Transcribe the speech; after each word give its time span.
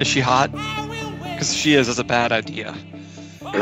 Is 0.00 0.08
she 0.08 0.20
hot? 0.20 0.50
I 0.54 0.86
will 0.86 1.10
wait. 1.22 1.34
Because 1.34 1.54
she 1.54 1.74
is, 1.74 1.86
is 1.86 1.98
a 1.98 2.04
bad 2.04 2.32
idea. 2.32 2.74
All 3.42 3.52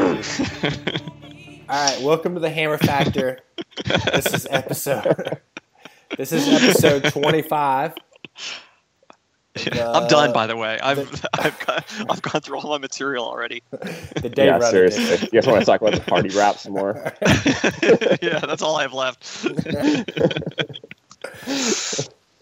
right, 1.68 2.00
welcome 2.00 2.34
to 2.34 2.40
the 2.40 2.48
Hammer 2.48 2.78
Factor. 2.78 3.40
this 3.84 4.32
is 4.32 4.46
episode. 4.48 5.40
this 6.16 6.30
is 6.30 6.46
episode 6.46 7.12
twenty-five. 7.12 7.94
I'm 9.72 10.06
done, 10.08 10.32
by 10.32 10.46
the 10.46 10.56
way. 10.56 10.78
I've 10.80 10.98
I've, 11.34 11.66
got, 11.66 11.84
I've 12.08 12.22
gone 12.22 12.40
through 12.40 12.58
all 12.58 12.70
my 12.70 12.78
material 12.78 13.24
already. 13.24 13.62
The 14.18 14.28
day 14.28 14.46
yeah, 14.46 14.52
runner 14.52 14.66
seriously. 14.66 15.04
edition. 15.04 15.28
You 15.32 15.40
guys 15.40 15.46
want 15.46 15.60
to 15.60 15.66
talk 15.66 15.80
about 15.80 15.94
the 15.94 16.00
party 16.00 16.36
rap 16.36 16.56
some 16.56 16.72
more? 16.72 17.12
yeah, 18.20 18.40
that's 18.40 18.62
all 18.62 18.76
I 18.76 18.82
have 18.82 18.92
left. 18.92 19.44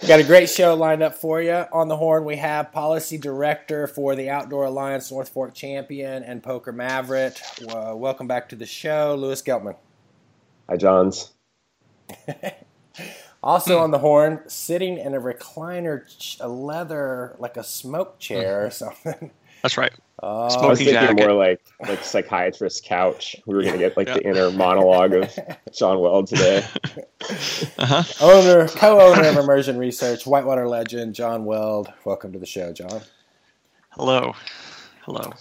Got 0.06 0.20
a 0.20 0.24
great 0.24 0.48
show 0.48 0.74
lined 0.74 1.02
up 1.02 1.14
for 1.16 1.42
you. 1.42 1.64
On 1.72 1.88
the 1.88 1.96
horn, 1.96 2.24
we 2.24 2.36
have 2.36 2.72
policy 2.72 3.18
director 3.18 3.86
for 3.86 4.14
the 4.14 4.30
Outdoor 4.30 4.64
Alliance 4.66 5.10
North 5.10 5.28
Fork 5.28 5.54
champion 5.54 6.22
and 6.22 6.42
poker 6.42 6.72
maverick. 6.72 7.36
Uh, 7.68 7.92
welcome 7.94 8.26
back 8.26 8.48
to 8.50 8.56
the 8.56 8.66
show, 8.66 9.16
Louis 9.18 9.42
Geltman. 9.42 9.76
Hi, 10.68 10.76
Johns. 10.76 11.32
Also 13.46 13.78
on 13.78 13.92
the 13.92 13.98
horn, 13.98 14.40
sitting 14.48 14.98
in 14.98 15.14
a 15.14 15.20
recliner, 15.20 16.04
ch- 16.18 16.36
a 16.40 16.48
leather 16.48 17.36
like 17.38 17.56
a 17.56 17.62
smoke 17.62 18.18
chair 18.18 18.66
or 18.66 18.70
something. 18.70 19.30
That's 19.62 19.78
right. 19.78 19.92
Uh, 20.20 20.46
I 20.46 20.66
was 20.66 20.78
thinking 20.78 20.94
jacket. 20.94 21.16
more 21.16 21.32
like 21.32 21.60
like 21.86 22.02
psychiatrist 22.02 22.84
couch. 22.84 23.36
We 23.46 23.54
were 23.54 23.62
gonna 23.62 23.78
get 23.78 23.96
like 23.96 24.08
the 24.08 24.20
inner 24.26 24.50
monologue 24.50 25.12
of 25.14 25.32
John 25.72 26.00
Weld 26.00 26.26
today. 26.26 26.66
Uh 27.78 27.86
huh. 27.86 28.02
owner, 28.20 28.68
co-owner 28.68 29.28
of 29.28 29.36
Immersion 29.36 29.76
Research, 29.78 30.26
Whitewater 30.26 30.68
legend 30.68 31.14
John 31.14 31.44
Weld. 31.44 31.92
Welcome 32.04 32.32
to 32.32 32.38
the 32.38 32.46
show, 32.46 32.72
John. 32.72 33.00
Hello. 33.90 34.34
Hello. 35.02 35.32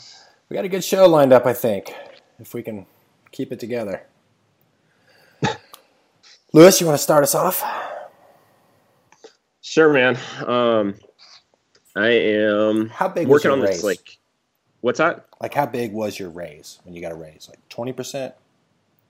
We 0.50 0.56
got 0.56 0.66
a 0.66 0.70
good 0.70 0.84
show 0.84 1.08
lined 1.08 1.32
up, 1.32 1.46
I 1.46 1.54
think, 1.54 1.94
if 2.40 2.54
we 2.54 2.62
can 2.64 2.86
keep 3.32 3.52
it 3.52 3.60
together. 3.60 4.04
Louis, 6.54 6.80
you 6.82 6.88
want 6.88 6.98
to 6.98 7.04
start 7.04 7.24
us 7.24 7.36
off? 7.36 7.64
Sure, 9.66 9.92
man. 9.92 10.16
Um, 10.46 10.94
I 11.96 12.10
am 12.10 12.88
How 12.90 13.08
big 13.08 13.28
was 13.28 13.40
working 13.44 13.50
your 13.50 13.58
on 13.58 13.62
raise? 13.66 13.78
this. 13.78 13.84
Like, 13.84 14.20
what's 14.82 15.00
that? 15.00 15.26
Like, 15.42 15.56
how 15.56 15.66
big 15.66 15.92
was 15.92 16.20
your 16.20 16.30
raise 16.30 16.78
when 16.84 16.94
you 16.94 17.02
got 17.02 17.12
a 17.12 17.16
raise? 17.16 17.48
Like 17.50 17.58
twenty 17.68 17.92
percent, 17.92 18.36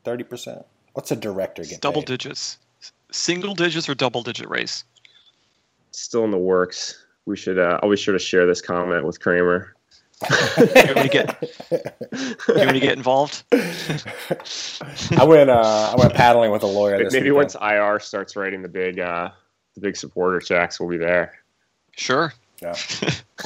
thirty 0.05 0.23
percent? 0.23 0.65
What's 0.93 1.11
a 1.11 1.15
director 1.17 1.63
get? 1.65 1.81
Double 1.81 2.01
paid? 2.01 2.07
digits. 2.07 2.57
Single 3.11 3.53
digits 3.53 3.89
or 3.89 3.95
double 3.95 4.23
digit 4.23 4.47
raise? 4.49 4.85
Still 5.91 6.23
in 6.23 6.31
the 6.31 6.37
works. 6.37 7.05
We 7.25 7.35
should. 7.35 7.59
Uh, 7.59 7.81
I'll 7.83 7.89
be 7.91 7.97
sure 7.97 8.13
to 8.13 8.19
share 8.19 8.45
this 8.45 8.61
comment 8.61 9.05
with 9.05 9.19
Kramer. 9.19 9.73
You 10.57 10.95
want 10.95 11.01
to 11.01 11.09
get, 11.11 11.43
you 12.47 12.55
want 12.55 12.69
to 12.71 12.79
get 12.79 12.93
involved? 12.97 13.43
I 13.51 15.25
went. 15.25 15.49
Uh, 15.49 15.91
I 15.91 15.95
went 15.99 16.13
paddling 16.13 16.51
with 16.51 16.63
a 16.63 16.67
lawyer. 16.67 16.97
This 17.03 17.11
Maybe 17.11 17.31
weekend. 17.31 17.53
once 17.53 17.55
IR 17.61 17.99
starts 17.99 18.37
writing 18.37 18.61
the 18.61 18.69
big, 18.69 18.99
uh, 19.01 19.31
the 19.75 19.81
big 19.81 19.95
supporter 19.95 20.39
checks, 20.39 20.79
we'll 20.79 20.89
be 20.89 20.97
there. 20.97 21.33
Sure. 21.95 22.33
Yeah. 22.61 22.75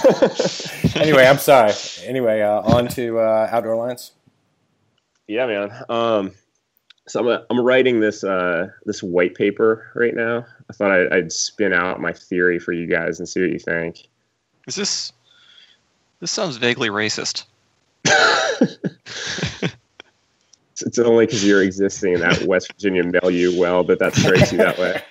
anyway, 0.95 1.25
I'm 1.25 1.37
sorry. 1.37 1.73
Anyway, 2.03 2.41
uh, 2.41 2.61
on 2.61 2.87
to 2.89 3.19
uh, 3.19 3.49
Outdoor 3.51 3.73
Alliance. 3.73 4.11
Yeah, 5.27 5.47
man. 5.47 5.71
Um, 5.89 6.31
so 7.07 7.27
I'm, 7.27 7.43
I'm 7.49 7.59
writing 7.59 7.99
this 7.99 8.23
uh, 8.23 8.67
this 8.85 9.01
white 9.01 9.35
paper 9.35 9.91
right 9.95 10.15
now. 10.15 10.45
I 10.69 10.73
thought 10.73 10.91
I'd, 10.91 11.11
I'd 11.11 11.31
spin 11.31 11.73
out 11.73 11.99
my 11.99 12.13
theory 12.13 12.59
for 12.59 12.71
you 12.71 12.85
guys 12.85 13.19
and 13.19 13.27
see 13.27 13.41
what 13.41 13.51
you 13.51 13.59
think. 13.59 14.07
Is 14.67 14.75
this? 14.75 15.11
This 16.19 16.31
sounds 16.31 16.57
vaguely 16.57 16.89
racist. 16.89 17.45
It's, 20.81 20.97
it's 20.97 21.07
only 21.07 21.25
because 21.25 21.45
you're 21.45 21.61
existing 21.63 22.13
in 22.13 22.19
that 22.21 22.41
West 22.47 22.71
Virginia 22.73 23.03
milieu 23.03 23.57
well 23.59 23.83
that 23.85 23.99
that 23.99 24.15
strikes 24.15 24.51
you 24.51 24.57
that 24.59 24.77
way. 24.77 25.01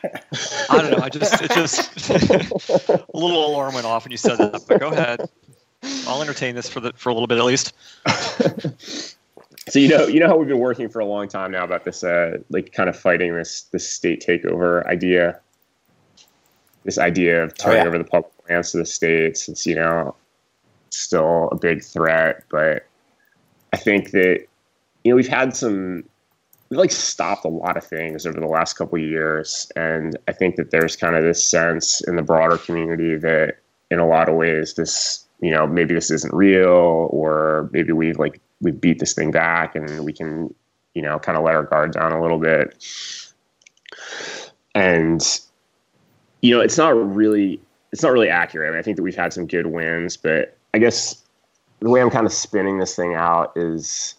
I 0.70 0.78
don't 0.82 0.90
know. 0.90 1.04
I 1.04 1.08
just 1.08 1.40
it 1.42 1.50
just 1.50 2.10
a 2.10 3.04
little 3.14 3.46
alarm 3.46 3.74
went 3.74 3.86
off 3.86 4.04
when 4.04 4.10
you 4.10 4.16
said 4.16 4.38
that. 4.38 4.64
But 4.66 4.80
go 4.80 4.88
ahead. 4.88 5.28
I'll 6.06 6.20
entertain 6.22 6.54
this 6.54 6.68
for 6.68 6.80
the 6.80 6.92
for 6.94 7.10
a 7.10 7.12
little 7.12 7.26
bit 7.26 7.38
at 7.38 7.44
least. 7.44 7.72
So 9.68 9.78
you 9.78 9.88
know, 9.88 10.06
you 10.06 10.18
know 10.18 10.28
how 10.28 10.36
we've 10.36 10.48
been 10.48 10.58
working 10.58 10.88
for 10.88 11.00
a 11.00 11.04
long 11.04 11.28
time 11.28 11.50
now 11.50 11.62
about 11.62 11.84
this, 11.84 12.02
uh, 12.02 12.38
like 12.48 12.72
kind 12.72 12.88
of 12.88 12.96
fighting 12.98 13.34
this 13.34 13.62
this 13.64 13.88
state 13.88 14.24
takeover 14.26 14.86
idea. 14.86 15.38
This 16.84 16.96
idea 16.98 17.44
of 17.44 17.54
turning 17.58 17.80
Oh, 17.80 17.82
yeah. 17.82 17.88
over 17.88 17.98
the 17.98 18.04
public 18.04 18.32
lands 18.48 18.72
to 18.72 18.78
the 18.78 18.86
states. 18.86 19.46
It's 19.48 19.66
you 19.66 19.74
know 19.74 20.14
still 20.90 21.50
a 21.52 21.56
big 21.56 21.84
threat, 21.84 22.44
but 22.50 22.86
I 23.74 23.76
think 23.76 24.10
that 24.12 24.46
you 25.08 25.14
know 25.14 25.16
we've 25.16 25.26
had 25.26 25.56
some 25.56 26.04
we've 26.68 26.78
like 26.78 26.90
stopped 26.90 27.46
a 27.46 27.48
lot 27.48 27.78
of 27.78 27.84
things 27.84 28.26
over 28.26 28.38
the 28.38 28.46
last 28.46 28.74
couple 28.74 28.98
of 28.98 29.02
years, 29.02 29.72
and 29.74 30.18
I 30.28 30.32
think 30.32 30.56
that 30.56 30.70
there's 30.70 30.96
kind 30.96 31.16
of 31.16 31.22
this 31.22 31.42
sense 31.42 32.06
in 32.06 32.16
the 32.16 32.22
broader 32.22 32.58
community 32.58 33.16
that 33.16 33.56
in 33.90 34.00
a 34.00 34.06
lot 34.06 34.28
of 34.28 34.34
ways 34.34 34.74
this 34.74 35.24
you 35.40 35.50
know 35.50 35.66
maybe 35.66 35.94
this 35.94 36.10
isn't 36.10 36.34
real 36.34 37.08
or 37.10 37.70
maybe 37.72 37.92
we've 37.92 38.18
like 38.18 38.38
we've 38.60 38.78
beat 38.78 38.98
this 38.98 39.14
thing 39.14 39.30
back 39.30 39.74
and 39.74 40.04
we 40.04 40.12
can 40.12 40.54
you 40.92 41.00
know 41.00 41.18
kind 41.18 41.38
of 41.38 41.44
let 41.44 41.54
our 41.54 41.62
guard 41.62 41.92
down 41.92 42.12
a 42.12 42.20
little 42.20 42.38
bit. 42.38 42.76
And 44.74 45.22
you 46.42 46.54
know 46.54 46.60
it's 46.60 46.76
not 46.76 46.90
really 46.90 47.62
it's 47.92 48.02
not 48.02 48.12
really 48.12 48.28
accurate. 48.28 48.68
I, 48.68 48.72
mean, 48.72 48.78
I 48.78 48.82
think 48.82 48.98
that 48.98 49.02
we've 49.02 49.16
had 49.16 49.32
some 49.32 49.46
good 49.46 49.68
wins 49.68 50.18
but 50.18 50.54
i 50.74 50.78
guess 50.78 51.24
the 51.80 51.88
way 51.88 52.02
i'm 52.02 52.10
kind 52.10 52.26
of 52.26 52.32
spinning 52.32 52.78
this 52.78 52.94
thing 52.94 53.14
out 53.14 53.56
is 53.56 54.14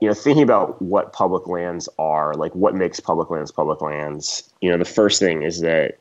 you 0.00 0.08
know 0.08 0.14
thinking 0.14 0.42
about 0.42 0.80
what 0.82 1.12
public 1.12 1.46
lands 1.46 1.88
are 1.98 2.34
like 2.34 2.54
what 2.54 2.74
makes 2.74 3.00
public 3.00 3.30
lands 3.30 3.50
public 3.52 3.80
lands 3.80 4.52
you 4.60 4.70
know 4.70 4.76
the 4.76 4.84
first 4.84 5.20
thing 5.20 5.42
is 5.42 5.60
that 5.60 5.98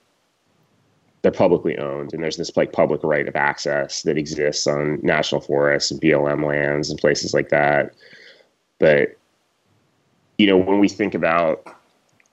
they're 1.23 1.31
publicly 1.31 1.77
owned 1.77 2.13
and 2.13 2.21
there's 2.21 2.37
this 2.37 2.55
like 2.55 2.73
public 2.73 3.01
right 3.03 3.27
of 3.27 3.35
access 3.35 4.03
that 4.03 4.17
exists 4.17 4.67
on 4.67 4.99
national 5.01 5.41
forests 5.41 5.89
and 5.89 5.99
BLM 5.99 6.45
lands 6.45 6.89
and 6.89 6.99
places 6.99 7.33
like 7.33 7.49
that. 7.49 7.93
But 8.77 9.17
you 10.37 10.45
know, 10.45 10.57
when 10.57 10.79
we 10.79 10.89
think 10.89 11.15
about 11.15 11.65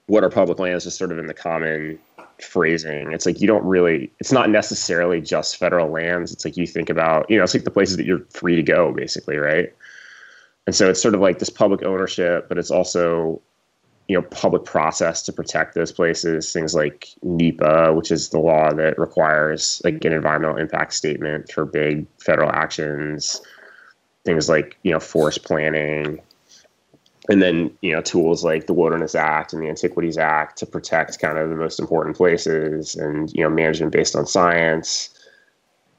what 0.06 0.24
are 0.24 0.30
public 0.30 0.58
lands, 0.58 0.86
is 0.86 0.94
sort 0.94 1.12
of 1.12 1.18
in 1.18 1.26
the 1.26 1.34
common 1.34 2.00
phrasing, 2.42 3.12
it's 3.12 3.26
like 3.26 3.40
you 3.40 3.46
don't 3.46 3.64
really 3.64 4.10
it's 4.18 4.32
not 4.32 4.50
necessarily 4.50 5.20
just 5.20 5.56
federal 5.56 5.88
lands. 5.88 6.32
It's 6.32 6.44
like 6.44 6.56
you 6.56 6.66
think 6.66 6.90
about, 6.90 7.30
you 7.30 7.38
know, 7.38 7.44
it's 7.44 7.54
like 7.54 7.64
the 7.64 7.70
places 7.70 7.96
that 7.96 8.06
you're 8.06 8.26
free 8.30 8.56
to 8.56 8.62
go, 8.62 8.92
basically, 8.92 9.36
right? 9.36 9.72
And 10.66 10.74
so 10.74 10.90
it's 10.90 11.02
sort 11.02 11.14
of 11.14 11.20
like 11.20 11.38
this 11.38 11.50
public 11.50 11.82
ownership, 11.82 12.48
but 12.48 12.58
it's 12.58 12.70
also 12.70 13.40
you 14.08 14.16
know 14.16 14.22
public 14.22 14.64
process 14.64 15.22
to 15.22 15.32
protect 15.32 15.76
those 15.76 15.92
places 15.92 16.52
things 16.52 16.74
like 16.74 17.10
NEPA 17.22 17.92
which 17.94 18.10
is 18.10 18.30
the 18.30 18.40
law 18.40 18.72
that 18.72 18.98
requires 18.98 19.80
like 19.84 20.04
an 20.04 20.12
environmental 20.12 20.56
impact 20.56 20.94
statement 20.94 21.52
for 21.52 21.64
big 21.64 22.08
federal 22.18 22.50
actions 22.50 23.40
things 24.24 24.48
like 24.48 24.76
you 24.82 24.90
know 24.90 24.98
forest 24.98 25.44
planning 25.44 26.20
and 27.30 27.40
then 27.40 27.70
you 27.80 27.92
know 27.92 28.00
tools 28.00 28.44
like 28.44 28.66
the 28.66 28.74
wilderness 28.74 29.14
act 29.14 29.52
and 29.52 29.62
the 29.62 29.68
antiquities 29.68 30.18
act 30.18 30.58
to 30.58 30.66
protect 30.66 31.20
kind 31.20 31.38
of 31.38 31.48
the 31.48 31.54
most 31.54 31.78
important 31.78 32.16
places 32.16 32.96
and 32.96 33.32
you 33.32 33.42
know 33.42 33.48
management 33.48 33.92
based 33.92 34.16
on 34.16 34.26
science. 34.26 35.10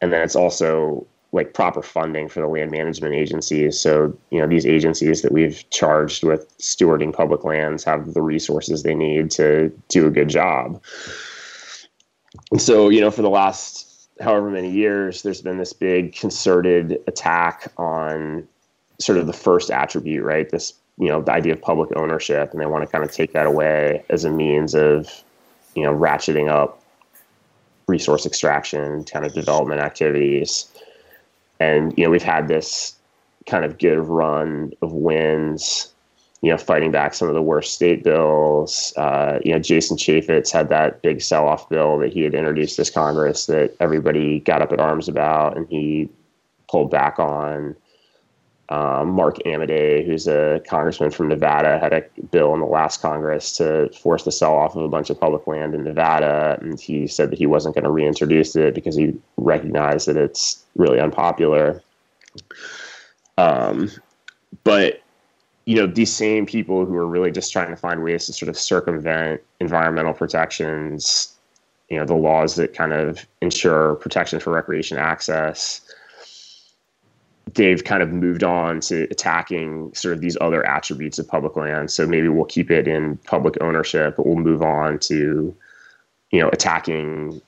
And 0.02 0.12
then 0.12 0.22
it's 0.24 0.36
also 0.36 1.06
like 1.34 1.53
proper 1.53 1.81
funding 1.81 2.28
for 2.28 2.42
the 2.42 2.47
land 2.47 2.72
management 2.72 3.16
agencies. 3.16 3.80
So, 3.80 4.16
you 4.31 4.39
know, 4.39 4.48
these 4.48 4.66
agencies 4.66 5.22
that 5.22 5.31
we've 5.31 5.63
charged 5.69 6.24
with 6.24 6.57
stewarding 6.57 7.13
public 7.13 7.45
lands 7.45 7.83
have 7.86 8.13
the 8.13 8.22
resources 8.22 8.83
they 8.83 8.95
need 8.95 9.31
to 9.31 9.69
do 9.88 10.07
a 10.07 10.10
good 10.10 10.28
job. 10.28 10.81
And 12.51 12.62
so, 12.62 12.89
you 12.89 13.00
know, 13.00 13.12
for 13.12 13.22
the 13.22 13.30
last 13.30 14.10
however 14.19 14.50
many 14.50 14.69
years, 14.69 15.24
there's 15.24 15.42
been 15.42 15.57
this 15.57 15.74
big 15.74 16.16
concerted 16.16 17.01
attack 17.07 17.72
on 17.78 18.48
sort 19.00 19.18
of 19.18 19.25
the 19.25 19.33
first 19.33 19.72
attribute, 19.72 20.24
right? 20.24 20.50
This, 20.50 20.74
you 20.98 21.07
know, 21.07 21.22
the 21.22 21.31
idea 21.31 21.54
of 21.54 21.62
public 21.62 21.95
ownership, 21.95 22.51
and 22.51 22.60
they 22.60 22.66
want 22.66 22.83
to 22.83 22.92
kind 22.92 23.04
of 23.04 23.12
take 23.12 23.31
that 23.33 23.45
away 23.45 24.04
as 24.10 24.25
a 24.25 24.30
means 24.30 24.75
of, 24.75 25.10
you 25.75 25.83
know, 25.83 25.95
ratcheting 25.95 26.50
up 26.50 26.83
resource 27.88 28.25
extraction, 28.25 29.04
kind 29.06 29.25
of 29.25 29.33
development 29.33 29.81
activities 29.81 30.70
and 31.62 31.94
you 31.98 32.04
know 32.04 32.10
we've 32.10 32.24
had 32.24 32.48
this 32.48 32.96
kind 33.46 33.63
of 33.63 33.78
good 33.78 34.00
run 34.00 34.72
of 34.81 34.92
wins 34.92 35.94
you 36.42 36.50
know 36.50 36.58
fighting 36.58 36.92
back 36.92 37.13
some 37.13 37.28
of 37.28 37.36
the 37.36 37.42
worst 37.42 37.74
state 37.74 38.04
bills. 38.04 38.94
Uh, 38.98 39.40
you 39.46 39.54
know 39.54 39.60
jason 39.60 39.96
chaffetz 39.96 40.52
had 40.52 40.69
that 40.69 41.02
big 41.02 41.22
sell-off 41.22 41.69
bill 41.69 42.00
that 42.00 42.12
he 42.12 42.22
had 42.22 42.34
introduced 42.34 42.78
this 42.78 42.90
congress 42.90 43.46
that 43.46 43.75
everybody 43.80 44.40
got 44.40 44.62
up 44.62 44.72
at 44.72 44.80
arms 44.80 45.08
about 45.08 45.56
and 45.56 45.68
he 45.69 46.10
pulled 46.68 46.90
back 46.90 47.19
on 47.19 47.75
um, 48.71 49.09
Mark 49.09 49.35
Amodei, 49.45 50.06
who's 50.06 50.27
a 50.27 50.62
congressman 50.65 51.12
from 51.12 51.27
Nevada, 51.27 51.77
had 51.77 51.91
a 51.91 52.06
bill 52.31 52.53
in 52.53 52.62
the 52.62 52.65
last 52.65 53.01
Congress 53.01 53.57
to 53.57 53.89
force 54.01 54.23
the 54.23 54.31
sell 54.31 54.56
off 54.56 54.77
of 54.77 54.83
a 54.83 54.88
bunch 54.88 55.09
of 55.09 55.19
public 55.19 55.45
land 55.45 55.75
in 55.75 55.83
Nevada. 55.83 56.57
And 56.62 56.79
he 56.79 57.06
said 57.06 57.31
that 57.31 57.38
he 57.38 57.45
wasn't 57.45 57.75
going 57.75 57.83
to 57.83 57.91
reintroduce 57.91 58.56
it 58.56 58.73
because 58.73 58.95
he 58.95 59.13
recognized 59.35 60.07
that 60.07 60.15
it's 60.15 60.63
really 60.77 61.01
unpopular. 61.01 61.83
Um, 63.38 63.91
but, 64.63 65.01
you 65.65 65.75
know, 65.75 65.85
these 65.85 66.13
same 66.13 66.45
people 66.45 66.85
who 66.85 66.95
are 66.95 67.07
really 67.07 67.31
just 67.31 67.51
trying 67.51 67.71
to 67.71 67.75
find 67.75 68.01
ways 68.01 68.25
to 68.27 68.33
sort 68.33 68.47
of 68.47 68.57
circumvent 68.57 69.41
environmental 69.59 70.13
protections, 70.13 71.35
you 71.89 71.97
know, 71.97 72.06
the 72.06 72.15
laws 72.15 72.56
that 72.56 72.73
kind 72.73 72.94
of 72.94 73.25
ensure 73.41 73.95
protection 73.95 74.39
for 74.39 74.53
recreation 74.53 74.97
access 74.97 75.81
they've 77.56 77.83
kind 77.83 78.03
of 78.03 78.12
moved 78.12 78.44
on 78.44 78.80
to 78.81 79.03
attacking 79.12 79.94
sort 79.94 80.13
of 80.13 80.21
these 80.21 80.38
other 80.39 80.65
attributes 80.65 81.19
of 81.19 81.27
public 81.27 81.56
land. 81.56 81.92
So 81.92 82.06
maybe 82.06 82.27
we'll 82.27 82.45
keep 82.45 82.69
it 82.69 82.88
in 82.88 83.18
public 83.18 83.62
ownership, 83.62 84.15
but 84.18 84.25
we'll 84.25 84.36
move 84.36 84.62
on 84.62 85.00
to, 85.00 85.56
you 86.31 86.39
know, 86.39 86.50
attacking 86.50 87.42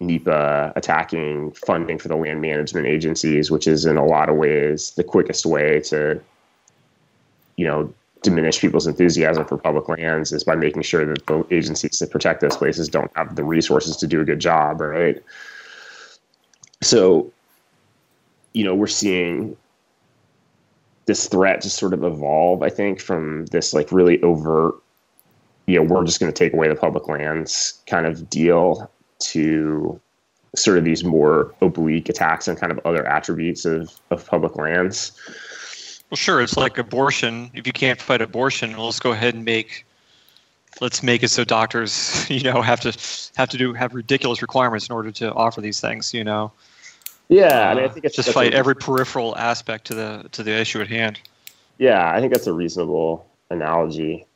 NEPA, 0.00 0.72
attacking 0.76 1.52
funding 1.52 1.98
for 1.98 2.08
the 2.08 2.16
land 2.16 2.40
management 2.40 2.86
agencies, 2.86 3.50
which 3.50 3.66
is 3.66 3.84
in 3.86 3.96
a 3.96 4.04
lot 4.04 4.28
of 4.28 4.36
ways 4.36 4.92
the 4.92 5.04
quickest 5.04 5.46
way 5.46 5.80
to, 5.80 6.20
you 7.56 7.66
know, 7.66 7.92
diminish 8.22 8.58
people's 8.58 8.86
enthusiasm 8.86 9.44
for 9.44 9.58
public 9.58 9.88
lands 9.88 10.32
is 10.32 10.44
by 10.44 10.54
making 10.54 10.82
sure 10.82 11.04
that 11.04 11.26
the 11.26 11.46
agencies 11.50 11.98
that 11.98 12.10
protect 12.10 12.40
those 12.40 12.56
places 12.56 12.88
don't 12.88 13.10
have 13.14 13.36
the 13.36 13.44
resources 13.44 13.96
to 13.96 14.06
do 14.06 14.20
a 14.20 14.24
good 14.24 14.40
job, 14.40 14.80
right? 14.80 15.22
So 16.80 17.30
you 18.54 18.64
know, 18.64 18.74
we're 18.74 18.86
seeing 18.86 19.56
this 21.06 21.28
threat 21.28 21.60
just 21.60 21.76
sort 21.76 21.92
of 21.92 22.02
evolve, 22.02 22.62
I 22.62 22.70
think, 22.70 23.00
from 23.00 23.46
this 23.46 23.74
like 23.74 23.92
really 23.92 24.22
overt, 24.22 24.74
you 25.66 25.76
know, 25.76 25.82
we're 25.82 26.04
just 26.04 26.20
going 26.20 26.32
to 26.32 26.38
take 26.38 26.52
away 26.52 26.68
the 26.68 26.74
public 26.74 27.08
lands 27.08 27.82
kind 27.86 28.06
of 28.06 28.30
deal 28.30 28.90
to 29.18 30.00
sort 30.56 30.78
of 30.78 30.84
these 30.84 31.04
more 31.04 31.54
oblique 31.60 32.08
attacks 32.08 32.48
on 32.48 32.56
kind 32.56 32.70
of 32.70 32.80
other 32.84 33.06
attributes 33.06 33.64
of, 33.64 33.92
of 34.10 34.26
public 34.26 34.56
lands. 34.56 35.12
Well, 36.10 36.16
sure. 36.16 36.40
It's 36.40 36.56
like 36.56 36.78
abortion. 36.78 37.50
If 37.54 37.66
you 37.66 37.72
can't 37.72 38.00
fight 38.00 38.22
abortion, 38.22 38.76
let's 38.76 39.00
go 39.00 39.12
ahead 39.12 39.34
and 39.34 39.44
make 39.44 39.84
let's 40.80 41.02
make 41.02 41.22
it 41.22 41.28
so 41.28 41.44
doctors, 41.44 42.26
you 42.30 42.42
know, 42.42 42.62
have 42.62 42.80
to 42.80 42.96
have 43.36 43.48
to 43.48 43.58
do 43.58 43.72
have 43.72 43.94
ridiculous 43.94 44.42
requirements 44.42 44.88
in 44.88 44.94
order 44.94 45.10
to 45.10 45.32
offer 45.32 45.60
these 45.60 45.80
things. 45.80 46.14
You 46.14 46.24
know. 46.24 46.52
Yeah, 47.28 47.70
I 47.70 47.74
mean, 47.74 47.84
I 47.84 47.86
uh, 47.86 47.92
think 47.92 48.04
it's 48.04 48.16
just 48.16 48.30
fight 48.30 48.52
a, 48.52 48.56
every 48.56 48.74
peripheral 48.74 49.36
aspect 49.36 49.86
to 49.86 49.94
the 49.94 50.28
to 50.32 50.42
the 50.42 50.52
issue 50.52 50.80
at 50.80 50.88
hand. 50.88 51.20
Yeah, 51.78 52.12
I 52.12 52.20
think 52.20 52.32
that's 52.32 52.46
a 52.46 52.52
reasonable 52.52 53.26
analogy. 53.50 54.26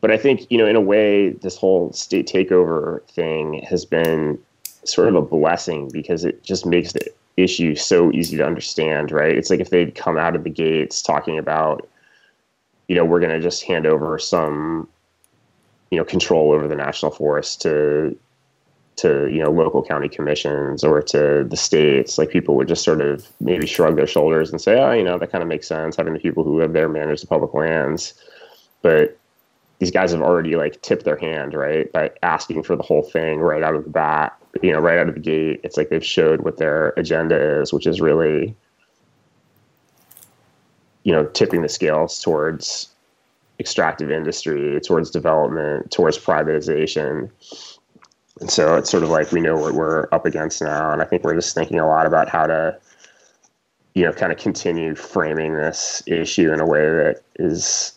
But 0.00 0.10
I 0.10 0.16
think 0.16 0.46
you 0.50 0.58
know, 0.58 0.66
in 0.66 0.76
a 0.76 0.80
way, 0.80 1.30
this 1.30 1.56
whole 1.56 1.92
state 1.92 2.28
takeover 2.28 3.02
thing 3.08 3.64
has 3.68 3.84
been 3.84 4.38
sort 4.84 5.08
of 5.08 5.16
a 5.16 5.22
blessing 5.22 5.90
because 5.92 6.24
it 6.24 6.42
just 6.44 6.64
makes 6.64 6.92
the 6.92 7.10
issue 7.36 7.74
so 7.74 8.12
easy 8.12 8.36
to 8.36 8.46
understand. 8.46 9.10
Right? 9.10 9.36
It's 9.36 9.50
like 9.50 9.60
if 9.60 9.70
they'd 9.70 9.94
come 9.94 10.16
out 10.16 10.36
of 10.36 10.44
the 10.44 10.50
gates 10.50 11.02
talking 11.02 11.38
about, 11.38 11.88
you 12.88 12.94
know, 12.94 13.04
we're 13.04 13.20
going 13.20 13.32
to 13.32 13.40
just 13.40 13.64
hand 13.64 13.86
over 13.86 14.18
some, 14.20 14.88
you 15.90 15.98
know, 15.98 16.04
control 16.04 16.52
over 16.52 16.68
the 16.68 16.76
national 16.76 17.10
forest 17.10 17.60
to 17.62 18.16
to 18.96 19.28
you 19.30 19.42
know 19.42 19.50
local 19.50 19.82
county 19.82 20.08
commissions 20.08 20.82
or 20.82 21.02
to 21.02 21.44
the 21.48 21.56
states, 21.56 22.18
like 22.18 22.30
people 22.30 22.56
would 22.56 22.68
just 22.68 22.82
sort 22.82 23.00
of 23.00 23.26
maybe 23.40 23.66
shrug 23.66 23.96
their 23.96 24.06
shoulders 24.06 24.50
and 24.50 24.60
say, 24.60 24.80
oh, 24.80 24.92
you 24.92 25.04
know, 25.04 25.18
that 25.18 25.30
kind 25.30 25.42
of 25.42 25.48
makes 25.48 25.68
sense 25.68 25.96
having 25.96 26.14
the 26.14 26.18
people 26.18 26.42
who 26.42 26.58
live 26.58 26.72
there 26.72 26.88
manage 26.88 27.20
the 27.20 27.26
public 27.26 27.52
lands. 27.54 28.14
But 28.82 29.18
these 29.78 29.90
guys 29.90 30.12
have 30.12 30.22
already 30.22 30.56
like 30.56 30.80
tipped 30.80 31.04
their 31.04 31.18
hand, 31.18 31.52
right, 31.52 31.92
by 31.92 32.10
asking 32.22 32.62
for 32.62 32.76
the 32.76 32.82
whole 32.82 33.02
thing 33.02 33.40
right 33.40 33.62
out 33.62 33.74
of 33.74 33.84
the 33.84 33.90
bat. 33.90 34.36
You 34.62 34.72
know, 34.72 34.80
right 34.80 34.98
out 34.98 35.08
of 35.08 35.14
the 35.14 35.20
gate, 35.20 35.60
it's 35.62 35.76
like 35.76 35.90
they've 35.90 36.04
showed 36.04 36.40
what 36.40 36.56
their 36.56 36.94
agenda 36.96 37.60
is, 37.60 37.74
which 37.74 37.86
is 37.86 38.00
really, 38.00 38.56
you 41.02 41.12
know, 41.12 41.26
tipping 41.26 41.60
the 41.60 41.68
scales 41.68 42.22
towards 42.22 42.88
extractive 43.60 44.10
industry, 44.10 44.80
towards 44.80 45.10
development, 45.10 45.90
towards 45.90 46.18
privatization 46.18 47.30
and 48.40 48.50
so 48.50 48.76
it's 48.76 48.90
sort 48.90 49.02
of 49.02 49.08
like 49.08 49.32
we 49.32 49.40
know 49.40 49.56
what 49.56 49.74
we're 49.74 50.08
up 50.12 50.26
against 50.26 50.60
now. 50.60 50.92
And 50.92 51.00
I 51.00 51.04
think 51.06 51.24
we're 51.24 51.34
just 51.34 51.54
thinking 51.54 51.80
a 51.80 51.86
lot 51.86 52.06
about 52.06 52.28
how 52.28 52.46
to, 52.46 52.78
you 53.94 54.04
know, 54.04 54.12
kind 54.12 54.30
of 54.30 54.38
continue 54.38 54.94
framing 54.94 55.54
this 55.54 56.02
issue 56.06 56.52
in 56.52 56.60
a 56.60 56.66
way 56.66 56.80
that 56.80 57.22
is, 57.36 57.94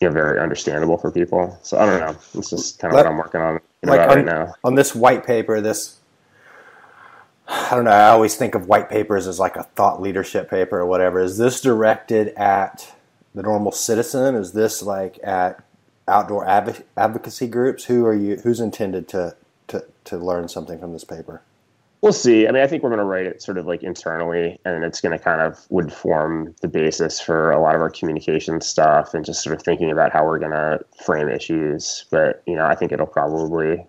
you 0.00 0.08
know, 0.08 0.14
very 0.14 0.40
understandable 0.40 0.96
for 0.96 1.10
people. 1.10 1.58
So 1.62 1.78
I 1.78 1.86
don't 1.86 2.00
know. 2.00 2.16
It's 2.34 2.48
just 2.48 2.78
kind 2.78 2.94
of 2.94 2.96
what 2.96 3.06
I'm 3.06 3.18
working 3.18 3.42
on 3.42 3.60
like 3.82 4.00
on, 4.00 4.08
right 4.08 4.24
now. 4.24 4.54
On 4.64 4.74
this 4.74 4.94
white 4.94 5.26
paper, 5.26 5.60
this, 5.60 5.98
I 7.46 7.74
don't 7.74 7.84
know. 7.84 7.90
I 7.90 8.08
always 8.08 8.36
think 8.36 8.54
of 8.54 8.68
white 8.68 8.88
papers 8.88 9.26
as 9.26 9.38
like 9.38 9.56
a 9.56 9.64
thought 9.64 10.00
leadership 10.00 10.48
paper 10.48 10.78
or 10.80 10.86
whatever. 10.86 11.20
Is 11.20 11.36
this 11.36 11.60
directed 11.60 12.28
at 12.36 12.94
the 13.34 13.42
normal 13.42 13.70
citizen? 13.70 14.34
Is 14.34 14.52
this 14.52 14.82
like 14.82 15.18
at 15.22 15.62
outdoor 16.08 16.46
adv- 16.46 16.84
advocacy 16.96 17.48
groups? 17.48 17.84
Who 17.84 18.06
are 18.06 18.14
you? 18.14 18.36
Who's 18.36 18.60
intended 18.60 19.08
to 19.08 19.36
to 19.68 19.84
to 20.04 20.16
learn 20.16 20.48
something 20.48 20.78
from 20.78 20.92
this 20.92 21.04
paper? 21.04 21.42
We'll 22.02 22.12
see. 22.12 22.46
I 22.46 22.52
mean, 22.52 22.62
I 22.62 22.66
think 22.66 22.82
we're 22.82 22.90
going 22.90 22.98
to 22.98 23.04
write 23.04 23.26
it 23.26 23.42
sort 23.42 23.58
of 23.58 23.66
like 23.66 23.82
internally, 23.82 24.60
and 24.64 24.84
it's 24.84 25.00
going 25.00 25.16
to 25.16 25.22
kind 25.22 25.40
of 25.40 25.66
would 25.70 25.92
form 25.92 26.54
the 26.60 26.68
basis 26.68 27.20
for 27.20 27.50
a 27.50 27.60
lot 27.60 27.74
of 27.74 27.80
our 27.80 27.90
communication 27.90 28.60
stuff, 28.60 29.14
and 29.14 29.24
just 29.24 29.42
sort 29.42 29.56
of 29.56 29.62
thinking 29.62 29.90
about 29.90 30.12
how 30.12 30.24
we're 30.24 30.38
going 30.38 30.52
to 30.52 30.80
frame 31.04 31.28
issues. 31.28 32.04
But 32.10 32.42
you 32.46 32.54
know, 32.54 32.66
I 32.66 32.74
think 32.74 32.92
it'll 32.92 33.06
probably 33.06 33.84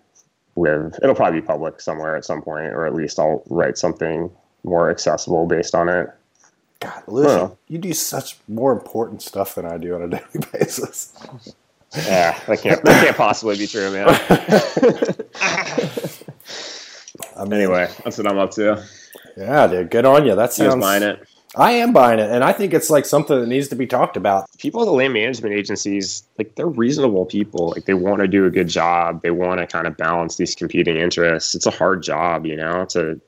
live. 0.56 0.94
It'll 1.02 1.14
probably 1.14 1.40
be 1.40 1.46
public 1.46 1.80
somewhere 1.80 2.16
at 2.16 2.24
some 2.24 2.42
point, 2.42 2.72
or 2.72 2.86
at 2.86 2.94
least 2.94 3.18
I'll 3.18 3.42
write 3.50 3.78
something 3.78 4.30
more 4.64 4.90
accessible 4.90 5.46
based 5.46 5.74
on 5.74 5.88
it. 5.88 6.10
God, 6.80 7.02
Louis, 7.08 7.50
you 7.68 7.78
do 7.78 7.92
such 7.92 8.38
more 8.46 8.72
important 8.72 9.22
stuff 9.22 9.54
than 9.54 9.66
I 9.66 9.78
do 9.78 9.94
on 9.94 10.02
a 10.02 10.08
daily 10.08 10.46
basis. 10.52 11.12
Yeah, 11.96 12.38
that 12.46 12.60
can't 12.60 12.84
that 12.84 13.04
can't 13.04 13.16
possibly 13.16 13.56
be 13.56 13.66
true, 13.66 13.90
man. 13.90 14.08
I 17.36 17.44
mean, 17.44 17.54
anyway, 17.54 17.88
that's 18.04 18.18
what 18.18 18.26
I'm 18.26 18.38
up 18.38 18.50
to. 18.52 18.84
Yeah, 19.36 19.66
dude, 19.68 19.90
good 19.90 20.04
on 20.04 20.26
you. 20.26 20.34
That 20.34 20.52
sounds. 20.52 20.76
buying 20.76 21.02
it. 21.02 21.26
I 21.56 21.72
am 21.72 21.92
buying 21.92 22.18
it, 22.18 22.30
and 22.30 22.44
I 22.44 22.52
think 22.52 22.74
it's 22.74 22.90
like 22.90 23.06
something 23.06 23.40
that 23.40 23.46
needs 23.46 23.68
to 23.68 23.76
be 23.76 23.86
talked 23.86 24.16
about. 24.16 24.46
People 24.58 24.82
at 24.82 24.84
the 24.84 24.92
land 24.92 25.14
management 25.14 25.54
agencies, 25.54 26.24
like 26.36 26.54
they're 26.56 26.66
reasonable 26.66 27.24
people. 27.24 27.70
Like 27.70 27.86
they 27.86 27.94
want 27.94 28.20
to 28.20 28.28
do 28.28 28.44
a 28.44 28.50
good 28.50 28.68
job. 28.68 29.22
They 29.22 29.30
want 29.30 29.60
to 29.60 29.66
kind 29.66 29.86
of 29.86 29.96
balance 29.96 30.36
these 30.36 30.54
competing 30.54 30.96
interests. 30.96 31.54
It's 31.54 31.66
a 31.66 31.70
hard 31.70 32.02
job, 32.02 32.44
you 32.44 32.56
know, 32.56 32.84
to 32.90 33.18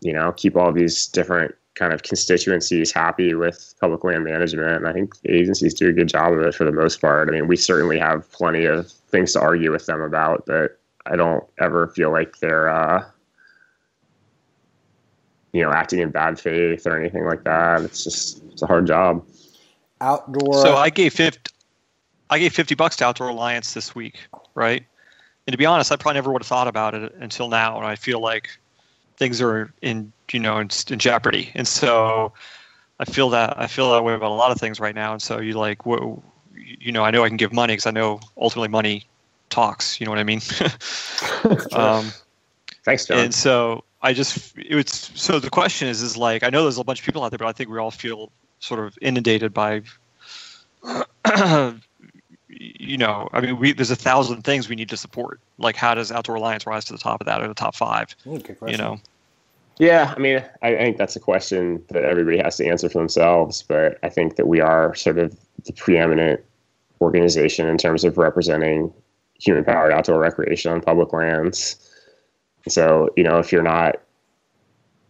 you 0.00 0.12
know 0.12 0.32
keep 0.32 0.56
all 0.56 0.72
these 0.72 1.06
different 1.06 1.54
kind 1.76 1.92
of 1.92 2.02
constituencies 2.02 2.90
happy 2.90 3.34
with 3.34 3.74
public 3.80 4.02
land 4.02 4.24
management. 4.24 4.76
And 4.76 4.88
I 4.88 4.92
think 4.92 5.20
the 5.20 5.30
agencies 5.30 5.74
do 5.74 5.88
a 5.88 5.92
good 5.92 6.08
job 6.08 6.32
of 6.32 6.40
it 6.40 6.54
for 6.54 6.64
the 6.64 6.72
most 6.72 7.00
part. 7.00 7.28
I 7.28 7.32
mean, 7.32 7.46
we 7.46 7.56
certainly 7.56 7.98
have 7.98 8.30
plenty 8.32 8.64
of 8.64 8.90
things 8.90 9.34
to 9.34 9.40
argue 9.40 9.70
with 9.70 9.86
them 9.86 10.00
about, 10.00 10.44
but 10.46 10.80
I 11.04 11.16
don't 11.16 11.44
ever 11.60 11.88
feel 11.88 12.10
like 12.10 12.38
they're, 12.38 12.68
uh, 12.68 13.04
you 15.52 15.62
know, 15.62 15.70
acting 15.70 16.00
in 16.00 16.10
bad 16.10 16.40
faith 16.40 16.86
or 16.86 16.98
anything 16.98 17.24
like 17.24 17.44
that. 17.44 17.82
It's 17.82 18.02
just 18.02 18.42
it's 18.52 18.62
a 18.62 18.66
hard 18.66 18.86
job. 18.86 19.24
Outdoor. 20.00 20.54
So 20.54 20.76
I 20.76 20.90
gave 20.90 21.14
fifty. 21.14 21.50
I 22.28 22.38
gave 22.38 22.52
fifty 22.52 22.74
bucks 22.74 22.96
to 22.96 23.04
Outdoor 23.04 23.28
Alliance 23.28 23.74
this 23.74 23.94
week, 23.94 24.18
right? 24.54 24.84
And 25.46 25.52
to 25.52 25.56
be 25.56 25.64
honest, 25.64 25.92
I 25.92 25.96
probably 25.96 26.16
never 26.16 26.32
would 26.32 26.42
have 26.42 26.48
thought 26.48 26.68
about 26.68 26.94
it 26.94 27.14
until 27.20 27.48
now, 27.48 27.76
and 27.76 27.86
I 27.86 27.94
feel 27.96 28.20
like 28.20 28.50
things 29.16 29.40
are 29.40 29.72
in 29.82 30.12
you 30.32 30.40
know 30.40 30.58
in, 30.58 30.68
in 30.88 30.98
jeopardy. 30.98 31.50
And 31.54 31.66
so 31.66 32.32
i 32.98 33.04
feel 33.04 33.30
that 33.30 33.58
i 33.58 33.66
feel 33.66 33.90
that 33.92 34.02
way 34.04 34.14
about 34.14 34.30
a 34.30 34.34
lot 34.34 34.50
of 34.50 34.58
things 34.58 34.80
right 34.80 34.94
now. 34.94 35.12
And 35.12 35.22
so 35.22 35.40
you 35.40 35.54
like 35.54 35.82
wh- 35.82 36.18
you 36.54 36.92
know 36.92 37.04
i 37.04 37.10
know 37.10 37.24
i 37.24 37.28
can 37.28 37.36
give 37.36 37.52
money 37.52 37.72
because 37.74 37.86
i 37.86 37.90
know 37.90 38.20
ultimately 38.36 38.68
money 38.68 39.04
talks. 39.50 40.00
You 40.00 40.06
know 40.06 40.12
what 40.12 40.18
i 40.18 40.24
mean? 40.24 40.40
Um, 41.72 42.12
thanks 42.84 43.06
john. 43.06 43.18
and 43.18 43.34
so 43.34 43.84
i 44.02 44.12
just 44.12 44.56
it 44.56 44.74
was 44.74 44.90
so 45.14 45.38
the 45.38 45.50
question 45.50 45.88
is 45.88 46.02
is 46.02 46.16
like 46.16 46.42
i 46.42 46.50
know 46.50 46.62
there's 46.62 46.78
a 46.78 46.84
bunch 46.84 47.00
of 47.00 47.06
people 47.06 47.22
out 47.22 47.30
there 47.30 47.38
but 47.38 47.46
i 47.46 47.52
think 47.52 47.70
we 47.70 47.78
all 47.78 47.90
feel 47.90 48.30
sort 48.58 48.80
of 48.80 48.96
inundated 49.00 49.52
by 49.54 49.82
you 52.78 52.96
know, 52.96 53.28
I 53.32 53.40
mean, 53.40 53.58
we 53.58 53.72
there's 53.72 53.90
a 53.90 53.96
thousand 53.96 54.42
things 54.42 54.68
we 54.68 54.76
need 54.76 54.88
to 54.88 54.96
support. 54.96 55.40
Like, 55.58 55.76
how 55.76 55.94
does 55.94 56.10
Outdoor 56.10 56.36
Alliance 56.36 56.66
rise 56.66 56.84
to 56.86 56.92
the 56.92 56.98
top 56.98 57.20
of 57.20 57.26
that 57.26 57.42
or 57.42 57.48
the 57.48 57.54
top 57.54 57.74
five? 57.74 58.14
Okay, 58.26 58.56
you 58.66 58.76
know. 58.76 58.98
Yeah, 59.78 60.14
I 60.16 60.18
mean, 60.18 60.42
I, 60.62 60.68
I, 60.68 60.78
think 60.78 60.96
that's 60.96 61.16
a 61.16 61.20
question 61.20 61.84
that 61.88 62.02
everybody 62.02 62.38
has 62.38 62.56
to 62.56 62.66
answer 62.66 62.88
for 62.88 62.98
themselves. 62.98 63.62
But 63.62 63.98
I 64.02 64.08
think 64.08 64.36
that 64.36 64.48
we 64.48 64.60
are 64.60 64.94
sort 64.94 65.18
of 65.18 65.36
the 65.66 65.72
preeminent 65.74 66.40
organization 67.00 67.68
in 67.68 67.76
terms 67.76 68.02
of 68.02 68.16
representing 68.16 68.92
human 69.38 69.64
powered 69.64 69.92
outdoor 69.92 70.18
recreation 70.18 70.72
on 70.72 70.80
public 70.80 71.12
lands. 71.12 71.76
so, 72.68 73.10
you 73.16 73.22
know, 73.22 73.38
if 73.38 73.52
you're 73.52 73.62
not, 73.62 73.96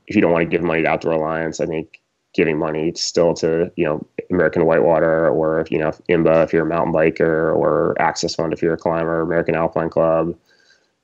if 0.09 0.17
you 0.17 0.23
don't 0.23 0.33
want 0.33 0.43
to 0.43 0.51
give 0.51 0.63
money 0.63 0.83
to 0.83 0.89
Outdoor 0.89 1.13
Alliance, 1.13 1.61
I 1.61 1.67
think 1.67 2.01
giving 2.37 2.59
money 2.59 2.93
still 2.95 3.35
to 3.35 3.73
you 3.77 3.85
know 3.85 4.07
American 4.31 4.67
Whitewater 4.67 5.29
or 5.29 5.67
you 5.71 5.79
know 5.79 5.91
IMBA 6.09 6.45
if 6.45 6.53
you're 6.53 6.65
a 6.65 6.69
mountain 6.69 6.93
biker 6.93 7.57
or 7.57 7.97
Access 7.99 8.35
Fund 8.35 8.53
if 8.53 8.63
you're 8.63 8.75
a 8.75 8.79
climber, 8.79 9.23
American 9.23 9.57
Alpine 9.57 9.91
Club, 9.91 10.37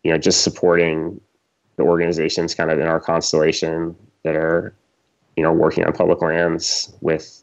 you 0.04 0.12
know, 0.12 0.18
just 0.18 0.44
supporting 0.44 1.20
the 1.76 1.82
organizations 1.82 2.54
kind 2.54 2.70
of 2.70 2.78
in 2.78 2.86
our 2.86 3.00
constellation 3.00 3.96
that 4.24 4.36
are 4.36 4.74
you 5.36 5.42
know 5.42 5.52
working 5.52 5.84
on 5.84 5.92
public 5.92 6.20
lands 6.20 6.92
with 7.00 7.42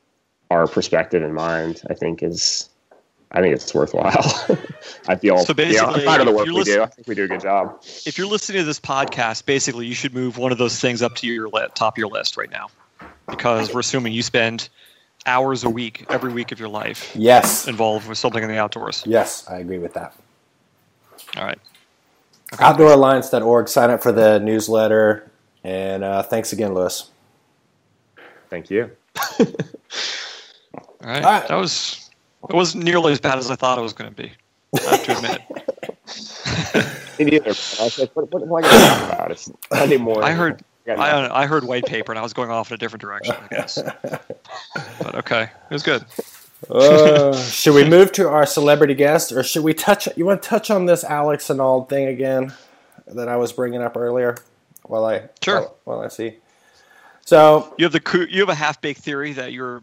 our 0.51 0.67
perspective 0.67 1.24
in 1.24 1.34
mind. 1.34 1.81
I 1.89 1.96
think 1.96 2.22
is 2.22 2.69
I 3.31 3.41
think 3.41 3.55
it's 3.55 3.74
worthwhile. 3.74 4.48
I 5.08 5.15
feel 5.15 5.39
So 5.39 5.53
yeah, 5.58 5.63
I'm 5.63 5.93
basically, 5.93 6.03
proud 6.03 6.19
of 6.19 6.25
the 6.27 6.31
work 6.31 6.46
we 6.46 6.51
listen- 6.51 6.75
do. 6.75 6.84
I 6.84 6.88
think 6.88 7.08
we 7.08 7.15
do 7.15 7.24
a 7.24 7.27
good 7.27 7.41
job. 7.41 7.84
If 8.05 8.17
you're 8.17 8.27
listening 8.27 8.60
to 8.60 8.65
this 8.65 8.79
podcast, 8.79 9.46
basically 9.46 9.88
you 9.88 9.93
should 9.93 10.13
move 10.13 10.38
one 10.38 10.51
of 10.51 10.58
those 10.58 10.79
things 10.79 11.01
up 11.01 11.15
to 11.15 11.27
your 11.27 11.50
top 11.75 11.96
of 11.96 11.98
your 11.98 12.08
list 12.08 12.38
right 12.38 12.51
now, 12.51 12.69
because 13.29 13.74
we're 13.74 13.79
assuming 13.81 14.13
you 14.13 14.21
spend 14.24 14.69
hours 15.25 15.63
a 15.63 15.69
week, 15.69 16.05
every 16.09 16.31
week 16.31 16.51
of 16.51 16.59
your 16.59 16.69
life, 16.69 17.12
Yes. 17.15 17.67
involved 17.67 18.07
with 18.07 18.17
something 18.17 18.41
in 18.43 18.50
the 18.50 18.57
outdoors. 18.57 19.03
Yes, 19.05 19.48
I 19.50 19.57
agree 19.57 19.77
with 19.79 19.93
that. 19.93 20.13
All 21.38 21.43
right. 21.43 21.59
OutdoorAlliance.org. 22.53 23.67
Sign 23.67 23.91
up 23.91 24.01
for 24.01 24.12
the 24.12 24.39
newsletter. 24.39 25.29
And 25.63 26.03
uh, 26.03 26.24
thanks 26.24 26.53
again, 26.53 26.74
Louis. 26.74 27.09
Thank 28.50 28.69
you. 28.71 28.89
All 29.39 29.45
right. 31.01 31.24
All 31.24 31.31
right. 31.31 31.48
That 31.48 31.55
was 31.55 32.09
it 32.50 32.55
wasn't 32.55 32.83
nearly 32.83 33.12
as 33.12 33.19
bad 33.19 33.38
as 33.38 33.51
I 33.51 33.55
thought 33.55 33.77
it 33.77 33.81
was 33.81 33.93
going 33.93 34.13
to 34.13 34.15
be. 34.24 34.31
I 34.75 34.95
have 34.95 35.03
to 35.05 35.17
admit. 35.17 35.41
Me 37.19 37.25
neither. 37.25 37.50
I 37.50 37.83
was 37.83 38.00
like, 38.00 38.15
what, 38.15 38.31
what 38.31 38.41
am 38.41 38.53
I 38.53 38.62
going 38.62 38.74
to 38.74 38.79
talk 38.88 39.13
about? 39.13 39.31
It's 39.31 39.51
Monday 39.71 39.98
morning. 39.98 40.24
I 40.24 40.31
heard 40.31 40.63
I 40.89 40.96
got. 40.96 41.31
I, 41.31 41.43
I 41.43 41.46
heard 41.46 41.63
white 41.63 41.86
paper 41.86 42.12
and 42.12 42.19
I 42.19 42.22
was 42.22 42.34
going 42.34 42.50
off 42.50 42.72
in 42.72 42.75
a 42.75 42.77
different 42.77 43.01
direction. 43.01 43.36
I 43.36 43.48
guess. 43.55 43.79
But 45.01 45.15
okay, 45.15 45.43
it 45.43 45.74
was 45.74 45.84
good. 45.84 46.03
Uh, 46.69 47.36
should 47.50 47.74
we 47.74 47.88
move 47.88 48.12
to 48.13 48.27
our 48.27 48.46
celebrity 48.46 48.93
guest, 48.93 49.31
or 49.31 49.43
should 49.43 49.63
we 49.63 49.74
touch? 49.74 50.08
You 50.15 50.25
want 50.25 50.41
to 50.41 50.50
touch 50.50 50.69
on 50.69 50.86
this 50.86 51.03
Alex 51.03 51.48
Honnold 51.48 51.89
thing 51.89 52.08
again 52.08 52.53
that 53.08 53.27
I 53.27 53.38
was 53.38 53.53
bringing 53.53 53.81
up 53.81 53.96
earlier? 53.96 54.38
While 54.84 55.05
I 55.05 55.29
Sure. 55.41 55.62
While, 55.62 55.77
while 55.84 56.01
I 56.01 56.08
see. 56.08 56.38
So 57.25 57.74
You 57.77 57.86
have 57.86 57.93
the 57.93 58.27
you 58.29 58.39
have 58.39 58.50
a 58.50 58.55
half 58.55 58.81
baked 58.81 59.01
theory 59.01 59.34
that 59.34 59.51
you 59.53 59.62
were 59.62 59.81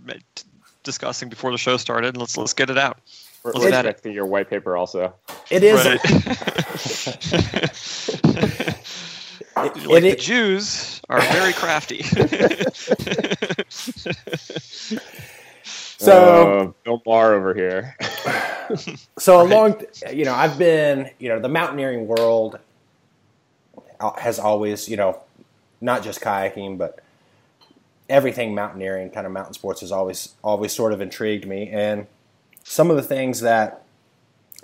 discussing 0.82 1.28
before 1.28 1.52
the 1.52 1.58
show 1.58 1.76
started. 1.76 2.16
Let's 2.16 2.36
let's 2.36 2.52
get 2.52 2.70
it 2.70 2.78
out. 2.78 2.98
We're, 3.42 3.52
let's 3.52 3.64
we're 3.64 3.70
bet 3.70 3.86
it. 3.86 4.12
your 4.12 4.26
white 4.26 4.50
paper 4.50 4.76
also. 4.76 5.14
it 5.50 5.62
is. 5.62 5.84
Right. 5.84 6.00
It, 9.58 9.86
like 9.86 10.04
it- 10.04 10.16
the 10.16 10.22
Jews 10.22 11.00
are 11.08 11.20
very 11.20 11.52
crafty. 11.52 12.02
so 15.98 16.12
Uh, 16.58 16.72
Bill 16.84 17.02
Maher 17.06 17.34
over 17.34 17.54
here. 17.54 17.96
so 19.18 19.40
along 19.40 19.80
you 20.12 20.24
know 20.24 20.34
i've 20.34 20.58
been 20.58 21.08
you 21.20 21.28
know 21.28 21.38
the 21.38 21.48
mountaineering 21.48 22.08
world 22.08 22.58
has 24.18 24.40
always 24.40 24.88
you 24.88 24.96
know 24.96 25.20
not 25.80 26.02
just 26.02 26.20
kayaking 26.20 26.76
but 26.76 26.98
everything 28.08 28.54
mountaineering 28.56 29.08
kind 29.10 29.24
of 29.24 29.32
mountain 29.32 29.54
sports 29.54 29.80
has 29.82 29.92
always 29.92 30.34
always 30.42 30.72
sort 30.72 30.92
of 30.92 31.00
intrigued 31.00 31.46
me 31.46 31.68
and 31.70 32.08
some 32.64 32.90
of 32.90 32.96
the 32.96 33.02
things 33.04 33.40
that 33.40 33.84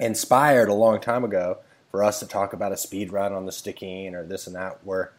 inspired 0.00 0.68
a 0.68 0.74
long 0.74 1.00
time 1.00 1.22
ago 1.22 1.58
for 1.92 2.02
us 2.02 2.18
to 2.18 2.26
talk 2.26 2.52
about 2.52 2.72
a 2.72 2.76
speed 2.76 3.12
run 3.12 3.32
on 3.32 3.46
the 3.46 3.52
Stikine 3.52 4.14
or 4.14 4.24
this 4.24 4.48
and 4.48 4.56
that 4.56 4.84
were 4.84 5.12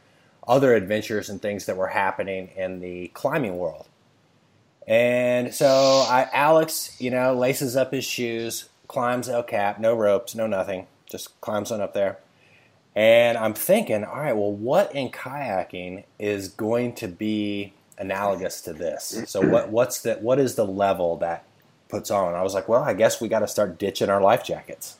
other 0.45 0.73
adventures 0.73 1.29
and 1.29 1.41
things 1.41 1.65
that 1.67 1.77
were 1.77 1.87
happening 1.87 2.49
in 2.57 2.81
the 2.81 3.07
climbing 3.13 3.57
world 3.57 3.87
and 4.87 5.53
so 5.53 6.05
I, 6.09 6.27
Alex, 6.33 6.99
you 6.99 7.09
know, 7.09 7.33
laces 7.33 7.75
up 7.75 7.93
his 7.93 8.05
shoes, 8.05 8.69
climbs 8.87 9.29
El 9.29 9.43
Cap, 9.43 9.79
no 9.79 9.95
ropes, 9.95 10.35
no 10.35 10.47
nothing, 10.47 10.87
just 11.09 11.39
climbs 11.41 11.71
on 11.71 11.81
up 11.81 11.93
there. 11.93 12.19
And 12.95 13.37
I'm 13.37 13.53
thinking, 13.53 14.03
all 14.03 14.19
right, 14.19 14.35
well, 14.35 14.51
what 14.51 14.93
in 14.93 15.09
kayaking 15.09 16.03
is 16.19 16.49
going 16.49 16.93
to 16.95 17.07
be 17.07 17.73
analogous 17.97 18.61
to 18.61 18.73
this? 18.73 19.23
So 19.25 19.41
what 19.41 19.69
what's 19.69 20.01
the 20.01 20.15
what 20.15 20.37
is 20.37 20.55
the 20.55 20.65
level 20.65 21.17
that 21.17 21.45
puts 21.89 22.11
on? 22.11 22.35
I 22.35 22.43
was 22.43 22.53
like, 22.53 22.67
well, 22.67 22.83
I 22.83 22.93
guess 22.93 23.19
we 23.19 23.29
got 23.29 23.39
to 23.39 23.47
start 23.47 23.79
ditching 23.79 24.09
our 24.09 24.21
life 24.21 24.43
jackets. 24.43 24.97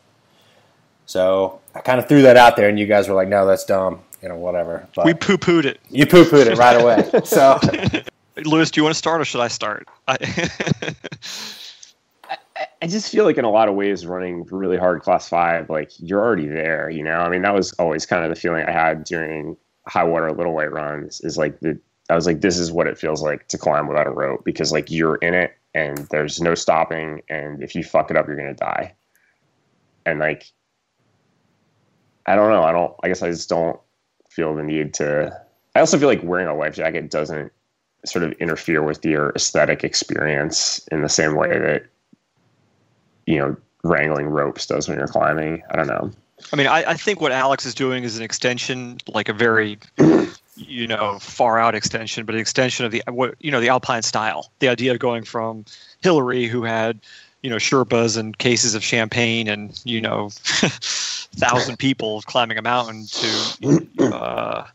So 1.06 1.60
I 1.76 1.82
kind 1.82 2.00
of 2.00 2.08
threw 2.08 2.22
that 2.22 2.38
out 2.38 2.56
there, 2.56 2.70
and 2.70 2.80
you 2.80 2.86
guys 2.86 3.08
were 3.08 3.16
like, 3.16 3.28
no, 3.28 3.46
that's 3.46 3.66
dumb, 3.66 4.02
you 4.22 4.30
know, 4.30 4.36
whatever. 4.36 4.88
But 4.96 5.06
we 5.06 5.14
poo 5.14 5.38
pooed 5.38 5.66
it. 5.66 5.80
you 5.90 6.06
poo 6.06 6.24
pooed 6.26 6.48
it 6.48 6.58
right 6.58 6.80
away. 6.80 7.10
So 7.26 7.60
Louis, 8.46 8.72
do 8.72 8.80
you 8.80 8.84
want 8.84 8.94
to 8.94 8.98
start 8.98 9.22
or 9.22 9.26
should 9.26 9.42
I 9.42 9.48
start? 9.48 9.88
I, 10.08 10.18
I 12.82 12.88
just 12.88 13.12
feel 13.12 13.26
like 13.26 13.38
in 13.38 13.46
a 13.46 13.52
lot 13.52 13.70
of 13.70 13.76
ways 13.76 14.06
running 14.06 14.44
really 14.46 14.78
hard 14.78 15.02
class 15.02 15.30
five, 15.30 15.70
like 15.70 15.92
you're 16.00 16.20
already 16.20 16.48
there, 16.48 16.90
you 16.90 17.04
know? 17.04 17.20
I 17.20 17.30
mean, 17.30 17.44
that 17.44 17.54
was 17.54 17.74
always 17.74 18.06
kind 18.06 18.24
of 18.24 18.30
the 18.30 18.36
feeling 18.36 18.66
I 18.66 18.72
had 18.72 19.04
during 19.04 19.56
high 19.88 20.04
water 20.04 20.32
little 20.32 20.54
white 20.54 20.72
runs 20.72 21.22
is 21.22 21.38
like 21.38 21.60
the 21.60 21.80
I 22.10 22.16
was 22.16 22.26
like, 22.26 22.42
this 22.42 22.58
is 22.58 22.72
what 22.72 22.88
it 22.88 22.98
feels 22.98 23.22
like 23.22 23.48
to 23.50 23.58
climb 23.58 23.88
without 23.88 24.08
a 24.08 24.12
rope 24.12 24.44
because 24.44 24.72
like 24.72 24.92
you're 24.92 25.16
in 25.16 25.34
it 25.34 25.56
and 25.74 25.98
there's 26.12 26.42
no 26.42 26.54
stopping 26.54 27.22
and 27.30 27.64
if 27.64 27.76
you 27.76 27.84
fuck 27.84 28.12
it 28.12 28.18
up 28.18 28.28
you're 28.28 28.36
gonna 28.36 28.54
die. 28.54 28.94
And 30.06 30.20
like 30.20 30.46
I 32.26 32.36
don't 32.36 32.50
know, 32.50 32.64
I 32.64 32.72
don't 32.72 32.94
I 33.04 33.08
guess 33.08 33.22
I 33.22 33.30
just 33.30 33.50
don't 33.50 33.80
feel 34.30 34.56
the 34.56 34.64
need 34.64 34.94
to 34.96 35.38
I 35.76 35.80
also 35.80 35.98
feel 35.98 36.08
like 36.08 36.24
wearing 36.24 36.48
a 36.48 36.56
life 36.56 36.76
jacket 36.76 37.10
doesn't 37.10 37.52
sort 38.06 38.24
of 38.24 38.34
interfere 38.34 38.84
with 38.84 39.04
your 39.06 39.32
aesthetic 39.36 39.84
experience 39.84 40.86
in 40.92 41.02
the 41.02 41.10
same 41.10 41.36
way 41.36 41.60
that 41.60 41.86
you 43.26 43.38
know 43.38 43.56
wrangling 43.84 44.28
ropes 44.28 44.66
does 44.66 44.88
when 44.88 44.98
you're 44.98 45.08
climbing. 45.08 45.62
I 45.72 45.76
don't 45.76 45.88
know. 45.88 46.12
I 46.52 46.56
mean, 46.56 46.68
I, 46.68 46.92
I 46.92 46.94
think 46.96 47.22
what 47.22 47.32
Alex 47.32 47.66
is 47.66 47.74
doing 47.74 48.04
is 48.04 48.18
an 48.18 48.24
extension, 48.24 48.98
like 49.08 49.30
a 49.30 49.34
very, 49.34 49.78
you 50.56 50.88
know, 50.88 51.20
far 51.20 51.60
out 51.60 51.76
extension, 51.76 52.26
but 52.26 52.36
an 52.36 52.42
extension 52.42 52.86
of 52.86 52.92
the 52.92 53.04
what 53.10 53.36
you 53.40 53.52
know 53.52 53.62
the 53.62 53.70
Alpine 53.70 54.02
style. 54.02 54.52
The 54.60 54.70
idea 54.70 54.92
of 54.92 55.00
going 55.00 55.24
from 55.24 55.66
Hillary, 56.02 56.48
who 56.48 56.64
had, 56.64 57.00
you 57.42 57.50
know, 57.50 57.58
Sherpas 57.58 58.18
and 58.18 58.38
cases 58.38 58.76
of 58.76 58.84
champagne 58.84 59.48
and 59.48 59.80
you 59.86 60.02
know, 60.02 60.30
thousand 61.36 61.78
people 61.78 62.22
climbing 62.24 62.58
a 62.58 62.62
mountain 62.62 63.06
to. 63.08 63.88
Uh, 64.00 64.68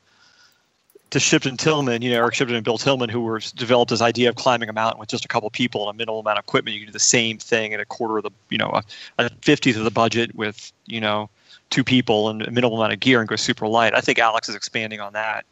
to 1.10 1.18
Shipton 1.18 1.56
Tilman, 1.56 2.02
you 2.02 2.10
know, 2.10 2.16
Eric 2.16 2.34
Shipton 2.34 2.54
and 2.54 2.64
Bill 2.64 2.76
Tilman, 2.76 3.08
who 3.08 3.22
were 3.22 3.40
developed 3.56 3.88
this 3.90 4.02
idea 4.02 4.28
of 4.28 4.34
climbing 4.36 4.68
a 4.68 4.74
mountain 4.74 5.00
with 5.00 5.08
just 5.08 5.24
a 5.24 5.28
couple 5.28 5.48
people 5.48 5.88
and 5.88 5.96
a 5.96 5.98
minimal 5.98 6.20
amount 6.20 6.38
of 6.38 6.44
equipment. 6.44 6.74
You 6.74 6.80
can 6.80 6.88
do 6.88 6.92
the 6.92 6.98
same 6.98 7.38
thing 7.38 7.72
at 7.72 7.80
a 7.80 7.86
quarter 7.86 8.18
of 8.18 8.24
the, 8.24 8.30
you 8.50 8.58
know, 8.58 8.68
a, 8.68 8.82
a 9.24 9.30
fiftieth 9.40 9.78
of 9.78 9.84
the 9.84 9.90
budget 9.90 10.34
with, 10.34 10.70
you 10.86 11.00
know, 11.00 11.30
two 11.70 11.82
people 11.82 12.28
and 12.28 12.42
a 12.42 12.50
minimal 12.50 12.76
amount 12.76 12.92
of 12.92 13.00
gear 13.00 13.20
and 13.20 13.28
go 13.28 13.36
super 13.36 13.66
light. 13.66 13.94
I 13.94 14.02
think 14.02 14.18
Alex 14.18 14.50
is 14.50 14.54
expanding 14.54 15.00
on 15.00 15.14
that. 15.14 15.46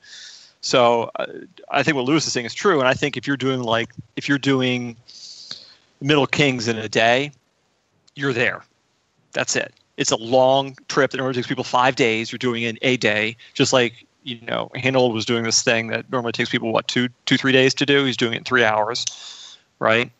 So 0.61 1.11
uh, 1.17 1.27
I 1.71 1.83
think 1.83 1.97
what 1.97 2.05
Louis 2.05 2.27
is 2.27 2.33
saying 2.33 2.45
is 2.45 2.53
true. 2.55 2.79
And 2.79 2.89
I 2.89 2.93
think 2.93 3.17
if 3.17 3.27
you're 3.27 3.39
doing 3.39 3.63
like 3.63 3.95
if 4.17 4.29
you're 4.29 4.39
doing 4.39 4.97
Middle 6.03 6.27
Kings 6.27 6.69
in 6.69 6.77
a 6.77 6.89
day, 6.89 7.33
you're 8.15 8.35
there. 8.35 8.63
That's 9.33 9.57
it. 9.57 9.73
It's 9.97 10.11
a 10.11 10.17
long 10.17 10.77
trip 10.89 11.11
that 11.11 11.17
normally 11.17 11.35
takes 11.35 11.47
people 11.47 11.65
five 11.65 11.97
days. 11.97 12.31
You're 12.31 12.39
doing 12.39 12.63
it 12.63 12.69
in 12.71 12.79
a 12.83 12.97
day, 12.97 13.37
just 13.55 13.73
like 13.73 14.07
you 14.25 14.41
know 14.43 14.71
Honnold 14.75 15.13
was 15.13 15.25
doing 15.25 15.45
this 15.45 15.63
thing 15.63 15.89
that 15.89 16.11
normally 16.11 16.33
takes 16.33 16.51
people 16.51 16.73
what 16.73 16.89
two 16.89 17.09
two 17.25 17.37
three 17.37 17.53
days 17.53 17.75
to 17.75 17.87
do. 17.87 18.05
He's 18.05 18.17
doing 18.17 18.35
it 18.35 18.39
in 18.39 18.45
three 18.45 18.65
hours, 18.65 19.57
right? 19.79 20.11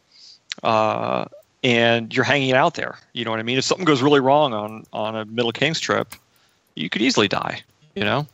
Uh, 0.63 1.27
and 1.63 2.15
you're 2.15 2.25
hanging 2.25 2.53
out 2.53 2.75
there. 2.75 2.99
You 3.13 3.25
know 3.25 3.31
what 3.31 3.41
I 3.41 3.43
mean? 3.43 3.59
If 3.59 3.65
something 3.65 3.85
goes 3.85 4.03
really 4.03 4.21
wrong 4.21 4.55
on 4.55 4.85
on 4.93 5.17
a 5.17 5.25
Middle 5.25 5.53
Kings 5.53 5.81
trip, 5.81 6.15
you 6.75 6.89
could 6.89 7.03
easily 7.03 7.29
die. 7.29 7.63
You 7.95 8.05
know? 8.05 8.27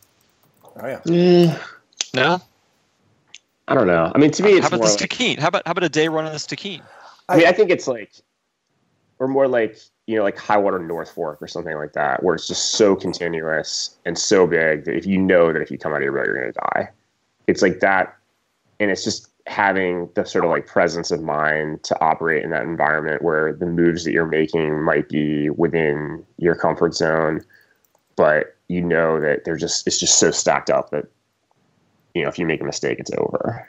oh 0.76 0.86
yeah. 0.86 1.58
No. 2.14 2.40
I 3.68 3.74
don't 3.74 3.86
know. 3.86 4.10
I 4.14 4.18
mean, 4.18 4.30
to 4.32 4.42
me, 4.42 4.52
it's 4.52 4.60
How 4.60 4.68
about 4.68 4.80
more 4.80 4.88
the 4.88 4.92
like, 4.92 5.10
Stikine? 5.10 5.38
How 5.38 5.48
about 5.48 5.62
how 5.64 5.72
about 5.72 5.84
a 5.84 5.88
day 5.88 6.08
run 6.08 6.24
on 6.24 6.32
the 6.32 6.38
Stikine? 6.38 6.82
I 7.28 7.36
mean, 7.36 7.46
I 7.46 7.52
think 7.52 7.70
it's 7.70 7.86
like, 7.86 8.10
or 9.18 9.28
more 9.28 9.48
like, 9.48 9.78
you 10.06 10.16
know, 10.16 10.22
like 10.22 10.36
high 10.36 10.56
water 10.56 10.78
North 10.78 11.10
Fork 11.10 11.40
or 11.40 11.46
something 11.46 11.76
like 11.76 11.92
that, 11.92 12.22
where 12.22 12.34
it's 12.34 12.48
just 12.48 12.72
so 12.72 12.96
continuous 12.96 13.96
and 14.04 14.18
so 14.18 14.46
big 14.46 14.84
that 14.84 14.96
if 14.96 15.06
you 15.06 15.18
know 15.18 15.52
that 15.52 15.62
if 15.62 15.70
you 15.70 15.78
come 15.78 15.92
out 15.92 15.98
of 15.98 16.02
your 16.02 16.12
boat, 16.12 16.26
you're 16.26 16.40
going 16.40 16.52
to 16.52 16.60
die. 16.60 16.88
It's 17.46 17.62
like 17.62 17.80
that. 17.80 18.16
And 18.80 18.90
it's 18.90 19.04
just 19.04 19.28
having 19.46 20.08
the 20.14 20.24
sort 20.24 20.44
of 20.44 20.50
like 20.50 20.66
presence 20.66 21.10
of 21.10 21.22
mind 21.22 21.82
to 21.84 22.00
operate 22.00 22.44
in 22.44 22.50
that 22.50 22.62
environment 22.62 23.22
where 23.22 23.52
the 23.52 23.66
moves 23.66 24.04
that 24.04 24.12
you're 24.12 24.26
making 24.26 24.82
might 24.82 25.08
be 25.08 25.50
within 25.50 26.24
your 26.38 26.54
comfort 26.54 26.94
zone, 26.94 27.40
but 28.16 28.56
you 28.68 28.80
know 28.80 29.20
that 29.20 29.44
they're 29.44 29.56
just, 29.56 29.86
it's 29.86 29.98
just 29.98 30.18
so 30.18 30.30
stacked 30.30 30.70
up 30.70 30.90
that, 30.90 31.06
you 32.14 32.22
know, 32.22 32.28
if 32.28 32.38
you 32.38 32.46
make 32.46 32.60
a 32.60 32.64
mistake, 32.64 32.98
it's 32.98 33.10
over. 33.18 33.68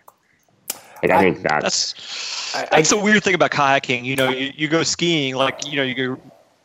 Like, 1.04 1.12
I, 1.12 1.18
I- 1.18 1.22
think 1.22 1.42
that's, 1.44 1.94
That's 1.94 2.56
I- 2.56 2.76
that's 2.78 2.92
a 2.92 2.98
weird 2.98 3.24
thing 3.24 3.36
about 3.36 3.52
kayaking. 3.52 4.04
You 4.06 4.16
know, 4.16 4.30
you, 4.30 4.52
you 4.56 4.68
go 4.68 4.84
skiing, 4.84 5.36
like 5.36 5.68
you 5.68 5.76
know, 5.76 5.84
you 5.84 5.96
go 5.96 6.20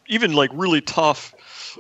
even 0.07 0.33
like 0.33 0.50
really 0.54 0.80
tough, 0.80 1.78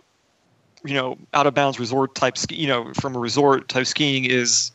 you 0.84 0.94
know, 0.94 1.16
out 1.34 1.46
of 1.46 1.54
bounds 1.54 1.78
resort 1.78 2.14
type 2.14 2.36
ski. 2.36 2.56
You 2.56 2.68
know, 2.68 2.92
from 2.94 3.14
a 3.16 3.18
resort 3.18 3.68
type 3.68 3.86
skiing 3.86 4.24
is 4.24 4.72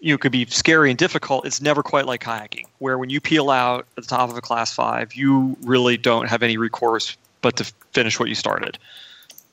you 0.00 0.12
know, 0.12 0.18
could 0.18 0.32
be 0.32 0.44
scary 0.46 0.90
and 0.90 0.98
difficult. 0.98 1.46
It's 1.46 1.60
never 1.60 1.82
quite 1.82 2.06
like 2.06 2.22
kayaking, 2.22 2.64
where 2.78 2.98
when 2.98 3.08
you 3.10 3.20
peel 3.20 3.50
out 3.50 3.86
at 3.96 4.04
the 4.04 4.08
top 4.08 4.30
of 4.30 4.36
a 4.36 4.40
class 4.40 4.74
five, 4.74 5.14
you 5.14 5.56
really 5.62 5.96
don't 5.96 6.28
have 6.28 6.42
any 6.42 6.56
recourse 6.56 7.16
but 7.40 7.56
to 7.56 7.64
finish 7.92 8.18
what 8.18 8.28
you 8.28 8.34
started. 8.34 8.78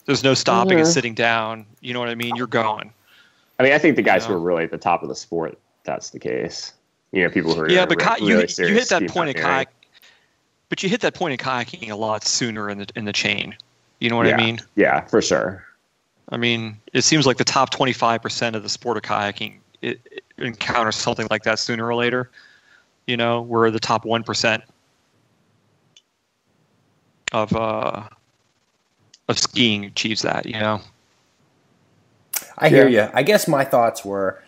There's 0.05 0.23
no 0.23 0.33
stopping 0.33 0.73
and 0.73 0.81
mm-hmm. 0.81 0.91
sitting 0.91 1.13
down. 1.13 1.65
You 1.81 1.93
know 1.93 1.99
what 1.99 2.09
I 2.09 2.15
mean? 2.15 2.35
You're 2.35 2.47
going. 2.47 2.91
I 3.59 3.63
mean, 3.63 3.73
I 3.73 3.77
think 3.77 3.95
the 3.95 4.01
guys 4.01 4.23
Yeah. 4.23 4.29
who 4.29 4.33
are 4.35 4.39
really 4.39 4.63
at 4.63 4.71
the 4.71 4.77
top 4.77 5.03
of 5.03 5.09
the 5.09 5.15
sport, 5.15 5.57
that's 5.83 6.09
the 6.09 6.19
case. 6.19 6.73
You 7.11 7.23
know, 7.23 7.29
people 7.29 7.53
who 7.55 7.61
are 7.61 7.69
Yeah, 7.69 7.85
but 7.85 8.01
re- 8.01 8.15
ki- 8.17 8.25
you, 8.25 8.37
really 8.37 8.53
you 8.57 8.73
hit 8.73 8.89
that 8.89 9.07
point 9.07 9.29
in 9.29 9.35
kayak, 9.43 9.69
but 10.69 10.83
you 10.83 10.89
hit 10.89 11.01
that 11.01 11.15
point 11.15 11.31
in 11.31 11.37
kayaking 11.37 11.89
a 11.89 11.95
lot 11.95 12.23
sooner 12.23 12.69
in 12.69 12.79
the 12.79 12.87
in 12.95 13.05
the 13.05 13.13
chain. 13.13 13.55
You 13.99 14.09
know 14.09 14.15
what 14.15 14.27
yeah. 14.27 14.35
I 14.35 14.37
mean? 14.37 14.59
Yeah, 14.75 15.01
for 15.01 15.21
sure. 15.21 15.65
I 16.29 16.37
mean, 16.37 16.77
it 16.93 17.01
seems 17.03 17.25
like 17.25 17.37
the 17.37 17.43
top 17.43 17.73
25% 17.73 18.53
of 18.53 18.61
the 18.61 18.69
sport 18.69 18.97
of 18.97 19.03
kayaking 19.03 19.55
it, 19.81 19.99
it 20.11 20.23
encounters 20.37 20.95
something 20.95 21.27
like 21.31 21.43
that 21.43 21.57
sooner 21.57 21.87
or 21.87 21.95
later. 21.95 22.29
You 23.07 23.17
know, 23.17 23.41
where 23.41 23.71
the 23.71 23.79
top 23.79 24.03
1% 24.05 24.61
of 27.31 27.55
uh, 27.55 28.03
of 29.27 29.39
skiing 29.39 29.85
achieves 29.85 30.21
that. 30.21 30.45
You 30.45 30.59
know, 30.59 30.81
I 32.59 32.69
hear 32.69 32.87
Yeah. 32.87 33.07
you. 33.07 33.11
I 33.15 33.23
guess 33.23 33.47
my 33.47 33.63
thoughts 33.63 34.05
were 34.05 34.43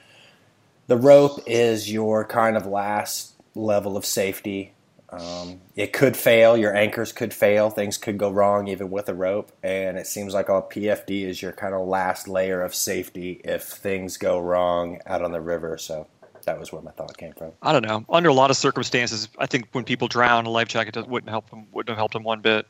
the 0.91 0.97
rope 0.97 1.39
is 1.47 1.89
your 1.89 2.25
kind 2.25 2.57
of 2.57 2.65
last 2.65 3.33
level 3.55 3.95
of 3.95 4.05
safety. 4.05 4.73
Um, 5.07 5.61
it 5.77 5.93
could 5.93 6.17
fail. 6.17 6.57
Your 6.57 6.75
anchors 6.75 7.13
could 7.13 7.33
fail. 7.33 7.69
Things 7.69 7.97
could 7.97 8.17
go 8.17 8.29
wrong 8.29 8.67
even 8.67 8.91
with 8.91 9.07
a 9.07 9.13
rope. 9.13 9.53
And 9.63 9.97
it 9.97 10.05
seems 10.05 10.33
like 10.33 10.49
a 10.49 10.61
PFD 10.61 11.23
is 11.23 11.41
your 11.41 11.53
kind 11.53 11.73
of 11.73 11.87
last 11.87 12.27
layer 12.27 12.61
of 12.61 12.75
safety 12.75 13.39
if 13.45 13.63
things 13.63 14.17
go 14.17 14.37
wrong 14.37 14.99
out 15.05 15.21
on 15.21 15.31
the 15.31 15.39
river. 15.39 15.77
So 15.77 16.07
that 16.43 16.59
was 16.59 16.73
where 16.73 16.81
my 16.81 16.91
thought 16.91 17.17
came 17.17 17.31
from. 17.31 17.53
I 17.61 17.71
don't 17.71 17.87
know. 17.87 18.03
Under 18.09 18.27
a 18.27 18.33
lot 18.33 18.49
of 18.49 18.57
circumstances, 18.57 19.29
I 19.37 19.45
think 19.45 19.69
when 19.71 19.85
people 19.85 20.09
drown, 20.09 20.45
a 20.45 20.49
life 20.49 20.67
jacket 20.67 21.07
wouldn't 21.07 21.29
help 21.29 21.49
them. 21.51 21.67
Wouldn't 21.71 21.87
have 21.87 21.97
helped 21.97 22.15
them 22.15 22.23
one 22.23 22.41
bit. 22.41 22.67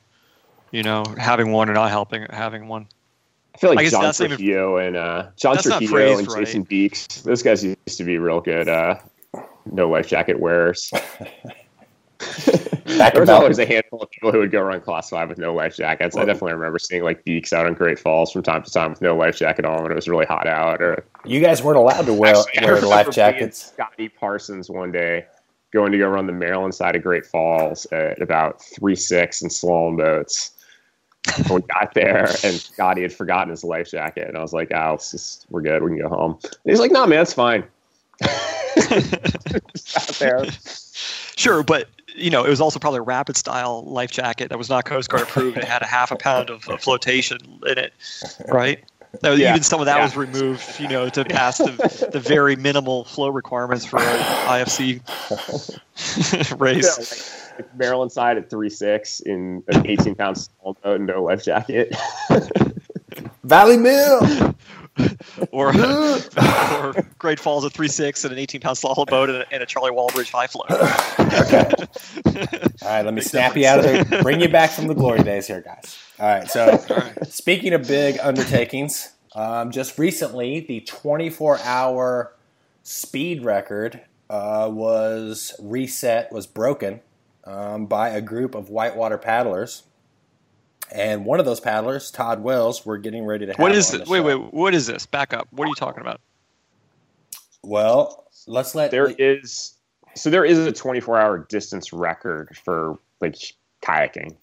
You 0.70 0.84
know, 0.84 1.06
having 1.18 1.52
one 1.52 1.72
or 1.72 1.74
not 1.74 1.90
helping 1.90 2.28
having 2.30 2.68
one. 2.68 2.86
I 3.62 3.68
feel 3.68 3.76
like 3.76 3.90
John 3.90 4.02
that's 4.02 4.18
Trujillo 4.18 4.78
and 4.78 4.98
uh, 4.98 5.28
John 5.36 5.54
That's 5.54 5.68
not 5.68 5.78
Trujillo 5.78 6.16
phrased 6.16 6.20
and 6.20 6.28
right. 6.30 6.40
Jason 6.40 6.64
Beakes, 6.64 7.08
those 7.22 7.44
guys 7.44 7.64
used 7.64 7.98
to 7.98 8.04
be 8.04 8.18
real 8.18 8.42
good 8.42 8.68
uh, 8.68 8.96
no 9.72 9.88
life 9.88 10.08
jacket 10.08 10.40
wearers. 10.40 10.92
Back 12.98 13.14
there 13.14 13.22
was 13.22 13.30
always 13.30 13.60
a 13.60 13.66
handful 13.66 14.02
of 14.02 14.10
people 14.10 14.32
who 14.32 14.40
would 14.40 14.52
go 14.52 14.62
run 14.62 14.82
class 14.82 15.12
five 15.12 15.30
with 15.30 15.38
no 15.38 15.54
life 15.54 15.76
jackets. 15.76 16.16
I 16.16 16.26
definitely 16.26 16.54
remember 16.54 16.80
seeing 16.80 17.04
like 17.04 17.24
Beakes 17.24 17.54
out 17.54 17.68
on 17.68 17.76
Great 17.76 18.00
Falls 18.00 18.32
from 18.32 18.42
time 18.42 18.64
to 18.64 18.72
time 18.72 18.90
with 18.90 19.02
no 19.02 19.16
life 19.16 19.38
jacket 19.38 19.64
on 19.64 19.84
when 19.84 19.92
it 19.92 19.96
was 19.96 20.08
really 20.08 20.26
hot 20.26 20.48
out. 20.48 20.82
Or 20.82 21.06
You 21.24 21.40
guys 21.40 21.62
weren't 21.62 21.78
allowed 21.78 22.08
to 22.08 22.14
wear, 22.14 22.36
Actually, 22.36 22.66
wear 22.66 22.82
life 22.82 23.12
jackets. 23.12 23.74
Scotty 23.74 24.10
Parsons 24.10 24.72
one 24.72 24.92
day 24.92 25.26
going 25.72 25.92
to 25.92 26.00
go 26.00 26.08
run 26.08 26.26
the 26.26 26.34
Maryland 26.34 26.74
side 26.74 26.96
of 26.96 27.04
Great 27.04 27.28
Falls 27.28 27.86
at 27.92 28.20
about 28.22 28.60
three 28.64 28.96
six 28.96 29.44
in 29.44 29.50
slalom 29.50 29.98
boats. 29.98 30.52
we 31.50 31.62
got 31.62 31.94
there 31.94 32.26
and 32.44 32.56
Scotty 32.60 33.02
had 33.04 33.14
forgotten 33.14 33.50
his 33.50 33.64
life 33.64 33.90
jacket, 33.92 34.28
and 34.28 34.38
I 34.38 34.42
was 34.42 34.54
like, 34.54 34.72
"Oh, 34.74 34.98
just, 34.98 35.46
we're 35.50 35.62
good. 35.62 35.84
We 35.84 35.92
can 35.92 36.00
go 36.00 36.10
home." 36.10 36.40
And 36.44 36.56
he's 36.66 36.80
like, 36.80 36.92
"No, 36.92 37.06
man, 37.06 37.22
it's 37.22 37.34
fine." 37.34 37.64
Out 38.24 40.16
there. 40.20 40.46
Sure, 41.36 41.64
but 41.64 41.88
you 42.16 42.30
know, 42.30 42.44
it 42.44 42.50
was 42.50 42.60
also 42.62 42.80
probably 42.80 43.00
a 43.00 43.04
rapid 43.04 43.38
style 43.38 43.84
life 43.84 44.12
jacket 44.12 44.50
that 44.50 44.58
was 44.58 44.70
not 44.70 44.86
Coast 44.86 45.10
Guard 45.10 45.24
approved. 45.24 45.58
It 45.58 45.64
had 45.64 45.82
a 45.82 45.86
half 45.88 46.12
a 46.12 46.16
pound 46.16 46.50
of, 46.50 46.68
of 46.68 46.82
flotation 46.82 47.38
in 47.66 47.78
it, 47.78 47.94
right? 48.48 48.84
Was- 49.24 49.40
Yeah, 49.40 49.52
Even 49.52 49.64
some 49.64 49.80
of 49.80 49.86
that 49.88 49.98
yeah. 49.98 50.04
was 50.04 50.16
removed, 50.16 50.80
you 50.80 50.88
know, 50.88 51.10
to 51.10 51.26
pass 51.26 51.58
the, 51.58 52.10
the 52.12 52.20
very 52.20 52.56
minimal 52.56 53.04
flow 53.06 53.30
requirements 53.30 53.86
for 53.86 54.00
an 54.00 54.20
ICF 54.66 55.80
Yeah, 56.50 56.56
race. 56.58 57.41
Like, 57.62 57.78
Maryland 57.78 58.12
side 58.12 58.38
at 58.38 58.50
three 58.50 58.70
six 58.70 59.20
in 59.20 59.64
an 59.68 59.88
eighteen 59.88 60.16
pound 60.16 60.38
small 60.38 60.78
boat 60.84 60.98
and 60.98 61.08
no 61.08 61.24
life 61.24 61.44
jacket. 61.44 61.96
Valley 63.44 63.78
Mill. 63.78 64.56
Or, 65.52 65.70
or 65.70 66.94
Great 67.18 67.40
Falls 67.40 67.66
at 67.66 67.72
3.6 67.72 68.26
and 68.26 68.34
an 68.34 68.40
18 68.40 68.62
pound 68.62 68.78
slalom 68.78 69.08
boat 69.08 69.30
and 69.30 69.40
a, 69.40 69.54
and 69.54 69.64
a 69.64 69.66
Charlie 69.66 69.90
Walbridge 69.90 70.30
high 70.30 70.48
float. 70.48 70.70
All 70.70 70.78
right, 72.90 73.06
let 73.06 73.14
me 73.14 73.22
snap 73.22 73.56
you 73.56 73.66
out 73.66 73.80
of 73.80 73.86
there. 73.86 74.22
Bring 74.22 74.42
you 74.42 74.50
back 74.50 74.70
from 74.70 74.88
the 74.88 74.94
glory 74.94 75.24
days 75.24 75.48
here, 75.48 75.62
guys. 75.62 75.98
All 76.20 76.28
right, 76.28 76.50
so 76.50 76.78
speaking 77.24 77.74
of 77.74 77.88
big 77.88 78.20
undertakings, 78.20 79.12
um, 79.34 79.72
just 79.72 79.98
recently 79.98 80.60
the 80.60 80.82
24 80.82 81.60
hour 81.64 82.36
speed 82.84 83.46
record 83.46 84.02
uh, 84.30 84.70
was 84.72 85.56
reset, 85.60 86.32
was 86.32 86.46
broken 86.48 87.00
um, 87.52 87.86
by 87.86 88.10
a 88.10 88.22
group 88.22 88.56
of 88.56 88.70
whitewater 88.70 89.18
paddlers. 89.18 89.84
And 90.94 91.26
one 91.26 91.40
of 91.40 91.46
those 91.46 91.60
paddlers, 91.62 92.12
Todd 92.12 92.44
Wells, 92.44 92.86
we're 92.86 92.98
getting 92.98 93.26
ready 93.26 93.46
to 93.46 93.52
have 93.54 93.60
What 93.60 93.72
is 93.74 93.92
on 93.94 94.00
this? 94.00 94.08
the 94.08 94.12
Wait, 94.12 94.20
show. 94.20 94.40
wait, 94.40 94.54
what 94.54 94.74
is 94.74 94.88
this? 94.88 95.06
Back 95.06 95.34
up. 95.34 95.48
What 95.52 95.66
are 95.66 95.70
you 95.70 95.76
talking 95.76 96.02
about? 96.02 96.20
Well, 97.64 98.26
let's 98.48 98.76
let 98.76 98.92
there 98.92 99.10
is 99.18 99.74
so 100.16 100.30
there 100.30 100.44
is 100.44 100.58
a 100.60 100.72
24 100.72 101.18
hour 101.20 101.40
distance 101.50 101.94
record 101.94 102.58
for 102.66 102.98
like 103.22 103.36
kayaking 103.82 104.36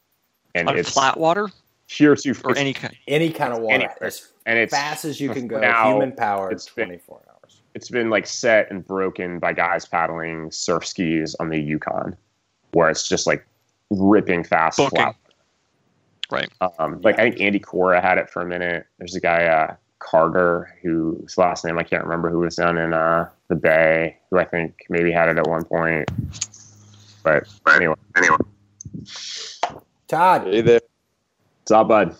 and 0.55 0.69
On 0.69 0.79
it's 0.79 0.91
flat 0.93 1.19
water 1.19 1.49
here 1.89 2.15
to 2.17 2.35
or 2.45 2.57
any 2.57 2.73
kind? 2.73 2.95
any 3.09 3.31
kind 3.31 3.53
of 3.53 3.59
water 3.61 3.75
anywhere. 3.75 3.97
as 4.05 4.29
and 4.47 4.59
it's 4.59 4.73
fast 4.73 5.05
as 5.05 5.21
you 5.21 5.31
can 5.31 5.47
go, 5.49 5.59
now 5.61 5.91
human 5.91 6.13
powered, 6.13 6.53
it's 6.53 6.69
been- 6.71 6.87
24 6.87 7.23
hours. 7.29 7.61
it's 7.75 7.91
been 7.91 8.09
like 8.09 8.27
set 8.27 8.71
and 8.71 8.87
broken 8.87 9.39
by 9.39 9.53
guys 9.53 9.85
paddling 9.85 10.51
surf 10.51 10.87
skis 10.87 11.35
on 11.41 11.49
the 11.51 11.59
Yukon 11.59 12.17
where 12.73 12.91
it's 12.91 13.09
just 13.09 13.27
like 13.27 13.47
ripping 13.91 14.45
fast 14.45 14.79
Booking. 14.79 14.97
flat. 14.97 15.17
Right. 16.31 16.51
Um, 16.79 17.01
like 17.03 17.19
I 17.19 17.31
think 17.31 17.41
Andy 17.41 17.59
Cora 17.59 18.01
had 18.01 18.19
it 18.19 18.29
for 18.29 18.43
a 18.43 18.47
minute. 18.47 18.87
There's 18.99 19.15
a 19.15 19.21
guy 19.21 19.45
uh, 19.45 19.75
Carter 19.99 20.77
whose 20.83 21.39
last 21.39 21.65
name 21.65 21.79
I 21.79 21.83
can't 21.83 22.05
remember 22.05 22.31
who 22.31 22.41
was 22.41 22.57
down 22.57 22.77
in 22.77 22.93
uh, 22.93 23.29
the 23.49 23.57
Bay 23.57 24.19
who 24.31 24.39
I 24.39 24.45
think 24.45 24.87
maybe 24.91 25.11
had 25.11 25.29
it 25.29 25.39
at 25.39 25.47
one 25.47 25.65
point. 25.65 26.11
But 27.23 27.49
anyway, 27.75 27.95
anyway, 28.17 28.37
Todd. 30.07 30.47
Hey 30.47 30.61
there. 30.61 30.81
what's 31.61 31.71
up, 31.71 31.89
bud? 31.89 32.17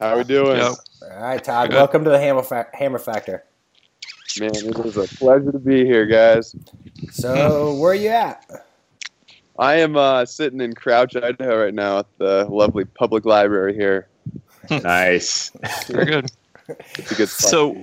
How 0.00 0.14
are 0.14 0.18
we 0.18 0.24
doing? 0.24 0.58
Yo. 0.58 0.74
All 1.02 1.22
right, 1.22 1.42
Todd. 1.42 1.72
Welcome 1.72 2.02
to 2.04 2.10
the 2.10 2.18
Hammer, 2.18 2.42
Fa- 2.42 2.68
Hammer 2.72 2.98
Factor. 2.98 3.44
Man, 4.40 4.50
it 4.54 4.78
is 4.84 4.96
a 4.96 5.06
pleasure 5.16 5.52
to 5.52 5.58
be 5.58 5.84
here, 5.84 6.06
guys. 6.06 6.56
So, 7.12 7.74
where 7.74 7.92
are 7.92 7.94
you 7.94 8.08
at? 8.08 8.63
I 9.58 9.76
am 9.76 9.96
uh, 9.96 10.26
sitting 10.26 10.60
in 10.60 10.74
Crouch, 10.74 11.14
Idaho 11.16 11.64
right 11.64 11.74
now 11.74 12.00
at 12.00 12.06
the 12.18 12.46
lovely 12.50 12.84
public 12.84 13.24
library 13.24 13.74
here. 13.74 14.08
Nice. 14.70 15.50
Very 15.86 16.06
good. 16.06 16.30
It's 16.68 17.12
a 17.12 17.14
good 17.14 17.28
spot. 17.28 17.50
So, 17.50 17.82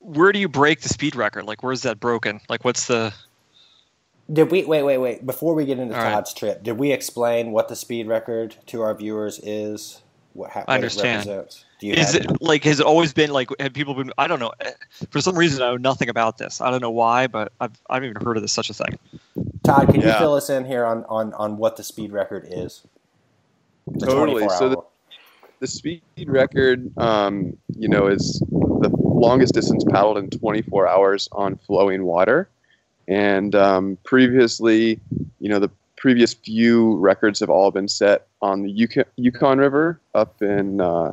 where 0.00 0.32
do 0.32 0.38
you 0.38 0.48
break 0.48 0.80
the 0.80 0.88
speed 0.88 1.14
record? 1.14 1.44
Like, 1.44 1.62
where's 1.62 1.82
that 1.82 2.00
broken? 2.00 2.40
Like, 2.48 2.64
what's 2.64 2.86
the? 2.86 3.12
Did 4.32 4.50
we 4.50 4.64
wait, 4.64 4.82
wait, 4.82 4.98
wait? 4.98 5.26
Before 5.26 5.54
we 5.54 5.64
get 5.64 5.78
into 5.78 5.94
All 5.94 6.02
right. 6.02 6.12
Todd's 6.12 6.34
trip, 6.34 6.62
did 6.62 6.78
we 6.78 6.90
explain 6.92 7.52
what 7.52 7.68
the 7.68 7.76
speed 7.76 8.08
record 8.08 8.56
to 8.66 8.82
our 8.82 8.94
viewers 8.94 9.38
is? 9.40 10.02
What, 10.36 10.50
how, 10.50 10.64
I 10.68 10.74
understand. 10.74 11.26
It 11.26 11.30
represents? 11.30 11.64
Do 11.80 11.86
you 11.86 11.94
Is 11.94 12.12
have 12.12 12.22
it 12.22 12.42
like 12.42 12.64
has 12.64 12.80
it 12.80 12.86
always 12.86 13.12
been 13.12 13.30
like 13.30 13.48
have 13.58 13.72
people 13.72 13.94
been? 13.94 14.12
I 14.18 14.26
don't 14.26 14.38
know. 14.38 14.52
eh, 14.60 14.72
For 15.10 15.20
some 15.20 15.36
reason, 15.36 15.62
I 15.62 15.70
know 15.70 15.76
nothing 15.76 16.08
about 16.08 16.38
this. 16.38 16.60
I 16.60 16.70
don't 16.70 16.80
know 16.80 16.90
why, 16.90 17.26
but 17.26 17.52
I've 17.60 17.72
I've 17.88 18.04
even 18.04 18.16
heard 18.22 18.36
of 18.36 18.42
this 18.42 18.52
such 18.52 18.70
a 18.70 18.74
thing. 18.74 18.98
Todd, 19.64 19.88
can 19.88 20.00
you 20.00 20.12
fill 20.12 20.34
us 20.34 20.48
in 20.50 20.64
here 20.64 20.84
on, 20.84 21.04
on, 21.08 21.32
on 21.34 21.56
what 21.56 21.76
the 21.76 21.82
speed 21.82 22.12
record 22.12 22.46
is? 22.50 22.82
The 23.86 24.06
Totally. 24.06 24.48
So 24.48 24.68
the- 24.68 24.82
the 25.58 25.66
speed 25.66 26.02
record, 26.26 26.92
um, 26.98 27.56
you 27.78 27.88
know, 27.88 28.08
is 28.08 28.42
the 28.50 28.90
longest 28.92 29.54
distance 29.54 29.84
paddled 29.84 30.18
in 30.18 30.28
24 30.28 30.86
hours 30.86 31.30
on 31.32 31.56
flowing 31.56 32.04
water. 32.04 32.50
And 33.08 33.54
um, 33.54 33.96
previously, 34.04 35.00
you 35.40 35.48
know, 35.48 35.58
the 35.58 35.70
previous 35.96 36.34
few 36.34 36.96
records 36.96 37.40
have 37.40 37.50
all 37.50 37.70
been 37.70 37.88
set 37.88 38.26
on 38.42 38.62
the 38.62 38.70
Yukon, 38.70 39.04
Yukon 39.16 39.58
River 39.58 40.00
up 40.14 40.40
in 40.42 40.80
uh, 40.80 41.12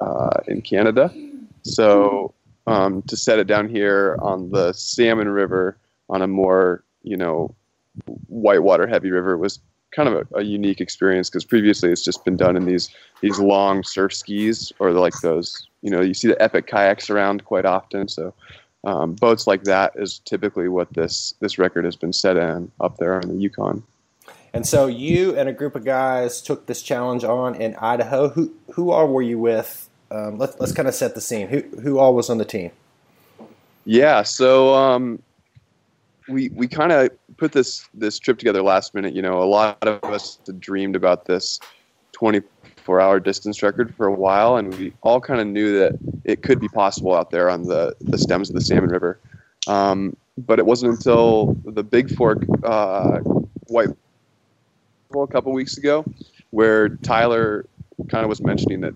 uh, 0.00 0.40
in 0.46 0.62
Canada. 0.62 1.12
So 1.62 2.34
um, 2.66 3.02
to 3.02 3.16
set 3.16 3.38
it 3.38 3.46
down 3.46 3.68
here 3.68 4.16
on 4.20 4.50
the 4.50 4.72
Salmon 4.72 5.28
River 5.28 5.76
on 6.08 6.22
a 6.22 6.26
more, 6.26 6.82
you 7.02 7.16
know, 7.16 7.54
whitewater 8.28 8.86
heavy 8.86 9.10
river 9.10 9.36
was 9.36 9.58
kind 9.94 10.08
of 10.08 10.14
a, 10.14 10.38
a 10.38 10.42
unique 10.42 10.80
experience 10.80 11.30
because 11.30 11.44
previously 11.44 11.90
it's 11.90 12.02
just 12.02 12.24
been 12.24 12.36
done 12.36 12.56
in 12.56 12.66
these 12.66 12.90
these 13.22 13.38
long 13.38 13.82
surf 13.82 14.12
skis 14.12 14.72
or 14.78 14.90
like 14.90 15.18
those 15.22 15.66
you 15.80 15.90
know 15.90 16.02
you 16.02 16.12
see 16.12 16.28
the 16.28 16.40
epic 16.42 16.66
kayaks 16.66 17.08
around 17.08 17.44
quite 17.44 17.64
often 17.64 18.06
so 18.06 18.34
um, 18.84 19.14
boats 19.14 19.46
like 19.46 19.64
that 19.64 19.92
is 19.96 20.18
typically 20.26 20.68
what 20.68 20.92
this 20.92 21.34
this 21.40 21.58
record 21.58 21.84
has 21.86 21.96
been 21.96 22.12
set 22.12 22.36
in 22.36 22.70
up 22.80 22.98
there 22.98 23.14
on 23.14 23.28
the 23.28 23.34
yukon 23.34 23.82
and 24.52 24.66
so 24.66 24.86
you 24.86 25.36
and 25.36 25.48
a 25.48 25.52
group 25.52 25.74
of 25.76 25.84
guys 25.84 26.40
took 26.40 26.66
this 26.66 26.82
challenge 26.82 27.24
on 27.24 27.54
in 27.54 27.74
Idaho. 27.76 28.28
Who 28.30 28.54
who 28.72 28.90
all 28.90 29.08
were 29.08 29.22
you 29.22 29.38
with? 29.38 29.88
Um, 30.10 30.38
let's 30.38 30.58
let's 30.60 30.72
kind 30.72 30.88
of 30.88 30.94
set 30.94 31.14
the 31.14 31.20
scene. 31.20 31.48
Who 31.48 31.62
who 31.80 31.98
all 31.98 32.14
was 32.14 32.30
on 32.30 32.38
the 32.38 32.44
team? 32.44 32.70
yeah 33.88 34.20
so 34.20 34.74
um, 34.74 35.22
we 36.28 36.48
we 36.50 36.68
kind 36.68 36.92
of 36.92 37.10
put 37.36 37.52
this 37.52 37.88
this 37.94 38.18
trip 38.18 38.38
together 38.38 38.62
last 38.62 38.94
minute. 38.94 39.14
You 39.14 39.22
know, 39.22 39.42
a 39.42 39.44
lot 39.44 39.86
of 39.86 40.02
us 40.04 40.38
dreamed 40.58 40.96
about 40.96 41.26
this 41.26 41.60
24 42.12 43.00
hour 43.00 43.20
distance 43.20 43.62
record 43.62 43.94
for 43.94 44.06
a 44.06 44.12
while, 44.12 44.56
and 44.56 44.74
we 44.74 44.92
all 45.02 45.20
kind 45.20 45.40
of 45.40 45.46
knew 45.46 45.78
that 45.78 45.98
it 46.24 46.42
could 46.42 46.60
be 46.60 46.68
possible 46.68 47.14
out 47.14 47.30
there 47.30 47.48
on 47.50 47.64
the 47.64 47.94
the 48.00 48.18
stems 48.18 48.50
of 48.50 48.54
the 48.54 48.60
Salmon 48.60 48.90
River. 48.90 49.18
Um, 49.66 50.16
but 50.38 50.58
it 50.58 50.66
wasn't 50.66 50.94
until 50.94 51.56
the 51.64 51.82
Big 51.82 52.14
Fork 52.14 52.44
uh, 52.62 53.18
White 53.68 53.88
a 55.14 55.26
couple 55.26 55.52
weeks 55.52 55.76
ago 55.76 56.04
where 56.50 56.88
Tyler 56.88 57.66
kind 58.08 58.24
of 58.24 58.28
was 58.28 58.42
mentioning 58.42 58.80
that 58.82 58.94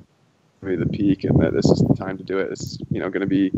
maybe 0.62 0.77
the 0.77 0.90
peak 0.90 1.25
and 1.25 1.40
that 1.40 1.53
this 1.53 1.66
is 1.66 1.81
the 1.81 1.94
time 1.94 2.18
to 2.18 2.25
do 2.25 2.38
it. 2.38 2.51
It's 2.53 2.79
you 2.90 3.01
know 3.01 3.09
going 3.09 3.23
to 3.23 3.27
be 3.27 3.53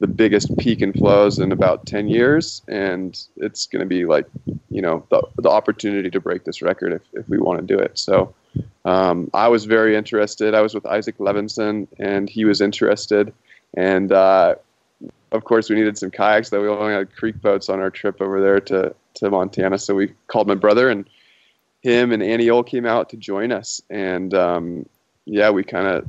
the 0.00 0.06
biggest 0.06 0.56
peak 0.58 0.80
in 0.80 0.92
flows 0.92 1.38
in 1.38 1.50
about 1.50 1.84
10 1.86 2.08
years 2.08 2.62
and 2.68 3.20
it's 3.36 3.66
going 3.66 3.80
to 3.80 3.86
be 3.86 4.04
like 4.04 4.26
you 4.70 4.80
know 4.80 5.04
the, 5.10 5.22
the 5.38 5.50
opportunity 5.50 6.08
to 6.10 6.20
break 6.20 6.44
this 6.44 6.62
record 6.62 6.92
if, 6.92 7.02
if 7.12 7.28
we 7.28 7.38
want 7.38 7.60
to 7.60 7.66
do 7.66 7.78
it. 7.78 7.98
So 7.98 8.34
um, 8.84 9.30
i 9.34 9.48
was 9.48 9.64
very 9.64 9.96
interested. 9.96 10.54
I 10.54 10.60
was 10.60 10.74
with 10.74 10.86
isaac 10.86 11.18
levinson 11.18 11.86
and 11.98 12.28
he 12.28 12.44
was 12.44 12.60
interested. 12.60 13.32
And 13.74 14.12
uh, 14.12 14.54
of 15.32 15.44
course 15.44 15.68
we 15.68 15.76
needed 15.76 15.98
some 15.98 16.10
kayaks 16.10 16.50
though 16.50 16.62
we 16.62 16.68
only 16.68 16.94
had 16.94 17.14
creek 17.14 17.40
boats 17.40 17.68
on 17.68 17.80
our 17.80 17.90
trip 17.90 18.20
over 18.20 18.40
there 18.40 18.60
to, 18.60 18.94
to 19.14 19.30
montana 19.30 19.78
so 19.78 19.94
we 19.94 20.12
called 20.26 20.48
my 20.48 20.54
brother 20.54 20.88
and 20.88 21.08
him 21.82 22.12
and 22.12 22.22
Andy 22.22 22.50
Ohl 22.50 22.62
came 22.64 22.86
out 22.86 23.08
to 23.10 23.16
join 23.16 23.52
us 23.52 23.80
and 23.90 24.34
um, 24.34 24.86
yeah 25.26 25.50
we 25.50 25.62
kind 25.62 25.86
of 25.86 26.08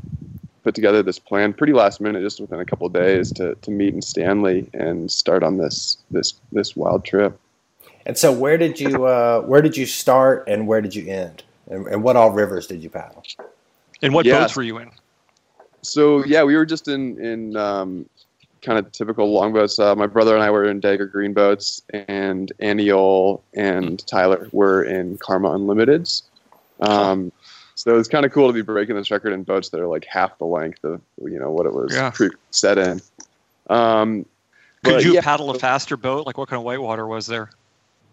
put 0.64 0.76
together 0.76 1.02
this 1.02 1.20
plan 1.20 1.54
pretty 1.54 1.74
last 1.74 2.02
minute, 2.02 2.22
just 2.22 2.40
within 2.40 2.60
a 2.60 2.66
couple 2.66 2.86
of 2.86 2.94
days, 2.94 3.32
to, 3.34 3.56
to 3.56 3.72
meet 3.72 3.94
in 3.94 4.02
Stanley 4.02 4.70
and 4.74 5.10
start 5.12 5.42
on 5.44 5.58
this 5.58 5.98
this 6.12 6.34
this 6.52 6.76
wild 6.76 7.06
trip. 7.06 7.40
And 8.06 8.18
so, 8.18 8.32
where 8.32 8.58
did 8.58 8.80
you 8.80 9.06
uh, 9.06 9.42
where 9.42 9.62
did 9.62 9.78
you 9.78 9.86
start, 9.86 10.44
and 10.48 10.68
where 10.68 10.82
did 10.82 10.96
you 10.96 11.08
end, 11.08 11.44
and, 11.70 11.88
and 11.88 12.04
what 12.04 12.16
all 12.16 12.32
rivers 12.32 12.68
did 12.68 12.84
you 12.84 12.90
paddle? 12.90 13.24
And 14.02 14.14
what 14.14 14.26
Yeah. 14.26 14.40
boats 14.42 14.56
were 14.56 14.64
you 14.64 14.78
in? 14.78 14.92
So 15.82 16.24
yeah, 16.26 16.44
we 16.44 16.56
were 16.56 16.66
just 16.66 16.88
in 16.88 17.20
in 17.24 17.56
um, 17.56 18.06
kind 18.62 18.78
of 18.80 18.92
typical 18.92 19.32
longboats. 19.32 19.80
Uh, 19.80 19.96
my 19.96 20.08
brother 20.08 20.36
and 20.36 20.44
I 20.44 20.50
were 20.52 20.66
in 20.66 20.80
Dagger 20.80 21.06
Green 21.06 21.34
boats, 21.34 21.82
and 21.94 22.52
Andy 22.60 22.92
Ohl 22.92 23.44
and 23.54 24.06
Tyler 24.08 24.50
were 24.52 24.84
in 24.84 25.18
Karma 25.18 25.50
Unlimiteds. 25.50 26.24
Um, 26.82 27.32
so 27.76 27.98
it's 27.98 28.10
kind 28.10 28.26
of 28.26 28.32
cool 28.32 28.48
to 28.48 28.54
be 28.54 28.62
breaking 28.62 28.96
this 28.96 29.12
record 29.12 29.32
in 29.34 29.44
boats 29.44 29.70
that 29.70 29.80
are 29.80 29.88
like 29.88 30.06
half 30.06 30.38
the 30.38 30.46
length 30.46 30.84
of 30.84 31.02
you 31.24 31.40
know 31.40 31.52
what 31.52 31.66
it 31.66 31.74
was 31.74 31.94
Yeah. 31.94 32.10
pre- 32.12 32.30
set 32.52 32.78
in. 32.78 33.02
Um, 33.70 34.26
Could 34.84 34.94
but 34.96 35.04
you 35.04 35.14
yeah, 35.14 35.22
paddle 35.22 35.50
a 35.52 35.60
faster 35.60 35.96
boat? 35.98 36.26
Like 36.26 36.38
what 36.38 36.50
kind 36.50 36.58
of 36.60 36.64
whitewater 36.64 37.08
was 37.08 37.28
there? 37.28 37.50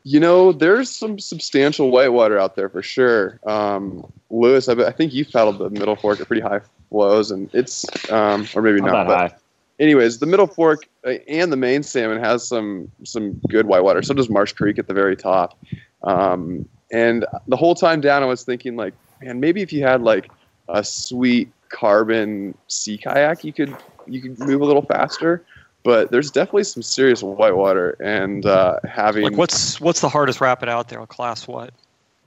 You 0.04 0.20
know, 0.20 0.52
there's 0.52 0.88
some 0.88 1.18
substantial 1.18 1.90
whitewater 1.90 2.38
out 2.38 2.54
there 2.54 2.68
for 2.68 2.80
sure. 2.80 3.40
Um, 3.44 4.06
Louis, 4.30 4.68
I, 4.68 4.72
I 4.74 4.92
think 4.92 5.12
you've 5.12 5.32
paddled 5.32 5.59
the 5.59 5.68
Middle 5.70 5.96
Fork 5.96 6.20
at 6.20 6.28
pretty 6.28 6.42
high 6.42 6.61
flows, 6.90 7.32
and 7.32 7.50
it's, 7.52 7.85
um, 8.12 8.46
or 8.54 8.62
maybe 8.62 8.80
Not 8.80 8.92
not. 8.92 9.06
but 9.09 9.16
high. 9.18 9.37
Anyways, 9.78 10.18
the 10.18 10.26
Middle 10.26 10.46
Fork 10.46 10.88
uh, 11.06 11.14
and 11.28 11.52
the 11.52 11.56
main 11.56 11.82
salmon 11.82 12.22
has 12.22 12.46
some 12.46 12.90
some 13.04 13.34
good 13.48 13.66
whitewater. 13.66 14.02
So 14.02 14.14
does 14.14 14.28
Marsh 14.28 14.52
Creek 14.52 14.78
at 14.78 14.86
the 14.86 14.94
very 14.94 15.16
top. 15.16 15.58
Um, 16.02 16.68
and 16.92 17.26
the 17.48 17.56
whole 17.56 17.74
time 17.74 18.00
down, 18.00 18.22
I 18.22 18.26
was 18.26 18.44
thinking 18.44 18.76
like, 18.76 18.94
man, 19.20 19.40
maybe 19.40 19.62
if 19.62 19.72
you 19.72 19.82
had 19.82 20.02
like 20.02 20.30
a 20.68 20.84
sweet 20.84 21.50
carbon 21.68 22.56
sea 22.68 22.98
kayak, 22.98 23.44
you 23.44 23.52
could 23.52 23.76
you 24.06 24.20
could 24.20 24.38
move 24.38 24.60
a 24.60 24.64
little 24.64 24.82
faster. 24.82 25.44
But 25.82 26.10
there's 26.10 26.32
definitely 26.32 26.64
some 26.64 26.82
serious 26.82 27.22
whitewater, 27.22 27.90
and 28.02 28.44
uh, 28.44 28.80
having 28.84 29.24
Like 29.24 29.36
what's 29.36 29.80
what's 29.80 30.00
the 30.00 30.08
hardest 30.08 30.40
rapid 30.40 30.68
out 30.68 30.88
there? 30.88 31.04
Class 31.06 31.46
what? 31.46 31.72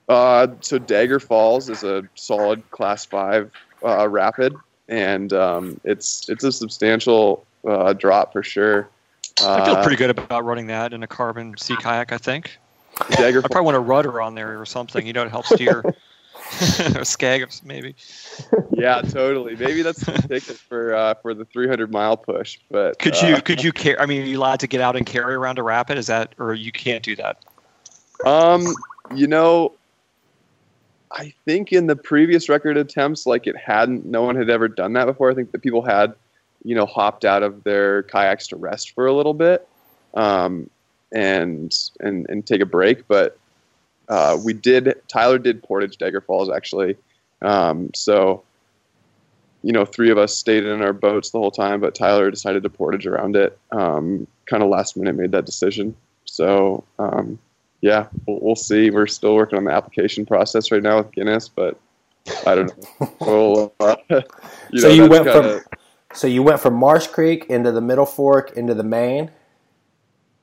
uh, 0.09 0.47
so 0.61 0.79
Dagger 0.79 1.19
Falls 1.19 1.69
is 1.69 1.83
a 1.83 2.03
solid 2.15 2.69
Class 2.71 3.05
Five 3.05 3.51
uh, 3.85 4.07
rapid, 4.09 4.55
and 4.89 5.31
um, 5.31 5.79
it's 5.85 6.27
it's 6.29 6.43
a 6.43 6.51
substantial 6.51 7.45
uh, 7.65 7.93
drop 7.93 8.33
for 8.33 8.43
sure. 8.43 8.89
I 9.41 9.65
feel 9.65 9.75
Uh, 9.75 9.83
pretty 9.83 9.95
good 9.95 10.09
about 10.09 10.43
running 10.43 10.67
that 10.67 10.91
in 10.91 11.01
a 11.03 11.07
carbon 11.07 11.55
sea 11.57 11.77
kayak. 11.77 12.11
I 12.11 12.17
think 12.17 12.57
Dagger 13.11 13.39
I 13.39 13.47
probably 13.47 13.65
want 13.65 13.77
a 13.77 13.79
rudder 13.79 14.21
on 14.21 14.35
there 14.35 14.59
or 14.59 14.65
something. 14.65 15.07
You 15.07 15.13
know, 15.13 15.23
to 15.23 15.29
help 15.29 15.45
steer. 15.55 15.83
or 16.51 17.03
skeg 17.05 17.63
maybe. 17.63 17.93
yeah, 18.71 19.01
totally. 19.01 19.55
Maybe 19.55 19.83
that's 19.83 19.99
the 19.99 20.13
ticket 20.27 20.57
for 20.57 20.95
uh, 20.95 21.13
for 21.21 21.33
the 21.35 21.45
300 21.45 21.91
mile 21.91 22.17
push. 22.17 22.57
But 22.71 22.97
Could 22.97 23.15
uh, 23.21 23.27
you 23.27 23.41
could 23.41 23.63
you 23.63 23.71
carry? 23.71 23.99
I 23.99 24.05
mean, 24.07 24.23
are 24.23 24.25
you 24.25 24.39
allowed 24.39 24.59
to 24.61 24.67
get 24.67 24.81
out 24.81 24.95
and 24.95 25.05
carry 25.05 25.35
around 25.35 25.59
a 25.59 25.63
rapid? 25.63 25.97
Is 25.99 26.07
that 26.07 26.33
or 26.39 26.53
you 26.55 26.71
can't 26.71 27.03
do 27.03 27.15
that? 27.17 27.37
Um, 28.25 28.65
you 29.13 29.27
know, 29.27 29.73
I 31.11 31.33
think 31.45 31.73
in 31.73 31.87
the 31.87 31.95
previous 31.95 32.49
record 32.49 32.77
attempts, 32.77 33.25
like 33.25 33.47
it 33.47 33.57
hadn't, 33.57 34.05
no 34.05 34.21
one 34.21 34.35
had 34.35 34.49
ever 34.49 34.67
done 34.67 34.93
that 34.93 35.05
before. 35.05 35.31
I 35.31 35.33
think 35.33 35.51
that 35.51 35.59
people 35.59 35.81
had, 35.81 36.13
you 36.63 36.75
know, 36.75 36.85
hopped 36.85 37.25
out 37.25 37.41
of 37.41 37.63
their 37.63 38.03
kayaks 38.03 38.47
to 38.47 38.55
rest 38.55 38.91
for 38.91 39.07
a 39.07 39.13
little 39.13 39.33
bit, 39.33 39.67
um, 40.13 40.69
and 41.11 41.75
and 41.99 42.29
and 42.29 42.45
take 42.45 42.61
a 42.61 42.65
break. 42.65 43.07
But 43.07 43.37
uh, 44.07 44.37
we 44.43 44.53
did. 44.53 45.01
Tyler 45.07 45.39
did 45.39 45.63
Portage 45.63 45.97
Dagger 45.97 46.21
Falls 46.21 46.49
actually, 46.49 46.95
um, 47.41 47.91
so. 47.93 48.43
You 49.61 49.73
know, 49.73 49.83
three 49.83 50.09
of 50.09 50.17
us 50.17 50.37
stayed 50.37 50.63
in 50.63 50.81
our 50.81 50.93
boats 50.93 51.31
the 51.31 51.37
whole 51.37 51.51
time, 51.51 51.81
but 51.81 51.93
Tyler 51.93 52.31
decided 52.31 52.63
to 52.63 52.69
portage 52.69 53.05
around 53.05 53.35
it. 53.35 53.59
Um, 53.73 54.25
kind 54.45 54.63
of 54.63 54.69
last 54.69 54.95
minute 54.95 55.15
made 55.15 55.33
that 55.33 55.45
decision. 55.45 55.97
So 56.23 56.85
um, 56.97 57.37
yeah, 57.81 58.07
we'll, 58.27 58.39
we'll 58.41 58.55
see. 58.55 58.89
We're 58.89 59.07
still 59.07 59.35
working 59.35 59.57
on 59.57 59.63
the 59.65 59.71
application 59.71 60.25
process 60.25 60.71
right 60.71 60.83
now 60.83 60.97
with 60.97 61.11
Guinness, 61.11 61.47
but 61.49 61.79
I 62.45 62.55
don't 62.55 62.71
know. 63.01 63.13
We'll, 63.21 63.73
uh, 63.79 63.95
you 64.71 64.79
So 64.79 64.87
know, 64.89 64.93
you 64.93 65.07
went 65.09 65.23
from- 65.25 65.43
kinda- 65.43 65.63
So 66.13 66.27
you 66.27 66.41
went 66.43 66.59
from 66.59 66.73
Marsh 66.75 67.07
Creek 67.07 67.45
into 67.49 67.71
the 67.71 67.81
Middle 67.81 68.05
Fork 68.05 68.57
into 68.57 68.73
the 68.73 68.83
main. 68.83 69.31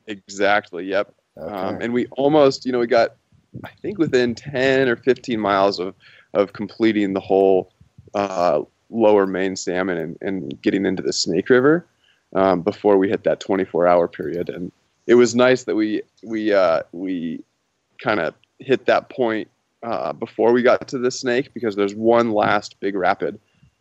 exactly. 0.07 0.85
Yep. 0.85 1.13
Okay. 1.37 1.53
Um, 1.53 1.81
and 1.81 1.93
we 1.93 2.07
almost, 2.17 2.65
you 2.65 2.71
know, 2.71 2.79
we 2.79 2.87
got, 2.87 3.15
I 3.63 3.69
think, 3.81 3.97
within 3.97 4.33
ten 4.35 4.87
or 4.87 4.95
fifteen 4.95 5.39
miles 5.39 5.79
of 5.79 5.93
of 6.33 6.53
completing 6.53 7.13
the 7.13 7.19
whole 7.19 7.71
uh, 8.15 8.61
lower 8.89 9.25
main 9.27 9.55
salmon 9.55 9.97
and, 9.97 10.17
and 10.21 10.61
getting 10.61 10.85
into 10.85 11.01
the 11.03 11.13
Snake 11.13 11.49
River 11.49 11.85
um, 12.35 12.61
before 12.61 12.97
we 12.97 13.09
hit 13.09 13.23
that 13.23 13.39
24 13.39 13.87
hour 13.87 14.07
period. 14.07 14.49
And 14.49 14.71
it 15.07 15.15
was 15.15 15.33
nice 15.33 15.63
that 15.63 15.75
we 15.75 16.01
we 16.23 16.53
uh, 16.53 16.83
we 16.91 17.43
kind 18.03 18.19
of 18.19 18.35
hit 18.59 18.85
that 18.85 19.09
point 19.09 19.49
uh, 19.83 20.13
before 20.13 20.51
we 20.51 20.61
got 20.61 20.87
to 20.89 20.97
the 20.97 21.09
Snake 21.09 21.53
because 21.53 21.75
there's 21.75 21.95
one 21.95 22.31
last 22.31 22.79
big 22.79 22.95
rapid 22.95 23.39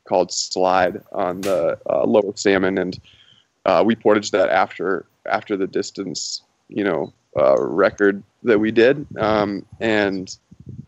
called 0.08 0.32
Slide 0.32 1.02
on 1.12 1.40
the 1.40 1.78
uh, 1.90 2.04
lower 2.04 2.32
salmon, 2.36 2.78
and 2.78 2.98
uh, 3.64 3.82
we 3.84 3.96
portaged 3.96 4.32
that 4.32 4.48
after 4.48 5.06
after 5.26 5.56
the 5.56 5.66
distance, 5.66 6.42
you 6.68 6.84
know, 6.84 7.12
uh, 7.36 7.56
record 7.60 8.22
that 8.44 8.58
we 8.58 8.70
did, 8.70 9.04
um, 9.18 9.66
and 9.80 10.36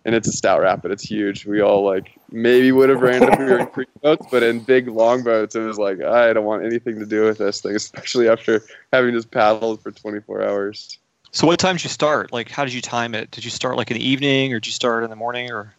and 0.05 0.14
it's 0.14 0.29
a 0.29 0.33
stout 0.33 0.61
rapid. 0.61 0.92
It's 0.92 1.03
huge. 1.03 1.46
We 1.46 1.61
all 1.61 1.85
like 1.85 2.17
maybe 2.31 2.73
would 2.73 2.88
have 2.88 3.01
ran 3.01 3.21
we 3.38 3.45
were 3.45 3.59
in 3.61 3.67
creek 3.67 3.88
boats, 4.03 4.27
but 4.31 4.43
in 4.43 4.61
big 4.61 4.88
long 4.88 5.23
boats, 5.23 5.55
it 5.55 5.61
was 5.61 5.79
like 5.79 6.03
I 6.03 6.33
don't 6.33 6.45
want 6.45 6.64
anything 6.64 6.99
to 6.99 7.07
do 7.07 7.25
with 7.25 7.38
this 7.38 7.61
thing, 7.61 7.75
especially 7.77 8.29
after 8.29 8.62
having 8.93 9.14
just 9.14 9.31
paddled 9.31 9.83
for 9.83 9.91
24 9.91 10.43
hours. 10.43 10.99
So 11.31 11.47
what 11.47 11.59
time 11.59 11.77
did 11.77 11.85
you 11.85 11.91
start? 11.91 12.33
Like, 12.33 12.51
how 12.51 12.64
did 12.64 12.73
you 12.73 12.81
time 12.81 13.14
it? 13.14 13.31
Did 13.31 13.45
you 13.45 13.51
start 13.51 13.77
like 13.77 13.91
in 13.91 13.97
the 13.99 14.07
evening, 14.07 14.53
or 14.53 14.61
did 14.61 14.67
you 14.67 14.73
start 14.73 15.05
in 15.05 15.11
the 15.11 15.17
morning, 15.17 15.51
or? 15.51 15.75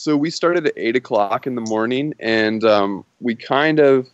so 0.00 0.16
we 0.16 0.30
started 0.30 0.66
at 0.66 0.72
eight 0.76 0.96
o'clock 0.96 1.46
in 1.46 1.54
the 1.54 1.60
morning, 1.60 2.14
and 2.20 2.64
um, 2.64 3.04
we 3.20 3.34
kind 3.34 3.78
of 3.78 4.08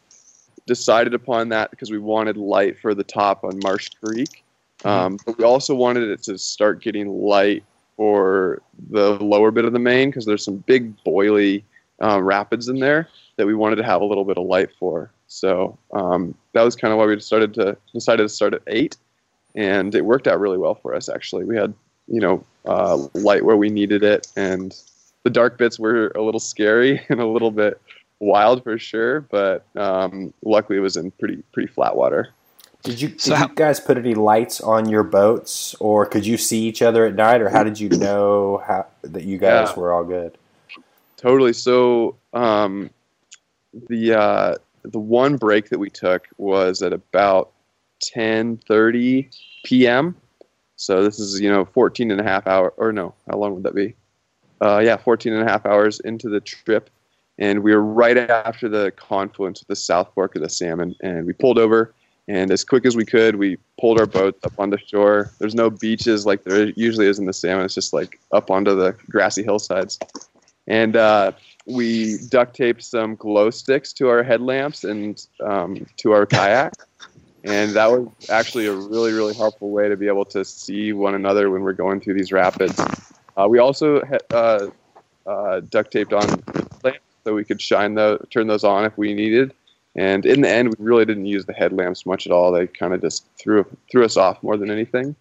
decided 0.67 1.15
upon 1.15 1.49
that 1.51 1.71
because 1.71 1.91
we 1.91 1.99
wanted 1.99 2.37
light 2.37 2.79
for 2.79 2.93
the 2.95 3.05
top 3.05 3.45
on 3.45 3.59
Marsh 3.63 3.91
Creek, 4.03 4.43
um, 4.85 5.19
but 5.25 5.39
we 5.39 5.45
also 5.45 5.75
wanted 5.75 6.11
it 6.11 6.23
to 6.25 6.39
start 6.39 6.83
getting 6.83 7.09
light 7.09 7.65
for 7.97 8.63
the 8.91 9.13
lower 9.25 9.51
bit 9.51 9.65
of 9.65 9.73
the 9.73 9.79
main 9.79 10.11
because 10.11 10.27
there's 10.27 10.45
some 10.45 10.57
big 10.57 10.93
boily 11.05 11.63
uh, 12.03 12.23
rapids 12.23 12.69
in 12.69 12.79
there 12.79 13.09
that 13.37 13.47
we 13.47 13.55
wanted 13.55 13.77
to 13.77 13.83
have 13.85 14.01
a 14.01 14.05
little 14.05 14.25
bit 14.25 14.39
of 14.39 14.47
light 14.47 14.71
for. 14.79 15.11
So 15.29 15.79
um, 15.93 16.35
that 16.53 16.63
was 16.63 16.77
kind 16.77 16.93
of 16.93 16.99
why 16.99 17.07
we 17.07 17.19
started 17.21 17.55
to 17.55 17.77
decided 17.93 18.23
to 18.23 18.29
start 18.29 18.55
at 18.55 18.63
eight, 18.67 18.97
and 19.55 19.95
it 19.95 20.05
worked 20.05 20.29
out 20.29 20.39
really 20.41 20.59
well 20.59 20.75
for 20.75 20.95
us. 20.95 21.09
Actually, 21.09 21.45
we 21.45 21.57
had 21.57 21.75
you 22.09 22.21
know 22.21 22.45
uh, 22.65 22.97
light 23.15 23.45
where 23.45 23.57
we 23.57 23.69
needed 23.69 24.03
it, 24.05 24.29
and 24.37 24.75
the 25.25 25.31
dark 25.31 25.59
bits 25.59 25.79
were 25.79 26.13
a 26.15 26.23
little 26.23 26.41
scary 26.41 27.01
and 27.09 27.21
a 27.21 27.27
little 27.27 27.51
bit 27.51 27.81
wild 28.21 28.63
for 28.63 28.79
sure. 28.79 29.23
But 29.23 29.67
um, 29.77 30.33
luckily, 30.45 30.79
it 30.79 30.83
was 30.83 30.97
in 30.97 31.11
pretty 31.13 31.43
pretty 31.53 31.73
flat 31.73 31.97
water. 31.97 32.29
Did 32.85 33.01
you 33.01 33.09
did 33.09 33.21
So 33.21 33.37
you 33.37 33.49
guys 33.57 33.81
put 33.81 33.99
any 33.99 34.15
lights 34.15 34.61
on 34.61 34.89
your 34.89 35.03
boats, 35.03 35.75
or 35.81 36.07
could 36.07 36.25
you 36.25 36.37
see 36.37 36.63
each 36.67 36.83
other 36.83 37.05
at 37.05 37.17
night, 37.17 37.43
or 37.43 37.49
how 37.49 37.65
did 37.65 37.81
you 37.81 37.89
know 37.89 38.63
how 38.65 38.87
that 39.03 39.25
you 39.25 39.39
guys 39.39 39.71
Yeah. 39.71 39.81
were 39.81 39.93
all 39.93 40.05
good? 40.05 40.39
Totally. 41.17 41.53
So 41.53 42.17
um, 42.33 42.91
the 43.89 44.15
uh, 44.15 44.55
the 44.83 44.99
one 44.99 45.37
break 45.37 45.69
that 45.71 45.79
we 45.79 45.91
took 45.91 46.29
was 46.39 46.83
at 46.83 46.93
about 46.93 47.53
10:30 48.05 49.35
p.m. 49.65 50.17
So 50.77 51.03
this 51.03 51.19
is 51.19 51.41
you 51.41 51.51
know 51.51 51.65
14 51.65 52.11
and 52.11 52.21
a 52.21 52.25
half 52.25 52.47
hour 52.47 52.73
or 52.77 52.93
no, 52.93 53.15
how 53.31 53.39
long 53.39 53.55
would 53.55 53.63
that 53.65 53.75
be? 53.75 53.95
Uh, 54.61 54.81
yeah, 54.85 54.97
14 54.97 55.33
and 55.33 55.43
a 55.43 55.51
half 55.51 55.67
hours 55.67 56.01
into 56.01 56.29
the 56.29 56.41
trip, 56.41 56.91
and 57.39 57.63
we 57.63 57.75
were 57.75 57.83
right 57.83 58.17
after 58.17 58.69
the 58.69 58.91
confluence 58.93 59.61
of 59.61 59.69
the 59.69 59.77
South 59.77 60.11
Fork 60.15 60.37
of 60.37 60.43
the 60.43 60.49
Salmon, 60.49 60.95
and 61.03 61.27
we 61.27 61.33
pulled 61.33 61.59
over. 61.59 61.95
And 62.29 62.51
as 62.51 62.65
quick 62.65 62.85
as 62.85 62.97
we 62.97 63.05
could, 63.05 63.37
we 63.37 63.57
pulled 63.79 64.01
our 64.01 64.07
boat 64.07 64.37
up 64.43 64.59
on 64.59 64.71
the 64.71 64.79
shore. 64.79 65.31
There's 65.39 65.55
no 65.55 65.71
beaches 65.71 66.27
like 66.27 66.43
there 66.43 66.71
usually 66.71 67.07
is 67.07 67.21
in 67.21 67.27
the 67.27 67.33
salmon. 67.33 67.65
It's 67.65 67.75
just 67.75 67.93
like 67.93 68.19
up 68.33 68.51
onto 68.51 68.75
the 68.75 68.97
grassy 69.09 69.45
hillsides. 69.45 69.99
And 70.67 70.97
uh, 70.97 71.33
we 71.67 72.19
duct 72.29 72.57
taped 72.57 72.83
some 72.83 73.17
glow 73.17 73.51
sticks 73.51 73.93
to 73.95 74.09
our 74.09 74.23
headlamps 74.23 74.85
and 74.85 75.25
um, 75.41 75.87
to 75.99 76.13
our 76.13 76.27
kayak. 76.27 76.75
And 77.45 77.75
that 77.75 77.93
was 77.93 78.09
actually 78.29 78.67
a 78.67 78.75
really, 78.75 79.13
really 79.13 79.33
helpful 79.33 79.71
way 79.71 79.89
to 79.89 79.97
be 79.97 80.09
able 80.09 80.25
to 80.25 80.45
see 80.45 80.93
one 80.93 81.15
another 81.15 81.49
when 81.49 81.63
we're 81.63 81.75
going 81.75 82.01
through 82.01 82.15
these 82.15 82.33
rapids. 82.33 82.77
Uh, 83.37 83.47
we 83.49 83.61
also 83.61 84.01
uh, 84.35 84.67
uh, 85.27 85.61
duct 85.61 85.93
taped 85.93 86.13
on 86.13 86.27
lamps 86.83 86.99
so 87.23 87.35
we 87.35 87.45
could 87.45 87.61
shine 87.61 87.95
the 87.95 88.19
turn 88.31 88.49
those 88.49 88.65
on 88.65 88.85
if 88.85 88.99
we 88.99 89.15
needed. 89.15 89.55
And 89.95 90.27
in 90.27 90.43
the 90.43 90.49
end, 90.49 90.75
we 90.77 90.85
really 90.85 91.05
didn't 91.05 91.27
use 91.27 91.47
the 91.47 91.53
headlamps 91.53 92.05
much 92.05 92.27
at 92.27 92.33
all. 92.33 92.53
They 92.53 92.67
kind 92.67 92.93
of 92.93 93.01
just 93.01 93.27
threw 93.39 93.65
threw 93.91 94.05
us 94.05 94.17
off 94.17 94.43
more 94.43 94.57
than 94.57 94.71
anything. 94.71 95.17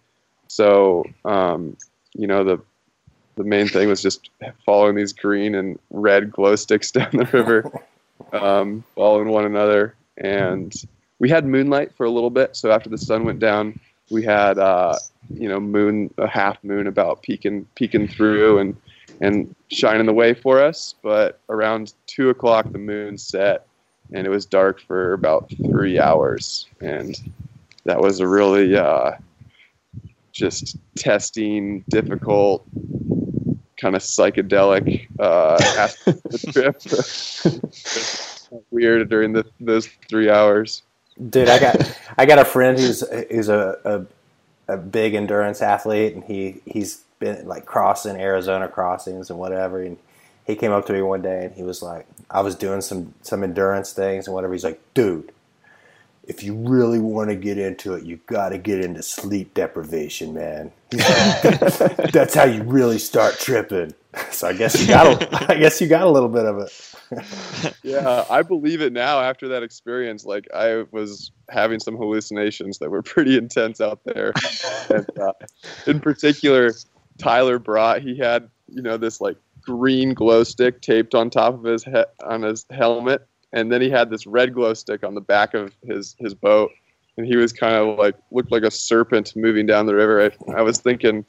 So 0.48 1.04
um, 1.24 1.76
you 2.14 2.26
know 2.26 2.44
the 2.44 2.58
the 3.36 3.44
main 3.44 3.68
thing 3.68 3.88
was 3.88 4.02
just 4.02 4.30
following 4.64 4.96
these 4.96 5.12
green 5.12 5.54
and 5.54 5.78
red 5.90 6.30
glow 6.30 6.56
sticks 6.56 6.90
down 6.92 7.10
the 7.12 7.28
river, 7.32 7.70
um, 8.32 8.82
following 8.94 9.28
one 9.28 9.44
another. 9.44 9.94
And 10.16 10.74
we 11.18 11.28
had 11.28 11.46
moonlight 11.46 11.94
for 11.94 12.04
a 12.04 12.10
little 12.10 12.30
bit. 12.30 12.56
So 12.56 12.70
after 12.70 12.88
the 12.88 12.98
sun 12.98 13.24
went 13.24 13.38
down, 13.38 13.78
we 14.10 14.22
had 14.22 14.58
uh, 14.58 14.96
you 15.30 15.48
know 15.48 15.60
moon 15.60 16.12
a 16.18 16.26
half 16.26 16.62
moon 16.62 16.86
about 16.86 17.22
peeking 17.22 17.66
peeking 17.74 18.08
through 18.08 18.58
and 18.58 18.76
and 19.20 19.54
shining 19.68 20.06
the 20.06 20.12
way 20.12 20.34
for 20.34 20.62
us. 20.62 20.94
But 21.02 21.40
around 21.48 21.94
two 22.06 22.30
o'clock, 22.30 22.70
the 22.70 22.78
moon 22.78 23.18
set, 23.18 23.66
and 24.12 24.26
it 24.26 24.30
was 24.30 24.46
dark 24.46 24.80
for 24.80 25.12
about 25.12 25.50
three 25.70 25.98
hours, 25.98 26.66
and 26.80 27.16
that 27.84 28.00
was 28.00 28.20
a 28.20 28.28
really 28.28 28.76
uh, 28.76 29.12
just 30.32 30.76
testing, 30.96 31.84
difficult, 31.88 32.64
kind 33.76 33.94
of 33.94 34.02
psychedelic 34.02 35.08
uh, 35.18 35.58
aspect 35.78 36.24
of 36.24 36.32
the 36.32 36.52
trip. 36.52 36.80
Weird 38.70 39.08
during 39.08 39.32
the, 39.32 39.44
those 39.60 39.88
three 40.08 40.30
hours. 40.30 40.82
Dude, 41.30 41.48
I 41.48 41.58
got 41.58 41.98
I 42.18 42.26
got 42.26 42.38
a 42.38 42.44
friend 42.44 42.78
who's 42.78 43.02
who's 43.30 43.48
a, 43.48 44.06
a 44.68 44.74
a 44.74 44.76
big 44.76 45.14
endurance 45.14 45.62
athlete, 45.62 46.14
and 46.14 46.24
he 46.24 46.60
he's 46.64 47.06
been 47.18 47.46
like 47.46 47.64
crossing 47.64 48.16
Arizona 48.16 48.68
crossings 48.68 49.30
and 49.30 49.38
whatever. 49.38 49.82
And 49.82 49.96
he 50.46 50.54
came 50.54 50.72
up 50.72 50.86
to 50.86 50.92
me 50.92 51.02
one 51.02 51.22
day 51.22 51.44
and 51.44 51.54
he 51.54 51.62
was 51.62 51.82
like, 51.82 52.06
I 52.30 52.40
was 52.40 52.54
doing 52.54 52.80
some 52.80 53.14
some 53.22 53.42
endurance 53.42 53.92
things 53.92 54.26
and 54.26 54.34
whatever. 54.34 54.52
He's 54.52 54.64
like, 54.64 54.80
dude, 54.94 55.32
if 56.26 56.42
you 56.42 56.54
really 56.54 56.98
want 56.98 57.30
to 57.30 57.36
get 57.36 57.56
into 57.56 57.94
it, 57.94 58.04
you 58.04 58.18
got 58.26 58.50
to 58.50 58.58
get 58.58 58.80
into 58.80 59.02
sleep 59.02 59.54
deprivation, 59.54 60.34
man. 60.34 60.72
That's 60.90 62.34
how 62.34 62.44
you 62.44 62.62
really 62.64 62.98
start 62.98 63.38
tripping. 63.38 63.94
So 64.30 64.48
I 64.48 64.54
guess 64.54 64.80
you 64.80 64.86
got 64.86 65.22
a, 65.22 65.52
I 65.52 65.58
guess 65.58 65.78
you 65.78 65.88
got 65.88 66.06
a 66.06 66.10
little 66.10 66.30
bit 66.30 66.46
of 66.46 66.58
it. 66.58 67.76
yeah, 67.82 68.24
I 68.30 68.40
believe 68.40 68.80
it 68.80 68.94
now 68.94 69.20
after 69.20 69.48
that 69.48 69.62
experience. 69.62 70.24
Like 70.24 70.48
I 70.54 70.84
was 70.90 71.32
having 71.50 71.80
some 71.80 71.96
hallucinations 71.96 72.78
that 72.78 72.90
were 72.90 73.02
pretty 73.02 73.36
intense 73.36 73.78
out 73.78 74.00
there. 74.06 74.32
and, 74.88 75.06
uh, 75.18 75.32
in 75.86 76.00
particular, 76.00 76.72
Tyler 77.18 77.58
brought 77.58 78.00
he 78.00 78.16
had 78.16 78.48
you 78.68 78.80
know 78.80 78.96
this 78.96 79.20
like 79.20 79.36
green 79.60 80.14
glow 80.14 80.44
stick 80.44 80.80
taped 80.80 81.14
on 81.14 81.28
top 81.28 81.54
of 81.54 81.64
his 81.64 81.84
he- 81.84 82.04
on 82.24 82.40
his 82.40 82.64
helmet, 82.70 83.26
and 83.52 83.70
then 83.72 83.80
he 83.80 83.90
had 83.90 84.10
this 84.10 84.26
red 84.26 84.54
glow 84.54 84.74
stick 84.74 85.04
on 85.04 85.14
the 85.14 85.20
back 85.20 85.54
of 85.54 85.72
his 85.82 86.16
his 86.18 86.34
boat. 86.34 86.70
And 87.18 87.26
he 87.26 87.36
was 87.36 87.50
kind 87.50 87.74
of 87.74 87.98
like 87.98 88.14
looked 88.30 88.52
like 88.52 88.62
a 88.62 88.70
serpent 88.70 89.34
moving 89.34 89.64
down 89.64 89.86
the 89.86 89.94
river. 89.94 90.30
I, 90.48 90.52
I 90.52 90.60
was 90.60 90.78
thinking, 90.78 91.24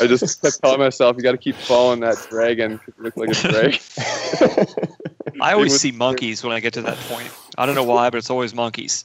I 0.00 0.06
just 0.06 0.40
kept 0.42 0.62
telling 0.62 0.78
myself, 0.78 1.16
"You 1.16 1.22
got 1.24 1.32
to 1.32 1.38
keep 1.38 1.56
following 1.56 1.98
that 2.00 2.24
dragon. 2.30 2.78
It 2.86 2.96
looked 2.96 3.18
like 3.18 3.30
a 3.30 3.34
dragon." 3.34 3.80
I 5.40 5.54
always 5.54 5.72
was- 5.72 5.80
see 5.80 5.90
monkeys 5.90 6.44
when 6.44 6.52
I 6.52 6.60
get 6.60 6.74
to 6.74 6.82
that 6.82 6.96
point. 7.08 7.28
I 7.58 7.66
don't 7.66 7.74
know 7.74 7.82
why, 7.82 8.08
but 8.08 8.18
it's 8.18 8.30
always 8.30 8.54
monkeys. 8.54 9.04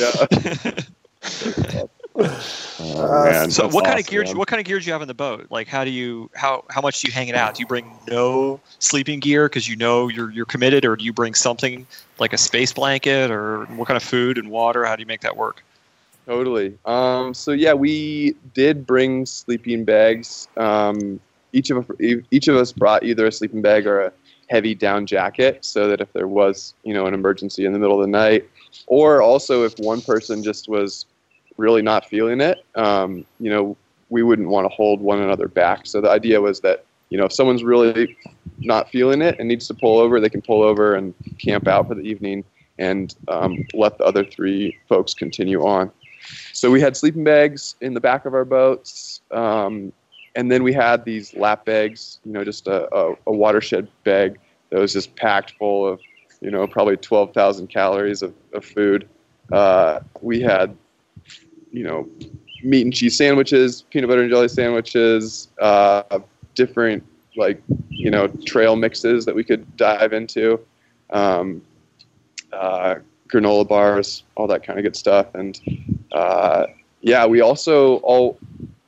yeah. 0.00 0.26
Oh, 2.16 3.24
man, 3.24 3.50
So 3.50 3.62
that's 3.62 3.74
what 3.74 3.84
kind 3.84 3.98
of 3.98 4.06
gear? 4.06 4.24
man. 4.24 4.36
What 4.36 4.48
kind 4.48 4.60
of 4.60 4.66
gear 4.66 4.78
do 4.78 4.86
you 4.86 4.92
have 4.92 5.02
in 5.02 5.08
the 5.08 5.14
boat? 5.14 5.46
Like, 5.50 5.66
how 5.66 5.84
do 5.84 5.90
you 5.90 6.30
how 6.34 6.64
how 6.70 6.80
much 6.80 7.00
do 7.00 7.08
you 7.08 7.12
hang 7.12 7.28
it 7.28 7.34
out? 7.34 7.54
Do 7.54 7.60
you 7.62 7.66
bring 7.66 7.98
no 8.08 8.60
sleeping 8.78 9.20
gear 9.20 9.48
because 9.48 9.68
you 9.68 9.76
know 9.76 10.08
you're 10.08 10.30
you're 10.30 10.44
committed, 10.44 10.84
or 10.84 10.96
do 10.96 11.04
you 11.04 11.12
bring 11.12 11.34
something 11.34 11.86
like 12.18 12.32
a 12.32 12.38
space 12.38 12.72
blanket, 12.72 13.30
or 13.30 13.64
what 13.66 13.88
kind 13.88 13.96
of 13.96 14.02
food 14.02 14.38
and 14.38 14.50
water? 14.50 14.84
How 14.84 14.96
do 14.96 15.00
you 15.00 15.06
make 15.06 15.22
that 15.22 15.36
work? 15.36 15.64
Totally. 16.26 16.78
Um, 16.84 17.34
so 17.34 17.52
yeah, 17.52 17.74
we 17.74 18.34
did 18.54 18.86
bring 18.86 19.26
sleeping 19.26 19.84
bags. 19.84 20.48
Um, 20.56 21.20
each 21.52 21.70
of 21.70 21.90
each 22.00 22.48
of 22.48 22.56
us 22.56 22.72
brought 22.72 23.02
either 23.02 23.26
a 23.26 23.32
sleeping 23.32 23.62
bag 23.62 23.86
or 23.86 24.00
a 24.06 24.12
heavy 24.48 24.74
down 24.74 25.06
jacket, 25.06 25.64
so 25.64 25.88
that 25.88 26.00
if 26.00 26.12
there 26.12 26.28
was 26.28 26.74
you 26.84 26.94
know 26.94 27.06
an 27.06 27.14
emergency 27.14 27.64
in 27.64 27.72
the 27.72 27.78
middle 27.78 28.00
of 28.00 28.06
the 28.06 28.10
night, 28.10 28.48
or 28.86 29.20
also 29.20 29.64
if 29.64 29.74
one 29.78 30.00
person 30.00 30.42
just 30.42 30.68
was 30.68 31.06
really 31.56 31.82
not 31.82 32.06
feeling 32.06 32.40
it, 32.40 32.64
um, 32.74 33.24
you 33.40 33.50
know, 33.50 33.76
we 34.10 34.22
wouldn't 34.22 34.48
want 34.48 34.64
to 34.64 34.68
hold 34.68 35.00
one 35.00 35.20
another 35.20 35.48
back. 35.48 35.86
So 35.86 36.00
the 36.00 36.10
idea 36.10 36.40
was 36.40 36.60
that 36.60 36.84
you 37.10 37.18
know 37.18 37.26
if 37.26 37.32
someone's 37.32 37.64
really 37.64 38.16
not 38.58 38.90
feeling 38.90 39.22
it 39.22 39.38
and 39.38 39.48
needs 39.48 39.66
to 39.68 39.74
pull 39.74 39.98
over, 39.98 40.20
they 40.20 40.30
can 40.30 40.42
pull 40.42 40.62
over 40.62 40.94
and 40.94 41.14
camp 41.38 41.66
out 41.66 41.88
for 41.88 41.94
the 41.94 42.02
evening 42.02 42.44
and 42.78 43.14
um, 43.28 43.64
let 43.74 43.98
the 43.98 44.04
other 44.04 44.24
three 44.24 44.76
folks 44.88 45.14
continue 45.14 45.64
on. 45.64 45.90
So 46.52 46.70
we 46.70 46.80
had 46.80 46.96
sleeping 46.96 47.24
bags 47.24 47.76
in 47.80 47.94
the 47.94 48.00
back 48.00 48.24
of 48.24 48.34
our 48.34 48.44
boats, 48.44 49.20
um, 49.30 49.92
and 50.34 50.50
then 50.50 50.62
we 50.62 50.72
had 50.72 51.04
these 51.04 51.34
lap 51.36 51.64
bags. 51.64 52.18
You 52.24 52.32
know, 52.32 52.44
just 52.44 52.66
a, 52.66 52.92
a, 52.94 53.14
a 53.26 53.32
watershed 53.32 53.88
bag 54.04 54.38
that 54.70 54.80
was 54.80 54.92
just 54.92 55.14
packed 55.16 55.52
full 55.52 55.86
of, 55.86 56.00
you 56.40 56.50
know, 56.50 56.66
probably 56.66 56.96
twelve 56.96 57.32
thousand 57.34 57.68
calories 57.68 58.22
of, 58.22 58.34
of 58.54 58.64
food. 58.64 59.08
Uh, 59.52 60.00
we 60.22 60.40
had, 60.40 60.74
you 61.74 61.82
know, 61.82 62.08
meat 62.62 62.82
and 62.82 62.94
cheese 62.94 63.16
sandwiches, 63.16 63.82
peanut 63.90 64.08
butter 64.08 64.22
and 64.22 64.30
jelly 64.30 64.48
sandwiches, 64.48 65.48
uh, 65.60 66.20
different 66.54 67.04
like 67.36 67.60
you 67.88 68.10
know 68.10 68.28
trail 68.46 68.76
mixes 68.76 69.24
that 69.24 69.34
we 69.34 69.42
could 69.42 69.76
dive 69.76 70.12
into. 70.12 70.60
Um, 71.10 71.62
uh, 72.52 72.96
granola 73.28 73.66
bars, 73.66 74.22
all 74.36 74.46
that 74.46 74.62
kind 74.62 74.78
of 74.78 74.84
good 74.84 74.96
stuff. 74.96 75.34
And 75.34 75.60
uh, 76.12 76.66
yeah, 77.00 77.26
we 77.26 77.40
also 77.40 77.96
all 77.96 78.38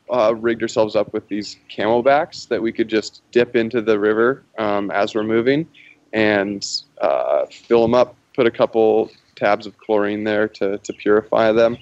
uh, 0.09 0.35
rigged 0.37 0.63
ourselves 0.63 0.95
up 0.95 1.13
with 1.13 1.27
these 1.29 1.57
camelbacks 1.69 2.47
that 2.49 2.63
we 2.63 2.73
could 2.73 2.89
just 2.89 3.23
dip 3.33 3.57
into 3.57 3.83
the 3.83 3.99
river 3.99 4.45
um, 4.59 4.91
as 4.93 5.15
we're 5.15 5.25
moving 5.25 5.67
and 6.13 6.67
uh, 7.01 7.47
fill 7.47 7.83
them 7.83 7.95
up, 7.95 8.15
put 8.35 8.47
a 8.47 8.51
couple 8.51 9.11
tabs 9.35 9.67
of 9.67 9.77
chlorine 9.79 10.23
there 10.23 10.49
to, 10.49 10.79
to 10.79 10.93
purify 10.93 11.51
them. 11.51 11.77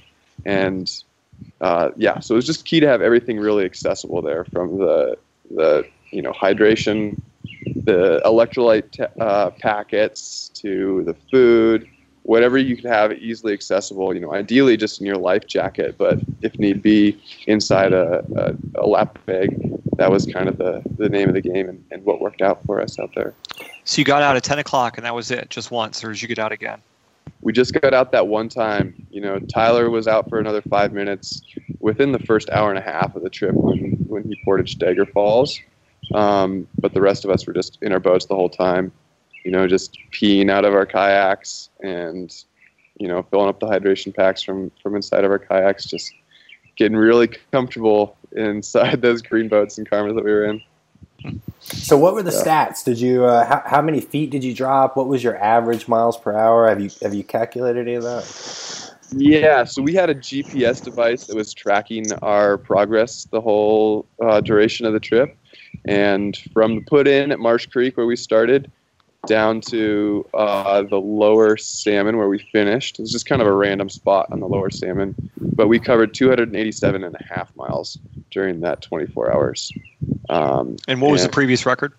And 0.46 0.90
uh, 1.60 1.90
yeah, 1.96 2.20
so 2.20 2.34
it 2.34 2.36
was 2.36 2.46
just 2.46 2.64
key 2.64 2.80
to 2.80 2.88
have 2.88 3.02
everything 3.02 3.38
really 3.38 3.64
accessible 3.64 4.22
there 4.22 4.44
from 4.44 4.78
the, 4.78 5.16
the 5.50 5.86
you 6.10 6.22
know, 6.22 6.32
hydration, 6.32 7.20
the 7.76 8.20
electrolyte 8.24 8.90
t- 8.90 9.04
uh, 9.20 9.50
packets 9.50 10.50
to 10.54 11.02
the 11.04 11.14
food, 11.30 11.88
whatever 12.22 12.56
you 12.56 12.76
could 12.76 12.84
have 12.84 13.12
easily 13.12 13.52
accessible. 13.52 14.14
You 14.14 14.20
know, 14.20 14.32
ideally 14.34 14.76
just 14.76 15.00
in 15.00 15.06
your 15.06 15.16
life 15.16 15.46
jacket, 15.46 15.96
but 15.98 16.20
if 16.42 16.58
need 16.58 16.82
be, 16.82 17.20
inside 17.46 17.92
a, 17.92 18.24
a, 18.36 18.82
a 18.82 18.86
lap 18.86 19.18
bag. 19.26 19.70
That 19.96 20.10
was 20.10 20.26
kind 20.26 20.48
of 20.48 20.58
the, 20.58 20.82
the 20.98 21.08
name 21.08 21.28
of 21.28 21.34
the 21.34 21.40
game 21.40 21.68
and, 21.68 21.84
and 21.92 22.04
what 22.04 22.20
worked 22.20 22.42
out 22.42 22.64
for 22.66 22.80
us 22.80 22.98
out 22.98 23.10
there. 23.14 23.32
So 23.84 24.00
you 24.00 24.04
got 24.04 24.22
out 24.22 24.34
at 24.34 24.42
ten 24.42 24.58
o'clock, 24.58 24.98
and 24.98 25.04
that 25.06 25.14
was 25.14 25.30
it, 25.30 25.50
just 25.50 25.70
once, 25.70 26.02
or 26.02 26.10
did 26.10 26.20
you 26.20 26.26
get 26.26 26.40
out 26.40 26.50
again? 26.50 26.80
We 27.44 27.52
just 27.52 27.74
got 27.74 27.92
out 27.92 28.10
that 28.12 28.26
one 28.26 28.48
time. 28.48 29.06
You 29.10 29.20
know, 29.20 29.38
Tyler 29.38 29.90
was 29.90 30.08
out 30.08 30.30
for 30.30 30.40
another 30.40 30.62
five 30.62 30.94
minutes 30.94 31.42
within 31.78 32.10
the 32.10 32.18
first 32.20 32.48
hour 32.48 32.70
and 32.70 32.78
a 32.78 32.82
half 32.82 33.14
of 33.14 33.22
the 33.22 33.28
trip 33.28 33.54
when, 33.54 33.96
when 34.08 34.24
he 34.24 34.34
ported 34.46 34.66
Dagger 34.78 35.04
Falls. 35.04 35.60
Um, 36.14 36.66
but 36.78 36.94
the 36.94 37.02
rest 37.02 37.22
of 37.26 37.30
us 37.30 37.46
were 37.46 37.52
just 37.52 37.78
in 37.82 37.92
our 37.92 38.00
boats 38.00 38.24
the 38.24 38.34
whole 38.34 38.48
time, 38.48 38.90
you 39.44 39.50
know, 39.50 39.68
just 39.68 39.98
peeing 40.10 40.50
out 40.50 40.64
of 40.64 40.72
our 40.72 40.86
kayaks 40.86 41.68
and, 41.82 42.34
you 42.98 43.08
know, 43.08 43.22
filling 43.24 43.50
up 43.50 43.60
the 43.60 43.66
hydration 43.66 44.14
packs 44.16 44.42
from, 44.42 44.70
from 44.82 44.96
inside 44.96 45.24
of 45.24 45.30
our 45.30 45.38
kayaks, 45.38 45.84
just 45.84 46.14
getting 46.76 46.96
really 46.96 47.28
comfortable 47.52 48.16
inside 48.32 49.02
those 49.02 49.20
green 49.20 49.48
boats 49.48 49.76
and 49.76 49.88
karmas 49.88 50.14
that 50.14 50.24
we 50.24 50.32
were 50.32 50.46
in. 50.46 50.62
So, 51.60 51.96
what 51.96 52.14
were 52.14 52.22
the 52.22 52.30
Yeah. 52.30 52.44
stats? 52.44 52.84
Did 52.84 53.00
you 53.00 53.24
uh, 53.24 53.44
how, 53.46 53.62
how 53.64 53.82
many 53.82 54.00
feet 54.00 54.30
did 54.30 54.44
you 54.44 54.54
drop? 54.54 54.96
What 54.96 55.08
was 55.08 55.22
your 55.22 55.36
average 55.42 55.88
miles 55.88 56.18
per 56.18 56.36
hour? 56.36 56.68
Have 56.68 56.80
you 56.80 56.90
have 57.02 57.14
you 57.14 57.24
calculated 57.24 57.80
any 57.80 57.94
of 57.94 58.02
that? 58.02 58.24
Yeah, 59.16 59.64
so 59.64 59.80
we 59.82 59.94
had 59.94 60.10
a 60.10 60.14
GPS 60.14 60.82
device 60.82 61.26
that 61.26 61.36
was 61.36 61.54
tracking 61.54 62.12
our 62.14 62.58
progress 62.58 63.26
the 63.30 63.40
whole 63.40 64.08
uh, 64.22 64.40
duration 64.40 64.86
of 64.86 64.92
the 64.92 65.00
trip. 65.00 65.36
And 65.86 66.36
from 66.52 66.76
the 66.76 66.80
put 66.82 67.06
in 67.06 67.30
at 67.30 67.38
Marsh 67.38 67.66
Creek, 67.66 67.96
where 67.96 68.06
we 68.06 68.16
started, 68.16 68.72
down 69.26 69.60
to 69.62 70.26
uh, 70.34 70.82
the 70.82 71.00
lower 71.00 71.56
salmon, 71.56 72.16
where 72.16 72.28
we 72.28 72.38
finished. 72.52 72.98
It 72.98 73.02
was 73.02 73.12
just 73.12 73.26
kind 73.26 73.40
of 73.42 73.48
a 73.48 73.52
random 73.52 73.88
spot 73.88 74.28
on 74.32 74.40
the 74.40 74.46
lower 74.48 74.70
salmon. 74.70 75.14
But 75.40 75.68
we 75.68 75.78
covered 75.78 76.14
287 76.14 77.04
and 77.04 77.14
a 77.14 77.24
half 77.34 77.54
miles 77.56 77.98
during 78.30 78.60
that 78.60 78.82
24 78.82 79.32
hours. 79.32 79.72
Um, 80.28 80.76
And 80.88 81.00
what 81.00 81.10
was 81.12 81.22
the 81.22 81.28
previous 81.28 81.64
record? 81.66 81.92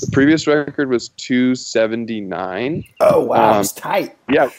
the 0.00 0.08
previous 0.12 0.46
record 0.48 0.88
was 0.90 1.10
279. 1.10 2.84
Oh 3.00 3.24
wow, 3.24 3.54
Um, 3.54 3.60
it's 3.60 3.72
tight. 3.72 4.16
yeah 4.28 4.50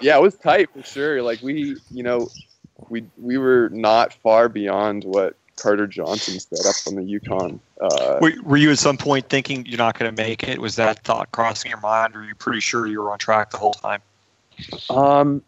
yeah 0.00 0.16
it 0.16 0.22
was 0.22 0.34
tight 0.36 0.68
for 0.74 0.82
sure 0.82 1.22
like 1.22 1.40
we 1.42 1.76
you 1.90 2.02
know 2.02 2.28
we 2.90 3.04
we 3.18 3.38
were 3.38 3.70
not 3.72 4.12
far 4.14 4.48
beyond 4.48 5.04
what 5.04 5.36
carter 5.60 5.86
johnson 5.86 6.40
set 6.40 6.66
up 6.66 6.74
on 6.86 6.94
the 6.96 7.02
yukon 7.02 7.60
uh, 7.80 8.18
Were, 8.20 8.32
were 8.42 8.56
you 8.56 8.70
at 8.70 8.78
some 8.78 8.96
point 8.96 9.28
thinking 9.28 9.64
you're 9.66 9.78
not 9.78 9.98
going 9.98 10.14
to 10.14 10.22
make 10.22 10.46
it? 10.46 10.58
Was 10.58 10.76
that 10.76 11.02
thought 11.04 11.32
crossing 11.32 11.70
your 11.70 11.80
mind, 11.80 12.14
or 12.14 12.18
were 12.18 12.26
you 12.26 12.34
pretty 12.34 12.60
sure 12.60 12.86
you 12.86 13.00
were 13.00 13.10
on 13.10 13.18
track 13.18 13.50
the 13.50 13.56
whole 13.56 13.72
time? 13.72 14.02
um 14.90 15.42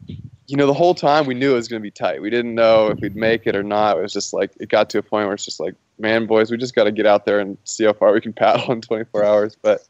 you 0.47 0.57
know 0.57 0.67
the 0.67 0.75
whole 0.75 0.95
time 0.95 1.27
we 1.27 1.35
knew 1.35 1.53
it 1.53 1.57
was 1.57 1.69
going 1.69 1.81
to 1.81 1.83
be 1.83 1.91
tight 1.91 2.21
we 2.21 2.31
didn't 2.31 2.55
know 2.55 2.89
if 2.89 2.99
we'd 3.01 3.17
make 3.17 3.47
it 3.47 3.55
or 3.55 3.63
not 3.63 3.97
it 3.97 4.03
was 4.03 4.13
just 4.13 4.33
like 4.33 4.51
it 4.61 4.69
got 4.69 4.89
to 4.91 4.99
a 4.99 5.03
point 5.03 5.27
where 5.27 5.35
it's 5.35 5.45
just 5.45 5.61
like 5.61 5.75
man 5.99 6.27
boys 6.27 6.51
we 6.51 6.57
just 6.57 6.75
got 6.75 6.85
to 6.85 6.93
get 6.93 7.07
out 7.07 7.25
there 7.25 7.39
and 7.39 7.57
see 7.65 7.85
how 7.85 7.93
far 7.93 8.13
we 8.13 8.21
can 8.21 8.33
paddle 8.33 8.73
in 8.73 8.81
24 8.81 9.25
hours 9.25 9.57
but 9.61 9.87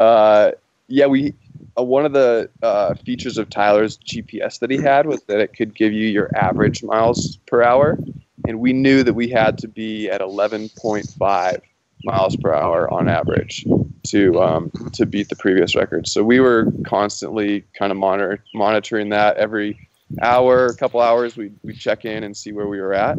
uh 0.00 0.50
yeah 0.88 1.06
we 1.06 1.34
uh, 1.78 1.82
one 1.82 2.04
of 2.04 2.12
the 2.12 2.50
uh, 2.62 2.94
features 2.94 3.38
of 3.38 3.50
Tyler's 3.50 3.98
GPS 3.98 4.58
that 4.60 4.70
he 4.70 4.78
had 4.78 5.06
was 5.06 5.22
that 5.24 5.40
it 5.40 5.54
could 5.56 5.74
give 5.74 5.92
you 5.92 6.06
your 6.08 6.30
average 6.36 6.82
miles 6.82 7.38
per 7.46 7.62
hour, 7.62 7.98
and 8.46 8.60
we 8.60 8.72
knew 8.72 9.02
that 9.02 9.14
we 9.14 9.28
had 9.28 9.58
to 9.58 9.68
be 9.68 10.08
at 10.08 10.20
11.5 10.20 11.60
miles 12.04 12.36
per 12.36 12.52
hour 12.54 12.92
on 12.92 13.08
average 13.08 13.64
to 14.08 14.42
um, 14.42 14.70
to 14.92 15.06
beat 15.06 15.28
the 15.28 15.36
previous 15.36 15.74
record. 15.74 16.06
So 16.06 16.22
we 16.22 16.40
were 16.40 16.70
constantly 16.86 17.64
kind 17.78 17.90
of 17.90 17.98
monitor, 17.98 18.42
monitoring 18.54 19.08
that 19.10 19.36
every 19.38 19.88
hour, 20.22 20.66
a 20.66 20.76
couple 20.76 21.00
hours. 21.00 21.36
We 21.36 21.52
we 21.62 21.74
check 21.74 22.04
in 22.04 22.24
and 22.24 22.36
see 22.36 22.52
where 22.52 22.68
we 22.68 22.80
were 22.80 22.94
at. 22.94 23.18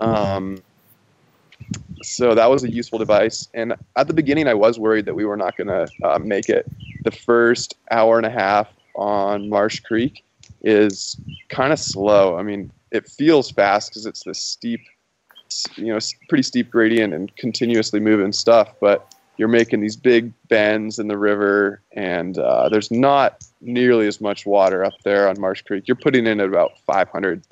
Um, 0.00 0.58
so 2.06 2.34
that 2.34 2.48
was 2.48 2.62
a 2.62 2.70
useful 2.70 2.98
device. 2.98 3.48
And 3.52 3.74
at 3.96 4.06
the 4.06 4.14
beginning, 4.14 4.46
I 4.46 4.54
was 4.54 4.78
worried 4.78 5.06
that 5.06 5.14
we 5.14 5.24
were 5.24 5.36
not 5.36 5.56
going 5.56 5.68
to 5.68 5.88
uh, 6.04 6.18
make 6.18 6.48
it. 6.48 6.70
The 7.04 7.10
first 7.10 7.76
hour 7.90 8.16
and 8.16 8.26
a 8.26 8.30
half 8.30 8.68
on 8.94 9.48
Marsh 9.48 9.80
Creek 9.80 10.24
is 10.62 11.20
kind 11.48 11.72
of 11.72 11.78
slow. 11.78 12.38
I 12.38 12.42
mean, 12.42 12.70
it 12.92 13.08
feels 13.08 13.50
fast 13.50 13.90
because 13.90 14.06
it's 14.06 14.22
this 14.22 14.40
steep, 14.40 14.80
you 15.74 15.86
know, 15.86 15.98
pretty 16.28 16.42
steep 16.42 16.70
gradient 16.70 17.12
and 17.12 17.34
continuously 17.36 17.98
moving 17.98 18.32
stuff. 18.32 18.72
But 18.80 19.12
you're 19.36 19.48
making 19.48 19.80
these 19.80 19.96
big 19.96 20.32
bends 20.48 20.98
in 20.98 21.08
the 21.08 21.18
river, 21.18 21.82
and 21.92 22.38
uh, 22.38 22.68
there's 22.68 22.90
not 22.90 23.44
nearly 23.60 24.06
as 24.06 24.20
much 24.20 24.46
water 24.46 24.84
up 24.84 24.94
there 25.04 25.28
on 25.28 25.40
Marsh 25.40 25.62
Creek. 25.62 25.86
You're 25.86 25.96
putting 25.96 26.26
in 26.26 26.40
about 26.40 26.78
500, 26.86 27.42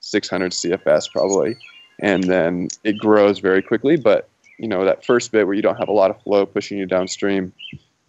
600 0.00 0.52
CFS 0.52 1.10
probably 1.10 1.56
and 2.02 2.24
then 2.24 2.68
it 2.84 2.98
grows 2.98 3.38
very 3.38 3.62
quickly. 3.62 3.96
But 3.96 4.28
you 4.58 4.68
know 4.68 4.84
that 4.84 5.06
first 5.06 5.32
bit 5.32 5.46
where 5.46 5.54
you 5.54 5.62
don't 5.62 5.78
have 5.78 5.88
a 5.88 5.92
lot 5.92 6.10
of 6.10 6.20
flow 6.22 6.44
pushing 6.44 6.76
you 6.76 6.84
downstream 6.84 7.52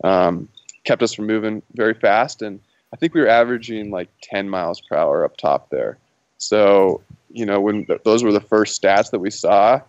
um, 0.03 0.49
kept 0.84 1.01
us 1.01 1.13
from 1.13 1.27
moving 1.27 1.62
very 1.75 1.93
fast, 1.93 2.41
and 2.41 2.60
I 2.91 2.97
think 2.97 3.13
we 3.13 3.21
were 3.21 3.29
averaging 3.29 3.89
like 3.89 4.10
10 4.21 4.49
miles 4.49 4.82
per 4.82 4.97
hour 4.97 5.23
up 5.23 5.38
top 5.38 5.69
there. 5.69 5.97
So 6.39 7.01
you 7.32 7.45
know 7.45 7.62
when 7.62 7.86
th- 7.86 8.01
those 8.03 8.23
were 8.23 8.34
the 8.34 8.41
first 8.41 8.82
stats 8.82 9.12
that 9.12 9.19
we 9.19 9.29
saw, 9.29 9.79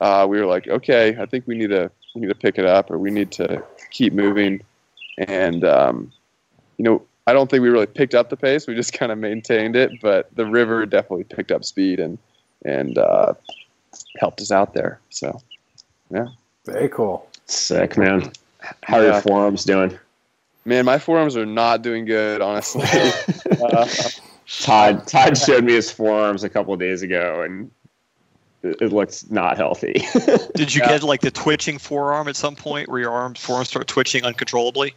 uh, 0.00 0.26
we 0.28 0.38
were 0.38 0.46
like, 0.46 0.68
okay, 0.68 1.16
I 1.18 1.26
think 1.26 1.46
we 1.46 1.56
need 1.56 1.70
to 1.70 1.90
we 2.14 2.20
need 2.20 2.28
to 2.28 2.34
pick 2.34 2.58
it 2.58 2.66
up, 2.66 2.90
or 2.90 2.98
we 2.98 3.10
need 3.10 3.32
to 3.32 3.64
keep 3.90 4.12
moving, 4.12 4.60
and 5.18 5.64
um, 5.64 6.12
you 6.76 6.84
know. 6.84 7.02
I 7.26 7.34
don't 7.34 7.50
think 7.50 7.60
we 7.60 7.68
really 7.68 7.84
picked 7.84 8.14
up 8.14 8.30
the 8.30 8.38
pace. 8.38 8.66
We 8.66 8.74
just 8.74 8.94
kind 8.94 9.12
of 9.12 9.18
maintained 9.18 9.76
it, 9.76 10.00
but 10.00 10.34
the 10.34 10.46
river 10.46 10.86
definitely 10.86 11.24
picked 11.24 11.52
up 11.52 11.62
speed, 11.62 12.00
and 12.00 12.16
and 12.64 12.98
uh, 12.98 13.34
helped 14.18 14.40
us 14.40 14.50
out 14.50 14.74
there. 14.74 15.00
So 15.10 15.40
yeah. 16.10 16.28
Very 16.64 16.88
cool. 16.88 17.28
Sick, 17.46 17.96
man. 17.96 18.32
How 18.82 18.98
are 18.98 19.02
Yeah. 19.04 19.12
your 19.12 19.20
forearms 19.22 19.64
doing? 19.64 19.98
Man, 20.64 20.84
my 20.84 20.98
forearms 20.98 21.36
are 21.36 21.46
not 21.46 21.82
doing 21.82 22.04
good, 22.04 22.42
honestly. 22.42 22.82
uh, 23.62 23.86
Todd 24.60 25.06
Todd 25.06 25.36
showed 25.38 25.64
me 25.64 25.72
his 25.74 25.90
forearms 25.90 26.44
a 26.44 26.48
couple 26.48 26.74
of 26.74 26.80
days 26.80 27.00
ago, 27.02 27.42
and 27.42 27.70
it, 28.62 28.76
it 28.82 28.92
looks 28.92 29.30
not 29.30 29.56
healthy. 29.56 29.94
Did 30.54 30.74
you 30.74 30.82
Yeah. 30.82 30.88
get 30.88 31.02
like 31.04 31.20
the 31.22 31.30
twitching 31.30 31.78
forearm 31.78 32.28
at 32.28 32.36
some 32.36 32.56
point 32.56 32.88
where 32.88 33.00
your 33.00 33.12
arms 33.12 33.40
forearms 33.40 33.68
start 33.68 33.86
twitching 33.86 34.24
uncontrollably? 34.24 34.94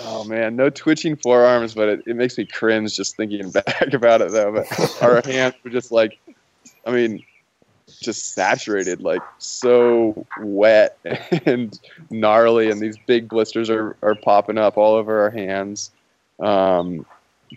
oh 0.00 0.22
man, 0.24 0.54
no 0.54 0.70
twitching 0.70 1.16
forearms, 1.16 1.74
but 1.74 1.88
it, 1.88 2.02
it 2.06 2.14
makes 2.14 2.38
me 2.38 2.44
cringe 2.46 2.94
just 2.94 3.16
thinking 3.16 3.50
back 3.66 3.92
about 3.92 4.20
it 4.20 4.30
though. 4.30 4.52
But 4.52 5.02
our 5.02 5.20
hands 5.24 5.54
were 5.64 5.70
just 5.70 5.90
like, 5.90 6.20
I 6.88 6.90
mean, 6.90 7.22
just 8.00 8.32
saturated, 8.32 9.02
like 9.02 9.20
so 9.36 10.26
wet 10.40 10.98
and 11.44 11.78
gnarly, 12.10 12.70
and 12.70 12.80
these 12.80 12.96
big 13.06 13.28
blisters 13.28 13.68
are, 13.68 13.94
are 14.02 14.14
popping 14.14 14.56
up 14.56 14.78
all 14.78 14.94
over 14.94 15.20
our 15.20 15.30
hands. 15.30 15.90
Um, 16.40 17.04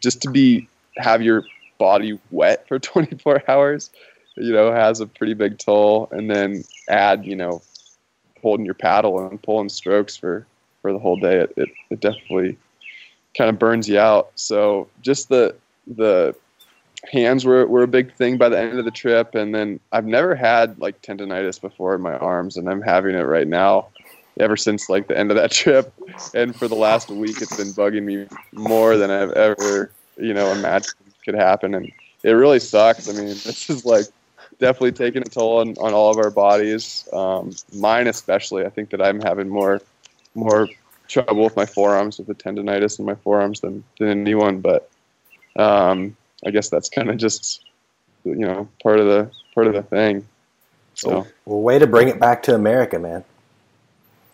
just 0.01 0.21
to 0.23 0.29
be 0.29 0.67
have 0.97 1.21
your 1.21 1.45
body 1.77 2.19
wet 2.29 2.67
for 2.67 2.77
24 2.79 3.43
hours, 3.47 3.89
you 4.35 4.51
know, 4.51 4.73
has 4.73 4.99
a 4.99 5.07
pretty 5.07 5.33
big 5.33 5.57
toll. 5.57 6.09
And 6.11 6.29
then 6.29 6.65
add, 6.89 7.25
you 7.25 7.37
know, 7.37 7.61
holding 8.41 8.65
your 8.65 8.75
paddle 8.75 9.25
and 9.25 9.41
pulling 9.41 9.69
strokes 9.69 10.17
for 10.17 10.45
for 10.81 10.91
the 10.91 10.99
whole 10.99 11.15
day, 11.15 11.37
it, 11.37 11.53
it, 11.55 11.69
it 11.91 11.99
definitely 12.01 12.57
kind 13.37 13.49
of 13.49 13.59
burns 13.59 13.87
you 13.87 13.97
out. 13.97 14.31
So 14.35 14.89
just 15.01 15.29
the 15.29 15.55
the 15.87 16.35
hands 17.09 17.45
were, 17.45 17.65
were 17.67 17.83
a 17.83 17.87
big 17.87 18.13
thing 18.13 18.37
by 18.37 18.49
the 18.49 18.59
end 18.59 18.77
of 18.77 18.85
the 18.85 18.91
trip. 18.91 19.35
And 19.35 19.53
then 19.53 19.79
I've 19.91 20.05
never 20.05 20.35
had 20.35 20.77
like 20.79 21.01
tendonitis 21.01 21.59
before 21.59 21.95
in 21.95 22.01
my 22.01 22.15
arms 22.17 22.57
and 22.57 22.69
I'm 22.69 22.81
having 22.81 23.15
it 23.15 23.23
right 23.23 23.47
now 23.47 23.87
ever 24.39 24.55
since 24.55 24.89
like 24.89 25.07
the 25.07 25.17
end 25.17 25.31
of 25.31 25.37
that 25.37 25.51
trip. 25.51 25.93
And 26.33 26.55
for 26.55 26.67
the 26.67 26.75
last 26.75 27.09
week 27.09 27.41
it's 27.41 27.55
been 27.57 27.73
bugging 27.73 28.03
me 28.03 28.27
more 28.53 28.97
than 28.97 29.09
I've 29.09 29.31
ever 29.31 29.91
you 30.17 30.33
know 30.33 30.51
imagined 30.51 30.95
could 31.25 31.35
happen. 31.35 31.75
And 31.75 31.91
it 32.23 32.31
really 32.31 32.59
sucks. 32.59 33.09
I 33.09 33.13
mean 33.13 33.27
this 33.27 33.69
is 33.69 33.85
like 33.85 34.05
definitely 34.59 34.91
taking 34.91 35.23
a 35.23 35.25
toll 35.25 35.59
on, 35.59 35.69
on 35.79 35.93
all 35.93 36.11
of 36.11 36.17
our 36.17 36.29
bodies 36.29 37.07
um, 37.13 37.51
mine 37.73 38.07
especially. 38.07 38.65
I 38.65 38.69
think 38.69 38.91
that 38.91 39.01
I'm 39.01 39.21
having 39.21 39.49
more 39.49 39.81
more 40.35 40.69
trouble 41.07 41.43
with 41.43 41.55
my 41.55 41.65
forearms 41.65 42.17
with 42.17 42.27
the 42.27 42.35
tendonitis 42.35 42.97
in 42.97 43.05
my 43.05 43.15
forearms 43.15 43.59
than, 43.59 43.83
than 43.99 44.07
anyone. 44.07 44.61
But 44.61 44.89
um, 45.57 46.15
I 46.45 46.51
guess 46.51 46.69
that's 46.69 46.89
kind 46.89 47.09
of 47.09 47.17
just 47.17 47.63
you 48.23 48.35
know 48.35 48.67
part 48.81 48.99
of 48.99 49.07
the 49.07 49.31
part 49.53 49.67
of 49.67 49.73
the 49.73 49.83
thing 49.83 50.25
so 50.95 51.25
Well, 51.45 51.61
way 51.61 51.79
to 51.79 51.87
bring 51.87 52.09
it 52.09 52.19
back 52.19 52.43
to 52.43 52.55
America, 52.55 52.99
man. 52.99 53.23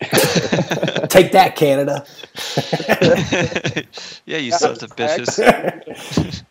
Take 1.08 1.32
that, 1.32 1.54
Canada. 1.56 2.04
yeah, 4.26 4.36
you 4.36 4.52
sons 4.52 4.82
of 4.82 4.94
bitches. 4.94 6.44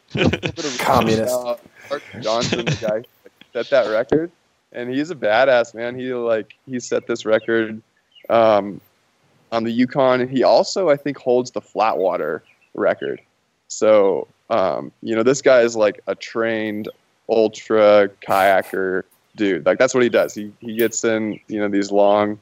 Communist. 0.80 1.34
Uh, 1.34 1.56
Mark 1.90 2.04
Johnson, 2.20 2.66
the 2.66 2.78
guy 2.82 3.04
set 3.54 3.70
that 3.70 3.90
record, 3.90 4.32
and 4.74 4.90
he's 4.90 5.12
a 5.12 5.16
badass 5.16 5.74
man. 5.74 5.98
He 5.98 6.14
like 6.14 6.56
he 6.66 6.80
set 6.80 7.08
this 7.08 7.26
record 7.26 7.82
um, 8.30 8.82
on 9.52 9.64
the 9.64 9.72
Yukon, 9.72 10.20
and 10.20 10.30
he 10.30 10.44
also 10.44 10.90
I 10.90 10.98
think 10.98 11.18
holds 11.18 11.52
the 11.52 11.62
flatwater 11.62 12.42
record. 12.74 13.22
So 13.70 14.28
um, 14.50 14.92
you 15.02 15.16
know, 15.16 15.24
this 15.24 15.42
guy 15.42 15.62
is 15.62 15.76
like 15.76 16.02
a 16.08 16.16
trained 16.16 16.90
ultra 17.30 18.10
kayaker 18.26 19.04
dude. 19.36 19.66
Like 19.66 19.80
that's 19.80 19.94
what 19.94 20.04
he 20.04 20.10
does. 20.10 20.34
He 20.34 20.52
he 20.60 20.76
gets 20.76 21.04
in 21.04 21.40
you 21.48 21.60
know 21.60 21.68
these 21.68 21.92
long 21.92 22.40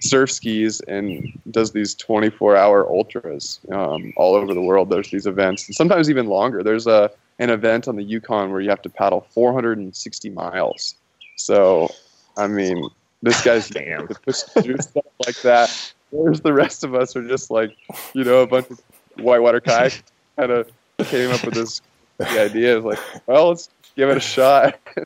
surf 0.00 0.30
skis 0.30 0.80
and 0.82 1.32
does 1.50 1.72
these 1.72 1.94
24 1.94 2.56
hour 2.56 2.86
ultras 2.88 3.60
um, 3.72 4.12
all 4.16 4.34
over 4.34 4.54
the 4.54 4.60
world. 4.60 4.90
There's 4.90 5.10
these 5.10 5.26
events, 5.26 5.66
and 5.66 5.74
sometimes 5.74 6.10
even 6.10 6.26
longer. 6.26 6.62
There's 6.62 6.86
a 6.86 7.10
an 7.38 7.50
event 7.50 7.86
on 7.86 7.96
the 7.96 8.02
Yukon 8.02 8.50
where 8.50 8.60
you 8.60 8.68
have 8.70 8.82
to 8.82 8.90
paddle 8.90 9.26
460 9.30 10.30
miles. 10.30 10.96
So, 11.36 11.88
I 12.36 12.48
mean, 12.48 12.88
this 13.22 13.42
guy's 13.44 13.68
Damn. 13.70 14.08
to 14.08 14.14
push 14.14 14.42
through 14.42 14.78
stuff 14.78 15.04
like 15.24 15.40
that. 15.42 15.92
Whereas 16.10 16.40
the 16.40 16.52
rest 16.52 16.82
of 16.82 16.94
us 16.96 17.14
are 17.14 17.26
just 17.26 17.50
like, 17.50 17.76
you 18.12 18.24
know, 18.24 18.40
a 18.42 18.46
bunch 18.46 18.70
of 18.70 18.80
whitewater 19.18 19.60
kayaks 19.60 20.02
kind 20.36 20.50
of 20.50 20.68
came 21.04 21.30
up 21.30 21.44
with 21.44 21.54
this 21.54 21.80
the 22.18 22.40
idea 22.40 22.76
of 22.76 22.84
like, 22.84 22.98
well, 23.26 23.48
let's 23.48 23.68
give 23.96 24.08
it 24.10 24.16
a 24.16 24.20
shot. 24.20 24.78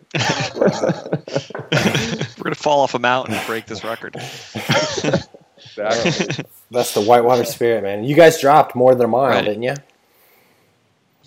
We're 2.39 2.45
gonna 2.45 2.55
fall 2.55 2.81
off 2.81 2.95
a 2.95 2.99
mountain 2.99 3.35
and 3.35 3.47
break 3.47 3.67
this 3.67 3.85
record. 3.85 4.17
Exactly. 4.17 6.45
That's 6.71 6.95
the 6.95 7.03
whitewater 7.03 7.45
spirit, 7.45 7.83
man. 7.83 8.05
You 8.05 8.17
guys 8.17 8.41
dropped 8.41 8.75
more 8.75 8.95
than 8.95 9.05
a 9.05 9.09
mile, 9.09 9.31
Right. 9.31 9.45
didn't 9.45 9.63
you? 9.63 9.75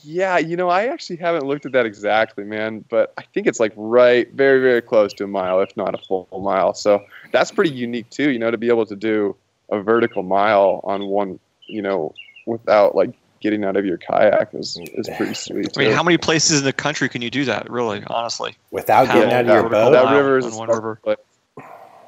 Yeah, 0.03 0.38
you 0.38 0.55
know, 0.55 0.70
I 0.70 0.88
actually 0.88 1.16
haven't 1.18 1.45
looked 1.45 1.66
at 1.66 1.72
that 1.72 1.86
exactly, 1.88 2.43
man, 2.43 2.86
but 2.89 3.11
I 3.18 3.24
think 3.34 3.47
it's 3.47 3.59
like 3.59 3.74
right, 3.76 4.32
very, 4.34 4.61
very 4.61 4.82
close 4.82 5.13
to 5.16 5.24
a 5.24 5.28
mile, 5.28 5.61
if 5.61 5.76
not 5.76 5.95
a 5.95 5.97
full 5.97 6.28
mile. 6.43 6.76
So 6.76 7.03
that's 7.32 7.51
pretty 7.51 7.72
unique 7.72 8.09
too, 8.11 8.30
you 8.30 8.38
know, 8.38 8.51
to 8.51 8.57
be 8.57 8.68
able 8.68 8.86
to 8.86 8.95
do 8.95 9.36
a 9.72 9.82
vertical 9.82 10.22
mile 10.22 10.82
on 10.84 11.07
one, 11.07 11.39
you 11.68 11.82
know, 11.82 12.13
without 12.45 12.95
like 12.95 13.11
getting 13.46 13.64
out 13.64 13.78
of 13.78 13.86
your 13.86 13.98
kayak 13.98 14.50
is 14.54 14.78
is 14.96 15.08
pretty 15.18 15.34
sweet. 15.36 15.70
I 15.78 15.80
mean, 15.80 15.89
too. 15.91 15.96
how 15.96 16.02
many 16.04 16.18
places 16.18 16.60
in 16.60 16.66
the 16.66 16.74
country 16.74 17.08
can 17.08 17.22
you 17.22 17.30
do 17.30 17.46
that? 17.46 17.70
Really, 17.70 18.04
honestly, 18.08 18.56
Without 18.72 19.06
getting 19.08 19.32
out 19.32 19.46
of 19.46 19.48
your 19.48 19.70
boat. 19.70 19.91
that 19.91 20.12
river 20.14 20.38
is 20.39 20.46
on 20.48 20.56
one 20.56 20.70
river. 20.70 21.00
place. 21.04 21.18
I 21.60 21.64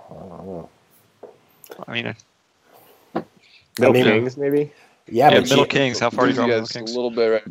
don't 0.10 0.30
know. 0.48 0.70
I 1.88 1.92
mean, 1.94 2.08
uh, 3.16 3.22
Middle 3.80 3.94
mean- 3.94 4.04
Kings, 4.06 4.36
maybe. 4.38 4.72
Yeah, 5.10 5.30
yeah, 5.30 5.40
but 5.40 5.44
Middle 5.50 5.58
you, 5.60 5.66
Kings. 5.68 6.00
How 6.00 6.10
far 6.10 6.26
do 6.26 6.32
you 6.32 6.36
go, 6.38 6.48
Middle 6.48 6.66
Kings? 6.68 6.92
a 6.92 6.96
little 6.96 7.12
bit, 7.12 7.28
right? 7.28 7.44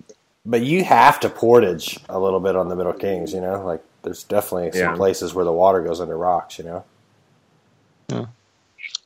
but 0.45 0.62
you 0.62 0.84
have 0.84 1.18
to 1.20 1.28
portage 1.28 1.99
a 2.09 2.18
little 2.18 2.39
bit 2.41 2.55
on 2.57 2.68
the 2.68 2.76
Middle 2.76 2.93
Kings. 2.93 3.32
You 3.32 3.41
know, 3.41 3.64
like 3.64 3.82
there's 4.03 4.24
definitely 4.24 4.72
some 4.72 4.91
Yeah. 4.91 4.97
places 4.97 5.32
where 5.34 5.45
the 5.45 5.53
water 5.53 5.80
goes 5.80 6.01
under 6.01 6.16
rocks. 6.18 6.59
You 6.59 6.64
know. 8.11 8.28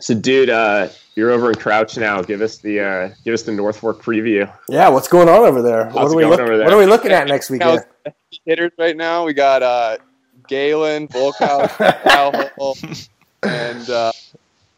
So, 0.01 0.15
dude, 0.15 0.51
uh, 0.51 0.89
you're 1.15 1.31
over 1.31 1.51
in 1.51 1.57
Crouch 1.57 1.97
now. 1.97 2.23
Give 2.23 2.41
us 2.41 2.59
the 2.59 2.81
uh, 2.81 3.11
give 3.25 3.35
us 3.35 3.43
the 3.43 3.53
North 3.53 3.79
Fork 3.79 4.03
preview. 4.03 4.53
Yeah, 4.69 4.89
what's 4.89 5.09
going 5.09 5.29
on 5.29 5.41
over 5.41 5.63
there? 5.63 5.87
what 5.87 5.97
How's 5.97 6.13
are 6.13 6.17
we 6.17 6.25
look, 6.25 6.41
over 6.41 6.57
there? 6.57 6.67
What 6.67 6.75
are 6.75 6.79
we 6.79 6.87
looking 6.87 7.13
at 7.13 7.29
next 7.29 7.51
weekend? 7.51 7.85
Hitters 8.45 8.73
right 8.79 8.97
now. 8.97 9.27
We 9.27 9.35
got 9.35 9.63
uh, 9.63 9.99
Galen, 10.49 11.09
Volckhausen, 11.09 13.09
and 13.43 13.91
uh, 13.91 14.13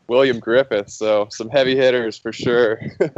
William 0.08 0.38
Griffith. 0.38 0.90
So 0.90 1.28
some 1.30 1.48
heavy 1.48 1.76
hitters 1.76 2.18
for 2.18 2.32
sure. 2.32 2.80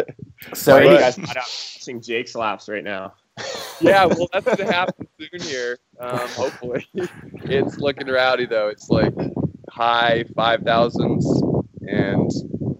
So, 0.53 0.75
Why 0.75 0.81
are 0.81 0.93
you 0.93 0.99
guys 0.99 1.17
not 1.17 1.39
out 1.39 1.45
watching 1.77 2.03
Jake's 2.03 2.35
laps 2.35 2.69
right 2.69 2.85
now? 2.85 3.15
yeah, 3.81 4.05
well, 4.05 4.29
that's 4.31 4.45
going 4.45 4.59
to 4.59 4.71
happen 4.71 5.09
soon 5.19 5.41
here. 5.41 5.79
Um, 5.99 6.19
hopefully, 6.19 6.87
it's 6.95 7.79
looking 7.79 8.09
rowdy 8.09 8.45
though. 8.45 8.69
It's 8.69 8.91
like 8.91 9.15
high 9.71 10.25
five 10.37 10.61
thousands, 10.61 11.25
and 11.89 12.31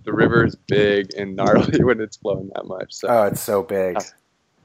the 0.05 0.13
river 0.13 0.45
is 0.45 0.55
big 0.55 1.15
and 1.15 1.37
gnarly 1.37 1.79
when 1.85 2.01
it's 2.01 2.17
flowing 2.17 2.51
that 2.55 2.67
much. 2.67 2.93
So 2.93 3.09
oh, 3.09 3.23
it's 3.25 3.41
so 3.41 3.63
big. 3.63 3.99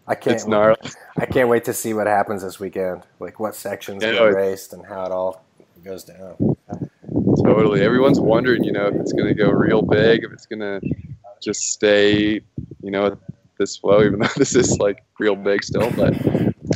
I 0.08 0.16
can't. 0.16 0.36
it's 0.36 0.48
gnarly. 0.48 0.78
I 1.18 1.26
can't 1.26 1.50
wait 1.50 1.66
to 1.66 1.74
see 1.74 1.94
what 1.94 2.08
happens 2.08 2.42
this 2.42 2.60
weekend. 2.60 3.04
Like 3.20 3.40
what 3.40 3.56
sections 3.56 4.04
Yeah, 4.04 4.14
get 4.14 4.34
raced 4.34 4.74
and 4.74 4.86
how 4.86 5.06
it 5.06 5.12
all 5.12 5.44
goes 5.84 6.04
down. 6.04 6.56
Totally. 7.44 7.82
Everyone's 7.82 8.20
wondering, 8.20 8.64
you 8.64 8.72
know, 8.72 8.88
if 8.88 8.96
it's 8.96 9.14
going 9.14 9.28
to 9.28 9.34
go 9.34 9.50
real 9.50 9.82
big, 9.82 10.24
if 10.24 10.32
it's 10.32 10.46
going 10.46 10.60
to 10.60 10.82
just 11.42 11.72
stay, 11.72 12.42
you 12.82 12.92
know, 12.92 13.18
this 13.58 13.78
flow, 13.78 14.04
even 14.04 14.20
though 14.20 14.28
this 14.36 14.56
is 14.56 14.80
like 14.80 15.04
real 15.20 15.36
big 15.36 15.64
still. 15.64 15.92
But 15.92 16.16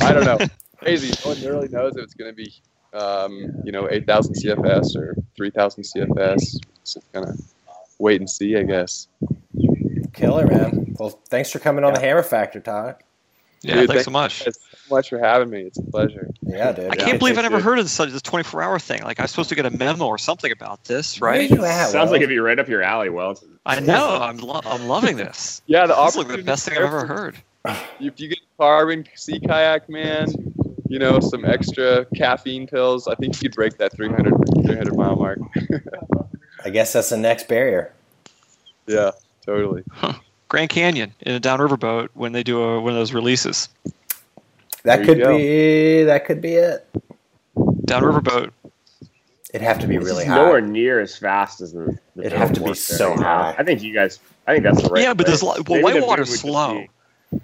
I 0.00 0.12
don't 0.12 0.24
know. 0.24 0.38
Crazy. 0.78 1.14
No 1.24 1.34
one 1.34 1.42
really 1.42 1.68
knows 1.68 1.96
if 1.96 2.04
it's 2.04 2.14
going 2.14 2.30
to 2.30 2.36
be, 2.36 2.52
um, 2.92 3.62
you 3.64 3.72
know, 3.72 3.88
8,000 3.90 4.34
CFS 4.34 4.96
or 4.96 5.16
3,000 5.36 5.82
CFS. 5.84 6.58
Just 6.84 7.12
kind 7.12 7.26
of 7.26 7.40
wait 7.98 8.20
and 8.20 8.28
see, 8.28 8.56
I 8.56 8.62
guess. 8.62 9.08
Killer, 10.12 10.46
man. 10.46 10.94
Well, 10.98 11.10
thanks 11.28 11.50
for 11.50 11.58
coming 11.58 11.84
on 11.84 11.92
the 11.94 12.00
Hammer 12.00 12.22
Factor, 12.22 12.60
Todd. 12.60 12.96
Yeah, 13.62 13.74
Dude, 13.76 13.88
thanks 13.88 13.92
thank 13.94 14.04
so 14.04 14.10
much. 14.10 14.42
Thanks 14.42 14.58
so 14.88 14.94
much 14.94 15.08
for 15.08 15.18
having 15.18 15.48
me. 15.48 15.62
It's 15.62 15.78
a 15.78 15.82
pleasure. 15.82 16.28
Yeah, 16.42 16.72
dude. 16.72 16.84
I 16.84 16.96
Yeah. 16.96 17.04
can't 17.06 17.18
believe 17.18 17.38
I 17.38 17.42
never 17.42 17.60
heard 17.60 17.78
of 17.78 17.86
this, 17.86 17.96
this 17.96 18.20
24 18.22 18.62
hour 18.62 18.78
thing. 18.78 19.02
Like, 19.02 19.18
I 19.18 19.22
was 19.22 19.30
supposed 19.30 19.48
to 19.48 19.54
get 19.54 19.64
a 19.64 19.70
memo 19.70 20.06
or 20.06 20.18
something 20.18 20.52
about 20.52 20.84
this, 20.84 21.20
right? 21.20 21.48
you 21.50 21.64
at, 21.64 21.88
Sounds 21.88 22.08
Will? 22.08 22.12
like 22.12 22.18
it'd 22.18 22.28
be 22.28 22.38
right 22.38 22.58
up 22.58 22.68
your 22.68 22.82
alley, 22.82 23.08
Will. 23.08 23.34
I 23.64 23.80
know. 23.80 24.18
I'm, 24.20 24.36
lo- 24.36 24.60
I'm 24.64 24.86
loving 24.86 25.16
this. 25.16 25.62
Yeah, 25.66 25.86
the 25.86 25.94
This 25.94 26.10
is 26.10 26.16
like 26.18 26.28
the 26.36 26.42
best 26.42 26.68
thing 26.68 26.76
I've 26.76 26.84
ever 26.84 27.06
heard. 27.06 27.36
If 27.98 28.20
you 28.20 28.28
get 28.28 28.38
carbon 28.58 29.06
sea 29.14 29.40
kayak, 29.40 29.88
man, 29.88 30.28
you 30.86 30.98
know, 30.98 31.18
some 31.20 31.46
extra 31.46 32.04
caffeine 32.14 32.66
pills, 32.66 33.08
I 33.08 33.14
think 33.14 33.34
you 33.42 33.48
could 33.48 33.56
break 33.56 33.78
that 33.78 33.92
300, 33.92 34.34
300 34.66 34.94
mile 34.94 35.16
mark. 35.16 35.38
I 36.64 36.70
guess 36.70 36.92
that's 36.92 37.10
the 37.10 37.16
next 37.16 37.46
barrier. 37.48 37.92
Yeah, 38.86 39.10
totally. 39.44 39.82
Grand 40.48 40.70
Canyon 40.70 41.12
in 41.20 41.34
a 41.34 41.40
downriver 41.40 41.76
boat 41.76 42.10
when 42.14 42.32
they 42.32 42.42
do 42.42 42.62
a, 42.62 42.80
one 42.80 42.92
of 42.92 42.98
those 42.98 43.12
releases. 43.12 43.68
That 44.84 44.96
There 44.96 45.04
could 45.06 45.18
be. 45.18 46.02
That 46.04 46.24
could 46.26 46.40
be 46.40 46.54
it. 46.54 46.86
Downriver 47.84 48.20
boat. 48.20 48.52
It'd 49.50 49.62
have 49.66 49.78
to 49.80 49.86
be 49.86 49.96
This 49.98 50.06
really 50.06 50.22
is 50.24 50.28
high. 50.28 50.36
nowhere 50.36 50.60
near 50.60 51.00
as 51.00 51.16
fast 51.16 51.60
as 51.60 51.72
the. 51.72 51.96
the 52.16 52.22
It'd 52.26 52.32
have 52.38 52.52
to 52.54 52.60
be 52.60 52.74
so 52.74 53.08
Fork 53.08 53.18
there. 53.20 53.26
high. 53.28 53.54
I 53.58 53.62
think 53.62 53.82
you 53.82 53.94
guys. 53.94 54.18
I 54.46 54.52
think 54.52 54.64
that's 54.64 54.82
the 54.82 54.88
right. 54.88 55.02
yeah, 55.02 55.14
but 55.14 55.26
there's 55.26 55.40
place. 55.42 55.58
lo- 55.58 55.64
well, 55.68 55.80
Maybe 55.82 55.92
the 56.00 56.06
whitewater's 56.06 56.30
dude 56.30 56.38
slow. 56.40 56.84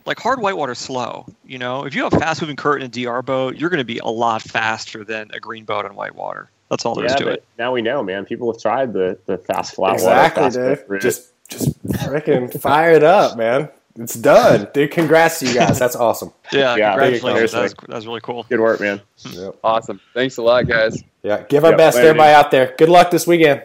Like 0.06 0.18
hard 0.18 0.40
whitewater's 0.40 0.78
slow. 0.78 1.26
You 1.46 1.58
know, 1.58 1.84
if 1.84 1.94
you 1.94 2.02
have 2.04 2.12
a 2.12 2.18
fast 2.20 2.40
moving 2.42 2.56
current 2.56 2.82
in 2.82 3.02
a 3.04 3.06
DR 3.06 3.22
boat, 3.22 3.56
you're 3.56 3.70
going 3.70 3.78
to 3.78 3.84
be 3.84 3.98
a 3.98 4.06
lot 4.06 4.42
faster 4.42 5.04
than 5.04 5.30
a 5.32 5.40
green 5.40 5.64
boat 5.64 5.84
on 5.84 5.94
whitewater. 5.94 6.50
That's 6.70 6.84
all 6.86 6.94
there 6.94 7.06
is 7.06 7.12
Yeah, 7.12 7.16
to 7.18 7.24
but 7.24 7.34
it. 7.34 7.44
now 7.58 7.72
we 7.72 7.82
know, 7.82 8.02
man. 8.02 8.24
People 8.24 8.50
have 8.52 8.60
tried 8.62 8.92
the 8.92 9.18
the 9.26 9.38
fast 9.38 9.74
flat 9.74 9.94
exactly, 9.94 10.42
water. 10.44 10.84
dude. 10.88 11.00
Just, 11.00 11.32
just 11.48 11.82
freaking 11.88 12.60
fire 12.60 12.92
it 12.92 13.02
up, 13.02 13.36
man. 13.36 13.68
It's 13.98 14.14
done, 14.14 14.68
dude. 14.72 14.92
Congrats 14.92 15.40
to 15.40 15.46
you 15.48 15.54
guys. 15.54 15.78
That's 15.78 15.96
awesome. 15.96 16.32
Yeah, 16.52 16.76
Yeah, 16.76 16.90
congratulations. 16.96 17.52
That 17.52 17.62
was, 17.62 17.74
that 17.74 17.88
was 17.96 18.06
really 18.06 18.20
cool. 18.20 18.46
good 18.48 18.60
work, 18.60 18.80
man. 18.80 19.00
Yep. 19.30 19.56
Awesome. 19.64 20.00
Thanks 20.14 20.36
a 20.36 20.42
lot, 20.42 20.68
guys. 20.68 21.02
Yeah. 21.24 21.42
Give 21.48 21.64
our 21.64 21.70
Yep, 21.72 21.78
best, 21.78 21.96
to 21.96 22.02
later, 22.02 22.10
everybody 22.10 22.32
out 22.34 22.50
there. 22.52 22.74
Good 22.78 22.88
luck 22.88 23.10
this 23.10 23.26
weekend. 23.26 23.64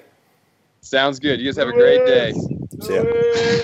Sounds 0.82 1.20
good. 1.20 1.40
You 1.40 1.46
guys 1.46 1.58
have 1.58 1.68
a 1.68 1.74
great 1.74 2.04
day. 2.06 2.34
See 2.82 2.96
ya. 2.96 3.56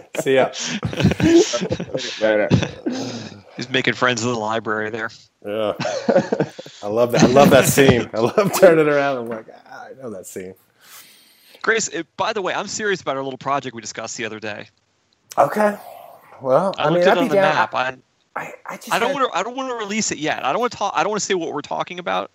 See 0.20 0.34
ya. 0.34 0.50
Later. 2.20 2.48
He's 3.56 3.68
making 3.68 3.94
friends 3.94 4.22
in 4.22 4.28
the 4.30 4.38
library 4.38 4.90
there. 4.90 5.10
Yeah. 5.44 5.74
I 6.82 6.86
love 6.86 7.12
that. 7.12 7.22
I 7.24 7.26
love 7.26 7.50
that 7.50 7.66
scene. 7.66 8.08
I 8.14 8.20
love 8.20 8.52
turning 8.60 8.86
around. 8.88 9.18
I'm 9.18 9.28
like, 9.28 9.46
ah, 9.66 9.86
I 9.90 10.02
know 10.02 10.10
that 10.10 10.26
scene. 10.26 10.54
Grace, 11.62 11.88
it, 11.88 12.06
by 12.16 12.32
the 12.32 12.40
way, 12.40 12.54
I'm 12.54 12.66
serious 12.66 13.02
about 13.02 13.16
our 13.16 13.22
little 13.22 13.38
project 13.38 13.74
we 13.74 13.80
discussed 13.82 14.16
the 14.16 14.24
other 14.24 14.40
day. 14.40 14.68
Okay. 15.36 15.76
Well, 16.40 16.74
I, 16.78 16.84
I, 16.84 16.86
mean, 16.86 16.94
looked 16.94 17.06
at 17.06 17.18
I'd 17.18 17.20
it 17.20 17.24
be 17.24 17.28
the 17.28 17.34
down. 17.34 17.54
map. 17.54 17.74
I, 17.74 17.96
I, 18.34 18.52
I 18.64 18.76
just 18.76 18.92
I 18.92 18.98
don't 18.98 19.10
had- 19.10 19.20
want 19.20 19.32
to. 19.32 19.38
I 19.38 19.42
don't 19.42 19.56
want 19.56 19.68
to 19.70 19.74
release 19.76 20.10
it 20.10 20.18
yet. 20.18 20.44
I 20.44 20.52
don't 20.52 20.60
want 20.60 20.72
to 20.72 20.78
talk. 20.78 20.92
I 20.96 21.02
don't 21.02 21.10
want 21.10 21.20
to 21.20 21.26
say 21.26 21.34
what 21.34 21.52
we're 21.52 21.60
talking 21.60 21.98
about. 21.98 22.30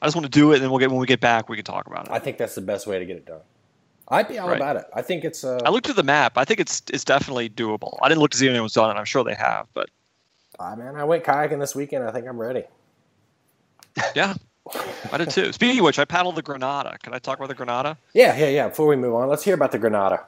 I 0.00 0.06
just 0.06 0.14
want 0.16 0.26
to 0.26 0.30
do 0.30 0.52
it, 0.52 0.56
and 0.56 0.64
then 0.64 0.70
we'll 0.70 0.78
get 0.80 0.90
when 0.90 1.00
we 1.00 1.06
get 1.06 1.20
back, 1.20 1.48
we 1.48 1.56
can 1.56 1.64
talk 1.64 1.86
about 1.86 2.06
it. 2.06 2.12
I 2.12 2.18
think 2.18 2.36
that's 2.36 2.54
the 2.54 2.60
best 2.60 2.86
way 2.86 2.98
to 2.98 3.04
get 3.04 3.16
it 3.16 3.26
done. 3.26 3.40
I'd 4.08 4.28
be 4.28 4.38
all 4.38 4.48
Right. 4.48 4.56
about 4.56 4.76
it. 4.76 4.84
I 4.94 5.00
think 5.02 5.24
it's. 5.24 5.42
Uh, 5.44 5.60
I 5.64 5.70
looked 5.70 5.88
at 5.88 5.96
the 5.96 6.02
map. 6.02 6.36
I 6.38 6.44
think 6.44 6.60
it's 6.60 6.82
it's 6.92 7.04
definitely 7.04 7.48
doable. 7.50 7.98
I 8.02 8.08
didn't 8.08 8.20
look 8.20 8.30
to 8.32 8.36
see 8.38 8.46
if 8.46 8.50
anyone's 8.50 8.74
done 8.74 8.94
it. 8.94 8.98
I'm 8.98 9.04
sure 9.04 9.24
they 9.24 9.34
have, 9.34 9.66
but 9.74 9.88
ah, 10.58 10.74
man, 10.76 10.96
I 10.96 11.04
went 11.04 11.24
kayaking 11.24 11.60
this 11.60 11.74
weekend. 11.74 12.04
I 12.04 12.10
think 12.12 12.26
I'm 12.26 12.38
ready. 12.40 12.64
yeah, 14.14 14.34
I 15.12 15.18
did 15.18 15.30
too. 15.30 15.52
Speaking 15.52 15.78
of 15.78 15.84
which, 15.84 15.98
I 15.98 16.04
paddled 16.04 16.36
the 16.36 16.42
Granata. 16.42 16.98
Can 17.00 17.14
I 17.14 17.18
talk 17.18 17.38
about 17.38 17.48
the 17.48 17.54
Granata? 17.54 17.96
Yeah, 18.14 18.36
yeah, 18.36 18.48
yeah. 18.48 18.68
Before 18.68 18.86
we 18.86 18.96
move 18.96 19.14
on, 19.14 19.28
let's 19.28 19.42
hear 19.44 19.54
about 19.54 19.72
the 19.72 19.78
Granata. 19.78 20.24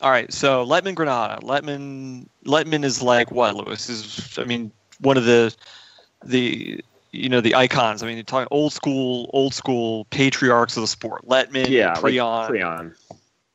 All 0.00 0.10
right, 0.10 0.32
so 0.32 0.66
Lettmann 0.66 0.94
Granata. 0.94 1.40
Lettmann 1.42 2.26
Lettmann 2.44 2.84
is 2.84 3.00
like 3.00 3.30
what 3.30 3.54
Lewis 3.54 3.88
is. 3.88 4.38
I 4.38 4.44
mean, 4.44 4.72
one 5.00 5.16
of 5.16 5.24
the 5.24 5.54
the 6.24 6.82
you 7.12 7.28
know 7.28 7.40
the 7.40 7.54
icons. 7.54 8.02
I 8.02 8.06
mean, 8.06 8.16
you're 8.16 8.24
talking 8.24 8.48
old 8.50 8.72
school, 8.72 9.30
old 9.32 9.54
school 9.54 10.04
patriarchs 10.06 10.76
of 10.76 10.82
the 10.82 10.88
sport. 10.88 11.26
Lettmann, 11.28 11.68
Yeah, 11.68 11.92
like 11.92 12.02
Prijon. 12.02 12.48
Prijon. 12.50 12.94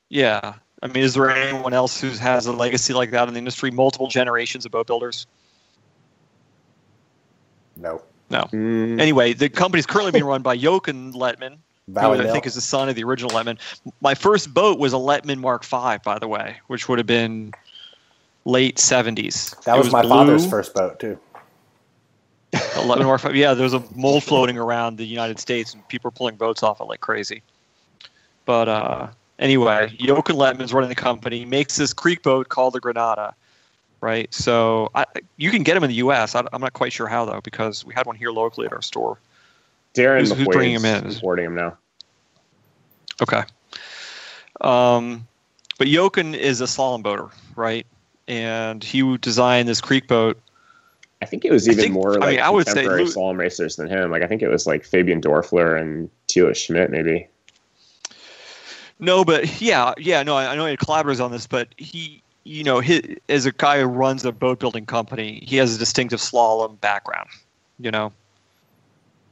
Yeah. 0.09 0.53
I 0.81 0.87
mean, 0.87 1.03
is 1.03 1.13
there 1.15 1.29
anyone 1.29 1.73
else 1.73 1.99
who 1.99 2.09
has 2.11 2.45
a 2.45 2.53
legacy 2.53 2.93
like 2.93 3.11
that 3.11 3.27
in 3.27 3.33
the 3.33 3.37
industry? 3.37 3.69
Multiple 3.69 4.07
generations 4.07 4.65
of 4.65 4.71
boat 4.71 4.87
builders. 4.87 5.27
No. 7.81 8.01
Mm, 8.51 8.99
Anyway, 8.99 9.33
the 9.33 9.49
company's 9.49 9.85
currently 9.85 10.11
being 10.11 10.25
run 10.25 10.41
by 10.41 10.55
Jochen 10.57 11.13
Lettmann, 11.13 11.57
who 11.87 11.99
I 11.99 12.31
think 12.31 12.45
is 12.45 12.55
the 12.55 12.61
son 12.61 12.89
of 12.89 12.95
the 12.95 13.03
original 13.03 13.31
Lettmann. 13.31 13.57
My 14.01 14.13
first 14.13 14.53
boat 14.53 14.79
was 14.79 14.93
a 14.93 14.97
Lettmann 14.97 15.39
Mark 15.39 15.65
V, 15.65 15.97
by 16.03 16.19
the 16.19 16.27
way, 16.27 16.57
which 16.67 16.87
would 16.87 16.99
have 16.99 17.07
been 17.07 17.53
late 18.45 18.77
70s. 18.77 19.61
that 19.63 19.75
It 19.75 19.79
was, 19.79 19.91
my 19.91 20.01
blue, 20.01 20.09
father's 20.09 20.45
first 20.45 20.73
boat 20.73 20.99
too. 20.99 21.17
a 22.53 22.57
Lettmann 22.57 23.05
Mark 23.05 23.21
V. 23.21 23.39
Yeah, 23.39 23.53
there 23.53 23.63
was 23.63 23.73
a 23.73 23.83
mold 23.95 24.23
floating 24.23 24.57
around 24.57 24.97
the 24.97 25.05
United 25.05 25.39
States, 25.39 25.73
and 25.73 25.87
people 25.87 26.07
were 26.09 26.11
pulling 26.15 26.35
boats 26.35 26.61
off 26.63 26.79
it 26.81 26.85
like 26.85 27.01
crazy. 27.01 27.41
But 28.45 28.67
uh, 28.67 29.07
anyway, 29.39 29.95
Jochen 29.99 30.35
Lettmann's 30.35 30.73
running 30.73 30.89
the 30.89 30.95
company, 30.95 31.45
makes 31.45 31.77
this 31.77 31.93
creek 31.93 32.23
boat 32.23 32.49
called 32.49 32.73
the 32.73 32.81
Granata. 32.81 33.33
Right, 34.01 34.33
so 34.33 34.89
I, 34.95 35.05
you 35.35 35.51
can 35.51 35.63
get 35.63 35.73
them 35.73 35.83
in 35.83 35.89
the 35.89 35.97
U.S. 35.97 36.33
I, 36.33 36.39
am 36.53 36.61
not 36.61 36.71
quite 36.71 36.93
sure 36.93 37.07
how 37.07 37.25
though, 37.25 37.41
because 37.41 37.83
we 37.85 37.93
had 37.93 38.05
one 38.05 38.15
here 38.15 38.31
locally 38.31 38.65
at 38.65 38.71
our 38.71 38.81
store. 38.81 39.19
Darren 39.93 40.19
Who's- 40.19 40.31
who's 40.31 40.47
bringing 40.47 40.75
him 40.75 40.85
in? 40.85 41.05
Importing 41.07 41.45
him 41.45 41.55
now. 41.55 41.77
Okay. 43.21 43.43
Um, 44.61 45.27
but 45.77 45.87
Jochen 45.87 46.33
is 46.33 46.61
a 46.61 46.65
slalom 46.65 47.03
boater, 47.03 47.27
right? 47.57 47.85
And 48.29 48.81
he 48.83 49.17
designed 49.17 49.67
this 49.67 49.81
creek 49.81 50.07
boat. 50.07 50.39
I 51.21 51.25
think 51.25 51.43
it 51.43 51.51
was 51.51 51.67
even 51.67 51.79
think- 51.81 51.93
more 51.93 52.13
I 52.13 52.17
like 52.17 52.29
mean, 52.37 52.39
I 52.39 52.49
would 52.49 52.67
say 52.67 52.73
contemporary 52.75 53.05
slalom 53.05 53.37
racers 53.37 53.75
than 53.75 53.89
him. 53.89 54.11
Like 54.11 54.21
I 54.21 54.27
think 54.27 54.41
it 54.41 54.47
was 54.47 54.65
like 54.65 54.85
Fabian 54.85 55.19
Dörfler 55.19 55.79
and 55.79 56.09
Tila 56.29 56.55
Schmidt, 56.55 56.89
maybe. 56.89 57.27
No, 58.99 59.25
but 59.25 59.61
yeah, 59.61 59.93
yeah, 59.97 60.23
no, 60.23 60.35
I, 60.35 60.53
I 60.53 60.55
know 60.55 60.65
he 60.65 60.71
had 60.71 60.79
collaborators 60.79 61.19
on 61.19 61.31
this, 61.31 61.47
but 61.47 61.67
he 61.77 62.21
you 62.49 62.63
know, 62.63 62.79
his, 62.79 63.01
as 63.29 63.45
a 63.45 63.51
guy 63.51 63.79
who 63.79 63.85
runs 63.85 64.25
a 64.25 64.31
boat 64.31 64.59
building 64.59 64.83
company, 64.83 65.43
he 65.45 65.57
has 65.57 65.75
a 65.75 65.77
distinctive 65.77 66.19
slalom 66.19 66.81
background. 66.81 67.29
You 67.77 67.91
know, 67.91 68.11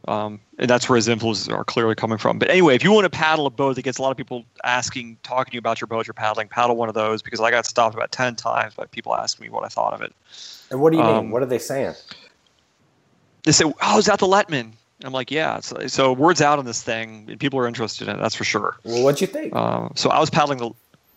um, 0.07 0.39
and 0.59 0.69
that's 0.69 0.87
where 0.87 0.95
his 0.95 1.07
influences 1.07 1.49
are 1.49 1.65
clearly 1.65 1.95
coming 1.95 2.19
from. 2.19 2.37
But 2.39 2.49
anyway, 2.49 2.75
if 2.75 2.83
you 2.83 2.91
want 2.91 3.05
to 3.05 3.09
paddle 3.09 3.47
a 3.47 3.49
boat 3.49 3.75
that 3.75 3.81
gets 3.81 3.97
a 3.97 4.03
lot 4.03 4.11
of 4.11 4.17
people 4.17 4.45
asking, 4.63 5.17
talking 5.23 5.51
to 5.51 5.55
you 5.55 5.59
about 5.59 5.81
your 5.81 5.87
boat 5.87 6.05
you're 6.05 6.13
paddling, 6.13 6.47
paddle 6.47 6.77
one 6.77 6.87
of 6.89 6.95
those 6.95 7.21
because 7.21 7.41
I 7.41 7.49
got 7.49 7.65
stopped 7.65 7.95
about 7.95 8.11
ten 8.11 8.35
times 8.35 8.75
by 8.75 8.85
people 8.85 9.15
asking 9.15 9.45
me 9.45 9.49
what 9.49 9.65
I 9.65 9.67
thought 9.67 9.93
of 9.93 10.01
it. 10.01 10.13
And 10.69 10.79
what 10.79 10.91
do 10.91 10.99
you 10.99 11.03
Um, 11.03 11.25
mean? 11.25 11.31
What 11.31 11.41
are 11.41 11.47
they 11.47 11.59
saying? 11.59 11.95
They 13.43 13.51
say, 13.51 13.65
"Oh, 13.81 13.97
is 13.97 14.05
that 14.05 14.19
the 14.19 14.27
Lettmann?" 14.27 14.73
I'm 15.03 15.11
like, 15.13 15.31
"Yeah." 15.31 15.59
So, 15.59 15.87
so 15.87 16.13
word's 16.13 16.41
out 16.41 16.59
on 16.59 16.65
this 16.65 16.83
thing, 16.83 17.25
and 17.29 17.39
people 17.39 17.59
are 17.59 17.67
interested 17.67 18.07
in 18.07 18.15
it. 18.15 18.21
That's 18.21 18.35
for 18.35 18.43
sure. 18.43 18.77
Well, 18.83 19.03
what'd 19.03 19.21
you 19.21 19.27
think? 19.27 19.55
Um, 19.55 19.91
so 19.95 20.09
I 20.09 20.19
was 20.19 20.29
paddling 20.29 20.59
the, 20.59 20.71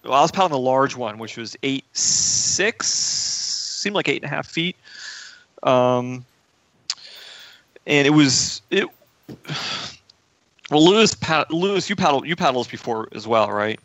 well, 0.04 0.14
I 0.14 0.22
was 0.22 0.30
paddling 0.30 0.52
the 0.52 0.58
large 0.58 0.96
one, 0.96 1.18
which 1.18 1.36
was 1.36 1.56
eight 1.62 1.84
six, 1.96 2.88
seemed 2.88 3.94
like 3.94 4.08
eight 4.08 4.22
and 4.22 4.30
a 4.30 4.34
half 4.34 4.46
feet, 4.46 4.76
um, 5.62 6.24
and 7.86 8.06
it 8.06 8.10
was 8.10 8.62
it. 8.70 8.88
Well, 10.70 10.84
Louis, 10.88 11.12
pad, 11.14 11.46
Louis, 11.50 11.88
you 11.90 11.96
paddled 11.96 12.26
you 12.26 12.36
paddled 12.36 12.66
this 12.66 12.70
before 12.70 13.08
as 13.12 13.26
well, 13.26 13.50
right? 13.50 13.80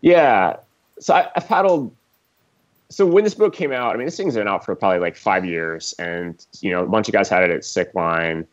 Yeah. 0.00 0.56
So 0.98 1.14
I, 1.14 1.30
I 1.36 1.40
paddled. 1.40 1.94
So 2.88 3.06
when 3.06 3.24
this 3.24 3.34
boat 3.34 3.54
came 3.54 3.72
out, 3.72 3.94
I 3.94 3.98
mean, 3.98 4.06
this 4.06 4.16
thing's 4.16 4.34
been 4.34 4.48
out 4.48 4.64
for 4.64 4.74
probably 4.74 5.00
like 5.00 5.16
five 5.16 5.44
years, 5.44 5.94
and 5.98 6.44
you 6.60 6.70
know, 6.70 6.82
a 6.82 6.86
bunch 6.86 7.08
of 7.08 7.12
guys 7.12 7.28
had 7.28 7.42
it 7.42 7.50
at 7.50 7.64
Sickline, 7.64 8.46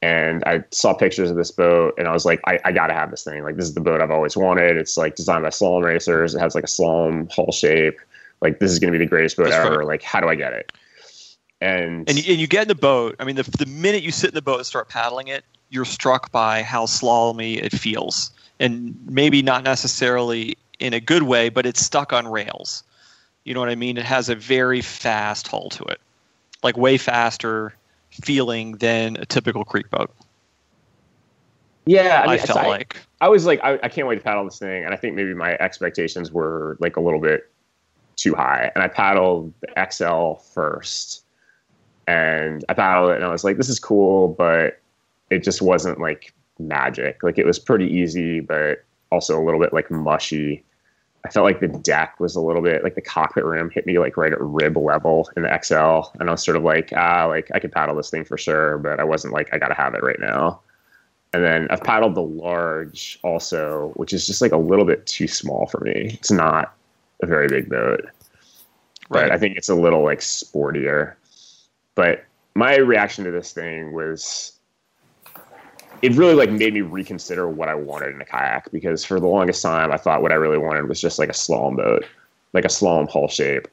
and 0.00 0.44
I 0.44 0.62
saw 0.70 0.94
pictures 0.94 1.30
of 1.30 1.36
this 1.36 1.50
boat, 1.50 1.94
and 1.98 2.06
I 2.06 2.12
was 2.12 2.24
like, 2.24 2.40
I, 2.46 2.60
I 2.64 2.72
got 2.72 2.86
to 2.86 2.94
have 2.94 3.10
this 3.10 3.24
thing. 3.24 3.42
Like, 3.42 3.56
this 3.56 3.64
is 3.64 3.74
the 3.74 3.80
boat 3.80 4.00
I've 4.00 4.12
always 4.12 4.36
wanted. 4.36 4.76
It's 4.76 4.96
like 4.96 5.16
designed 5.16 5.42
by 5.42 5.48
slalom 5.48 5.84
racers. 5.84 6.34
It 6.34 6.40
has 6.40 6.54
like 6.54 6.64
a 6.64 6.68
slalom 6.68 7.32
hull 7.32 7.50
shape. 7.50 7.98
Like, 8.40 8.60
this 8.60 8.70
is 8.70 8.78
going 8.78 8.92
to 8.92 8.98
be 8.98 9.04
the 9.04 9.08
greatest 9.08 9.36
boat 9.36 9.50
That's 9.50 9.66
ever. 9.66 9.84
Like, 9.84 10.02
how 10.02 10.20
do 10.20 10.28
I 10.28 10.36
get 10.36 10.52
it? 10.52 10.72
And, 11.60 12.08
And 12.08 12.24
you, 12.24 12.32
and 12.32 12.40
you 12.40 12.46
get 12.46 12.62
in 12.62 12.68
the 12.68 12.76
boat. 12.76 13.16
I 13.18 13.24
mean, 13.24 13.34
the 13.34 13.42
the 13.42 13.66
minute 13.66 14.04
you 14.04 14.12
sit 14.12 14.30
in 14.30 14.34
the 14.34 14.42
boat 14.42 14.58
and 14.58 14.66
start 14.66 14.88
paddling 14.88 15.26
it, 15.26 15.44
you're 15.70 15.84
struck 15.84 16.30
by 16.30 16.62
how 16.62 16.86
slalomy 16.86 17.54
it 17.54 17.72
feels, 17.72 18.30
and 18.60 18.96
maybe 19.06 19.42
not 19.42 19.64
necessarily 19.64 20.56
in 20.78 20.94
a 20.94 21.00
good 21.00 21.24
way, 21.24 21.48
but 21.48 21.66
it's 21.66 21.80
stuck 21.80 22.12
on 22.12 22.28
rails. 22.28 22.84
You 23.42 23.54
know 23.54 23.60
what 23.60 23.68
I 23.70 23.74
mean? 23.74 23.96
It 23.96 24.04
has 24.04 24.28
a 24.28 24.36
very 24.36 24.80
fast 24.80 25.48
hull 25.48 25.68
to 25.70 25.82
it, 25.84 26.00
like 26.62 26.76
way 26.76 26.96
faster 26.96 27.74
feeling 28.22 28.72
than 28.72 29.16
a 29.16 29.26
typical 29.26 29.64
creek 29.64 29.90
boat. 29.90 30.10
yeah, 31.86 32.22
I, 32.22 32.24
I, 32.24 32.36
mean, 32.36 32.38
so 32.40 32.54
felt 32.54 32.66
I- 32.66 32.68
like. 32.68 32.96
I 33.20 33.28
was 33.28 33.46
like, 33.46 33.60
I, 33.64 33.78
I 33.82 33.88
can't 33.88 34.06
wait 34.06 34.16
to 34.16 34.20
paddle 34.22 34.44
this 34.44 34.58
thing. 34.58 34.84
And 34.84 34.94
I 34.94 34.96
think 34.96 35.16
maybe 35.16 35.34
my 35.34 35.56
expectations 35.58 36.30
were 36.30 36.76
like 36.80 36.96
a 36.96 37.00
little 37.00 37.20
bit 37.20 37.50
too 38.16 38.34
high. 38.34 38.70
And 38.74 38.84
I 38.84 38.88
paddled 38.88 39.52
the 39.60 39.90
XL 39.90 40.34
first. 40.52 41.24
And 42.06 42.64
I 42.68 42.74
paddled 42.74 43.10
it 43.10 43.16
and 43.16 43.24
I 43.24 43.28
was 43.28 43.44
like, 43.44 43.56
this 43.56 43.68
is 43.68 43.78
cool, 43.80 44.28
but 44.28 44.80
it 45.30 45.42
just 45.42 45.60
wasn't 45.60 46.00
like 46.00 46.32
magic. 46.58 47.22
Like 47.22 47.38
it 47.38 47.44
was 47.44 47.58
pretty 47.58 47.86
easy, 47.86 48.40
but 48.40 48.84
also 49.10 49.38
a 49.38 49.42
little 49.44 49.60
bit 49.60 49.72
like 49.72 49.90
mushy. 49.90 50.64
I 51.28 51.30
felt 51.30 51.44
like 51.44 51.60
the 51.60 51.68
deck 51.68 52.18
was 52.18 52.34
a 52.36 52.40
little 52.40 52.62
bit 52.62 52.82
like 52.82 52.94
the 52.94 53.02
cockpit 53.02 53.44
rim 53.44 53.68
hit 53.68 53.84
me 53.84 53.98
like 53.98 54.16
right 54.16 54.32
at 54.32 54.40
rib 54.40 54.78
level 54.78 55.28
in 55.36 55.42
the 55.42 55.60
XL. 55.62 56.10
And 56.18 56.30
I 56.30 56.32
was 56.32 56.42
sort 56.42 56.56
of 56.56 56.62
like, 56.62 56.90
ah, 56.96 57.26
like 57.26 57.50
I 57.52 57.58
could 57.58 57.70
paddle 57.70 57.94
this 57.94 58.08
thing 58.08 58.24
for 58.24 58.38
sure, 58.38 58.78
but 58.78 58.98
I 58.98 59.04
wasn't 59.04 59.34
like, 59.34 59.52
I 59.52 59.58
got 59.58 59.68
to 59.68 59.74
have 59.74 59.94
it 59.94 60.02
right 60.02 60.18
now. 60.18 60.60
And 61.34 61.44
then 61.44 61.66
I've 61.68 61.82
paddled 61.82 62.14
the 62.14 62.22
large 62.22 63.20
also, 63.22 63.92
which 63.96 64.14
is 64.14 64.26
just 64.26 64.40
like 64.40 64.52
a 64.52 64.56
little 64.56 64.86
bit 64.86 65.06
too 65.06 65.28
small 65.28 65.66
for 65.66 65.80
me. 65.80 66.16
It's 66.18 66.30
not 66.30 66.74
a 67.22 67.26
very 67.26 67.46
big 67.46 67.68
boat, 67.68 68.06
but 69.10 69.24
Right. 69.24 69.32
I 69.32 69.36
think 69.36 69.58
it's 69.58 69.68
a 69.68 69.74
little 69.74 70.02
like 70.02 70.20
sportier. 70.20 71.12
But 71.94 72.24
my 72.54 72.76
reaction 72.76 73.24
to 73.24 73.30
this 73.30 73.52
thing 73.52 73.92
was 73.92 74.57
it 76.02 76.12
really 76.12 76.34
like 76.34 76.50
made 76.50 76.74
me 76.74 76.80
reconsider 76.80 77.48
what 77.48 77.68
I 77.68 77.74
wanted 77.74 78.14
in 78.14 78.20
a 78.20 78.24
kayak 78.24 78.70
because 78.70 79.04
for 79.04 79.18
the 79.18 79.26
longest 79.26 79.62
time 79.62 79.92
I 79.92 79.96
thought 79.96 80.22
what 80.22 80.32
I 80.32 80.36
really 80.36 80.58
wanted 80.58 80.88
was 80.88 81.00
just 81.00 81.18
like 81.18 81.28
a 81.28 81.32
slalom 81.32 81.76
boat, 81.76 82.04
like 82.52 82.64
a 82.64 82.68
slalom 82.68 83.10
hull 83.10 83.28
shape. 83.28 83.68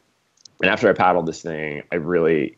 And 0.61 0.71
after 0.71 0.89
I 0.89 0.93
paddled 0.93 1.25
this 1.25 1.41
thing, 1.41 1.83
I 1.91 1.95
really 1.95 2.57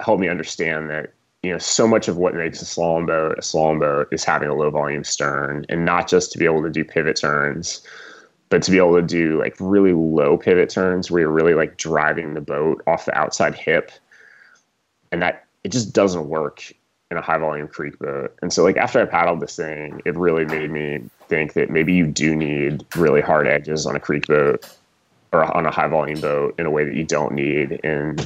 helped 0.00 0.20
me 0.20 0.28
understand 0.28 0.90
that 0.90 1.12
you 1.42 1.52
know 1.52 1.58
so 1.58 1.86
much 1.86 2.08
of 2.08 2.16
what 2.16 2.34
makes 2.34 2.60
a 2.60 2.64
slalom 2.64 3.06
boat 3.06 3.38
a 3.38 3.40
slalom 3.40 3.78
boat 3.78 4.08
is 4.10 4.24
having 4.24 4.48
a 4.48 4.54
low 4.54 4.70
volume 4.70 5.04
stern 5.04 5.64
and 5.68 5.84
not 5.84 6.08
just 6.08 6.32
to 6.32 6.38
be 6.38 6.44
able 6.44 6.62
to 6.62 6.70
do 6.70 6.84
pivot 6.84 7.16
turns 7.16 7.86
but 8.48 8.62
to 8.62 8.70
be 8.70 8.78
able 8.78 8.96
to 8.96 9.02
do 9.02 9.38
like 9.38 9.54
really 9.60 9.92
low 9.92 10.36
pivot 10.36 10.70
turns 10.70 11.10
where 11.10 11.22
you're 11.22 11.30
really 11.30 11.54
like 11.54 11.76
driving 11.76 12.34
the 12.34 12.40
boat 12.40 12.82
off 12.86 13.04
the 13.04 13.16
outside 13.16 13.54
hip 13.54 13.92
and 15.12 15.22
that 15.22 15.46
it 15.64 15.70
just 15.70 15.92
doesn't 15.92 16.28
work 16.28 16.72
in 17.10 17.16
a 17.16 17.22
high 17.22 17.38
volume 17.38 17.66
creek 17.68 17.98
boat 17.98 18.36
and 18.42 18.52
so 18.52 18.62
like 18.62 18.76
after 18.76 19.00
i 19.00 19.04
paddled 19.04 19.40
this 19.40 19.56
thing 19.56 20.00
it 20.04 20.14
really 20.16 20.44
made 20.44 20.70
me 20.70 21.00
think 21.28 21.54
that 21.54 21.70
maybe 21.70 21.92
you 21.92 22.06
do 22.06 22.36
need 22.36 22.84
really 22.96 23.20
hard 23.20 23.46
edges 23.46 23.86
on 23.86 23.96
a 23.96 24.00
creek 24.00 24.26
boat 24.26 24.68
or 25.32 25.44
on 25.56 25.66
a 25.66 25.70
high 25.70 25.88
volume 25.88 26.20
boat 26.20 26.54
in 26.58 26.66
a 26.66 26.70
way 26.70 26.84
that 26.84 26.94
you 26.94 27.04
don't 27.04 27.32
need 27.32 27.72
in 27.84 28.16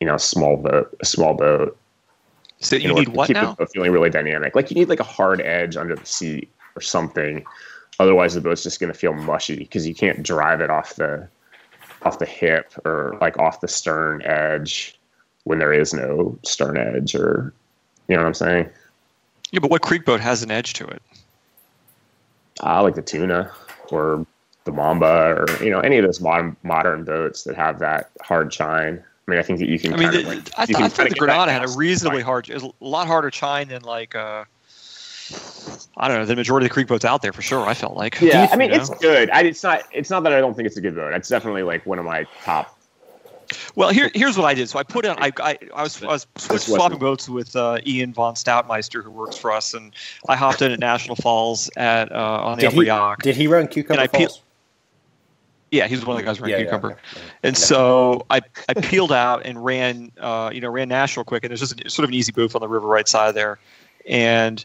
you 0.00 0.06
know 0.06 0.14
a 0.14 0.18
small 0.18 0.56
boat 0.56 0.96
a 1.00 1.04
small 1.04 1.34
boat 1.34 1.76
So 2.60 2.76
you 2.76 2.92
need 2.94 3.08
what 3.08 3.26
keep 3.26 3.34
now? 3.34 3.50
the 3.50 3.56
boat 3.56 3.70
feeling 3.72 3.92
really 3.92 4.10
dynamic. 4.10 4.54
Like 4.54 4.70
you 4.70 4.76
need 4.76 4.88
like 4.88 5.00
a 5.00 5.04
hard 5.04 5.40
edge 5.40 5.76
under 5.76 5.96
the 5.96 6.06
seat 6.06 6.48
or 6.76 6.80
something. 6.80 7.44
Otherwise, 7.98 8.34
the 8.34 8.40
boat's 8.40 8.62
just 8.62 8.80
going 8.80 8.92
to 8.92 8.98
feel 8.98 9.12
mushy 9.12 9.56
because 9.56 9.86
you 9.86 9.94
can't 9.94 10.22
drive 10.22 10.60
it 10.60 10.70
off 10.70 10.94
the 10.96 11.28
off 12.02 12.18
the 12.18 12.26
hip 12.26 12.72
or 12.84 13.16
like 13.20 13.38
off 13.38 13.60
the 13.60 13.68
stern 13.68 14.22
edge 14.22 14.98
when 15.44 15.58
there 15.58 15.72
is 15.72 15.92
no 15.92 16.38
stern 16.44 16.76
edge 16.76 17.14
or 17.14 17.52
you 18.08 18.16
know 18.16 18.22
what 18.22 18.28
I'm 18.28 18.34
saying. 18.34 18.68
Yeah, 19.50 19.60
but 19.60 19.70
what 19.70 19.82
creek 19.82 20.04
boat 20.04 20.20
has 20.20 20.42
an 20.42 20.50
edge 20.50 20.72
to 20.74 20.86
it? 20.86 21.02
I 22.60 22.80
like 22.80 22.94
the 22.94 23.02
tuna 23.02 23.52
or 23.90 24.26
the 24.64 24.72
mamba 24.72 25.34
or 25.36 25.64
you 25.64 25.70
know 25.70 25.80
any 25.80 25.98
of 25.98 26.04
those 26.04 26.20
modern 26.20 26.56
modern 26.62 27.04
boats 27.04 27.44
that 27.44 27.56
have 27.56 27.78
that 27.80 28.10
hard 28.22 28.50
chine. 28.50 29.02
I 29.26 29.30
mean, 29.30 29.38
I 29.38 29.42
think 29.42 29.58
that 29.60 29.68
you 29.68 29.78
can. 29.78 29.94
I 29.94 29.96
mean, 29.96 30.10
kind 30.10 30.16
the, 30.16 30.20
of 30.20 30.26
like, 30.26 30.58
I, 30.58 30.62
you 30.62 30.66
th- 30.66 30.76
I 30.76 30.80
kinda 30.80 30.90
thought 30.90 31.08
the 31.08 31.14
that 31.14 31.18
Granata 31.18 31.48
had 31.52 31.64
a 31.64 31.68
reasonably 31.76 32.18
chine. 32.18 32.24
hard, 32.24 32.50
is 32.50 32.62
a 32.62 32.70
lot 32.80 33.06
harder 33.06 33.30
chine 33.30 33.68
than 33.68 33.82
like 33.82 34.14
uh, 34.14 34.44
I 35.96 36.08
don't 36.08 36.18
know 36.18 36.24
the 36.24 36.36
majority 36.36 36.66
of 36.66 36.70
the 36.70 36.74
creek 36.74 36.88
boats 36.88 37.04
out 37.04 37.22
there 37.22 37.32
for 37.32 37.42
sure. 37.42 37.66
I 37.66 37.74
felt 37.74 37.96
like 37.96 38.20
Yeah, 38.20 38.42
You 38.42 38.48
I 38.52 38.56
mean 38.56 38.70
know? 38.70 38.76
it's 38.76 38.90
good. 39.00 39.30
I, 39.30 39.42
it's 39.42 39.62
not. 39.62 39.82
It's 39.92 40.10
not 40.10 40.22
that 40.24 40.32
I 40.32 40.40
don't 40.40 40.54
think 40.54 40.66
it's 40.66 40.76
a 40.76 40.80
good 40.80 40.94
boat. 40.94 41.12
It's 41.12 41.28
definitely 41.28 41.62
like 41.62 41.84
one 41.86 41.98
of 41.98 42.04
my 42.04 42.24
top. 42.44 42.78
Well, 43.74 43.90
here, 43.90 44.10
here's 44.14 44.36
what 44.36 44.46
I 44.46 44.54
did. 44.54 44.68
So 44.68 44.78
I 44.78 44.82
put 44.82 45.04
in, 45.04 45.12
I, 45.18 45.32
I, 45.40 45.58
I 45.74 45.82
was, 45.82 46.02
I 46.02 46.06
was 46.06 46.26
switch, 46.36 46.62
swapping 46.62 46.98
boats 46.98 47.28
with 47.28 47.54
uh, 47.56 47.78
Ian 47.86 48.12
von 48.12 48.34
Stoutmeister, 48.34 49.02
who 49.02 49.10
works 49.10 49.36
for 49.36 49.50
us, 49.52 49.74
and 49.74 49.92
I 50.28 50.36
hopped 50.36 50.62
in 50.62 50.72
at 50.72 50.78
National 50.80 51.16
Falls 51.16 51.70
at 51.76 52.10
uh, 52.12 52.40
on 52.42 52.56
the 52.58 52.62
Did 52.62 52.66
Upper 52.68 52.82
he, 52.82 52.86
Yough. 52.88 53.16
did 53.22 53.36
he 53.36 53.46
run 53.46 53.68
Cucumber 53.68 53.92
And 53.94 54.00
I 54.02 54.06
peel- 54.06 54.28
Falls? 54.28 54.42
Yeah, 55.70 55.86
he's 55.86 56.04
one 56.04 56.16
of 56.16 56.22
the 56.22 56.26
guys 56.26 56.38
running 56.38 56.52
Yeah, 56.56 56.64
yeah, 56.64 56.64
Cucumber. 56.64 56.90
okay. 56.92 57.20
And 57.42 57.56
so 57.56 58.26
I, 58.28 58.42
I 58.68 58.74
peeled 58.74 59.10
out 59.10 59.46
and 59.46 59.64
ran, 59.64 60.12
uh, 60.20 60.50
you 60.52 60.60
know, 60.60 60.68
ran 60.68 60.88
National 60.88 61.24
quick, 61.24 61.44
and 61.44 61.50
there's 61.50 61.60
just 61.60 61.80
a, 61.80 61.88
sort 61.88 62.04
of 62.04 62.10
an 62.10 62.14
easy 62.14 62.30
boof 62.30 62.54
on 62.54 62.60
the 62.60 62.68
river 62.68 62.86
right 62.86 63.08
side 63.08 63.34
there, 63.34 63.58
and 64.06 64.64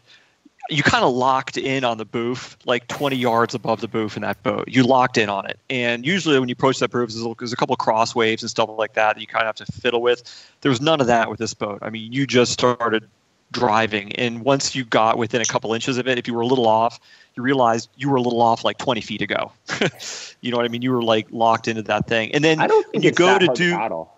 you 0.68 0.82
kind 0.82 1.04
of 1.04 1.14
locked 1.14 1.56
in 1.56 1.84
on 1.84 1.98
the 1.98 2.04
boof, 2.04 2.56
like 2.66 2.86
20 2.88 3.16
yards 3.16 3.54
above 3.54 3.80
the 3.80 3.88
boof 3.88 4.16
in 4.16 4.22
that 4.22 4.42
boat. 4.42 4.64
You 4.68 4.84
locked 4.84 5.16
in 5.16 5.28
on 5.28 5.46
it, 5.46 5.58
and 5.70 6.04
usually 6.04 6.38
when 6.38 6.48
you 6.48 6.52
approach 6.52 6.78
that 6.80 6.90
boof, 6.90 7.10
there's 7.10 7.52
a, 7.52 7.56
couple 7.56 7.72
of 7.72 7.78
cross 7.78 8.14
waves 8.14 8.42
and 8.42 8.50
stuff 8.50 8.68
like 8.76 8.94
that 8.94 9.14
that 9.14 9.20
you 9.20 9.26
kind 9.26 9.42
of 9.42 9.58
have 9.58 9.66
to 9.66 9.72
fiddle 9.72 10.02
with. 10.02 10.22
There 10.60 10.70
was 10.70 10.80
none 10.80 11.00
of 11.00 11.06
that 11.06 11.30
with 11.30 11.38
this 11.38 11.54
boat. 11.54 11.78
I 11.82 11.90
mean, 11.90 12.12
you 12.12 12.26
just 12.26 12.52
started 12.52 13.08
driving, 13.50 14.12
and 14.16 14.44
once 14.44 14.74
you 14.74 14.84
got 14.84 15.16
within 15.16 15.40
a 15.40 15.46
couple 15.46 15.72
inches 15.72 15.96
of 15.96 16.06
it, 16.06 16.18
if 16.18 16.28
you 16.28 16.34
were 16.34 16.42
a 16.42 16.46
little 16.46 16.66
off, 16.66 17.00
you 17.34 17.42
realized 17.42 17.88
you 17.96 18.10
were 18.10 18.16
a 18.16 18.22
little 18.22 18.42
off 18.42 18.64
like 18.64 18.78
20 18.78 19.00
feet 19.00 19.22
ago. 19.22 19.50
you 20.40 20.50
know 20.50 20.58
what 20.58 20.66
I 20.66 20.68
mean? 20.68 20.82
You 20.82 20.92
were 20.92 21.02
like 21.02 21.26
locked 21.30 21.68
into 21.68 21.82
that 21.82 22.06
thing, 22.06 22.34
and 22.34 22.44
then 22.44 22.60
I 22.60 22.66
don't 22.66 22.86
think 22.90 23.04
you 23.04 23.12
go 23.12 23.38
to 23.38 23.48
do 23.54 23.72
paddle. 23.72 24.12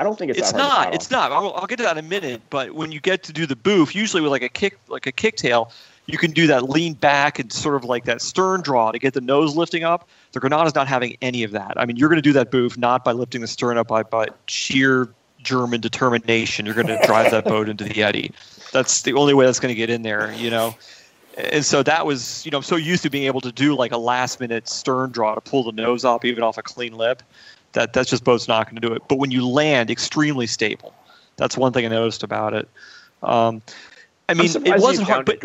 I 0.00 0.02
don't 0.02 0.18
think 0.18 0.30
it's, 0.30 0.38
it's 0.38 0.52
that 0.52 0.60
hard 0.60 0.84
to 0.84 0.90
not. 0.90 0.94
It's 0.94 1.10
not. 1.10 1.30
I'll, 1.30 1.52
I'll 1.52 1.66
get 1.66 1.76
to 1.76 1.82
that 1.82 1.98
in 1.98 2.04
a 2.04 2.08
minute. 2.08 2.40
But 2.48 2.72
when 2.72 2.90
you 2.90 3.00
get 3.00 3.22
to 3.24 3.34
do 3.34 3.44
the 3.44 3.54
boof, 3.54 3.94
usually 3.94 4.22
with 4.22 4.30
like 4.30 4.42
a 4.42 4.48
kick, 4.48 4.78
like 4.88 5.06
a 5.06 5.12
kicktail, 5.12 5.70
you 6.06 6.16
can 6.16 6.30
do 6.30 6.46
that 6.46 6.70
lean 6.70 6.94
back 6.94 7.38
and 7.38 7.52
sort 7.52 7.76
of 7.76 7.84
like 7.84 8.06
that 8.06 8.22
stern 8.22 8.62
draw 8.62 8.92
to 8.92 8.98
get 8.98 9.12
the 9.12 9.20
nose 9.20 9.56
lifting 9.56 9.84
up. 9.84 10.08
The 10.32 10.40
Granata's 10.40 10.74
not 10.74 10.88
having 10.88 11.18
any 11.20 11.42
of 11.44 11.50
that. 11.50 11.74
I 11.76 11.84
mean, 11.84 11.96
you're 11.96 12.08
going 12.08 12.16
to 12.16 12.22
do 12.22 12.32
that 12.32 12.50
boof 12.50 12.78
not 12.78 13.04
by 13.04 13.12
lifting 13.12 13.42
the 13.42 13.46
stern 13.46 13.76
up, 13.76 13.88
by, 13.88 14.02
by 14.02 14.28
sheer 14.46 15.10
German 15.42 15.82
determination. 15.82 16.64
You're 16.64 16.74
going 16.74 16.86
to 16.86 16.98
drive 17.04 17.30
that 17.32 17.44
boat 17.44 17.68
into 17.68 17.84
the 17.84 18.02
eddy. 18.02 18.32
That's 18.72 19.02
the 19.02 19.12
only 19.12 19.34
way 19.34 19.44
that's 19.44 19.60
going 19.60 19.72
to 19.72 19.78
get 19.78 19.90
in 19.90 20.00
there. 20.00 20.32
You 20.32 20.48
know. 20.48 20.74
And 21.36 21.64
so 21.64 21.82
that 21.84 22.06
was, 22.06 22.44
you 22.44 22.50
know, 22.50 22.58
I'm 22.58 22.64
so 22.64 22.76
used 22.76 23.02
to 23.04 23.10
being 23.10 23.24
able 23.24 23.40
to 23.42 23.52
do 23.52 23.76
like 23.76 23.92
a 23.92 23.98
last 23.98 24.40
minute 24.40 24.66
stern 24.66 25.10
draw 25.10 25.34
to 25.34 25.40
pull 25.40 25.62
the 25.62 25.72
nose 25.72 26.04
up 26.04 26.24
even 26.24 26.42
off 26.42 26.58
a 26.58 26.62
clean 26.62 26.94
lip 26.94 27.22
that 27.72 27.92
that's 27.92 28.10
just 28.10 28.24
boat's 28.24 28.48
not 28.48 28.66
going 28.66 28.80
to 28.80 28.86
do 28.88 28.92
it. 28.94 29.02
But 29.08 29.18
when 29.18 29.30
you 29.30 29.46
land, 29.46 29.90
extremely 29.90 30.46
stable. 30.46 30.94
That's 31.36 31.56
one 31.56 31.72
thing 31.72 31.86
I 31.86 31.88
noticed 31.88 32.22
about 32.22 32.52
it. 32.54 32.68
Um, 33.22 33.62
I 34.28 34.34
mean, 34.34 34.50
it 34.66 34.80
wasn't 34.80 35.08
hard, 35.08 35.26
but 35.26 35.42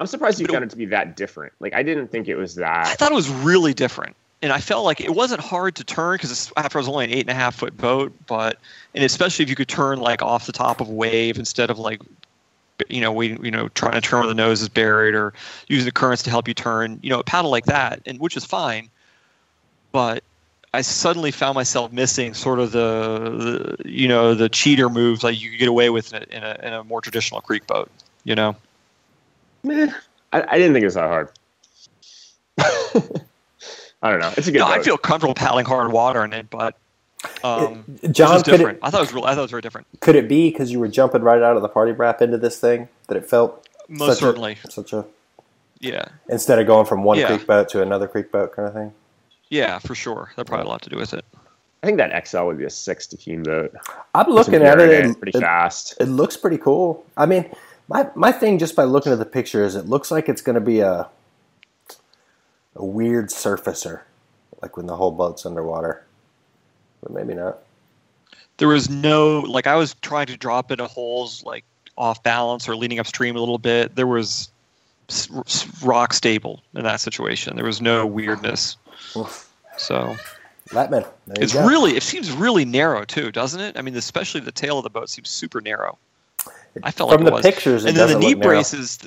I'm 0.00 0.06
surprised 0.06 0.40
you 0.40 0.46
it- 0.46 0.50
found 0.52 0.64
it 0.64 0.70
to 0.70 0.76
be 0.76 0.86
that 0.86 1.16
different. 1.16 1.52
Like 1.60 1.74
I 1.74 1.82
didn't 1.82 2.08
think 2.08 2.28
it 2.28 2.36
was 2.36 2.56
that. 2.56 2.86
I 2.88 2.94
thought 2.94 3.10
it 3.12 3.14
was 3.14 3.28
really 3.30 3.72
different. 3.74 4.16
and 4.42 4.52
I 4.52 4.60
felt 4.60 4.84
like 4.84 5.00
it 5.00 5.14
wasn't 5.14 5.40
hard 5.40 5.76
to 5.76 5.84
turn 5.84 6.16
because 6.16 6.52
after 6.56 6.78
I 6.78 6.80
was 6.80 6.88
only 6.88 7.04
an 7.06 7.10
eight 7.12 7.20
and 7.20 7.30
a 7.30 7.34
half 7.34 7.54
foot 7.54 7.76
boat, 7.76 8.12
but 8.26 8.58
and 8.94 9.02
especially 9.04 9.42
if 9.44 9.48
you 9.48 9.56
could 9.56 9.68
turn 9.68 10.00
like 10.00 10.20
off 10.22 10.46
the 10.46 10.52
top 10.52 10.80
of 10.80 10.88
a 10.88 10.92
wave 10.92 11.38
instead 11.38 11.70
of 11.70 11.78
like 11.78 12.00
you 12.88 13.00
know 13.00 13.12
we 13.12 13.38
you 13.40 13.50
know 13.50 13.68
trying 13.68 13.92
to 13.92 14.00
turn 14.00 14.20
where 14.20 14.28
the 14.28 14.34
nose 14.34 14.60
is 14.60 14.68
buried 14.68 15.14
or 15.14 15.32
using 15.68 15.86
the 15.86 15.92
currents 15.92 16.22
to 16.24 16.30
help 16.30 16.48
you 16.48 16.54
turn 16.54 16.98
you 17.02 17.08
know 17.08 17.20
a 17.20 17.24
paddle 17.24 17.50
like 17.50 17.66
that 17.66 18.00
and 18.04 18.18
which 18.18 18.36
is 18.36 18.44
fine 18.44 18.90
but 19.92 20.24
I 20.74 20.80
suddenly 20.82 21.30
found 21.30 21.54
myself 21.54 21.92
missing 21.92 22.34
sort 22.34 22.58
of 22.58 22.72
the, 22.72 23.76
the 23.82 23.88
you 23.90 24.08
know 24.08 24.34
the 24.34 24.48
cheater 24.48 24.88
moves 24.90 25.22
like 25.22 25.40
you 25.40 25.50
could 25.50 25.58
get 25.58 25.68
away 25.68 25.88
with 25.90 26.12
in 26.12 26.22
a, 26.22 26.36
in 26.36 26.42
a, 26.42 26.60
in 26.66 26.72
a 26.72 26.84
more 26.84 27.00
traditional 27.00 27.40
creek 27.40 27.66
boat 27.66 27.90
you 28.24 28.34
know 28.34 28.56
Meh. 29.62 29.90
I, 30.32 30.42
I 30.42 30.58
didn't 30.58 30.72
think 30.74 30.82
it 30.82 30.86
was 30.86 30.94
that 30.94 31.08
hard. 31.08 31.28
I 34.02 34.10
don't 34.10 34.20
know. 34.20 34.32
It's 34.36 34.46
a 34.48 34.52
good. 34.52 34.58
no, 34.58 34.66
I 34.66 34.82
feel 34.82 34.98
comfortable 34.98 35.34
paddling 35.34 35.64
hard 35.66 35.90
water 35.92 36.24
in 36.24 36.32
it 36.32 36.50
but 36.50 36.76
um, 37.42 37.84
It- 38.02 38.12
John, 38.12 38.34
it's 38.34 38.42
different 38.42 38.78
it, 38.78 38.84
I 38.84 38.90
thought 38.90 38.98
it 38.98 39.04
was 39.06 39.14
real 39.14 39.24
I 39.24 39.30
thought 39.30 39.38
it 39.40 39.42
was 39.42 39.50
very 39.50 39.62
different 39.62 39.86
could 40.00 40.16
it 40.16 40.28
be 40.28 40.50
because 40.50 40.70
you 40.70 40.78
were 40.78 40.88
jumping 40.88 41.22
right 41.22 41.40
out 41.42 41.56
of 41.56 41.62
the 41.62 41.68
party 41.68 41.92
wrap 41.92 42.20
into 42.20 42.36
this 42.36 42.58
thing 42.58 42.88
that 43.08 43.16
it 43.16 43.24
felt 43.26 43.66
most 43.88 44.14
such 44.14 44.18
certainly 44.20 44.58
a, 44.64 44.70
such 44.70 44.92
a 44.92 45.04
yeah 45.80 46.04
instead 46.28 46.58
of 46.58 46.66
going 46.66 46.84
from 46.86 47.02
one 47.04 47.18
Yeah. 47.18 47.28
creek 47.28 47.46
boat 47.46 47.68
to 47.70 47.80
another 47.82 48.08
creek 48.08 48.30
boat 48.32 48.52
kind 48.54 48.68
of 48.68 48.74
thing? 48.74 48.92
Yeah 49.50 49.78
for 49.78 49.94
sure 49.94 50.32
that 50.36 50.46
probably 50.46 50.62
had 50.62 50.66
a 50.66 50.70
lot 50.70 50.82
to 50.82 50.90
do 50.90 50.96
with 50.96 51.14
it 51.14 51.24
I 51.82 51.86
think 51.86 51.98
that 51.98 52.26
XL 52.26 52.44
would 52.44 52.56
be 52.56 52.64
a 52.64 52.68
Stikine 52.68 53.44
boat. 53.44 53.74
I'm 54.14 54.30
looking 54.30 54.62
at 54.62 54.80
it. 54.80 55.04
and 55.04 55.20
pretty 55.20 55.36
it, 55.36 55.42
fast. 55.42 55.94
it 56.00 56.06
looks 56.06 56.34
pretty 56.34 56.56
cool. 56.56 57.04
I 57.14 57.26
mean, 57.26 57.44
my 57.88 58.08
my 58.14 58.32
thing 58.32 58.58
just 58.58 58.74
by 58.74 58.84
looking 58.84 59.12
at 59.12 59.18
the 59.18 59.26
picture 59.26 59.62
is 59.62 59.76
it 59.76 59.84
looks 59.86 60.10
like 60.10 60.30
it's 60.30 60.40
going 60.40 60.54
to 60.54 60.62
be 60.62 60.80
a 60.80 61.06
a 62.76 62.84
weird 62.84 63.28
surfacer, 63.28 64.00
like 64.62 64.78
when 64.78 64.86
the 64.86 64.96
whole 64.96 65.10
boat's 65.10 65.44
underwater, 65.44 66.02
but 67.02 67.12
maybe 67.12 67.34
not. 67.34 67.58
there 68.56 68.68
was 68.68 68.88
no 68.88 69.40
like 69.40 69.66
I 69.66 69.76
was 69.76 69.92
trying 70.00 70.26
to 70.28 70.38
drop 70.38 70.70
into 70.70 70.86
holes 70.86 71.44
like 71.44 71.64
off 71.98 72.22
balance 72.22 72.66
or 72.66 72.76
leaning 72.76 72.98
upstream 72.98 73.36
a 73.36 73.40
little 73.40 73.58
bit. 73.58 73.94
There 73.94 74.06
was 74.06 74.48
s- 75.10 75.28
s- 75.46 75.82
rock 75.82 76.14
stable 76.14 76.62
in 76.74 76.84
that 76.84 77.00
situation. 77.02 77.56
There 77.56 77.66
was 77.66 77.82
no 77.82 78.06
weirdness. 78.06 78.78
So 79.76 80.16
Lettmann, 80.70 81.06
it's 81.36 81.52
go. 81.52 81.66
really 81.66 81.96
it 81.96 82.02
seems 82.02 82.30
really 82.32 82.64
narrow 82.64 83.04
too, 83.04 83.30
doesn't 83.30 83.60
it? 83.60 83.76
I 83.76 83.82
mean, 83.82 83.96
especially 83.96 84.40
the 84.40 84.52
tail 84.52 84.78
of 84.78 84.84
the 84.84 84.90
boat 84.90 85.08
seems 85.08 85.28
super 85.28 85.60
narrow. 85.60 85.98
I 86.82 86.90
felt 86.90 87.10
from 87.10 87.22
like 87.22 87.26
the 87.26 87.32
was. 87.32 87.42
pictures. 87.44 87.84
And 87.84 87.96
then 87.96 88.08
the 88.08 88.18
knee 88.18 88.34
narrow. 88.34 88.54
braces. 88.54 88.98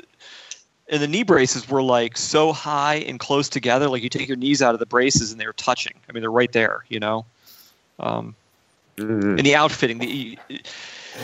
And 0.90 1.02
the 1.02 1.08
knee 1.08 1.24
braces 1.24 1.68
were 1.68 1.84
like 1.84 2.16
so 2.16 2.54
high 2.54 2.96
and 2.96 3.20
close 3.20 3.50
together, 3.50 3.90
like 3.90 4.04
you 4.04 4.10
take 4.10 4.30
your 4.30 4.38
knees 4.38 4.62
out 4.62 4.74
of 4.74 4.80
the 4.80 4.86
braces 4.86 5.32
and 5.34 5.42
they 5.42 5.46
were 5.46 5.54
touching. 5.54 5.94
I 6.08 6.14
mean, 6.14 6.22
they're 6.22 6.32
right 6.32 6.52
there, 6.54 6.86
you 6.88 7.00
know. 7.02 7.26
Um, 8.00 8.36
Mhm. 8.98 9.38
and 9.38 9.46
the 9.46 9.56
outfitting, 9.56 10.00
the 10.00 10.40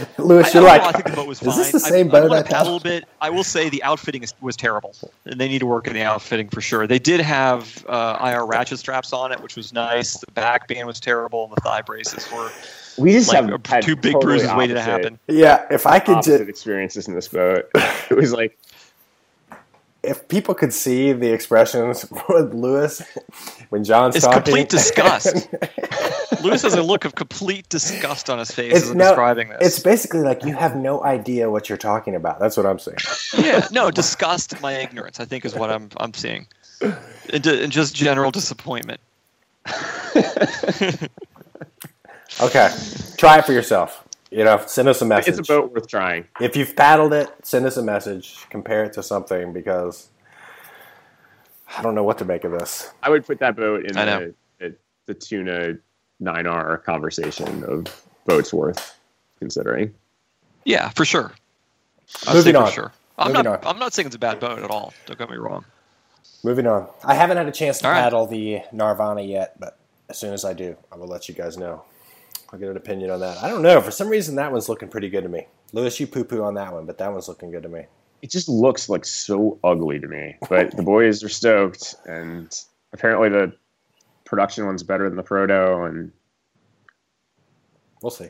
Louis, 0.17 0.53
you're 0.53 0.63
I 0.63 0.65
like, 0.65 0.83
I 0.83 0.91
think 0.93 1.05
the 1.05 1.11
boat 1.11 1.27
was 1.27 1.41
is 1.41 1.55
this 1.55 1.71
the 1.71 1.79
same 1.79 2.07
I, 2.07 2.11
boat 2.11 2.23
I, 2.23 2.23
I 2.23 2.25
want 2.25 2.41
to 2.41 2.45
paddle 2.45 2.77
a 2.77 2.81
paddled? 2.81 2.83
bit. 2.83 3.05
I 3.21 3.29
will 3.29 3.43
say 3.43 3.69
the 3.69 3.83
outfitting 3.83 4.23
is, 4.23 4.33
was 4.41 4.55
terrible, 4.57 4.95
and 5.25 5.39
they 5.39 5.47
need 5.47 5.59
to 5.59 5.65
work 5.67 5.87
in 5.87 5.93
the 5.93 6.03
outfitting 6.03 6.49
for 6.49 6.61
sure. 6.61 6.87
They 6.87 6.99
did 6.99 7.19
have 7.21 7.85
uh, 7.87 8.17
IR 8.23 8.45
ratchet 8.45 8.79
straps 8.79 9.13
on 9.13 9.31
it, 9.31 9.39
which 9.41 9.55
was 9.55 9.73
nice. 9.73 10.17
The 10.17 10.31
back 10.31 10.67
band 10.67 10.87
was 10.87 10.99
terrible, 10.99 11.45
and 11.45 11.53
the 11.55 11.61
thigh 11.61 11.81
braces 11.81 12.29
were 12.31 12.51
We 12.97 13.11
just 13.13 13.29
like 13.29 13.43
have 13.49 13.65
had 13.65 13.83
two 13.83 13.95
big 13.95 14.13
totally 14.13 14.39
bruises 14.39 14.53
waiting 14.53 14.75
to 14.75 14.81
happen. 14.81 15.19
yeah. 15.27 15.65
If 15.71 15.85
I 15.87 15.99
could 15.99 16.17
Opposite 16.17 16.39
just, 16.39 16.49
experiences 16.49 17.07
in 17.07 17.15
this 17.15 17.27
boat. 17.27 17.69
It 18.09 18.17
was 18.17 18.33
like 18.33 18.57
if 20.03 20.27
people 20.27 20.53
could 20.53 20.73
see 20.73 21.13
the 21.13 21.31
expressions 21.31 22.05
with 22.29 22.53
Louis 22.53 23.01
when 23.69 23.83
John's 23.83 24.15
It's 24.15 24.25
talking, 24.25 24.43
complete 24.43 24.69
disgust. 24.69 25.47
Louis 26.43 26.61
has 26.61 26.73
a 26.75 26.83
look 26.83 27.05
of 27.05 27.15
complete 27.15 27.67
disgust 27.69 28.29
on 28.29 28.37
his 28.39 28.51
face 28.51 28.73
It's 28.73 28.83
as 28.83 28.89
I'm 28.91 28.97
no- 28.97 29.05
describing 29.09 29.49
this. 29.49 29.57
it's 29.61 29.79
basically 29.79 30.19
like 30.21 30.43
you 30.43 30.53
have 30.55 30.75
no 30.75 31.03
idea 31.03 31.49
what 31.49 31.69
you're 31.69 31.77
talking 31.77 32.15
about. 32.15 32.39
That's 32.39 32.57
what 32.57 32.65
I'm 32.65 32.79
saying. 32.79 32.97
yeah, 33.37 33.67
no, 33.71 33.89
disgust 33.91 34.59
my 34.61 34.73
ignorance. 34.73 35.19
I 35.19 35.25
think 35.25 35.45
is 35.45 35.55
what 35.55 35.69
I'm 35.71 35.89
I'm 35.97 36.13
seeing, 36.13 36.47
and, 36.81 37.41
d- 37.43 37.63
and 37.63 37.71
just 37.71 37.95
general 37.95 38.31
disappointment. 38.31 38.99
Okay, 42.41 42.71
try 43.17 43.37
it 43.37 43.45
for 43.45 43.53
yourself. 43.53 44.03
You 44.31 44.43
know, 44.43 44.59
send 44.65 44.87
us 44.87 45.01
a 45.03 45.05
message. 45.05 45.37
it's 45.37 45.47
a 45.49 45.53
boat 45.53 45.71
worth 45.71 45.87
trying. 45.87 46.25
If 46.41 46.55
you've 46.55 46.75
paddled 46.75 47.13
it, 47.13 47.29
send 47.43 47.67
us 47.67 47.77
a 47.77 47.83
message. 47.83 48.47
Compare 48.49 48.85
it 48.85 48.93
to 48.93 49.03
something 49.03 49.53
because 49.53 50.09
I 51.77 51.83
don't 51.83 51.93
know 51.93 52.03
what 52.03 52.17
to 52.17 52.25
make 52.25 52.43
of 52.43 52.51
this. 52.51 52.91
I 53.03 53.09
would 53.11 53.23
put 53.27 53.37
that 53.39 53.55
boat 53.55 53.85
in 53.85 53.95
I 53.97 54.05
know. 54.05 54.19
the, 54.59 54.69
the, 54.69 54.75
the 55.05 55.13
tuna 55.13 55.75
9R 56.21 56.83
conversation 56.83 57.63
of 57.65 57.85
boats 58.25 58.53
worth 58.53 58.97
considering. 59.39 59.93
Yeah, 60.65 60.89
for 60.89 61.05
sure. 61.05 61.31
I'd 62.27 62.33
Moving 62.35 62.53
say 62.53 62.59
for 62.59 62.65
on. 62.65 62.71
sure. 62.71 62.91
I'm 63.17 63.27
Moving 63.29 63.43
not. 63.45 63.65
on. 63.65 63.75
I'm 63.75 63.79
not 63.79 63.93
saying 63.93 64.07
it's 64.07 64.15
a 64.15 64.19
bad 64.19 64.39
boat 64.39 64.59
at 64.59 64.69
all. 64.71 64.93
Don't 65.05 65.19
get 65.19 65.29
me 65.29 65.37
wrong. 65.37 65.65
Moving 66.43 66.67
on. 66.67 66.87
I 67.03 67.13
haven't 67.15 67.37
had 67.37 67.47
a 67.47 67.51
chance 67.51 67.79
to 67.79 67.87
All 67.87 67.91
right. 67.93 68.01
paddle 68.01 68.25
the 68.25 68.61
Nirvana 68.71 69.21
yet, 69.21 69.59
but 69.59 69.77
as 70.09 70.17
soon 70.17 70.33
as 70.33 70.43
I 70.45 70.53
do, 70.53 70.75
I 70.91 70.97
will 70.97 71.07
let 71.07 71.27
you 71.29 71.35
guys 71.35 71.57
know. 71.57 71.83
I'll 72.51 72.59
get 72.59 72.69
an 72.69 72.77
opinion 72.77 73.09
on 73.11 73.19
that. 73.21 73.37
I 73.43 73.49
don't 73.49 73.61
know. 73.61 73.81
For 73.81 73.91
some 73.91 74.09
reason, 74.09 74.35
that 74.35 74.51
one's 74.51 74.69
looking 74.69 74.89
pretty 74.89 75.09
good 75.09 75.23
to 75.23 75.29
me. 75.29 75.47
Louis, 75.71 75.99
you 75.99 76.05
poo 76.07 76.23
poo 76.23 76.43
on 76.43 76.53
that 76.55 76.71
one, 76.71 76.85
but 76.85 76.97
that 76.99 77.11
one's 77.11 77.27
looking 77.27 77.49
good 77.49 77.63
to 77.63 77.69
me. 77.69 77.85
It 78.21 78.29
just 78.29 78.47
looks 78.47 78.89
like 78.89 79.05
so 79.05 79.57
ugly 79.63 79.99
to 79.99 80.07
me. 80.07 80.35
But 80.49 80.75
the 80.77 80.83
boys 80.83 81.23
are 81.23 81.29
stoked, 81.29 81.95
and 82.05 82.53
apparently 82.93 83.29
the 83.29 83.53
production 84.25 84.65
one's 84.65 84.83
better 84.83 85.07
than 85.07 85.17
the 85.17 85.23
proto, 85.23 85.83
and 85.83 86.11
We'll 88.03 88.11
see. 88.11 88.29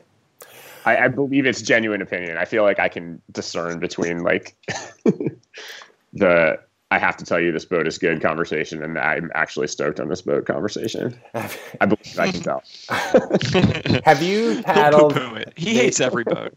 I, 0.86 0.96
I 0.96 1.08
believe 1.08 1.46
it's 1.46 1.60
genuine 1.60 2.00
opinion. 2.00 2.38
I 2.38 2.44
feel 2.44 2.62
like 2.62 2.78
I 2.78 2.88
can 2.88 3.20
discern 3.32 3.80
between 3.80 4.22
like 4.22 4.56
the 6.12 6.60
I 6.90 6.98
have 6.98 7.16
to 7.16 7.24
tell 7.24 7.40
you 7.40 7.50
this 7.50 7.64
boat 7.64 7.88
is 7.88 7.98
good 7.98 8.22
conversation 8.22 8.82
and 8.82 8.96
I'm 8.98 9.32
actually 9.34 9.66
stoked 9.66 9.98
on 9.98 10.08
this 10.08 10.22
boat 10.22 10.46
conversation. 10.46 11.18
I 11.34 11.86
believe 11.86 12.18
I 12.18 12.30
can 12.30 12.40
tell. 12.42 12.62
Have 14.04 14.22
you 14.22 14.50
He'll 14.50 14.62
paddled? 14.62 15.14
poo-poo 15.14 15.34
it. 15.34 15.52
He 15.56 15.74
hates 15.74 16.00
every 16.00 16.22
boat. 16.22 16.56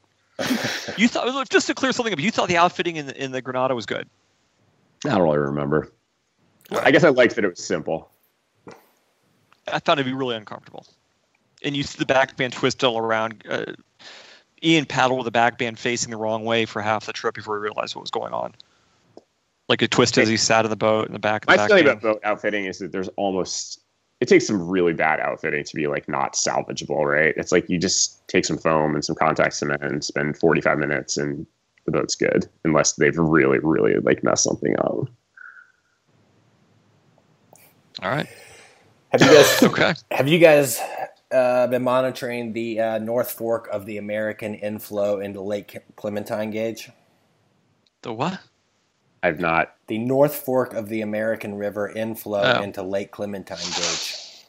You 0.96 1.08
thought 1.08 1.50
just 1.50 1.66
to 1.68 1.74
clear 1.74 1.92
something 1.92 2.14
up. 2.14 2.20
You 2.20 2.30
thought 2.30 2.50
the 2.50 2.58
outfitting 2.58 2.98
in 2.98 3.08
the, 3.08 3.24
in 3.24 3.32
the 3.32 3.42
Granata 3.42 3.74
was 3.74 3.88
good. 3.88 4.08
I 5.06 5.10
don't 5.10 5.24
really 5.24 5.40
remember. 5.40 5.92
I 6.72 6.92
guess 6.92 7.04
I 7.04 7.10
liked 7.10 7.36
that 7.36 7.46
it 7.46 7.50
was 7.50 7.64
simple. 7.64 8.12
I 9.68 9.80
found 9.80 9.99
it 9.99 10.03
to 10.03 10.09
be 10.09 10.13
really 10.13 10.36
uncomfortable. 10.36 10.86
And 11.63 11.76
you 11.76 11.84
see 11.84 11.97
the 11.97 12.05
back 12.05 12.38
band 12.38 12.53
twist 12.53 12.84
all 12.84 12.97
around. 12.99 13.43
Uh, 13.49 13.65
Ian 14.63 14.86
paddled 14.86 15.20
with 15.20 15.26
the 15.26 15.32
back 15.32 15.57
band 15.57 15.78
facing 15.78 16.11
the 16.11 16.18
wrong 16.18 16.43
way 16.43 16.65
for 16.65 16.82
half 16.82 17.05
the 17.05 17.13
trip 17.13 17.36
before 17.36 17.57
he 17.57 17.61
realized 17.61 17.95
what 17.95 18.01
was 18.01 18.11
going 18.11 18.34
on. 18.34 18.55
Like 19.70 19.82
it 19.82 19.91
twisted 19.91 20.24
as 20.24 20.30
he 20.30 20.38
sat 20.38 20.65
in 20.65 20.70
the 20.70 20.78
boat 20.78 21.07
in 21.07 21.13
the 21.13 21.20
back 21.20 21.43
of 21.43 21.47
the 21.47 21.57
My 21.57 21.68
feeling 21.68 21.86
about 21.86 22.01
boat 22.01 22.22
outfitting 22.24 22.65
is 22.65 22.80
that 22.80 22.91
there's 22.91 23.09
almost 23.18 23.82
it 24.20 24.28
takes 24.28 24.47
some 24.47 24.68
really 24.68 24.93
bad 24.93 25.20
outfitting 25.20 25.63
to 25.63 25.76
be 25.76 25.88
like 25.88 26.09
not 26.09 26.34
salvageable, 26.34 27.05
right? 27.05 27.34
It's 27.38 27.51
like 27.51 27.70
you 27.70 27.78
just 27.78 28.28
take 28.28 28.45
some 28.45 28.57
foam 28.57 28.95
and 28.95 29.05
some 29.05 29.15
contact 29.15 29.53
cement 29.53 29.84
and 29.84 30.03
spend 30.03 30.38
45 30.38 30.80
minutes 30.80 31.18
and 31.18 31.45
the 31.86 31.91
boat's 31.91 32.15
good, 32.15 32.47
unless 32.63 32.93
they've 32.93 33.18
really, 33.18 33.59
really 33.59 33.95
like 33.99 34.24
messed 34.24 34.43
something 34.43 34.76
up. 34.80 35.09
All 38.01 38.09
right. 38.09 38.28
Have 39.20 39.30
you 39.32 39.38
guys? 39.38 39.63
Okay. 39.63 39.93
Have 40.11 40.28
you 40.28 40.39
guys 40.39 40.80
uh, 41.32 41.68
been 41.68 41.84
monitoring 41.84 42.53
the 42.53 42.80
uh, 42.80 42.97
North 42.99 43.32
Fork 43.32 43.68
of 43.72 43.86
the 43.86 43.97
American 43.97 44.55
inflow 44.55 45.20
into 45.20 45.41
Lake 45.41 45.78
Clementine 45.95 46.51
gauge? 46.51 46.89
The 48.01 48.13
what? 48.13 48.39
I've 49.24 49.39
not. 49.39 49.76
The 49.88 49.97
North 49.97 50.36
Fork 50.36 50.74
of 50.74 50.89
the 50.89 51.01
American 51.01 51.55
River 51.55 51.89
inflow 51.89 52.41
Oh. 52.57 52.61
into 52.61 52.84
Lake 52.84 53.11
Clementine 53.11 53.57
gauge. 53.57 53.74
Is 53.82 54.45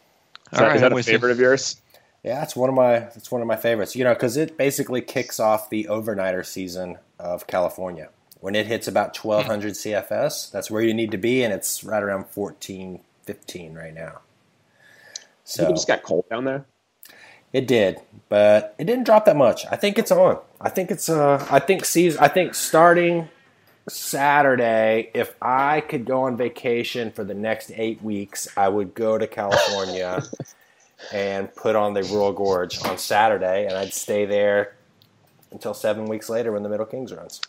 All 0.52 0.60
that, 0.60 0.66
right, 0.66 0.76
is 0.76 0.80
that 0.82 0.92
a 0.92 0.94
with 0.94 1.06
you. 1.06 1.12
favorite 1.14 1.32
of 1.32 1.40
yours? 1.40 1.80
Yeah, 2.24 2.42
it's 2.42 2.54
one 2.56 2.68
of 2.68 2.74
my 2.74 2.94
it's 2.94 3.30
one 3.30 3.40
of 3.40 3.46
my 3.46 3.56
favorites. 3.56 3.94
You 3.96 4.04
know, 4.04 4.12
because 4.12 4.36
it 4.36 4.56
basically 4.58 5.00
kicks 5.00 5.40
off 5.40 5.70
the 5.70 5.86
overnighter 5.90 6.44
season 6.44 6.98
of 7.18 7.46
California. 7.46 8.10
When 8.40 8.54
it 8.54 8.66
hits 8.66 8.86
about 8.86 9.16
1200 9.16 9.72
CFS, 9.74 10.50
that's 10.50 10.70
where 10.70 10.82
you 10.82 10.94
need 10.94 11.10
to 11.10 11.18
be, 11.18 11.42
and 11.42 11.52
it's 11.52 11.82
right 11.82 12.02
around 12.02 12.26
fourteen, 12.26 13.00
fifteen 13.24 13.74
right 13.74 13.94
now. 13.94 14.20
So 15.48 15.66
it 15.66 15.70
just 15.70 15.88
got 15.88 16.02
cold 16.02 16.26
down 16.28 16.44
there. 16.44 16.66
it 17.54 17.66
did, 17.66 18.00
but 18.28 18.74
it 18.78 18.84
didn't 18.84 19.04
drop 19.04 19.24
that 19.24 19.36
much. 19.36 19.64
I 19.70 19.76
think 19.76 19.98
it's 19.98 20.12
on. 20.12 20.38
I 20.60 20.68
think 20.68 20.90
it's 20.90 21.08
uh. 21.08 21.44
I 21.50 21.58
think 21.58 21.86
season. 21.86 22.22
I 22.22 22.28
think 22.28 22.54
starting 22.54 23.28
Saturday, 23.88 25.10
if 25.14 25.34
I 25.40 25.80
could 25.80 26.04
go 26.04 26.24
on 26.24 26.36
vacation 26.36 27.10
for 27.10 27.24
the 27.24 27.32
next 27.32 27.72
eight 27.74 28.02
weeks, 28.02 28.46
I 28.58 28.68
would 28.68 28.94
go 28.94 29.16
to 29.16 29.26
California 29.26 30.22
and 31.14 31.54
put 31.54 31.76
on 31.76 31.94
the 31.94 32.02
Royal 32.02 32.34
Gorge 32.34 32.84
on 32.84 32.98
Saturday, 32.98 33.64
and 33.64 33.74
I'd 33.74 33.94
stay 33.94 34.26
there 34.26 34.76
until 35.50 35.72
seven 35.72 36.04
weeks 36.04 36.28
later 36.28 36.52
when 36.52 36.62
the 36.62 36.68
Middle 36.68 36.84
Kings 36.84 37.10
runs. 37.10 37.40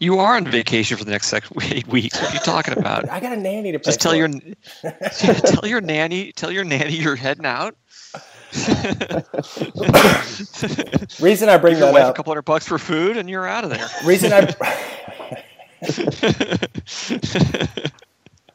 You 0.00 0.20
are 0.20 0.36
on 0.36 0.44
vacation 0.44 0.96
for 0.96 1.04
the 1.04 1.10
next 1.10 1.26
six, 1.26 1.50
eight 1.62 1.88
weeks. 1.88 2.20
What 2.20 2.30
are 2.30 2.34
you 2.34 2.40
talking 2.40 2.78
about? 2.78 3.08
I 3.10 3.20
got 3.20 3.32
a 3.32 3.36
nanny 3.36 3.72
to 3.72 3.78
pay 3.78 3.84
Just 3.84 4.00
tell 4.00 4.12
for. 4.12 4.18
your 4.18 4.28
tell 5.12 5.66
your 5.68 5.80
nanny 5.80 6.32
tell 6.32 6.52
your 6.52 6.64
nanny 6.64 6.94
you're 6.94 7.16
heading 7.16 7.46
out. 7.46 7.76
reason 11.20 11.48
I 11.48 11.58
bring 11.58 11.74
Give 11.74 11.80
your 11.80 11.92
that 11.92 11.92
wife 11.92 12.10
a 12.10 12.12
couple 12.14 12.30
hundred 12.30 12.42
bucks 12.42 12.66
for 12.66 12.78
food, 12.78 13.16
and 13.16 13.28
you're 13.28 13.46
out 13.46 13.64
of 13.64 13.70
there. 13.70 13.86
Reason 14.04 14.32
I 14.32 14.54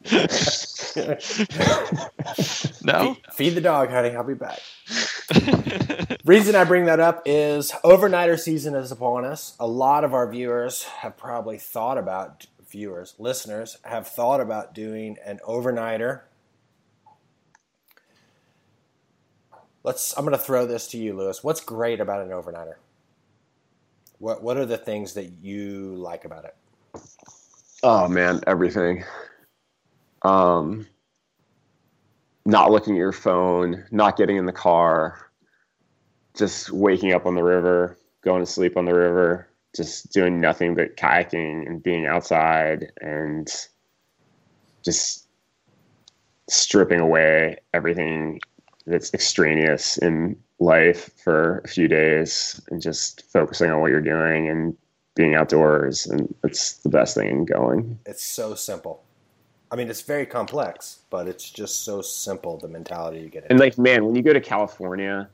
no. 2.83 3.17
feed 3.31 3.51
the 3.51 3.61
dog, 3.61 3.89
honey. 3.89 4.15
I'll 4.15 4.23
be 4.23 4.33
back. 4.33 4.59
Reason 6.25 6.55
I 6.55 6.63
bring 6.65 6.85
that 6.85 6.99
up 6.99 7.23
is 7.25 7.71
overnighter 7.83 8.39
season 8.39 8.75
is 8.75 8.91
upon 8.91 9.25
us. 9.25 9.55
A 9.59 9.67
lot 9.67 10.03
of 10.03 10.13
our 10.13 10.29
viewers 10.29 10.83
have 10.83 11.17
probably 11.17 11.57
thought 11.57 11.97
about 11.97 12.47
viewers, 12.69 13.13
listeners 13.19 13.77
have 13.83 14.07
thought 14.07 14.41
about 14.41 14.73
doing 14.73 15.17
an 15.25 15.39
overnighter. 15.47 16.21
Let's 19.83 20.17
I'm 20.17 20.25
going 20.25 20.37
to 20.37 20.43
throw 20.43 20.65
this 20.65 20.87
to 20.87 20.97
you, 20.97 21.15
Louis. 21.15 21.43
What's 21.43 21.61
great 21.61 21.99
about 21.99 22.21
an 22.21 22.29
overnighter? 22.29 22.75
What 24.17 24.41
what 24.41 24.57
are 24.57 24.65
the 24.65 24.77
things 24.77 25.13
that 25.13 25.33
you 25.41 25.95
like 25.95 26.25
about 26.25 26.45
it? 26.45 26.55
Oh 27.83 28.07
man, 28.07 28.41
everything. 28.47 29.03
Um, 30.23 30.87
not 32.45 32.71
looking 32.71 32.95
at 32.95 32.99
your 32.99 33.11
phone, 33.11 33.85
not 33.91 34.17
getting 34.17 34.37
in 34.37 34.45
the 34.45 34.51
car, 34.51 35.31
just 36.33 36.71
waking 36.71 37.13
up 37.13 37.25
on 37.25 37.35
the 37.35 37.43
river, 37.43 37.97
going 38.21 38.43
to 38.43 38.49
sleep 38.49 38.75
on 38.77 38.85
the 38.85 38.93
river, 38.93 39.47
just 39.75 40.11
doing 40.11 40.39
nothing 40.39 40.75
but 40.75 40.97
kayaking 40.97 41.67
and 41.67 41.81
being 41.81 42.05
outside 42.05 42.91
and 43.01 43.49
just 44.83 45.27
stripping 46.49 46.99
away 46.99 47.57
everything 47.73 48.39
that's 48.85 49.13
extraneous 49.13 49.97
in 49.97 50.35
life 50.59 51.11
for 51.23 51.59
a 51.59 51.67
few 51.67 51.87
days 51.87 52.61
and 52.69 52.81
just 52.81 53.23
focusing 53.31 53.71
on 53.71 53.81
what 53.81 53.91
you're 53.91 54.01
doing 54.01 54.49
and 54.49 54.75
being 55.15 55.35
outdoors 55.35 56.05
and 56.05 56.33
it's 56.43 56.77
the 56.77 56.89
best 56.89 57.15
thing 57.15 57.45
going 57.45 57.97
It's 58.05 58.23
so 58.23 58.55
simple. 58.55 59.03
I 59.73 59.75
mean, 59.75 59.89
it's 59.89 60.03
very 60.03 60.27
complex, 60.27 60.99
but 61.09 61.27
it's 61.27 61.49
just 61.49 61.83
so 61.83 62.03
simple 62.03 62.57
the 62.59 62.67
mentality 62.67 63.21
you 63.21 63.29
get 63.29 63.41
Into. 63.45 63.53
and 63.53 63.59
like 63.59 63.75
man 63.79 64.05
when 64.05 64.13
you 64.13 64.21
go 64.21 64.31
to 64.31 64.39
california 64.39 65.27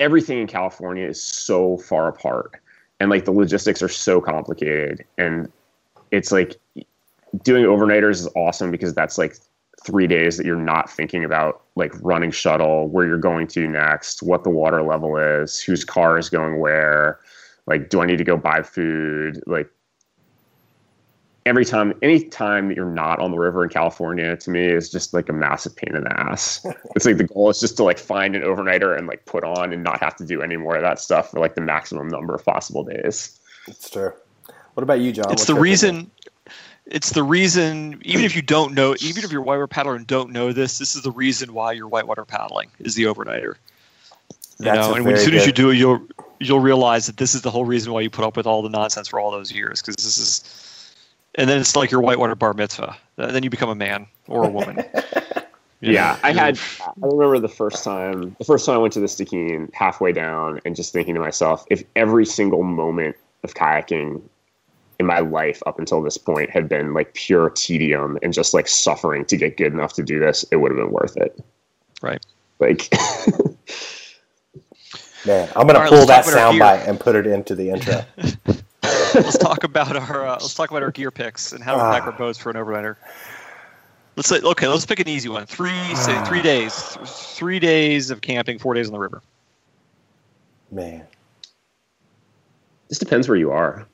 everything 0.00 0.38
in 0.38 0.46
california 0.46 1.08
is 1.08 1.22
so 1.22 1.78
far 1.78 2.08
apart. 2.08 2.60
And 3.00 3.08
like 3.08 3.24
the 3.24 3.32
logistics 3.32 3.80
are 3.82 3.88
so 3.88 4.20
complicated. 4.20 5.02
And 5.16 5.50
it's 6.10 6.30
like 6.30 6.56
doing 7.42 7.64
overnighters 7.64 8.20
is 8.20 8.28
awesome 8.36 8.70
because 8.70 8.92
that's 8.92 9.16
like 9.16 9.36
three 9.82 10.06
days 10.06 10.36
that 10.36 10.44
you're 10.44 10.56
not 10.56 10.90
thinking 10.90 11.24
about 11.24 11.62
like 11.74 11.92
running 12.02 12.30
shuttle 12.30 12.88
where 12.88 13.06
you're 13.06 13.16
going 13.16 13.46
to 13.46 13.66
next 13.66 14.22
what 14.22 14.44
the 14.44 14.50
water 14.50 14.82
level 14.82 15.16
is 15.16 15.58
whose 15.58 15.84
car 15.84 16.18
is 16.18 16.28
going 16.28 16.58
where 16.58 17.18
like 17.66 17.88
do 17.88 18.02
i 18.02 18.06
need 18.06 18.18
to 18.18 18.24
go 18.24 18.36
buy 18.36 18.62
food? 18.62 19.42
Like 19.46 19.70
every 21.46 21.64
time 21.64 21.94
any 22.02 22.22
time 22.24 22.68
that 22.68 22.76
you're 22.76 22.90
not 22.90 23.18
on 23.20 23.30
the 23.30 23.38
river 23.38 23.64
in 23.64 23.70
california 23.70 24.36
to 24.36 24.50
me 24.50 24.64
is 24.66 24.90
just 24.90 25.14
like 25.14 25.28
a 25.28 25.32
massive 25.32 25.74
pain 25.76 25.94
in 25.96 26.04
the 26.04 26.20
ass 26.20 26.64
it's 26.94 27.06
like 27.06 27.16
the 27.16 27.24
goal 27.24 27.48
is 27.48 27.60
just 27.60 27.76
to 27.76 27.84
like 27.84 27.98
find 27.98 28.36
an 28.36 28.42
overnighter 28.42 28.96
and 28.98 29.06
like 29.06 29.24
put 29.24 29.44
on 29.44 29.72
and 29.72 29.82
not 29.82 30.00
have 30.00 30.14
to 30.16 30.24
do 30.24 30.42
any 30.42 30.56
more 30.56 30.76
of 30.76 30.82
that 30.82 30.98
stuff 30.98 31.30
for 31.30 31.40
like 31.40 31.54
the 31.54 31.60
maximum 31.60 32.08
number 32.08 32.34
of 32.34 32.44
possible 32.44 32.84
days 32.84 33.38
It's 33.66 33.88
true. 33.90 34.12
What 34.74 34.82
about 34.82 35.00
you, 35.00 35.12
John? 35.12 35.32
it's 35.32 35.42
What's 35.42 35.44
the 35.46 35.54
your 35.54 35.62
opinion? 35.62 35.96
reason 35.96 36.10
it's 36.86 37.10
the 37.10 37.22
reason 37.22 38.00
even 38.04 38.24
if 38.24 38.36
you 38.36 38.42
don't 38.42 38.72
know 38.74 38.94
even 39.00 39.24
if 39.24 39.32
you're 39.32 39.40
a 39.42 39.44
whitewater 39.44 39.66
paddler 39.66 39.94
and 39.96 40.06
don't 40.06 40.30
know 40.30 40.52
this 40.52 40.78
this 40.78 40.94
is 40.94 41.02
the 41.02 41.10
reason 41.10 41.52
why 41.52 41.72
you're 41.72 41.88
whitewater 41.88 42.24
paddling 42.24 42.68
is 42.78 42.94
the 42.94 43.04
overnighter 43.04 43.54
you 44.58 44.64
That's 44.64 44.86
know 44.86 44.92
a 44.92 44.94
and 44.94 45.04
when, 45.04 45.14
as 45.14 45.24
very 45.24 45.24
soon 45.24 45.34
as 45.34 45.46
you 45.46 45.52
do 45.52 45.70
it 45.70 45.76
you'll 45.76 46.00
you'll 46.38 46.60
realize 46.60 47.06
that 47.06 47.16
this 47.16 47.34
is 47.34 47.42
the 47.42 47.50
whole 47.50 47.64
reason 47.64 47.92
why 47.92 48.00
you 48.02 48.10
put 48.10 48.24
up 48.24 48.36
with 48.36 48.46
all 48.46 48.62
the 48.62 48.68
nonsense 48.68 49.08
for 49.08 49.18
all 49.18 49.30
those 49.30 49.50
years 49.50 49.82
because 49.82 49.96
this 49.96 50.18
is 50.18 50.65
and 51.36 51.48
then 51.48 51.60
it's 51.60 51.76
like 51.76 51.90
your 51.90 52.00
whitewater 52.00 52.34
bar 52.34 52.52
mitzvah 52.54 52.96
and 53.18 53.34
then 53.34 53.42
you 53.42 53.50
become 53.50 53.68
a 53.70 53.74
man 53.74 54.06
or 54.28 54.44
a 54.44 54.48
woman 54.50 54.76
You 55.80 55.88
Yeah, 55.92 55.92
know, 55.92 56.18
I 56.22 56.32
had. 56.32 56.58
I 56.80 56.92
remember 57.06 57.38
the 57.38 57.48
first 57.48 57.84
time. 57.84 58.34
The 58.38 58.44
first 58.44 58.64
time 58.66 58.76
I 58.76 58.78
went 58.78 58.92
to 58.94 59.00
the 59.00 59.06
Stikine, 59.06 59.72
halfway 59.74 60.12
down, 60.12 60.60
and 60.64 60.74
just 60.74 60.92
thinking 60.92 61.14
to 61.14 61.20
myself, 61.20 61.64
if 61.70 61.82
every 61.96 62.24
single 62.26 62.62
moment 62.62 63.14
of 63.44 63.54
kayaking 63.54 64.22
in 64.98 65.06
my 65.06 65.18
life 65.20 65.62
up 65.66 65.78
until 65.78 66.02
this 66.02 66.16
point 66.16 66.48
had 66.50 66.68
been 66.68 66.94
like 66.94 67.12
pure 67.14 67.50
tedium 67.50 68.18
and 68.22 68.32
just 68.32 68.54
like 68.54 68.66
suffering 68.68 69.24
to 69.26 69.36
get 69.36 69.56
good 69.58 69.72
enough 69.74 69.92
to 69.94 70.02
do 70.02 70.18
this, 70.18 70.44
it 70.50 70.56
would 70.56 70.70
have 70.72 70.78
been 70.78 70.90
worth 70.92 71.16
it. 71.18 71.38
Right. 72.02 72.24
Like, 72.58 72.88
Man, 75.24 75.48
I'm 75.56 75.66
gonna 75.66 75.78
All 75.78 75.84
right, 75.84 75.88
pull 75.88 76.06
that 76.06 76.08
let's 76.08 76.28
talk 76.30 76.36
about 76.36 76.38
our 76.38 76.44
gear. 76.44 76.62
soundbite 76.62 76.88
and 76.88 77.00
put 77.00 77.16
it 77.16 77.26
into 77.26 77.54
the 77.54 77.70
intro. 77.70 78.02
let's 79.20 79.38
talk 79.38 79.64
about 79.64 79.96
our 79.96 80.26
uh, 80.26 80.32
let's 80.32 80.54
talk 80.54 80.70
about 80.70 80.82
our 80.82 80.90
gear 80.90 81.10
picks 81.10 81.52
and 81.52 81.62
how 81.62 81.72
to 81.76 81.78
pack 81.82 82.02
Ah. 82.02 82.06
our 82.06 82.12
boats 82.12 82.38
for 82.38 82.50
an 82.50 82.56
overnighter. 82.56 82.96
Let's 84.16 84.28
say 84.28 84.40
okay, 84.40 84.66
let's 84.68 84.86
pick 84.86 85.00
an 85.00 85.08
easy 85.08 85.28
one. 85.28 85.46
Three 85.46 85.94
say 85.94 86.22
three 86.24 86.42
days, 86.42 86.96
three 87.04 87.58
days 87.58 88.10
of 88.10 88.20
camping, 88.20 88.58
four 88.58 88.74
days 88.74 88.86
on 88.88 88.92
the 88.92 88.98
river. 88.98 89.22
Man, 90.70 91.06
this 92.88 92.98
depends 92.98 93.28
where 93.28 93.38
you 93.38 93.50
are. 93.50 93.86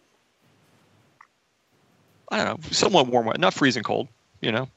I 2.31 2.45
don't 2.45 2.47
know, 2.47 2.69
somewhat 2.71 3.09
warm, 3.09 3.31
not 3.39 3.53
freezing 3.53 3.83
cold. 3.83 4.09
You 4.41 4.53
know, 4.53 4.69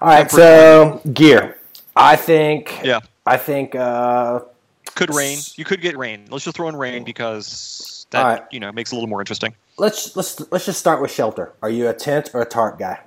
all 0.00 0.08
right. 0.08 0.30
So 0.30 1.00
gear. 1.12 1.58
I 1.96 2.16
think. 2.16 2.78
Yeah. 2.84 3.00
I 3.24 3.38
think. 3.38 3.74
Uh, 3.74 4.40
could 4.94 5.14
rain. 5.14 5.38
You 5.56 5.64
could 5.64 5.80
get 5.80 5.96
rain. 5.96 6.26
Let's 6.30 6.44
just 6.44 6.56
throw 6.56 6.68
in 6.68 6.76
rain 6.76 7.04
because 7.04 7.95
that 8.16 8.24
All 8.24 8.32
right. 8.32 8.42
you 8.50 8.60
know 8.60 8.72
makes 8.72 8.92
it 8.92 8.94
a 8.94 8.96
little 8.96 9.08
more 9.08 9.20
interesting. 9.20 9.54
let's 9.78 10.16
let's 10.16 10.40
let's 10.50 10.66
just 10.66 10.78
start 10.80 11.00
with 11.00 11.10
shelter. 11.10 11.52
Are 11.62 11.70
you 11.70 11.88
a 11.88 11.94
tent 11.94 12.30
or 12.34 12.42
a 12.42 12.46
tarp 12.46 12.78
guy? 12.78 13.00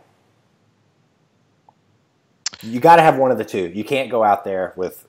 You 2.61 2.79
got 2.79 2.97
to 2.97 3.01
have 3.01 3.17
one 3.17 3.31
of 3.31 3.37
the 3.37 3.45
two. 3.45 3.71
You 3.73 3.83
can't 3.85 4.11
go 4.11 4.23
out 4.23 4.43
there 4.43 4.73
with, 4.75 5.07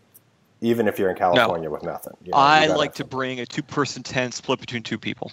even 0.60 0.86
if 0.86 0.98
you're 0.98 1.10
in 1.10 1.16
California, 1.16 1.68
with 1.68 1.82
nothing. 1.82 2.16
You 2.22 2.30
know, 2.30 2.38
I 2.38 2.66
like 2.66 2.94
to 2.94 3.04
bring 3.04 3.40
a 3.40 3.46
two-person 3.46 4.04
tent 4.04 4.34
split 4.34 4.60
between 4.60 4.84
two 4.84 4.98
people. 4.98 5.32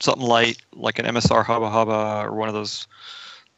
Something 0.00 0.26
light, 0.26 0.56
like 0.74 0.98
an 0.98 1.04
MSR 1.04 1.44
Hubba 1.44 1.68
Hubba 1.68 2.26
or 2.26 2.34
one 2.34 2.48
of 2.48 2.54
those 2.54 2.86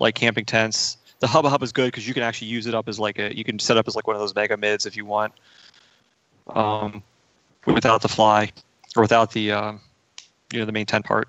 light 0.01 0.16
camping 0.16 0.45
tents. 0.45 0.97
The 1.20 1.28
Hubba 1.28 1.49
Hubba 1.49 1.64
is 1.64 1.72
good 1.72 1.86
because 1.86 2.07
you 2.07 2.14
can 2.14 2.24
actually 2.24 2.49
use 2.49 2.66
it 2.66 2.74
up 2.74 2.88
as 2.88 2.99
like 2.99 3.18
a 3.18 3.34
you 3.34 3.45
can 3.45 3.59
set 3.59 3.76
up 3.76 3.86
as 3.86 3.95
like 3.95 4.07
one 4.07 4.16
of 4.16 4.20
those 4.20 4.34
mega 4.34 4.57
mids 4.57 4.86
if 4.86 4.97
you 4.97 5.07
want, 5.07 5.32
um, 6.49 7.03
without 7.66 8.03
the 8.03 8.09
fly 8.09 8.51
or 8.97 9.03
without 9.03 9.32
the 9.32 9.53
um, 9.53 9.80
you 10.55 10.61
know 10.61 10.67
the 10.67 10.73
main 10.73 10.87
tent 10.87 11.05
part. 11.05 11.29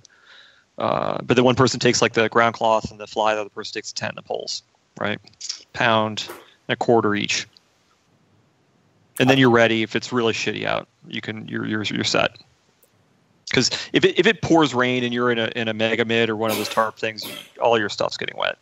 Uh, 0.77 1.19
but 1.23 1.35
then 1.35 1.43
one 1.43 1.55
person 1.55 1.79
takes 1.79 2.01
like 2.01 2.13
the 2.13 2.29
ground 2.29 2.53
cloth 2.53 2.91
and 2.91 2.99
the 2.99 3.07
fly, 3.07 3.33
the 3.33 3.41
other 3.41 3.49
person 3.49 3.73
takes 3.73 3.91
the 3.91 3.99
tent 3.99 4.11
and 4.11 4.17
the 4.17 4.27
poles, 4.27 4.61
right? 4.99 5.19
Pound 5.73 6.27
and 6.67 6.73
a 6.73 6.75
quarter 6.75 7.15
each, 7.15 7.47
and 9.19 9.29
then 9.29 9.37
you're 9.37 9.51
ready. 9.51 9.83
If 9.83 9.95
it's 9.95 10.11
really 10.11 10.33
shitty 10.33 10.65
out, 10.65 10.87
you 11.07 11.21
can 11.21 11.47
you're 11.47 11.65
you're 11.65 11.83
you're 11.83 12.03
set. 12.03 12.37
Because 13.49 13.69
if 13.93 14.03
it 14.03 14.19
if 14.19 14.27
it 14.27 14.41
pours 14.41 14.73
rain 14.73 15.03
and 15.03 15.13
you're 15.13 15.31
in 15.31 15.39
a 15.39 15.51
in 15.55 15.67
a 15.67 15.73
mega 15.73 16.05
mid 16.05 16.29
or 16.29 16.35
one 16.35 16.51
of 16.51 16.57
those 16.57 16.69
tarp 16.69 16.97
things, 16.97 17.23
all 17.61 17.79
your 17.79 17.89
stuff's 17.89 18.17
getting 18.17 18.37
wet. 18.37 18.57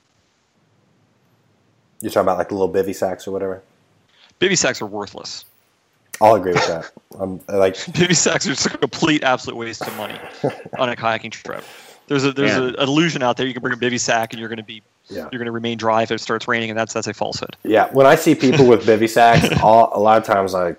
You're 2.02 2.12
talking 2.12 2.26
about 2.26 2.38
like 2.38 2.52
little 2.52 2.72
bivy 2.72 2.94
sacks 2.94 3.28
or 3.28 3.32
whatever. 3.32 3.64
Bivy 4.40 4.58
sacks 4.58 4.82
are 4.82 4.86
worthless. 4.86 5.46
I'll 6.24 6.36
agree 6.36 6.54
with 6.54 6.68
that. 6.68 6.92
I'm 7.20 7.40
like 7.48 7.76
Bivy 7.94 8.16
sacks 8.16 8.46
are 8.48 8.50
just 8.52 8.66
a 8.66 8.78
complete 8.78 9.24
absolute 9.24 9.56
waste 9.58 9.82
of 9.86 9.96
money 9.98 10.18
on 10.80 10.90
a 10.90 10.96
kayaking 10.96 11.32
trip. 11.32 11.64
There's 12.08 12.24
a 12.26 12.32
there's 12.32 12.52
Yeah. 12.52 12.60
a, 12.60 12.64
an 12.64 12.76
illusion 12.80 13.22
out 13.24 13.38
there. 13.38 13.46
You 13.46 13.54
can 13.54 13.62
bring 13.62 13.74
a 13.74 13.78
bivy 13.78 14.00
sack 14.00 14.34
and 14.34 14.40
you're 14.40 14.50
going 14.50 14.58
to 14.58 14.64
be 14.64 14.82
yeah. 15.10 15.22
you're 15.32 15.40
going 15.40 15.46
to 15.46 15.52
remain 15.52 15.78
dry 15.78 16.04
if 16.04 16.12
it 16.12 16.20
starts 16.22 16.48
raining, 16.48 16.70
and 16.70 16.80
that's 16.80 16.94
that's 16.94 17.08
a 17.08 17.14
falsehood. 17.14 17.56
Yeah, 17.64 17.90
when 17.92 18.06
I 18.06 18.16
see 18.16 18.36
people 18.36 18.66
with 18.68 18.86
bivy 18.86 19.10
sacks, 19.10 19.48
all, 19.64 19.90
a 19.94 20.00
lot 20.00 20.18
of 20.18 20.24
times 20.26 20.56
I, 20.56 20.76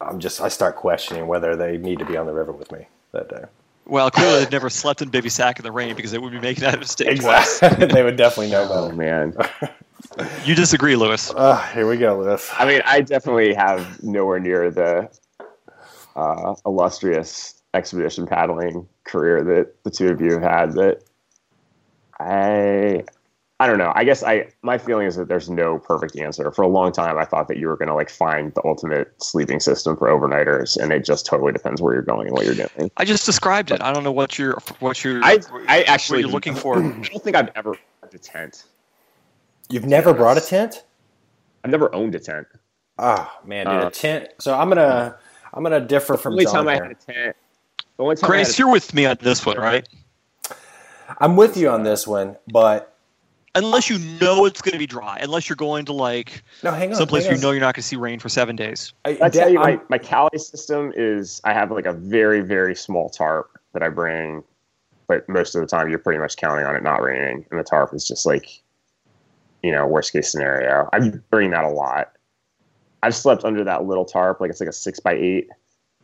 I'm 0.00 0.18
just 0.20 0.40
I 0.40 0.48
start 0.48 0.76
questioning 0.76 1.26
whether 1.28 1.54
they 1.56 1.76
need 1.78 1.98
to 2.00 2.04
be 2.04 2.16
on 2.16 2.26
the 2.26 2.32
river 2.32 2.52
with 2.52 2.70
me 2.72 2.86
that 3.12 3.28
day. 3.28 3.44
Well, 3.86 4.10
clearly 4.10 4.40
they've 4.40 4.50
never 4.52 4.70
slept 4.70 5.02
in 5.02 5.10
bivy 5.10 5.30
sack 5.30 5.58
in 5.58 5.62
the 5.64 5.70
rain 5.72 5.94
because 5.94 6.10
they 6.10 6.18
would 6.18 6.32
be 6.32 6.40
making 6.40 6.62
that 6.64 6.78
mistake 6.78 7.20
twice. 7.20 7.58
they 7.78 8.02
would 8.02 8.16
definitely 8.16 8.50
know 8.50 8.66
Oh 8.70 8.84
better. 8.88 8.96
man, 8.96 9.36
You 10.44 10.54
disagree, 10.54 10.96
Louis? 10.96 11.32
Uh, 11.34 11.60
here 11.72 11.88
we 11.88 11.96
go, 11.96 12.18
Louis. 12.18 12.50
I 12.56 12.66
mean, 12.66 12.82
I 12.84 13.00
definitely 13.00 13.54
have 13.54 14.02
nowhere 14.02 14.38
near 14.38 14.70
the 14.70 15.10
uh, 16.16 16.54
illustrious 16.66 17.62
expedition 17.74 18.26
paddling 18.26 18.86
career 19.04 19.42
that 19.42 19.82
the 19.84 19.90
two 19.90 20.08
of 20.08 20.20
you 20.20 20.32
have 20.32 20.42
had. 20.42 20.72
That 20.72 21.02
I 22.20 23.04
I 23.60 23.66
don't 23.66 23.78
know. 23.78 23.92
I 23.94 24.04
guess 24.04 24.22
I 24.22 24.48
my 24.62 24.78
feeling 24.78 25.06
is 25.06 25.16
that 25.16 25.28
there's 25.28 25.48
no 25.48 25.78
perfect 25.78 26.16
answer. 26.16 26.50
For 26.50 26.62
a 26.62 26.68
long 26.68 26.92
time, 26.92 27.18
I 27.18 27.24
thought 27.24 27.48
that 27.48 27.56
you 27.56 27.68
were 27.68 27.76
going 27.76 27.88
to 27.88 27.94
like 27.94 28.10
find 28.10 28.52
the 28.54 28.64
ultimate 28.64 29.12
sleeping 29.22 29.60
system 29.60 29.96
for 29.96 30.08
overnighters, 30.08 30.76
and 30.76 30.92
it 30.92 31.04
just 31.04 31.26
totally 31.26 31.52
depends 31.52 31.80
where 31.80 31.94
you're 31.94 32.02
going 32.02 32.26
and 32.28 32.36
what 32.36 32.44
you're 32.44 32.54
doing. 32.54 32.90
I 32.96 33.04
just 33.04 33.26
described 33.26 33.70
it. 33.70 33.80
I 33.82 33.92
don't 33.92 34.04
know 34.04 34.12
what 34.12 34.38
you're 34.38 34.58
what 34.80 35.04
you're 35.04 35.22
I 35.22 35.38
I 35.68 35.82
actually 35.82 36.20
you're 36.20 36.30
looking 36.30 36.54
for. 36.54 36.78
I 36.78 36.80
don't 36.80 37.22
think 37.22 37.36
I've 37.36 37.50
ever 37.54 37.76
owned 38.02 38.14
a 38.14 38.18
tent. 38.18 38.64
You've 39.70 39.86
never 39.86 40.12
brought 40.14 40.36
a 40.38 40.40
tent? 40.40 40.84
I've 41.64 41.70
never 41.70 41.94
owned 41.94 42.14
a 42.14 42.18
tent. 42.20 42.46
Oh 42.98 43.30
man, 43.44 43.66
dude, 43.66 43.74
Uh, 43.84 43.86
a 43.86 43.90
tent. 43.90 44.28
So 44.38 44.54
I'm 44.54 44.68
gonna 44.68 45.16
I'm 45.52 45.62
gonna 45.62 45.80
differ 45.80 46.12
The 46.14 46.18
from 46.18 46.32
only 46.34 46.44
John 46.44 46.54
time 46.54 46.68
I 46.68 46.74
had 46.74 46.90
a 46.90 46.94
tent. 46.94 47.36
The 47.96 48.02
only 48.02 48.16
time 48.16 48.30
I 48.30 48.36
had 48.36 48.44
Grace, 48.44 48.54
a- 48.58 48.62
you're 48.62 48.70
with 48.70 48.92
me 48.94 49.06
on 49.06 49.16
this 49.20 49.44
one, 49.46 49.56
right? 49.58 49.88
I'm 51.18 51.36
with 51.36 51.56
you 51.56 51.68
on 51.70 51.82
this 51.82 52.06
one, 52.06 52.36
but 52.52 52.90
Unless 53.56 53.88
you 53.88 54.00
know 54.20 54.46
it's 54.46 54.60
going 54.60 54.72
to 54.72 54.80
be 54.80 54.86
dry, 54.86 55.16
unless 55.22 55.48
you're 55.48 55.54
going 55.54 55.84
to 55.84 55.92
like 55.92 56.42
no, 56.64 56.72
hang 56.72 56.90
on. 56.90 56.96
someplace 56.96 57.22
hang 57.22 57.28
where 57.30 57.34
on. 57.36 57.40
you 57.40 57.46
know 57.46 57.50
you're 57.52 57.60
not 57.60 57.76
going 57.76 57.82
to 57.82 57.86
see 57.86 57.94
rain 57.94 58.18
for 58.18 58.28
seven 58.28 58.56
days. 58.56 58.92
I, 59.04 59.16
I 59.22 59.28
tell 59.28 59.48
you, 59.48 59.60
my, 59.60 59.70
I'm- 59.70 59.80
my 59.88 59.98
Cali 59.98 60.36
system 60.38 60.92
is 60.96 61.40
I 61.44 61.52
have 61.52 61.70
like 61.70 61.86
a 61.86 61.92
very, 61.92 62.40
very 62.40 62.74
small 62.74 63.08
tarp 63.08 63.56
that 63.72 63.80
I 63.84 63.90
bring, 63.90 64.42
but 65.06 65.28
most 65.28 65.54
of 65.54 65.60
the 65.60 65.68
time 65.68 65.88
you're 65.88 66.00
pretty 66.00 66.18
much 66.18 66.36
counting 66.36 66.66
on 66.66 66.74
it 66.74 66.82
not 66.82 67.00
raining. 67.00 67.46
And 67.52 67.60
the 67.60 67.62
tarp 67.64 67.94
is 67.94 68.08
just 68.08 68.26
like, 68.26 68.60
you 69.64 69.72
know, 69.72 69.86
worst 69.86 70.12
case 70.12 70.30
scenario. 70.30 70.90
I 70.92 71.10
bring 71.30 71.50
that 71.52 71.64
a 71.64 71.70
lot. 71.70 72.12
I've 73.02 73.16
slept 73.16 73.44
under 73.44 73.64
that 73.64 73.86
little 73.86 74.04
tarp, 74.04 74.38
like 74.38 74.50
it's 74.50 74.60
like 74.60 74.68
a 74.68 74.72
six 74.72 75.00
by 75.00 75.14
eight 75.14 75.48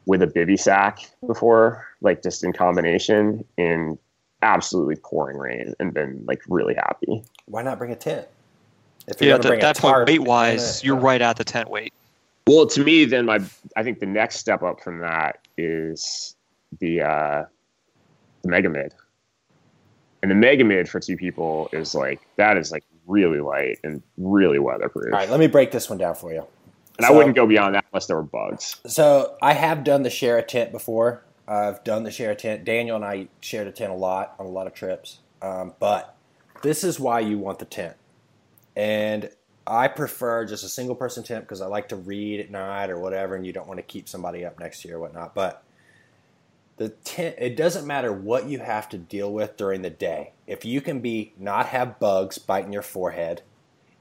with 0.06 0.22
a 0.22 0.26
bivy 0.26 0.58
sack 0.58 1.00
before, 1.26 1.86
like 2.00 2.22
just 2.22 2.42
in 2.42 2.54
combination 2.54 3.44
in 3.58 3.98
absolutely 4.40 4.96
pouring 4.96 5.36
rain 5.36 5.74
and 5.78 5.92
been 5.92 6.24
like 6.26 6.40
really 6.48 6.74
happy. 6.74 7.22
why 7.44 7.60
not 7.62 7.76
bring 7.76 7.92
a 7.92 7.96
tent? 7.96 8.26
If 9.06 9.20
Yeah, 9.20 9.28
gonna 9.28 9.34
at 9.34 9.42
that, 9.42 9.48
bring 9.48 9.60
that 9.60 9.76
point, 9.76 9.92
tarp, 9.92 10.08
weight 10.08 10.22
wise, 10.22 10.82
you're 10.82 10.96
right 10.96 11.20
at 11.20 11.36
the 11.36 11.44
tent 11.44 11.68
weight. 11.68 11.92
Well, 12.46 12.66
to 12.66 12.82
me, 12.82 13.04
then 13.04 13.26
my 13.26 13.40
I 13.76 13.82
think 13.82 14.00
the 14.00 14.06
next 14.06 14.38
step 14.38 14.62
up 14.62 14.80
from 14.80 15.00
that 15.00 15.46
is 15.58 16.34
the 16.78 17.02
uh, 17.02 17.44
the 18.42 18.48
Mega 18.48 18.70
Mid, 18.70 18.94
and 20.22 20.30
the 20.30 20.34
Mega 20.34 20.64
Mid 20.64 20.88
for 20.88 20.98
two 20.98 21.18
people 21.18 21.68
is 21.74 21.94
like 21.94 22.20
that 22.36 22.56
is 22.56 22.72
like 22.72 22.84
really 23.10 23.40
light 23.40 23.78
and 23.82 24.02
really 24.16 24.58
weatherproof. 24.58 25.12
All 25.12 25.18
right, 25.18 25.28
let 25.28 25.40
me 25.40 25.46
break 25.48 25.70
this 25.72 25.88
one 25.90 25.98
down 25.98 26.14
for 26.14 26.32
you. 26.32 26.44
and 26.96 27.06
I 27.06 27.10
wouldn't 27.10 27.34
go 27.34 27.46
beyond 27.46 27.74
that 27.74 27.84
unless 27.92 28.06
there 28.06 28.16
were 28.16 28.22
bugs. 28.22 28.76
So 28.86 29.36
I 29.42 29.52
have 29.52 29.84
done 29.84 30.02
the 30.02 30.10
share 30.10 30.38
a 30.38 30.42
tent 30.42 30.72
before. 30.72 31.24
I've 31.48 31.82
done 31.82 32.04
the 32.04 32.10
share 32.10 32.30
a 32.30 32.36
tent. 32.36 32.64
Daniel 32.64 32.96
and 32.96 33.04
I 33.04 33.28
shared 33.40 33.66
a 33.66 33.72
tent 33.72 33.90
a 33.90 33.96
lot 33.96 34.34
on 34.38 34.46
a 34.46 34.50
lot 34.50 34.66
of 34.66 34.74
trips. 34.74 35.18
Um, 35.42 35.74
but 35.80 36.16
this 36.62 36.84
is 36.84 37.00
why 37.00 37.20
you 37.20 37.38
want 37.38 37.58
the 37.58 37.64
tent. 37.64 37.96
And 38.76 39.30
I 39.66 39.88
prefer 39.88 40.44
just 40.46 40.62
a 40.64 40.68
single 40.68 40.94
person 40.94 41.24
tent 41.24 41.44
because 41.44 41.60
I 41.60 41.66
like 41.66 41.88
to 41.88 41.96
read 41.96 42.40
at 42.40 42.50
night 42.50 42.90
or 42.90 42.98
whatever, 42.98 43.34
and 43.34 43.44
you 43.46 43.52
don't 43.52 43.66
want 43.66 43.78
to 43.78 43.82
keep 43.82 44.08
somebody 44.08 44.44
up 44.44 44.58
next 44.60 44.82
to 44.82 44.88
you 44.88 44.96
or 44.96 45.00
whatnot. 45.00 45.34
But 45.34 45.62
the 46.80 46.88
tent, 46.88 47.34
it 47.38 47.58
doesn't 47.58 47.86
matter 47.86 48.10
what 48.10 48.48
you 48.48 48.58
have 48.58 48.88
to 48.88 48.96
deal 48.96 49.30
with 49.30 49.58
during 49.58 49.82
the 49.82 49.90
day. 49.90 50.32
If 50.46 50.64
you 50.64 50.80
can 50.80 51.00
be 51.00 51.34
not 51.38 51.66
have 51.66 51.98
bugs 51.98 52.38
biting 52.38 52.72
your 52.72 52.80
forehead, 52.80 53.42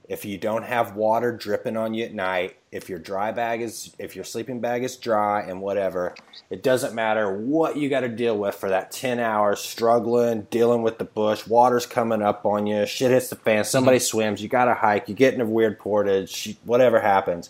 if 0.07 0.23
you 0.23 0.37
don't 0.37 0.63
have 0.63 0.95
water 0.95 1.35
dripping 1.35 1.75
on 1.75 1.93
you 1.93 2.05
at 2.05 2.13
night, 2.13 2.55
if 2.71 2.87
your 2.87 2.97
dry 2.97 3.33
bag 3.33 3.61
is, 3.61 3.93
if 3.99 4.15
your 4.15 4.23
sleeping 4.23 4.61
bag 4.61 4.85
is 4.85 4.95
dry 4.95 5.41
and 5.41 5.59
whatever, 5.59 6.15
it 6.49 6.63
doesn't 6.63 6.95
matter 6.95 7.29
what 7.37 7.75
you 7.75 7.89
got 7.89 7.99
to 7.99 8.07
deal 8.07 8.37
with 8.37 8.55
for 8.55 8.69
that 8.69 8.91
10 8.91 9.19
hours 9.19 9.59
struggling, 9.59 10.47
dealing 10.49 10.81
with 10.81 10.99
the 10.99 11.03
bush, 11.03 11.45
water's 11.45 11.85
coming 11.85 12.21
up 12.21 12.45
on 12.45 12.65
you, 12.65 12.85
shit 12.85 13.11
hits 13.11 13.27
the 13.27 13.35
fan, 13.35 13.65
somebody 13.65 13.97
mm-hmm. 13.97 14.03
swims, 14.03 14.41
you 14.41 14.47
got 14.47 14.65
to 14.65 14.73
hike, 14.73 15.09
you 15.09 15.15
get 15.15 15.33
in 15.33 15.41
a 15.41 15.45
weird 15.45 15.77
portage, 15.77 16.55
whatever 16.63 17.01
happens. 17.01 17.49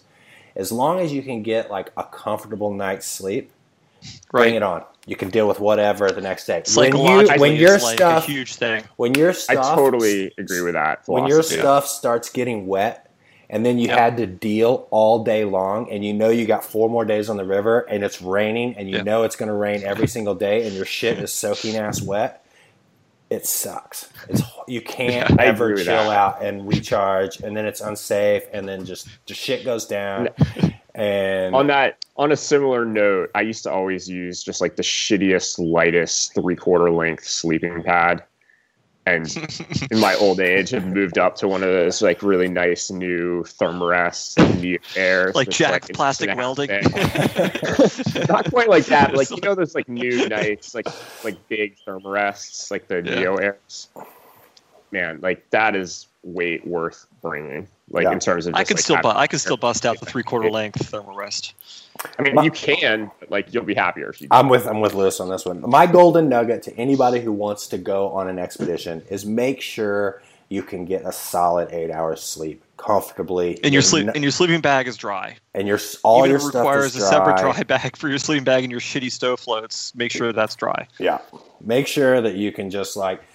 As 0.56 0.72
long 0.72 1.00
as 1.00 1.14
you 1.14 1.22
can 1.22 1.44
get 1.44 1.70
like 1.70 1.92
a 1.96 2.04
comfortable 2.04 2.74
night's 2.74 3.06
sleep, 3.06 3.52
bring 4.32 4.54
Right. 4.54 4.56
it 4.56 4.64
on. 4.64 4.84
You 5.10 5.18
can 5.18 5.30
deal 5.32 5.48
with 5.48 5.60
whatever 5.60 6.12
the 6.14 6.22
next 6.22 6.46
day. 6.48 6.64
When 6.68 6.98
you, 6.98 7.30
Psychologically, 7.30 7.40
when 7.40 7.58
your 7.58 7.76
it's 7.76 7.84
like 7.84 7.98
stuff, 7.98 8.24
a 8.24 8.28
huge 8.28 8.56
thing. 8.56 8.86
when 8.98 9.16
your 9.16 9.34
I 9.50 9.56
totally 9.56 10.34
agree 10.38 10.62
with 10.62 10.76
that. 10.76 11.06
when 11.08 11.26
your 11.28 11.44
stuff 11.44 11.88
starts 11.88 12.30
getting 12.30 12.68
wet 12.68 13.12
and 13.50 13.66
then 13.66 13.80
you 13.80 13.90
Yep. 13.90 13.98
had 13.98 14.18
to 14.18 14.28
deal 14.28 14.88
all 14.92 15.24
day 15.24 15.46
long 15.46 15.92
and 15.92 16.06
you 16.06 16.14
know 16.14 16.30
you 16.30 16.46
got 16.48 16.66
four 16.66 16.90
more 16.90 17.06
days 17.06 17.30
on 17.30 17.38
the 17.38 17.46
river 17.46 17.82
and 17.82 18.04
it's 18.04 18.22
raining 18.22 18.76
and 18.78 18.90
you 18.90 18.98
Yep. 18.98 19.04
know 19.04 19.24
it's 19.24 19.38
going 19.38 19.50
to 19.50 19.56
rain 19.56 19.84
every 19.84 20.08
single 20.08 20.36
day 20.36 20.66
and 20.68 20.76
your 20.76 20.86
shit 20.86 21.20
is 21.20 21.34
soaking 21.34 21.78
ass 21.78 22.02
wet 22.02 22.46
it 23.30 23.46
sucks 23.46 24.10
it's 24.30 24.44
you 24.68 24.82
can't 24.82 25.32
I 25.40 25.46
ever 25.46 25.74
chill 25.74 26.10
that. 26.10 26.12
out 26.12 26.44
and 26.44 26.68
recharge 26.68 27.40
and 27.44 27.58
then 27.58 27.66
it's 27.66 27.82
unsafe 27.82 28.44
and 28.54 28.68
then 28.70 28.86
just 28.86 29.10
the 29.28 29.36
shit 29.36 29.66
goes 29.66 29.88
down 29.88 30.30
and 31.00 31.56
on 31.56 31.68
that 31.68 32.04
on 32.18 32.32
a 32.34 32.36
similar 32.36 32.84
note, 32.84 33.32
I 33.34 33.42
used 33.42 33.64
to 33.64 33.72
always 33.72 34.10
use 34.10 34.44
just 34.44 34.60
like 34.60 34.76
the 34.76 34.84
shittiest, 34.84 35.58
lightest 35.58 36.36
three 36.36 36.58
quarter 36.58 36.92
length 36.92 37.24
sleeping 37.24 37.82
pad. 37.84 38.24
And 39.06 39.26
in 39.92 40.00
my 40.00 40.14
old 40.16 40.42
age, 40.42 40.70
have 40.72 40.86
moved 40.86 41.18
up 41.18 41.36
to 41.38 41.48
one 41.48 41.64
of 41.64 41.70
those 41.70 42.02
like 42.02 42.22
really 42.22 42.50
nice 42.50 42.92
new 42.92 43.44
Thermarests 43.44 44.38
and 44.38 44.62
Neo 44.62 44.80
Airs. 44.98 45.34
Like 45.34 45.50
Jack 45.50 45.72
Jack's 45.72 45.90
an 45.90 45.96
plastic 45.96 46.30
inch 46.30 46.38
and 46.38 46.42
a 46.42 46.44
half 46.44 47.80
welding. 47.80 48.26
Not 48.30 48.52
quite 48.52 48.68
like 48.68 48.86
that. 48.88 49.16
Like 49.16 49.32
you 49.32 49.40
know 49.42 49.56
those 49.56 49.74
like 49.74 49.88
new 49.88 50.28
nice 50.28 50.76
like 50.76 50.88
like 51.24 51.48
big 51.48 51.78
Thermarests, 51.88 52.70
like 52.70 52.90
the 52.90 52.96
Yeah. 52.96 53.16
Neo 53.16 53.38
Airs. 53.38 53.88
Man, 54.92 55.20
like 55.22 55.50
that 55.52 55.76
is 55.78 56.08
weight 56.24 56.68
worth 56.68 57.08
bringing. 57.22 57.70
Like 57.92 58.04
Yeah. 58.04 58.12
in 58.12 58.20
terms 58.20 58.46
of 58.46 58.54
I 58.56 58.60
just, 58.60 58.68
can 58.70 58.76
like, 58.76 58.84
still, 58.84 59.02
bu- 59.02 59.18
I 59.18 59.28
can 59.28 59.40
still 59.40 59.58
bust 59.58 59.86
out 59.86 60.00
the 60.00 60.06
three 60.06 60.24
quarter 60.24 60.50
length 60.52 60.86
thermal 60.90 61.16
rest. 61.16 61.54
I 62.18 62.22
mean, 62.22 62.36
My- 62.36 62.44
you 62.44 62.52
can, 62.52 63.10
but 63.20 63.32
like 63.32 63.54
you'll 63.54 63.64
be 63.64 63.74
happier 63.74 64.10
if 64.10 64.22
you. 64.22 64.28
I'm 64.32 64.48
with 64.48 64.68
I'm 64.68 64.80
with 64.80 64.94
Louis 64.94 65.20
on 65.20 65.30
this 65.30 65.46
one. 65.46 65.62
My 65.68 65.86
golden 65.88 66.30
nugget 66.30 66.62
to 66.64 66.76
anybody 66.78 67.20
who 67.20 67.32
wants 67.32 67.68
to 67.68 67.78
go 67.78 68.10
on 68.10 68.28
an 68.30 68.38
expedition 68.40 69.02
is 69.10 69.26
make 69.26 69.60
sure 69.62 70.22
you 70.50 70.64
can 70.64 70.86
get 70.86 71.06
a 71.06 71.12
solid 71.12 71.72
eight 71.72 71.92
hours 71.92 72.22
sleep 72.24 72.64
comfortably. 72.78 73.60
And 73.64 73.74
your 73.74 73.82
sleep 73.82 74.08
n- 74.08 74.12
and 74.16 74.24
your 74.24 74.32
sleeping 74.32 74.62
bag 74.62 74.88
is 74.88 74.96
dry. 74.98 75.36
and 75.54 75.68
your 75.68 75.80
all 76.04 76.20
Even 76.20 76.30
your 76.32 76.38
if 76.38 76.44
it 76.44 76.50
stuff 76.50 76.60
requires 76.62 76.96
is 76.96 77.04
a 77.04 77.08
separate 77.08 77.38
dry 77.38 77.64
bag 77.68 77.98
for 77.98 78.08
your 78.10 78.18
sleeping 78.18 78.44
bag 78.44 78.64
and 78.64 78.72
your 78.72 78.80
shitty 78.82 79.12
stove 79.12 79.40
floats. 79.40 79.94
Make 79.96 80.12
sure 80.12 80.32
that's 80.34 80.56
dry. 80.56 80.88
Yeah, 81.00 81.20
make 81.62 81.86
sure 81.88 82.22
that 82.22 82.36
you 82.36 82.52
can 82.52 82.70
just 82.70 82.96
like 82.98 83.20
h- 83.22 83.29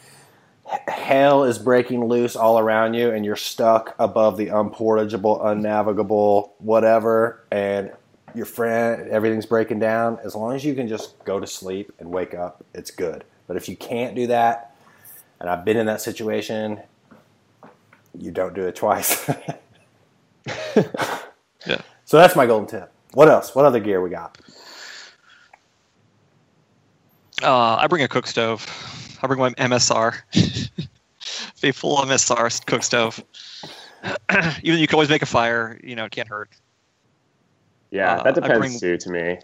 hell 0.66 1.44
is 1.44 1.58
breaking 1.58 2.04
loose 2.04 2.36
all 2.36 2.58
around 2.58 2.94
you, 2.94 3.10
and 3.10 3.24
you're 3.24 3.36
stuck 3.36 3.94
above 3.98 4.36
the 4.36 4.46
unportageable, 4.48 5.44
unnavigable, 5.44 6.54
whatever, 6.58 7.44
and 7.50 7.92
your 8.34 8.46
friend 8.46 9.08
everything's 9.08 9.46
breaking 9.46 9.78
down. 9.78 10.18
As 10.24 10.34
long 10.34 10.54
as 10.54 10.64
you 10.64 10.74
can 10.74 10.88
just 10.88 11.22
go 11.24 11.38
to 11.38 11.46
sleep 11.46 11.92
and 11.98 12.10
wake 12.10 12.34
up, 12.34 12.64
it's 12.74 12.90
good. 12.90 13.24
But 13.46 13.56
if 13.56 13.68
you 13.68 13.76
can't 13.76 14.14
do 14.14 14.26
that, 14.28 14.74
and 15.40 15.48
I've 15.48 15.64
been 15.64 15.76
in 15.76 15.86
that 15.86 16.00
situation, 16.00 16.80
you 18.18 18.30
don't 18.30 18.54
do 18.54 18.62
it 18.62 18.74
twice. 18.74 19.28
Yeah. 21.66 21.80
So 22.04 22.18
that's 22.18 22.36
my 22.36 22.46
golden 22.46 22.68
tip. 22.68 22.92
What 23.12 23.28
else? 23.28 23.54
What 23.54 23.64
other 23.64 23.80
gear 23.80 24.02
we 24.02 24.10
got? 24.10 24.38
Uh, 27.42 27.76
I 27.76 27.86
bring 27.86 28.02
a 28.02 28.08
cook 28.08 28.26
stove. 28.26 28.66
I 29.25 29.27
bring 29.27 29.41
my 29.41 29.51
MSR, 29.53 30.14
faithful 31.57 31.97
MSR 32.03 32.66
cook 32.66 32.83
stove. 32.83 33.25
Even 34.62 34.79
you 34.79 34.87
can 34.87 34.95
always 34.97 35.09
make 35.09 35.22
a 35.22 35.27
fire, 35.27 35.81
you 35.83 35.97
know, 35.97 36.05
it 36.05 36.11
can't 36.12 36.29
hurt. 36.29 36.51
Yeah, 37.91 38.16
Uh, 38.16 38.22
that 38.25 38.27
I 38.29 38.41
depends 38.49 38.59
bring- 38.59 38.81
too. 38.81 38.97
To 38.99 39.11
me, 39.11 39.39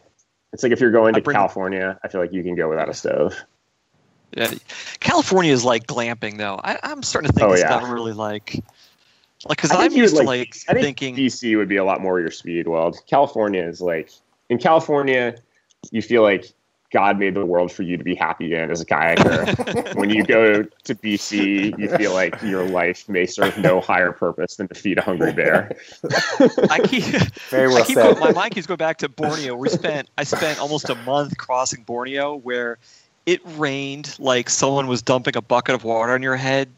it's 0.53 0.62
like 0.62 0.72
if 0.72 0.81
you're 0.81 0.91
going 0.91 1.14
I 1.14 1.18
to 1.18 1.24
bring- 1.24 1.35
California, 1.35 1.99
I 2.05 2.09
feel 2.09 2.20
like 2.20 2.33
you 2.33 2.43
can 2.43 2.55
go 2.57 2.68
without 2.68 2.91
a 2.91 2.95
stove. 2.95 3.35
Yeah. 4.37 4.53
California 5.01 5.51
is 5.53 5.64
like 5.64 5.87
glamping, 5.87 6.37
though. 6.37 6.61
I, 6.62 6.78
I'm 6.83 7.03
starting 7.03 7.31
to 7.31 7.35
think 7.35 7.49
Oh, 7.49 7.53
it's 7.53 7.62
yeah. 7.62 7.70
not 7.70 7.91
really 7.91 8.12
like, 8.12 8.55
like, 9.47 9.57
because 9.57 9.70
I 9.70 9.85
I'm 9.87 9.93
used 9.93 10.14
would 10.14 10.20
to 10.22 10.26
like- 10.26 10.39
like 10.39 10.57
I 10.68 10.74
think 10.74 10.99
thinking. 10.99 11.16
BC 11.16 11.57
would 11.57 11.68
be 11.70 11.76
a 11.76 11.85
lot 11.85 12.03
more 12.03 12.20
your 12.20 12.31
speed. 12.31 12.68
Well, 12.68 12.93
California 13.09 13.62
is 13.62 13.81
like 13.81 14.11
in 14.51 14.59
California, 14.59 15.37
you 15.91 16.03
feel 16.03 16.20
like 16.22 16.53
God 16.91 17.18
made 17.18 17.34
the 17.34 17.47
world 17.47 17.70
for 17.70 17.82
you 17.82 17.97
to 17.97 18.03
be 18.03 18.14
happy 18.14 18.55
in 18.55 18.70
as 18.70 18.80
a 18.80 18.84
kayaker. 18.84 19.95
when 19.97 20.11
you 20.11 20.24
go 20.24 20.62
to 20.62 20.95
BC, 20.95 21.78
you 21.78 21.88
feel 21.97 22.12
like 22.12 22.41
your 22.43 22.64
life 22.64 23.09
may 23.09 23.26
serve 23.26 23.57
no 23.59 23.80
higher 23.80 24.12
purpose 24.12 24.57
than 24.57 24.66
to 24.68 24.74
feed 24.74 24.99
a 24.99 25.03
hungry 25.03 25.32
bear. 25.32 25.76
I 26.68 26.80
keep, 26.84 27.05
Very 27.49 27.68
well 27.68 27.82
I 27.82 27.86
keep 27.86 27.95
said. 27.95 28.14
going, 28.14 28.18
my 28.18 28.32
mind 28.32 28.55
keeps 28.55 28.66
going 28.66 28.78
back 28.78 28.99
to 28.99 29.09
Borneo. 29.09 29.55
We 29.55 29.68
spent 29.68 30.09
I 30.18 30.24
spent 30.24 30.59
almost 30.59 30.91
a 30.91 30.97
month 30.97 31.36
crossing 31.36 31.84
Borneo 31.84 32.34
where 32.34 32.78
it 33.26 33.41
rained 33.45 34.16
like 34.18 34.51
someone 34.51 34.88
was 34.88 35.03
dumping 35.03 35.36
a 35.36 35.43
bucket 35.43 35.76
of 35.76 35.84
water 35.84 36.12
on 36.12 36.22
your 36.22 36.36
head 36.36 36.68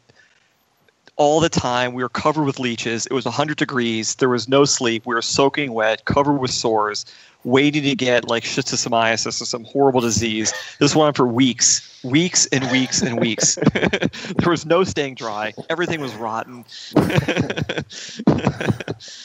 all 1.15 1.39
the 1.39 1.49
time. 1.49 1.93
We 1.93 2.03
were 2.03 2.09
covered 2.09 2.43
with 2.43 2.59
leeches. 2.59 3.05
It 3.05 3.13
was 3.13 3.25
100 3.25 3.57
degrees. 3.57 4.15
There 4.15 4.29
was 4.29 4.47
no 4.47 4.65
sleep. 4.65 5.05
We 5.05 5.15
were 5.15 5.21
soaking 5.21 5.73
wet, 5.73 6.05
covered 6.05 6.37
with 6.37 6.51
sores. 6.51 7.05
Waiting 7.43 7.83
to 7.83 7.95
get 7.95 8.27
like 8.27 8.43
schistosomiasis 8.43 9.41
or 9.41 9.45
some 9.45 9.63
horrible 9.63 10.01
disease. 10.01 10.53
This 10.79 10.95
went 10.95 11.07
on 11.07 11.13
for 11.13 11.27
weeks, 11.27 11.99
weeks 12.03 12.45
and 12.47 12.69
weeks 12.71 13.01
and 13.01 13.19
weeks. 13.19 13.55
there 14.37 14.49
was 14.49 14.65
no 14.65 14.83
staying 14.83 15.15
dry. 15.15 15.53
Everything 15.69 16.01
was 16.01 16.13
rotten. 16.15 16.65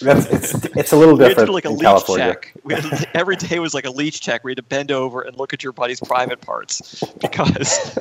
It's, 0.00 0.54
it's 0.76 0.92
a 0.92 0.96
little 0.96 1.16
different. 1.16 1.18
we 1.18 1.24
had 1.24 1.36
to 1.38 1.46
do 1.46 1.52
like 1.52 1.64
a 1.64 1.68
in 1.68 1.74
leech 1.74 1.82
California. 1.82 2.34
check. 2.34 2.52
To- 2.68 3.16
every 3.16 3.36
day 3.36 3.58
was 3.58 3.74
like 3.74 3.84
a 3.84 3.90
leech 3.90 4.20
check. 4.20 4.42
We 4.44 4.50
had 4.52 4.56
to 4.56 4.62
bend 4.62 4.90
over 4.90 5.22
and 5.22 5.36
look 5.36 5.52
at 5.52 5.62
your 5.62 5.72
buddy's 5.72 6.00
private 6.00 6.40
parts 6.40 7.02
because 7.20 7.94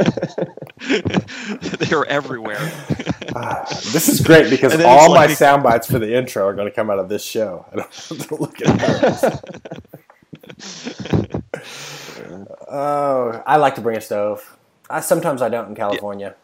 they 0.87 1.95
were 1.95 2.05
everywhere. 2.07 2.59
Ah, 3.35 3.65
this 3.91 4.09
is 4.09 4.21
great 4.21 4.49
because 4.49 4.73
all 4.83 5.05
it's 5.05 5.15
my 5.15 5.27
sound 5.33 5.63
bites 5.63 5.87
for 5.89 5.99
the 5.99 6.15
intro 6.15 6.45
are 6.45 6.53
going 6.53 6.67
to 6.67 6.73
come 6.73 6.89
out 6.89 6.99
of 6.99 7.09
this 7.09 7.23
show. 7.23 7.65
I 7.71 7.75
don't 7.77 7.93
have 7.93 8.27
to 8.27 8.35
look 8.35 8.61
at 8.61 8.79
those. 8.79 10.01
Oh, 12.69 13.43
I 13.45 13.57
like 13.57 13.75
to 13.75 13.81
bring 13.81 13.97
a 13.97 14.01
stove. 14.01 14.57
I 14.89 15.01
sometimes 15.01 15.41
I 15.41 15.49
don't 15.49 15.69
in 15.69 15.75
California, 15.75 16.35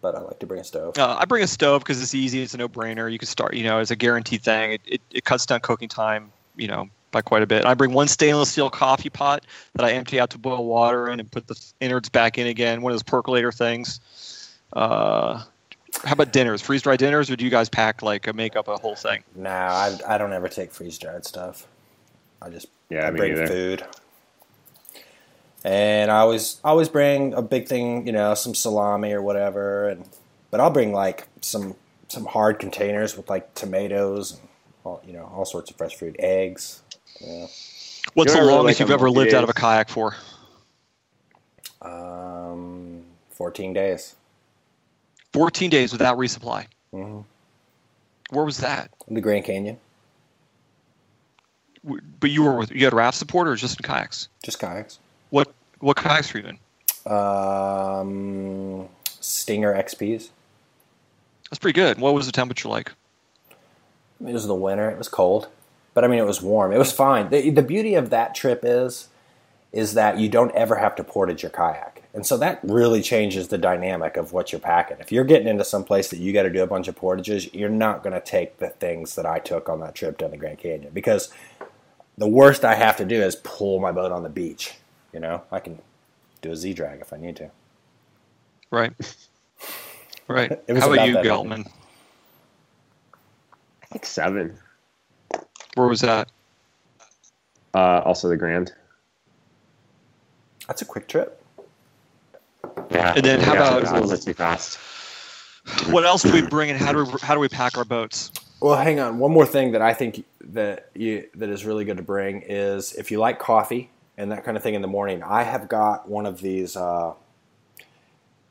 but 0.00 0.14
I 0.14 0.20
like 0.20 0.38
to 0.40 0.46
bring 0.46 0.60
a 0.60 0.64
stove. 0.64 0.98
Uh, 0.98 1.16
I 1.18 1.24
bring 1.24 1.42
a 1.42 1.46
stove 1.46 1.82
because 1.82 2.02
it's 2.02 2.14
easy. 2.14 2.42
It's 2.42 2.54
a 2.54 2.58
no-brainer. 2.58 3.10
You 3.10 3.18
can 3.18 3.28
start. 3.28 3.54
You 3.54 3.64
know, 3.64 3.78
it's 3.78 3.90
a 3.90 3.96
guaranteed 3.96 4.42
thing. 4.42 4.72
It, 4.72 4.80
it, 4.86 5.00
it 5.10 5.24
cuts 5.24 5.46
down 5.46 5.60
cooking 5.60 5.88
time. 5.88 6.32
You 6.56 6.68
know, 6.68 6.88
by 7.12 7.22
quite 7.22 7.42
a 7.42 7.46
bit. 7.46 7.64
I 7.64 7.74
bring 7.74 7.92
one 7.92 8.08
stainless 8.08 8.50
steel 8.50 8.70
coffee 8.70 9.10
pot 9.10 9.46
that 9.74 9.84
I 9.84 9.92
empty 9.92 10.20
out 10.20 10.30
to 10.30 10.38
boil 10.38 10.64
water 10.66 11.08
in 11.08 11.20
and 11.20 11.30
put 11.30 11.46
the 11.46 11.72
innards 11.80 12.08
back 12.08 12.38
in 12.38 12.46
again. 12.46 12.82
One 12.82 12.92
of 12.92 12.94
those 12.94 13.02
percolator 13.02 13.52
things. 13.52 14.00
Uh, 14.72 15.42
how 16.04 16.12
about 16.12 16.32
dinners? 16.32 16.62
Freeze 16.62 16.82
dried 16.82 16.98
dinners, 16.98 17.30
or 17.30 17.36
do 17.36 17.44
you 17.44 17.50
guys 17.50 17.68
pack 17.68 18.02
like 18.02 18.26
a 18.26 18.32
make 18.32 18.56
up 18.56 18.68
a 18.68 18.76
whole 18.76 18.96
thing? 18.96 19.22
No, 19.34 19.50
I, 19.50 19.98
I 20.06 20.18
don't 20.18 20.32
ever 20.32 20.48
take 20.48 20.72
freeze 20.72 20.98
dried 20.98 21.24
stuff. 21.24 21.66
I 22.40 22.48
just 22.48 22.66
Yeah, 22.92 23.08
I 23.08 23.10
me 23.10 23.18
bring 23.18 23.34
neither. 23.34 23.46
food. 23.46 23.84
And 25.64 26.10
I 26.10 26.18
always 26.20 26.60
always 26.64 26.88
bring 26.88 27.34
a 27.34 27.42
big 27.42 27.68
thing, 27.68 28.06
you 28.06 28.12
know, 28.12 28.34
some 28.34 28.54
salami 28.54 29.12
or 29.12 29.22
whatever, 29.22 29.88
and 29.88 30.08
but 30.50 30.60
I'll 30.60 30.70
bring 30.70 30.92
like 30.92 31.28
some 31.40 31.76
some 32.08 32.26
hard 32.26 32.58
containers 32.58 33.16
with 33.16 33.30
like 33.30 33.54
tomatoes 33.54 34.32
and 34.32 34.48
all, 34.84 35.02
you 35.06 35.12
know 35.12 35.30
all 35.34 35.44
sorts 35.44 35.70
of 35.70 35.76
fresh 35.76 35.96
food, 35.96 36.16
eggs. 36.18 36.82
Yeah. 37.20 37.46
What's 38.14 38.32
You 38.32 38.34
the 38.34 38.40
know, 38.40 38.46
longest 38.46 38.64
like 38.64 38.80
you've 38.80 38.90
ever 38.90 39.10
lived 39.10 39.34
out 39.34 39.44
of 39.44 39.50
a 39.50 39.54
kayak 39.54 39.88
for? 39.88 40.16
Um, 41.82 43.04
fourteen 43.30 43.72
days. 43.72 44.16
14 45.32 45.70
days 45.70 45.92
without 45.92 46.18
resupply. 46.18 46.66
hmm 46.92 47.20
Where 48.30 48.44
was 48.44 48.58
that? 48.58 48.90
The 49.08 49.20
Grand 49.20 49.44
Canyon, 49.44 49.78
W- 49.78 49.91
But 51.84 52.30
you 52.30 52.42
were 52.44 52.56
with 52.56 52.70
you 52.70 52.84
had 52.84 52.94
raft 52.94 53.18
support 53.18 53.48
or 53.48 53.56
just 53.56 53.78
in 53.80 53.84
kayaks? 53.84 54.28
just 54.42 54.58
kayaks. 54.60 54.98
What 55.30 55.52
what 55.80 55.96
kayaks 55.96 56.32
were 56.32 56.40
you 56.40 56.46
in? 56.46 56.58
Um, 57.12 58.88
Stinger 59.20 59.74
XPs. 59.74 60.28
That's 61.50 61.58
pretty 61.58 61.74
good. 61.74 61.98
What 61.98 62.14
was 62.14 62.26
the 62.26 62.32
temperature 62.32 62.68
like? 62.68 62.92
It 64.24 64.32
was 64.32 64.46
the 64.46 64.54
winter. 64.54 64.88
It 64.88 64.98
was 64.98 65.08
cold, 65.08 65.48
but 65.94 66.04
I 66.04 66.08
mean, 66.08 66.20
it 66.20 66.26
was 66.26 66.40
warm. 66.40 66.72
It 66.72 66.78
was 66.78 66.92
fine. 66.92 67.30
The, 67.30 67.50
the 67.50 67.62
beauty 67.62 67.94
of 67.94 68.10
that 68.10 68.34
trip 68.34 68.60
is, 68.62 69.08
is 69.72 69.94
that 69.94 70.18
you 70.18 70.28
don't 70.28 70.54
ever 70.54 70.76
have 70.76 70.94
to 70.96 71.04
portage 71.04 71.42
your 71.42 71.50
kayak, 71.50 72.04
and 72.14 72.24
so 72.24 72.36
that 72.36 72.60
really 72.62 73.02
changes 73.02 73.48
the 73.48 73.58
dynamic 73.58 74.16
of 74.16 74.32
what 74.32 74.52
you're 74.52 74.60
packing. 74.60 74.98
If 75.00 75.10
you're 75.10 75.24
getting 75.24 75.48
into 75.48 75.64
some 75.64 75.82
place 75.82 76.08
that 76.10 76.18
you 76.18 76.32
got 76.32 76.44
to 76.44 76.50
do 76.50 76.62
a 76.62 76.66
bunch 76.66 76.86
of 76.88 76.94
portages, 76.94 77.52
you're 77.52 77.68
not 77.68 78.02
going 78.02 78.12
to 78.12 78.20
take 78.20 78.58
the 78.58 78.68
things 78.68 79.16
that 79.16 79.26
I 79.26 79.38
took 79.38 79.68
on 79.68 79.80
that 79.80 79.94
trip 79.94 80.18
down 80.18 80.30
the 80.30 80.36
Grand 80.36 80.58
Canyon 80.58 80.92
because 80.94 81.32
the 82.18 82.28
worst 82.28 82.64
I 82.64 82.74
have 82.74 82.96
to 82.98 83.04
do 83.04 83.20
is 83.22 83.36
pull 83.36 83.80
my 83.80 83.92
boat 83.92 84.12
on 84.12 84.22
the 84.22 84.28
beach. 84.28 84.74
You 85.12 85.20
know, 85.20 85.42
I 85.50 85.60
can 85.60 85.78
do 86.40 86.50
a 86.52 86.56
Z 86.56 86.72
drag 86.74 87.00
if 87.00 87.12
I 87.12 87.16
need 87.16 87.36
to. 87.36 87.50
Right. 88.70 88.92
Right. 90.28 90.50
How 90.68 90.74
about 90.74 90.92
about 90.94 91.06
you, 91.08 91.12
that, 91.14 91.24
Geltman? 91.24 91.66
I 93.82 93.86
think 93.86 94.06
seven. 94.06 94.58
Where 95.74 95.86
was 95.86 96.00
that? 96.00 96.28
Uh, 97.74 98.00
also 98.04 98.28
the 98.28 98.36
Grand. 98.36 98.72
That's 100.66 100.82
a 100.82 100.84
quick 100.84 101.08
trip. 101.08 101.42
Yeah. 102.90 103.14
And 103.16 103.24
then 103.24 103.40
how 103.40 103.54
Yeah, 103.54 103.68
about- 103.68 103.82
it's 103.82 103.90
a 103.90 103.94
little 103.94 104.10
bit 104.10 104.22
too 104.22 104.34
fast? 104.34 104.78
What 105.90 106.04
else 106.04 106.22
do 106.22 106.32
we 106.32 106.42
bring 106.42 106.70
and 106.70 106.78
how 106.78 106.92
do 106.92 107.04
we, 107.04 107.12
how 107.22 107.34
do 107.34 107.40
we 107.40 107.48
pack 107.48 107.76
our 107.78 107.84
boats? 107.84 108.32
Well, 108.62 108.76
hang 108.76 109.00
on. 109.00 109.18
One 109.18 109.32
more 109.32 109.46
thing 109.46 109.72
that 109.72 109.82
I 109.82 109.94
think 109.94 110.24
that 110.42 110.90
you 110.94 111.28
that 111.36 111.50
is 111.50 111.66
really 111.66 111.84
good 111.84 111.98
to 111.98 112.04
bring 112.04 112.42
is 112.42 112.94
if 112.94 113.10
you 113.10 113.18
like 113.20 113.40
coffee 113.40 113.90
and 114.18 114.32
that 114.32 114.44
kind 114.44 114.56
of 114.56 114.62
thing 114.62 114.74
in 114.74 114.82
the 114.82 114.88
morning. 114.88 115.22
I 115.22 115.42
have 115.44 115.68
got 115.68 116.08
one 116.08 116.26
of 116.26 116.40
these. 116.40 116.76
Uh, 116.76 117.14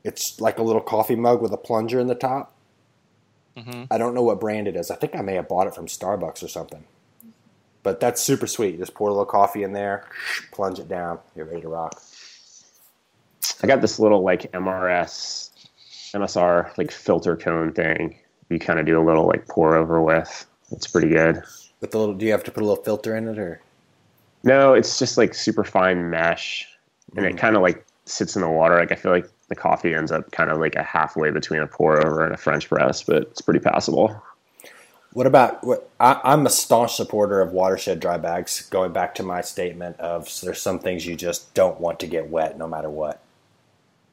it's 0.04 0.40
like 0.40 0.58
a 0.58 0.62
little 0.62 0.82
coffee 0.82 1.16
mug 1.16 1.42
with 1.42 1.52
a 1.52 1.58
plunger 1.58 2.00
in 2.00 2.08
the 2.08 2.14
top. 2.16 2.54
hmm 3.56 3.84
I 3.90 3.98
don't 3.98 4.14
know 4.14 4.22
what 4.22 4.40
brand 4.40 4.68
it 4.68 4.76
is. 4.76 4.90
I 4.90 4.96
think 4.96 5.16
I 5.16 5.22
may 5.22 5.34
have 5.34 5.48
bought 5.48 5.68
it 5.68 5.74
from 5.74 5.86
Starbucks 5.86 6.42
or 6.42 6.48
something. 6.48 6.84
But 7.82 8.00
that's 8.00 8.22
super 8.22 8.46
sweet. 8.46 8.72
You 8.74 8.78
just 8.78 8.94
pour 8.94 9.08
a 9.08 9.12
little 9.12 9.26
coffee 9.26 9.64
in 9.64 9.72
there, 9.72 10.06
plunge 10.52 10.78
it 10.80 10.88
down. 10.88 11.20
You're 11.36 11.46
ready 11.46 11.62
to 11.62 11.68
rock. 11.68 12.00
I 13.62 13.66
got 13.68 13.80
this 13.80 13.98
little 13.98 14.22
like 14.22 14.52
MRS, 14.52 15.50
MSR 16.14 16.76
like 16.78 16.92
filter 16.92 17.36
cone 17.36 17.72
thing. 17.72 18.18
You 18.48 18.58
kind 18.58 18.78
of 18.78 18.86
do 18.86 19.00
a 19.00 19.04
little 19.04 19.26
like 19.26 19.46
pour 19.48 19.76
over 19.76 20.00
with. 20.02 20.46
It's 20.70 20.86
pretty 20.86 21.08
good. 21.08 21.42
With 21.80 21.90
the 21.90 21.98
little, 21.98 22.14
do 22.14 22.24
you 22.26 22.32
have 22.32 22.44
to 22.44 22.50
put 22.50 22.62
a 22.62 22.66
little 22.66 22.82
filter 22.82 23.16
in 23.16 23.28
it 23.28 23.38
or? 23.38 23.60
No, 24.44 24.74
it's 24.74 24.98
just 24.98 25.16
like 25.16 25.34
super 25.34 25.64
fine 25.64 26.10
mesh, 26.10 26.66
and 27.16 27.24
it 27.24 27.36
kind 27.36 27.56
of 27.56 27.62
like 27.62 27.84
sits 28.06 28.34
in 28.36 28.42
the 28.42 28.50
water. 28.50 28.76
Like 28.76 28.92
I 28.92 28.96
feel 28.96 29.12
like 29.12 29.28
the 29.48 29.54
coffee 29.54 29.94
ends 29.94 30.10
up 30.10 30.30
kind 30.32 30.50
of 30.50 30.58
like 30.58 30.74
a 30.74 30.82
halfway 30.82 31.30
between 31.30 31.60
a 31.60 31.66
pour 31.66 32.04
over 32.04 32.24
and 32.24 32.34
a 32.34 32.38
French 32.38 32.68
press, 32.68 33.02
but 33.02 33.22
it's 33.22 33.40
pretty 33.40 33.60
passable. 33.60 34.20
What 35.12 35.26
about 35.26 35.62
what? 35.62 35.90
I, 36.00 36.20
I'm 36.24 36.46
a 36.46 36.50
staunch 36.50 36.94
supporter 36.94 37.40
of 37.40 37.52
watershed 37.52 38.00
dry 38.00 38.16
bags. 38.16 38.62
Going 38.70 38.92
back 38.92 39.14
to 39.16 39.22
my 39.22 39.42
statement 39.42 40.00
of 40.00 40.28
there's 40.40 40.60
some 40.60 40.78
things 40.78 41.06
you 41.06 41.16
just 41.16 41.52
don't 41.54 41.78
want 41.80 42.00
to 42.00 42.06
get 42.06 42.30
wet 42.30 42.56
no 42.56 42.66
matter 42.66 42.88
what. 42.88 43.20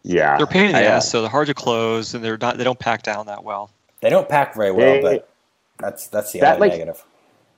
Yeah, 0.04 0.38
They're 0.38 0.46
a 0.46 0.50
pain 0.50 0.66
in 0.68 0.72
the 0.74 0.80
I, 0.80 0.86
uh, 0.86 0.98
ass, 0.98 1.10
so 1.10 1.22
they're 1.22 1.30
hard 1.30 1.48
to 1.48 1.54
close 1.54 2.14
and 2.14 2.24
they're 2.24 2.38
not 2.38 2.58
they 2.58 2.64
don't 2.64 2.80
pack 2.80 3.04
down 3.04 3.26
that 3.28 3.44
well. 3.44 3.70
They 4.02 4.10
don't 4.10 4.30
pack 4.30 4.56
very 4.56 4.72
well, 4.72 4.96
They- 4.96 5.02
but 5.02 5.30
that's 5.78 6.08
that's 6.08 6.32
the 6.32 6.40
That, 6.40 6.54
other 6.54 6.60
like- 6.62 6.72
negative. 6.72 7.04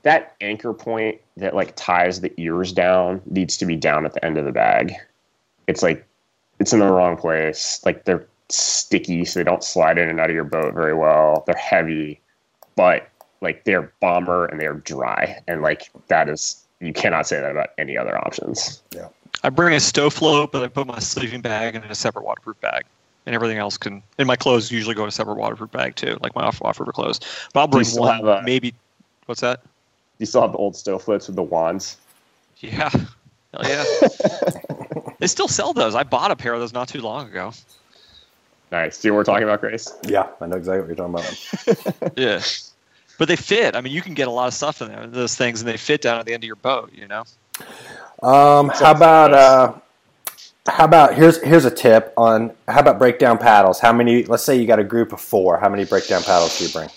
that 0.04 0.36
anchor 0.42 0.74
point 0.74 1.20
that 1.38 1.56
like 1.56 1.74
ties 1.76 2.22
the 2.22 2.34
ears 2.38 2.72
down 2.74 3.22
needs 3.26 3.58
to 3.58 3.66
be 3.66 3.76
down 3.76 4.06
at 4.06 4.14
the 4.14 4.24
end 4.26 4.38
of 4.38 4.46
the 4.46 4.52
bag. 4.52 4.94
It's 5.68 5.84
like 5.84 6.06
it's 6.60 6.74
in 6.74 6.80
the 6.80 6.92
wrong 6.92 7.18
place. 7.18 7.80
Like 7.86 8.06
they're 8.06 8.26
sticky, 8.50 9.26
so 9.26 9.40
they 9.40 9.44
don't 9.44 9.64
slide 9.64 9.98
in 9.98 10.10
and 10.10 10.20
out 10.20 10.30
of 10.30 10.36
your 10.36 10.44
boat 10.44 10.74
very 10.74 10.94
well. 10.94 11.44
They're 11.46 11.56
heavy, 11.56 12.20
but 12.76 13.08
like 13.42 13.64
they're 13.64 13.92
bomber 14.00 14.46
and 14.46 14.60
they're 14.60 14.74
dry, 14.76 15.40
and 15.48 15.62
like 15.62 15.90
that 16.08 16.30
is 16.30 16.64
you 16.80 16.94
cannot 16.94 17.28
say 17.28 17.40
that 17.40 17.52
about 17.52 17.70
any 17.78 17.98
other 17.98 18.18
options. 18.18 18.82
Yeah. 18.92 19.08
I 19.44 19.50
bring 19.50 19.74
a 19.76 19.80
stove 19.80 20.14
float, 20.14 20.52
but 20.52 20.62
I 20.64 20.68
put 20.68 20.86
my 20.88 21.00
sleeping 21.00 21.42
bag 21.42 21.76
in 21.76 21.84
a 21.84 21.96
separate 21.96 22.26
waterproof 22.26 22.60
bag. 22.62 22.84
And 23.26 23.36
everything 23.36 23.60
else 23.60 23.78
can, 23.78 24.02
and 24.18 24.28
my 24.28 24.36
clothes 24.36 24.72
usually 24.72 24.96
go 24.96 25.04
in 25.04 25.10
a 25.10 25.12
separate 25.12 25.36
waterproof 25.36 25.72
bag 25.72 25.96
too, 25.96 26.18
like 26.22 26.34
my 26.36 26.42
off 26.42 26.60
waterproof 26.60 26.96
clothes. 26.96 27.20
But 27.54 27.60
I'll 27.60 27.68
bring 27.68 27.86
still 27.86 28.04
one, 28.04 28.16
have 28.18 28.26
a- 28.26 28.42
maybe. 28.44 28.74
What's 29.28 29.42
that? 29.42 29.62
You 30.18 30.26
still 30.26 30.42
have 30.42 30.52
the 30.52 30.58
old 30.58 30.76
stove 30.76 31.04
floats 31.04 31.28
with 31.28 31.36
the 31.36 31.44
wands. 31.44 31.98
Yeah. 32.60 32.90
Hell 32.90 33.62
yeah. 33.64 33.84
they 35.20 35.28
still 35.28 35.48
sell 35.48 35.74
those. 35.74 35.94
I 35.96 36.04
bought 36.04 36.32
a 36.32 36.36
pair 36.36 36.54
of 36.54 36.60
those 36.60 36.74
not 36.74 36.88
too 36.88 37.02
long 37.02 37.28
ago. 37.28 37.54
Nice. 38.72 39.02
Do 39.02 39.08
you 39.08 39.12
know 39.12 39.16
what 39.16 39.20
we're 39.28 39.34
talking 39.34 39.44
about, 39.44 39.62
Grace? 39.62 39.94
Yeah, 40.08 40.28
I 40.40 40.48
know 40.48 40.56
exactly 40.56 40.82
what 40.82 40.88
you're 40.88 40.96
talking 40.96 41.96
about. 41.96 42.14
Yeah. 42.18 42.42
But 43.18 43.28
they 43.28 43.36
fit. 43.36 43.76
I 43.76 43.82
mean, 43.82 43.94
you 43.94 44.02
can 44.02 44.14
get 44.16 44.28
a 44.28 44.32
lot 44.32 44.48
of 44.48 44.54
stuff 44.54 44.82
in 44.82 44.88
there, 44.88 45.06
those 45.06 45.36
things, 45.36 45.62
and 45.62 45.68
they 45.68 45.78
fit 45.78 46.02
down 46.02 46.20
at 46.20 46.26
the 46.26 46.34
end 46.34 46.44
of 46.44 46.48
your 46.48 46.56
boat, 46.56 46.92
you 46.94 47.08
know? 47.08 47.24
Um, 48.24 48.70
how 48.70 48.92
about 48.92 49.34
uh, 49.34 49.74
how 50.72 50.86
about 50.86 51.16
here's 51.16 51.42
here's 51.42 51.66
a 51.66 51.72
tip 51.72 52.14
on 52.18 52.52
how 52.68 52.80
about 52.80 52.98
breakdown 52.98 53.38
paddles? 53.38 53.80
How 53.80 53.94
many? 53.94 54.24
Let's 54.24 54.44
say 54.44 54.60
you 54.60 54.66
got 54.66 54.80
a 54.80 54.84
group 54.84 55.14
of 55.14 55.22
four. 55.22 55.60
How 55.60 55.70
many 55.70 55.86
breakdown 55.86 56.24
paddles 56.24 56.58
do 56.58 56.66
you 56.66 56.72
bring? 56.72 56.90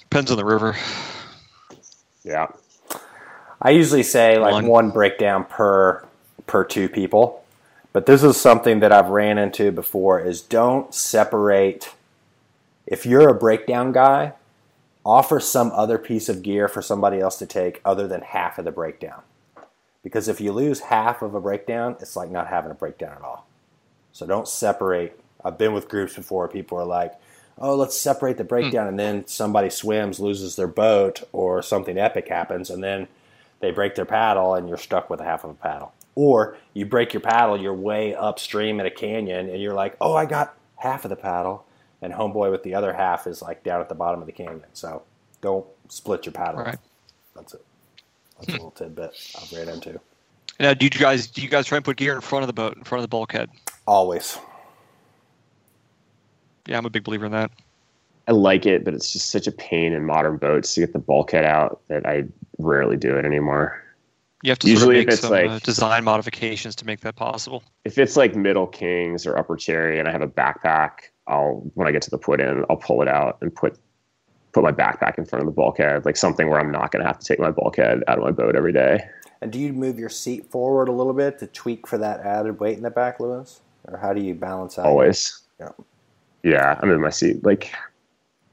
Depends 0.00 0.30
on 0.30 0.36
the 0.36 0.44
river. 0.44 0.76
Yeah. 2.22 2.48
I 3.62 3.70
usually 3.70 4.02
say 4.02 4.38
like 4.38 4.52
One. 4.52 4.66
one, 4.66 4.90
breakdown 4.90 5.44
per 5.44 6.06
per 6.46 6.64
two 6.64 6.88
people. 6.88 7.44
But 7.92 8.06
this 8.06 8.22
is 8.22 8.40
something 8.40 8.80
that 8.80 8.92
I've 8.92 9.08
ran 9.08 9.38
into 9.38 9.72
before 9.72 10.20
is 10.20 10.40
don't 10.40 10.94
separate 10.94 11.92
if 12.86 13.06
you're 13.06 13.28
a 13.28 13.34
breakdown 13.34 13.92
guy, 13.92 14.34
offer 15.04 15.40
some 15.40 15.70
other 15.72 15.98
piece 15.98 16.28
of 16.28 16.42
gear 16.42 16.68
for 16.68 16.82
somebody 16.82 17.20
else 17.20 17.38
to 17.38 17.46
take 17.46 17.80
other 17.84 18.06
than 18.06 18.20
half 18.20 18.58
of 18.58 18.64
the 18.64 18.72
breakdown. 18.72 19.22
Because 20.02 20.28
if 20.28 20.40
you 20.40 20.52
lose 20.52 20.80
half 20.80 21.22
of 21.22 21.34
a 21.34 21.40
breakdown, 21.40 21.96
it's 22.00 22.16
like 22.16 22.30
not 22.30 22.48
having 22.48 22.70
a 22.70 22.74
breakdown 22.74 23.16
at 23.16 23.22
all. 23.22 23.46
So 24.12 24.26
don't 24.26 24.48
separate. 24.48 25.20
I've 25.44 25.58
been 25.58 25.72
with 25.72 25.88
groups 25.88 26.14
before 26.14 26.48
people 26.48 26.78
are 26.78 26.86
like, 26.86 27.14
oh, 27.58 27.76
let's 27.76 27.96
separate 27.96 28.36
the 28.38 28.44
hmm. 28.44 28.48
breakdown. 28.48 28.88
And 28.88 28.98
then 28.98 29.26
somebody 29.26 29.70
swims, 29.70 30.18
loses 30.18 30.56
their 30.56 30.66
boat, 30.66 31.22
or 31.32 31.62
something 31.62 31.98
epic 31.98 32.28
happens. 32.28 32.70
And 32.70 32.82
then 32.82 33.08
they 33.60 33.70
break 33.70 33.94
their 33.94 34.06
paddle 34.06 34.54
and 34.54 34.68
you're 34.68 34.78
stuck 34.78 35.10
with 35.10 35.20
a 35.20 35.24
half 35.24 35.44
of 35.44 35.50
a 35.50 35.54
paddle. 35.54 35.92
Or 36.14 36.56
you 36.74 36.86
break 36.86 37.12
your 37.12 37.20
paddle, 37.20 37.60
you're 37.60 37.74
way 37.74 38.14
upstream 38.14 38.80
in 38.80 38.86
a 38.86 38.90
canyon 38.90 39.48
and 39.48 39.62
you're 39.62 39.74
like, 39.74 39.96
oh, 40.00 40.14
I 40.14 40.26
got 40.26 40.56
half 40.76 41.04
of 41.04 41.10
the 41.10 41.16
paddle. 41.16 41.64
And 42.02 42.14
homeboy 42.14 42.50
with 42.50 42.62
the 42.62 42.74
other 42.74 42.94
half 42.94 43.26
is 43.26 43.42
like 43.42 43.62
down 43.62 43.80
at 43.80 43.88
the 43.88 43.94
bottom 43.94 44.20
of 44.20 44.26
the 44.26 44.32
canyon. 44.32 44.64
So 44.72 45.02
don't 45.40 45.66
split 45.88 46.26
your 46.26 46.32
paddle. 46.32 46.62
Right. 46.62 46.78
That's 47.34 47.54
it. 47.54 47.64
That's 48.40 48.48
a 48.48 48.52
little 48.52 48.70
tidbit 48.70 49.10
I've 49.40 49.52
ran 49.52 49.68
into. 49.68 50.00
Now, 50.58 50.74
do 50.74 50.84
you 50.84 50.90
guys 50.90 51.26
do 51.26 51.42
you 51.42 51.48
guys 51.48 51.66
try 51.66 51.76
and 51.76 51.84
put 51.84 51.96
gear 51.96 52.14
in 52.14 52.20
front 52.20 52.42
of 52.42 52.46
the 52.46 52.52
boat, 52.52 52.76
in 52.76 52.84
front 52.84 53.00
of 53.00 53.02
the 53.04 53.08
bulkhead? 53.08 53.50
Always. 53.86 54.38
Yeah, 56.66 56.78
I'm 56.78 56.86
a 56.86 56.90
big 56.90 57.04
believer 57.04 57.26
in 57.26 57.32
that. 57.32 57.50
I 58.28 58.32
like 58.32 58.66
it, 58.66 58.84
but 58.84 58.94
it's 58.94 59.12
just 59.12 59.30
such 59.30 59.46
a 59.46 59.52
pain 59.52 59.92
in 59.92 60.04
modern 60.04 60.36
boats 60.36 60.74
to 60.74 60.80
get 60.80 60.92
the 60.92 60.98
bulkhead 60.98 61.44
out 61.44 61.80
that 61.88 62.06
I 62.06 62.24
rarely 62.58 62.96
do 62.96 63.16
it 63.16 63.24
anymore. 63.24 63.82
You 64.42 64.50
have 64.50 64.58
to 64.60 64.68
Usually 64.68 64.94
sort 64.94 64.96
if 64.96 65.00
of 65.02 65.06
make 65.06 65.12
it's 65.12 65.22
some 65.22 65.30
like- 65.30 65.50
uh, 65.50 65.58
design 65.64 66.04
modifications 66.04 66.74
to 66.76 66.86
make 66.86 67.00
that 67.00 67.16
possible. 67.16 67.62
If 67.84 67.98
it's 67.98 68.16
like 68.16 68.34
middle 68.36 68.66
kings 68.66 69.26
or 69.26 69.36
upper 69.36 69.56
cherry 69.56 69.98
and 69.98 70.08
I 70.08 70.12
have 70.12 70.22
a 70.22 70.28
backpack, 70.28 70.90
I'll 71.26 71.62
when 71.74 71.88
I 71.88 71.92
get 71.92 72.02
to 72.02 72.10
the 72.10 72.18
put 72.18 72.40
in, 72.40 72.64
I'll 72.70 72.76
pull 72.76 73.02
it 73.02 73.08
out 73.08 73.38
and 73.40 73.54
put 73.54 73.78
put 74.52 74.62
my 74.64 74.72
backpack 74.72 75.18
in 75.18 75.24
front 75.24 75.42
of 75.42 75.46
the 75.46 75.52
bulkhead, 75.54 76.04
like 76.04 76.16
something 76.16 76.48
where 76.48 76.60
I'm 76.60 76.70
not 76.72 76.90
going 76.90 77.02
to 77.02 77.06
have 77.06 77.18
to 77.18 77.24
take 77.24 77.38
my 77.38 77.50
bulkhead 77.50 78.02
out 78.08 78.18
of 78.18 78.24
my 78.24 78.30
boat 78.32 78.56
every 78.56 78.72
day. 78.72 79.00
And 79.40 79.50
do 79.50 79.58
you 79.58 79.72
move 79.72 79.98
your 79.98 80.08
seat 80.08 80.50
forward 80.50 80.88
a 80.88 80.92
little 80.92 81.12
bit 81.14 81.38
to 81.38 81.46
tweak 81.46 81.86
for 81.86 81.96
that 81.98 82.20
added 82.20 82.60
weight 82.60 82.76
in 82.76 82.82
the 82.82 82.90
back, 82.90 83.20
Louis? 83.20 83.60
Or 83.88 83.96
how 83.96 84.12
do 84.12 84.20
you 84.20 84.34
balance 84.34 84.78
out? 84.78 84.86
Always. 84.86 85.40
Yeah. 85.58 85.70
Yeah, 86.42 86.78
I'm 86.82 86.90
in 86.90 87.00
my 87.00 87.10
seat 87.10 87.44
like 87.44 87.72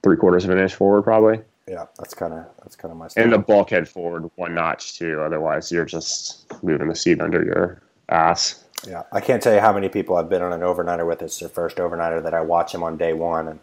three 0.03 0.17
quarters 0.17 0.43
of 0.45 0.51
an 0.51 0.59
inch 0.59 0.75
forward, 0.75 1.03
probably, 1.03 1.39
Yeah, 1.67 1.85
that's 1.97 2.13
kind 2.13 2.33
of 2.33 2.45
that's 2.61 2.75
kind 2.75 2.91
of 2.91 2.97
my 2.97 3.07
style. 3.07 3.23
and 3.23 3.33
the 3.33 3.37
bulkhead 3.39 3.87
forward 3.87 4.29
one 4.35 4.53
notch 4.53 4.97
too. 4.97 5.21
Otherwise, 5.21 5.71
you're 5.71 5.85
just 5.85 6.45
moving 6.63 6.87
the 6.89 6.95
seat 6.95 7.21
under 7.21 7.43
your 7.43 7.81
ass. 8.09 8.63
Yeah, 8.87 9.03
I 9.11 9.21
can't 9.21 9.41
tell 9.41 9.53
you 9.53 9.59
how 9.59 9.73
many 9.73 9.89
people 9.89 10.17
I've 10.17 10.29
been 10.29 10.41
on 10.41 10.53
an 10.53 10.61
overnighter 10.61 11.07
with. 11.07 11.21
It's 11.21 11.39
their 11.39 11.49
first 11.49 11.77
overnighter 11.77 12.21
that 12.23 12.33
I 12.33 12.41
watch 12.41 12.73
them 12.73 12.83
on 12.83 12.97
day 12.97 13.13
one, 13.13 13.47
and 13.47 13.59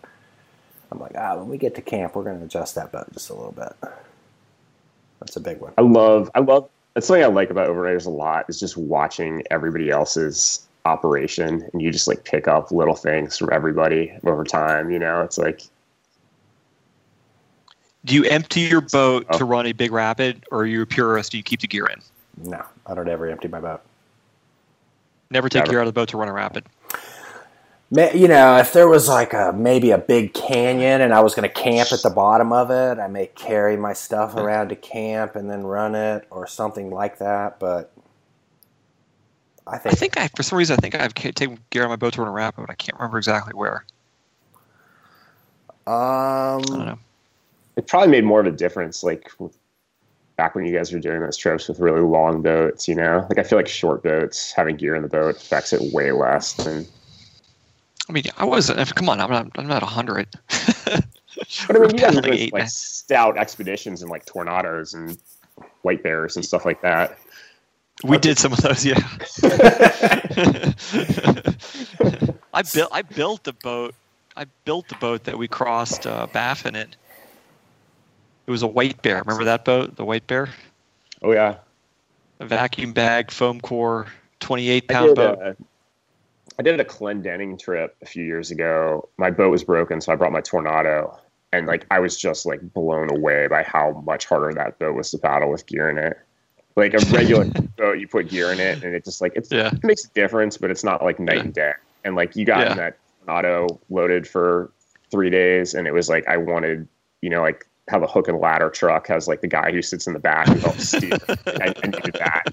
I'm 0.95 1.01
like, 1.01 1.13
ah, 1.17 1.37
when 1.37 1.49
we 1.49 1.59
get 1.59 1.75
to 1.75 1.83
camp, 1.83 2.15
we're 2.15 2.23
going 2.25 2.39
to 2.39 2.45
adjust 2.45 2.75
that 2.77 2.93
boat 2.93 3.07
just 3.13 3.31
a 3.31 3.35
little 3.35 3.53
bit. 3.53 3.73
That's 5.21 5.37
a 5.37 5.41
big 5.41 5.61
one. 5.61 5.73
I 5.77 5.83
love, 5.83 6.31
I 6.35 6.41
love. 6.41 6.69
That's 6.95 7.07
something 7.09 7.25
I 7.25 7.27
like 7.27 7.51
about 7.51 7.69
overnighters 7.69 8.07
a 8.07 8.11
lot 8.11 8.45
is 8.49 8.61
just 8.61 8.77
watching 8.77 9.43
everybody 9.51 9.91
else's 9.91 10.67
operation, 10.85 11.69
and 11.73 11.83
you 11.83 11.91
just 11.91 12.07
like 12.07 12.23
pick 12.25 12.47
up 12.47 12.71
little 12.71 12.95
things 12.95 13.37
from 13.37 13.51
everybody 13.53 14.13
over 14.25 14.45
time. 14.45 14.91
You 14.91 14.99
know, 15.01 15.23
it's 15.23 15.37
like 15.39 15.63
Do 18.05 18.15
you 18.15 18.25
empty 18.25 18.61
your 18.61 18.83
boat 18.83 19.27
Oh. 19.31 19.39
to 19.39 19.45
run 19.45 19.67
a 19.67 19.73
big 19.73 19.91
rapid, 19.91 20.45
or 20.53 20.61
are 20.61 20.67
you 20.67 20.83
a 20.83 20.87
purist? 20.87 21.33
Do 21.33 21.39
you 21.39 21.43
keep 21.43 21.61
the 21.61 21.67
gear 21.67 21.87
in? 21.87 22.01
No, 22.51 22.63
I 22.87 22.95
don't 22.95 23.09
ever 23.09 23.29
empty 23.29 23.49
my 23.49 23.61
boat. 23.61 23.81
Never 25.31 25.49
take 25.49 25.63
Never. 25.63 25.71
gear 25.73 25.81
out 25.81 25.89
of 25.89 25.95
the 25.95 25.99
boat 25.99 26.11
to 26.11 26.17
run 26.17 26.29
a 26.29 26.33
rapid. 26.33 26.65
Ma- 27.91 28.11
You 28.15 28.29
know, 28.29 28.57
if 28.59 28.73
there 28.73 28.89
was 28.89 29.09
like 29.09 29.33
a 29.33 29.53
maybe 29.57 29.91
a 29.93 29.99
big 29.99 30.35
canyon 30.35 31.01
and 31.01 31.15
I 31.15 31.21
was 31.21 31.35
going 31.35 31.49
to 31.49 31.55
camp 31.55 31.93
at 31.93 32.03
the 32.03 32.11
bottom 32.11 32.53
of 32.53 32.71
it, 32.71 33.01
I 33.01 33.09
may 33.09 33.29
carry 33.29 33.77
my 33.77 33.93
stuff 33.93 34.37
around 34.37 34.71
to 34.71 34.77
camp 34.77 35.37
and 35.37 35.51
then 35.51 35.63
run 35.65 35.95
it 35.95 36.27
or 36.31 36.47
something 36.47 36.91
like 36.91 37.19
that. 37.19 37.61
But 37.61 37.93
I 39.67 39.79
I 39.89 39.95
think, 39.95 39.97
think 39.97 40.19
I, 40.19 40.29
for 40.37 40.43
some 40.43 40.59
reason, 40.59 40.75
I 40.75 40.79
think 40.79 40.95
I've 40.95 41.15
taken 41.15 41.59
gear 41.71 41.85
on 41.85 41.91
my 41.91 41.97
boat 41.97 42.15
to 42.15 42.21
run 42.23 42.29
a 42.29 42.33
rapid, 42.33 42.63
but 42.63 42.71
I 42.71 42.75
can't 42.75 42.99
remember 42.99 43.19
exactly 43.19 43.53
where. 43.55 43.85
Um, 45.87 46.65
I 46.73 46.77
don't 46.77 46.87
know. 46.87 46.99
it 47.77 47.87
probably 47.87 48.09
made 48.11 48.25
more 48.25 48.41
of 48.41 48.47
a 48.47 48.53
difference. 48.53 49.03
Like 49.03 49.31
back 50.37 50.55
when 50.55 50.65
you 50.67 50.77
guys 50.77 50.93
were 50.93 50.99
doing 51.01 51.21
those 51.21 51.37
trips 51.37 51.69
with 51.69 51.79
really 51.81 52.01
long 52.01 52.43
boats, 52.43 52.89
you 52.89 52.95
know, 52.95 53.27
like 53.29 53.39
I 53.39 53.43
feel 53.45 53.59
like 53.59 53.69
short 53.69 54.03
boats 54.03 54.53
having 54.53 54.77
gear 54.77 54.95
in 54.97 55.03
the 55.03 55.09
boat 55.09 55.37
affects 55.37 55.73
it 55.73 55.93
way 55.93 56.13
less 56.13 56.55
than. 56.55 56.87
I 58.09 58.13
mean, 58.13 58.25
I 58.37 58.45
wasn't. 58.45 58.95
Come 58.95 59.09
on, 59.09 59.21
I'm 59.21 59.31
not. 59.31 59.49
I'm 59.57 59.67
not 59.67 59.83
hundred. 59.83 60.29
But 61.67 61.77
I 61.77 61.79
mean, 61.81 61.91
you 61.91 61.99
guys 62.01 62.21
eight, 62.27 62.53
like 62.53 62.69
stout 62.69 63.37
expeditions 63.37 64.03
and 64.03 64.11
like 64.11 64.25
tornadoes 64.25 64.95
and 64.95 65.19
white 65.83 66.03
bears 66.03 66.37
and 66.37 66.45
stuff 66.45 66.65
like 66.65 66.81
that. 66.83 67.19
We 68.03 68.19
did 68.19 68.39
some 68.39 68.53
of 68.53 68.61
those, 68.61 68.85
yeah. 68.85 68.99
I 72.53 72.63
built. 72.63 72.91
I 72.93 73.03
built 73.03 73.45
the 73.45 73.53
boat. 73.53 73.95
I 74.37 74.47
built 74.65 74.89
the 74.89 74.97
boat 74.97 75.25
that 75.25 75.39
we 75.39 75.47
crossed 75.47 76.07
uh, 76.07 76.27
Baffin 76.33 76.75
in. 76.75 76.89
It 78.47 78.51
was 78.51 78.63
a 78.63 78.67
white 78.67 79.01
bear. 79.03 79.21
Remember 79.21 79.45
that 79.45 79.65
boat, 79.65 79.97
the 79.97 80.05
white 80.05 80.27
bear? 80.27 80.51
Oh 81.23 81.33
yeah, 81.33 81.57
A 82.41 82.47
vacuum 82.47 82.93
bag, 82.93 83.31
foam 83.31 83.61
core, 83.61 84.09
twenty-eight 84.41 84.89
pound 84.89 85.15
boat. 85.15 85.39
a, 85.41 85.57
I 86.59 86.63
did 86.63 86.79
a 86.81 86.85
Clendenning 86.85 87.59
trip 87.59 87.97
a 88.03 88.07
few 88.07 88.25
years 88.25 88.51
ago. 88.51 89.09
My 89.17 89.31
boat 89.31 89.51
was 89.51 89.65
broken, 89.65 90.01
so 90.01 90.13
I 90.13 90.17
brought 90.17 90.33
my 90.33 90.41
Tornado, 90.41 91.19
and 91.53 91.67
like 91.67 91.87
I 91.91 91.99
was 92.01 92.17
just 92.17 92.47
like 92.47 92.61
blown 92.73 93.11
away 93.11 93.47
by 93.49 93.63
how 93.63 94.03
much 94.07 94.27
harder 94.27 94.53
that 94.55 94.79
boat 94.79 94.95
was 94.95 95.11
to 95.13 95.19
paddle 95.19 95.51
with 95.51 95.67
gear 95.67 95.89
in 95.91 95.99
it. 95.99 96.17
Like 96.77 96.95
a 96.95 96.99
regular 97.13 97.45
boat, 97.77 97.99
you 97.99 98.09
put 98.09 98.29
gear 98.29 98.53
in 98.53 98.61
it, 98.61 98.83
and 98.85 98.95
it 98.95 99.05
just 99.05 99.21
like 99.21 99.33
it's, 99.37 99.51
Yeah. 99.51 99.69
it 99.73 99.83
makes 99.85 100.05
a 100.05 100.09
difference, 100.11 100.57
but 100.57 100.71
it's 100.71 100.85
not 100.85 101.03
like 101.03 101.19
night 101.19 101.37
Yeah. 101.37 101.43
and 101.43 101.55
day. 101.55 101.73
And 102.05 102.15
like 102.17 102.37
you 102.37 102.45
got 102.45 102.71
in 102.71 102.77
that 102.77 102.99
Tornado 103.27 103.81
loaded 103.91 104.27
for 104.29 104.71
three 105.11 105.31
days, 105.31 105.75
and 105.75 105.87
it 105.89 105.93
was 105.93 106.09
like 106.09 106.27
I 106.29 106.37
wanted, 106.37 106.87
you 107.23 107.31
know, 107.31 107.41
like 107.43 107.67
how 107.89 107.99
the 107.99 108.07
hook 108.07 108.29
and 108.29 108.39
ladder 108.39 108.71
truck 108.71 109.07
has 109.09 109.27
like 109.29 109.41
the 109.41 109.47
guy 109.49 109.71
who 109.73 109.83
sits 109.83 110.07
in 110.07 110.13
the 110.15 110.19
back 110.19 110.49
who 110.49 110.59
helps 110.61 110.89
steer. 110.89 111.19
I, 111.29 111.75
I 111.83 111.87
needed 111.87 112.15
that. 112.19 112.45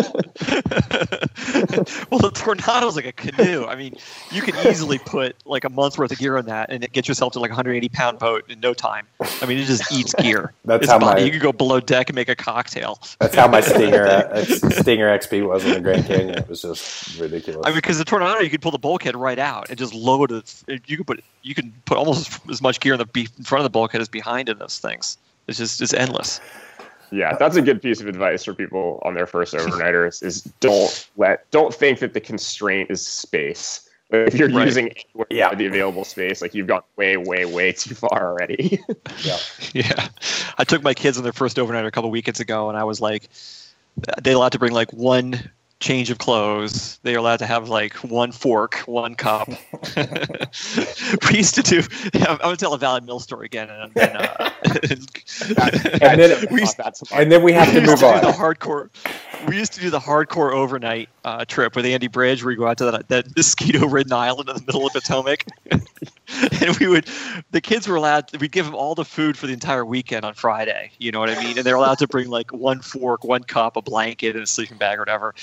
well, 2.10 2.20
the 2.20 2.30
tornado's 2.34 2.96
like 2.96 3.06
a 3.06 3.12
canoe. 3.12 3.64
I 3.66 3.74
mean, 3.76 3.96
you 4.30 4.42
can 4.42 4.54
easily 4.68 4.98
put 4.98 5.36
like 5.44 5.64
a 5.64 5.68
month's 5.68 5.98
worth 5.98 6.12
of 6.12 6.18
gear 6.18 6.36
on 6.36 6.46
that 6.46 6.70
and 6.70 6.90
get 6.92 7.08
yourself 7.08 7.32
to 7.34 7.40
like 7.40 7.50
a 7.50 7.54
180 7.54 7.88
pound 7.90 8.18
boat 8.18 8.44
in 8.48 8.60
no 8.60 8.74
time. 8.74 9.06
I 9.42 9.46
mean, 9.46 9.58
it 9.58 9.64
just 9.66 9.90
eats 9.92 10.14
gear. 10.14 10.52
That's 10.64 10.84
It's 10.84 10.92
how 10.92 10.98
body. 10.98 11.20
my- 11.20 11.26
you 11.26 11.32
could 11.32 11.40
go 11.42 11.52
below 11.52 11.80
deck 11.80 12.08
and 12.08 12.14
make 12.16 12.28
a 12.28 12.36
cocktail. 12.36 12.98
that's 13.18 13.34
how 13.34 13.48
my 13.48 13.60
Stinger 13.60 14.44
Stinger 14.44 15.18
XP 15.18 15.46
was 15.46 15.64
in 15.64 15.72
the 15.74 15.80
Grand 15.80 16.06
Canyon. 16.06 16.38
It 16.38 16.48
was 16.48 16.62
just 16.62 17.18
ridiculous. 17.18 17.62
I 17.64 17.70
mean, 17.70 17.76
because 17.78 17.98
the 17.98 18.04
tornado, 18.04 18.40
you 18.40 18.50
could 18.50 18.62
pull 18.62 18.72
the 18.72 18.78
bulkhead 18.78 19.16
right 19.16 19.38
out 19.38 19.68
and 19.70 19.78
just 19.78 19.94
load 19.94 20.32
it. 20.32 20.62
You 20.86 20.96
could 20.96 21.06
put 21.06 21.24
you 21.42 21.54
can 21.54 21.72
put 21.86 21.96
almost 21.96 22.38
as 22.50 22.60
much 22.62 22.80
gear 22.80 22.94
in 22.94 22.98
the 23.00 23.08
in 23.36 23.44
front 23.44 23.60
of 23.60 23.64
the 23.64 23.70
bulkhead 23.70 24.00
as 24.00 24.08
behind 24.08 24.48
in 24.48 24.58
those 24.58 24.78
things. 24.78 25.18
It's 25.48 25.58
just 25.58 25.80
it's 25.80 25.94
endless. 25.94 26.40
Yeah, 27.12 27.36
that's 27.36 27.56
a 27.56 27.62
good 27.62 27.82
piece 27.82 28.00
of 28.00 28.06
advice 28.06 28.44
for 28.44 28.54
people 28.54 29.00
on 29.04 29.14
their 29.14 29.26
first 29.26 29.54
overnighters 29.54 30.22
is 30.22 30.42
don't 30.60 31.08
let 31.16 31.50
don't 31.50 31.74
think 31.74 31.98
that 32.00 32.14
the 32.14 32.20
constraint 32.20 32.90
is 32.90 33.04
space. 33.06 33.88
If 34.12 34.34
you're 34.34 34.48
Right. 34.50 34.66
using 34.66 34.88
anywhere 34.88 35.26
Yeah. 35.30 35.54
the 35.54 35.66
available 35.66 36.04
space, 36.04 36.42
like 36.42 36.52
you've 36.54 36.66
gone 36.66 36.82
way, 36.96 37.16
way, 37.16 37.44
way 37.44 37.70
too 37.72 37.94
far 37.94 38.32
already. 38.32 38.80
yeah. 39.22 39.36
Yeah, 39.72 40.08
I 40.58 40.64
took 40.64 40.82
my 40.82 40.94
kids 40.94 41.16
on 41.16 41.22
their 41.22 41.32
first 41.32 41.58
overnight 41.60 41.84
a 41.86 41.90
couple 41.92 42.10
weekends 42.10 42.40
ago, 42.40 42.68
and 42.68 42.76
I 42.76 42.82
was 42.84 43.00
like, 43.00 43.28
they 44.22 44.32
allowed 44.32 44.52
to 44.52 44.58
bring 44.58 44.72
like 44.72 44.92
one 44.92 45.50
change 45.80 46.10
of 46.10 46.18
clothes. 46.18 46.98
They 47.02 47.14
are 47.14 47.18
allowed 47.18 47.38
to 47.38 47.46
have 47.46 47.68
like 47.68 47.94
one 47.96 48.32
fork, 48.32 48.76
one 48.86 49.14
cup. 49.14 49.48
we 49.96 51.36
used 51.36 51.54
to 51.56 51.62
do. 51.62 51.82
I'm 52.14 52.36
going 52.38 52.56
to 52.56 52.56
tell 52.56 52.74
a 52.74 52.78
Valley 52.78 53.00
Mill 53.00 53.18
story 53.20 53.46
again, 53.46 53.68
and 53.70 53.92
then. 53.94 54.16
Uh, 54.16 54.50
And 56.02 56.20
then- 56.20 56.46
we 56.50 56.60
used, 56.60 56.76
That's 56.76 57.02
And 57.12 57.32
then 57.32 57.42
we 57.42 57.52
have 57.52 57.68
to 57.68 57.74
we 57.74 57.80
used 57.80 58.02
move 58.02 58.12
to 58.12 58.20
do 58.20 58.26
the 58.26 58.32
hardcore. 58.32 58.88
We 59.48 59.56
used 59.56 59.72
to 59.72 59.80
do 59.80 59.90
the 59.90 59.98
hardcore 59.98 60.52
overnight 60.52 61.08
uh, 61.24 61.44
trip 61.46 61.74
with 61.74 61.86
Andy 61.86 62.08
Bridge, 62.08 62.44
where 62.44 62.50
we 62.50 62.56
go 62.56 62.66
out 62.66 62.78
to 62.78 62.90
that, 62.90 63.08
that 63.08 63.36
mosquito-ridden 63.36 64.12
island 64.12 64.48
in 64.50 64.56
the 64.56 64.62
middle 64.62 64.86
of 64.86 64.92
the 64.92 65.00
Potomac, 65.00 65.46
and 66.60 66.76
we 66.78 66.86
would. 66.86 67.08
The 67.50 67.60
kids 67.60 67.88
were 67.88 67.96
allowed. 67.96 68.30
We'd 68.40 68.52
give 68.52 68.66
them 68.66 68.74
all 68.74 68.94
the 68.94 69.04
food 69.04 69.36
for 69.36 69.46
the 69.46 69.52
entire 69.52 69.84
weekend 69.84 70.24
on 70.24 70.34
Friday. 70.34 70.90
You 70.98 71.12
know 71.12 71.20
what 71.20 71.30
I 71.30 71.42
mean? 71.42 71.56
And 71.56 71.66
they're 71.66 71.76
allowed 71.76 71.98
to 71.98 72.08
bring 72.08 72.28
like 72.28 72.52
one 72.52 72.80
fork, 72.80 73.24
one 73.24 73.42
cup, 73.42 73.76
a 73.76 73.82
blanket, 73.82 74.34
and 74.34 74.44
a 74.44 74.46
sleeping 74.46 74.78
bag 74.78 74.98
or 74.98 75.02
whatever. 75.02 75.34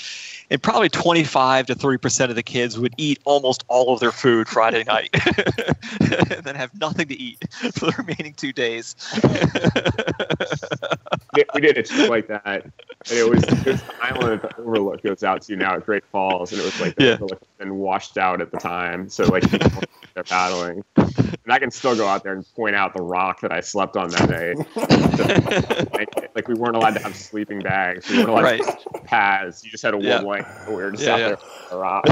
And 0.50 0.62
probably 0.62 0.88
twenty-five 0.88 1.66
to 1.66 1.74
thirty 1.74 1.98
percent 1.98 2.30
of 2.30 2.36
the 2.36 2.42
kids 2.42 2.78
would 2.78 2.94
eat 2.96 3.18
almost 3.24 3.64
all 3.68 3.92
of 3.92 4.00
their 4.00 4.12
food 4.12 4.48
Friday 4.48 4.84
night, 4.84 5.10
and 6.00 6.44
then 6.44 6.54
have 6.54 6.78
nothing 6.80 7.08
to 7.08 7.14
eat 7.14 7.44
for 7.74 7.86
the 7.86 7.94
remaining 7.98 8.34
two 8.34 8.52
days. 8.52 8.96
we 11.54 11.60
did 11.60 11.78
a 11.78 11.82
trip 11.82 12.08
like 12.08 12.28
that. 12.28 12.44
And 12.44 12.72
it 13.18 13.28
was, 13.28 13.42
it 13.44 13.64
was 13.66 13.82
the 13.82 13.94
island 14.02 14.42
that 14.42 14.56
the 14.56 14.62
overlook 14.62 15.02
goes 15.02 15.22
out 15.22 15.42
to 15.42 15.56
now 15.56 15.74
at 15.76 15.86
Great 15.86 16.04
Falls, 16.06 16.52
and 16.52 16.60
it 16.60 16.64
was 16.64 16.80
like 16.80 16.94
the 16.96 17.04
Yeah. 17.04 17.12
overlook 17.14 17.42
been 17.58 17.74
washed 17.76 18.18
out 18.18 18.40
at 18.40 18.50
the 18.50 18.58
time. 18.58 19.08
So 19.08 19.24
like 19.24 19.48
people 19.50 19.82
they're 20.14 20.24
paddling. 20.24 20.82
And 20.96 21.52
I 21.54 21.58
can 21.58 21.70
still 21.70 21.96
go 21.96 22.06
out 22.06 22.22
there 22.24 22.34
and 22.34 22.44
point 22.54 22.74
out 22.76 22.94
the 22.94 23.02
rock 23.02 23.40
that 23.40 23.52
I 23.52 23.60
slept 23.60 23.96
on 23.96 24.10
that 24.10 24.28
night. 24.28 24.56
like, 25.94 26.30
like 26.34 26.48
we 26.48 26.54
weren't 26.54 26.76
allowed 26.76 26.94
to 26.94 27.00
have 27.02 27.16
sleeping 27.16 27.60
bags. 27.60 28.08
We 28.08 28.16
weren't 28.18 28.28
allowed 28.30 28.42
Right. 28.44 28.60
to 28.62 28.66
have 28.66 29.04
pads. 29.04 29.64
You 29.64 29.70
just 29.70 29.82
had 29.82 29.94
a 29.94 29.96
warm 29.96 30.06
Yeah. 30.08 30.20
blanket. 30.22 30.52
We 30.68 30.74
were 30.74 30.90
just 30.90 31.04
Yeah, 31.04 31.12
out 31.14 31.20
yeah. 31.20 31.28
there 31.28 31.38
on 31.38 31.70
the 31.70 31.76
rock. 31.78 32.06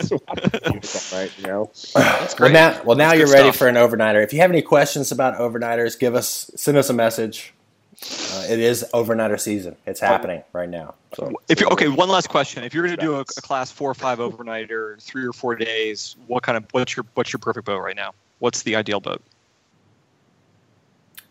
so 0.00 0.18
it's 0.74 1.38
you 1.38 1.46
know. 1.46 1.70
That's 1.94 2.38
Well 2.40 2.50
now, 2.50 2.82
well 2.84 2.96
now 2.96 3.08
That's 3.10 3.18
you're 3.18 3.28
ready 3.28 3.48
stuff. 3.50 3.56
for 3.56 3.68
an 3.68 3.76
overnighter. 3.76 4.22
If 4.24 4.32
you 4.32 4.40
have 4.40 4.50
any 4.50 4.62
questions 4.62 5.12
about 5.12 5.38
overnighters, 5.38 5.98
give 5.98 6.14
us 6.14 6.50
send 6.56 6.76
us 6.78 6.90
a 6.90 6.94
message. 6.94 7.54
Uh, 8.02 8.46
it 8.48 8.58
is 8.58 8.84
overnighter 8.94 9.38
season. 9.38 9.76
It's 9.86 10.00
happening 10.00 10.42
right 10.52 10.68
now. 10.68 10.94
So 11.14 11.32
If 11.48 11.60
you 11.60 11.68
okay, 11.68 11.88
one 11.88 12.08
last 12.08 12.28
question. 12.28 12.64
If 12.64 12.72
you're 12.72 12.84
going 12.84 12.96
to 12.96 13.02
do 13.02 13.16
a, 13.16 13.20
a 13.20 13.24
class 13.24 13.70
four 13.70 13.90
or 13.90 13.94
five 13.94 14.20
overnight 14.20 14.70
or 14.70 14.96
three 15.00 15.26
or 15.26 15.32
four 15.32 15.54
days, 15.54 16.16
what 16.26 16.42
kind 16.42 16.56
of 16.56 16.64
what's 16.70 16.96
your 16.96 17.04
what's 17.14 17.32
your 17.32 17.40
perfect 17.40 17.66
boat 17.66 17.80
right 17.80 17.96
now? 17.96 18.12
What's 18.38 18.62
the 18.62 18.76
ideal 18.76 19.00
boat? 19.00 19.22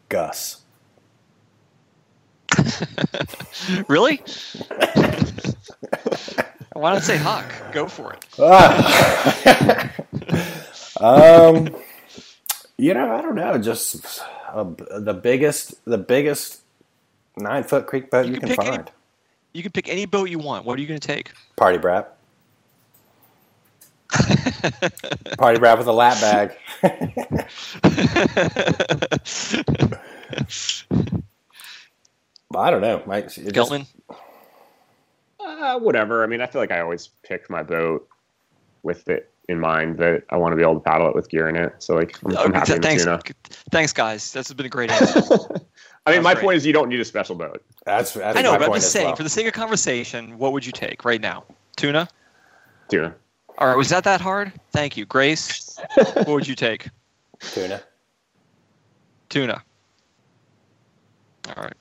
Gus. 0.10 0.62
Really? 3.88 4.18
Why 6.74 6.94
not 6.94 7.04
say 7.04 7.18
Huck? 7.18 7.52
Go 7.72 7.88
for 7.88 8.14
it. 8.14 8.26
Ah. 8.40 9.92
um, 11.02 11.76
you 12.80 12.94
know, 12.94 13.14
I 13.14 13.22
don't 13.22 13.36
know. 13.36 13.58
Just 13.58 14.22
uh, 14.52 14.64
the 15.00 15.14
biggest, 15.14 15.84
the 15.86 15.98
biggest 15.98 16.62
nine 17.38 17.64
foot 17.64 17.86
creek 17.88 18.10
boat 18.10 18.26
You 18.26 18.34
you, 18.34 18.40
can 18.40 18.50
can, 18.50 18.58
pick 18.58 18.66
any- 18.68 18.78
find. 18.78 18.92
You 19.54 19.64
can 19.64 19.72
pick 19.72 19.90
any 19.90 20.06
boat 20.06 20.30
you 20.30 20.40
want. 20.40 20.66
What 20.66 20.78
are 20.78 20.82
you 20.82 20.88
going 20.88 21.00
to 21.00 21.08
take? 21.08 21.32
Party 21.56 21.78
brat. 21.78 22.16
Party 25.38 25.60
brat 25.60 25.78
with 25.78 25.88
a 25.88 25.92
lap 25.92 26.20
bag. 26.22 26.56
I 32.56 32.72
don't 32.72 32.82
know, 32.82 33.04
Mike. 33.06 33.26
it 33.38 33.54
just- 33.54 33.72
Geltman? 33.72 33.86
Uh, 35.40 35.80
whatever. 35.80 36.24
I 36.24 36.28
mean, 36.28 36.42
I 36.42 36.48
feel 36.48 36.62
like 36.62 36.72
I 36.72 36.80
always 36.80 37.10
pick 37.24 37.50
my 37.50 37.64
boat 37.64 38.08
with 38.84 39.08
it 39.10 39.32
in 39.50 39.60
mind 39.60 39.98
that 39.98 40.24
I 40.30 40.38
want 40.38 40.52
to 40.54 40.56
be 40.56 40.62
able 40.62 40.76
to 40.76 40.80
paddle 40.80 41.10
it 41.10 41.16
with 41.16 41.28
gear 41.30 41.50
in 41.50 41.56
it. 41.56 41.74
So 41.80 41.96
like, 41.96 42.16
I'm, 42.24 42.38
I'm 42.38 42.46
Okay, 42.50 42.60
happy 42.60 42.74
with 42.74 42.84
thanks, 42.84 43.04
tuna. 43.04 43.20
thanks, 43.72 43.92
guys. 43.92 44.32
That's 44.32 44.54
been 44.54 44.68
a 44.68 44.70
great 44.70 44.92
answer. 44.92 45.22
I 46.06 46.12
mean, 46.12 46.24
my 46.24 46.34
great. 46.36 46.44
point 46.44 46.58
is 46.58 46.66
you 46.66 46.74
don't 46.74 46.88
need 46.88 47.00
a 47.00 47.06
special 47.06 47.36
boat. 47.36 47.64
That's, 47.86 48.14
that's 48.14 48.38
I 48.38 48.42
know, 48.44 48.58
but 48.58 48.70
I'm 48.70 48.74
just 48.76 48.92
saying, 48.92 49.08
well. 49.08 49.16
for 49.16 49.24
the 49.24 49.30
sake 49.30 49.48
of 49.48 49.54
conversation, 49.54 50.38
what 50.38 50.54
would 50.54 50.66
you 50.66 50.72
take 50.72 51.04
right 51.04 51.20
now? 51.20 51.44
Tuna? 51.78 52.08
Tuna. 52.90 53.16
All 53.58 53.68
right, 53.68 53.76
was 53.76 53.90
that 53.90 54.04
that 54.04 54.22
hard? 54.22 54.54
Thank 54.72 54.96
you. 54.96 55.06
Grace, 55.06 55.78
what 55.96 56.28
would 56.28 56.48
you 56.48 56.56
take? 56.56 56.88
tuna. 57.40 57.82
Tuna. 59.30 59.64
All 61.48 61.64
right. 61.64 61.74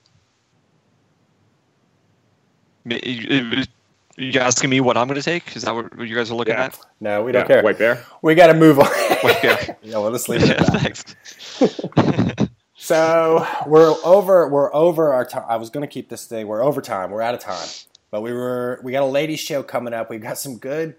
Me- 2.85 3.01
you- 3.03 3.63
You 4.19 4.39
asking 4.41 4.69
me 4.69 4.81
what 4.81 4.97
I'm 4.97 5.07
going 5.07 5.19
to 5.19 5.23
take? 5.23 5.55
Is 5.55 5.63
that 5.63 5.73
what 5.73 5.97
you 5.99 6.15
guys 6.15 6.29
are 6.29 6.35
looking 6.35 6.53
Yeah. 6.53 6.65
at? 6.65 6.79
No, 6.99 7.23
we 7.23 7.31
don't 7.31 7.43
Yeah, 7.43 7.47
care. 7.47 7.63
White 7.63 7.77
bear. 7.77 8.03
We 8.21 8.35
got 8.35 8.47
to 8.47 8.53
move 8.53 8.77
on. 8.79 8.85
White 8.87 9.41
bear. 9.41 9.77
yeah, 9.81 9.93
well, 9.97 10.09
let's 10.11 10.27
leave 10.27 10.43
it 10.43 10.49
Yeah, 10.49 10.55
at 10.55 10.67
that. 10.73 10.81
thanks. 10.81 12.49
So 12.81 13.45
we're 13.67 13.93
over. 14.03 14.47
We're 14.47 14.73
over 14.73 15.13
our 15.13 15.25
time. 15.25 15.43
I 15.47 15.57
was 15.57 15.69
going 15.69 15.81
to 15.87 15.93
keep 15.93 16.09
this 16.09 16.25
thing. 16.25 16.47
We're 16.47 16.63
over 16.63 16.81
time. 16.81 17.11
We're 17.11 17.21
out 17.21 17.35
of 17.35 17.41
time. 17.41 17.67
But 18.09 18.21
we 18.21 18.31
were. 18.33 18.79
We 18.83 18.91
got 18.93 19.03
a 19.03 19.05
ladies 19.05 19.39
show 19.41 19.61
coming 19.61 19.93
up. 19.93 20.09
We've 20.09 20.21
got 20.21 20.37
some 20.39 20.57
good 20.57 20.95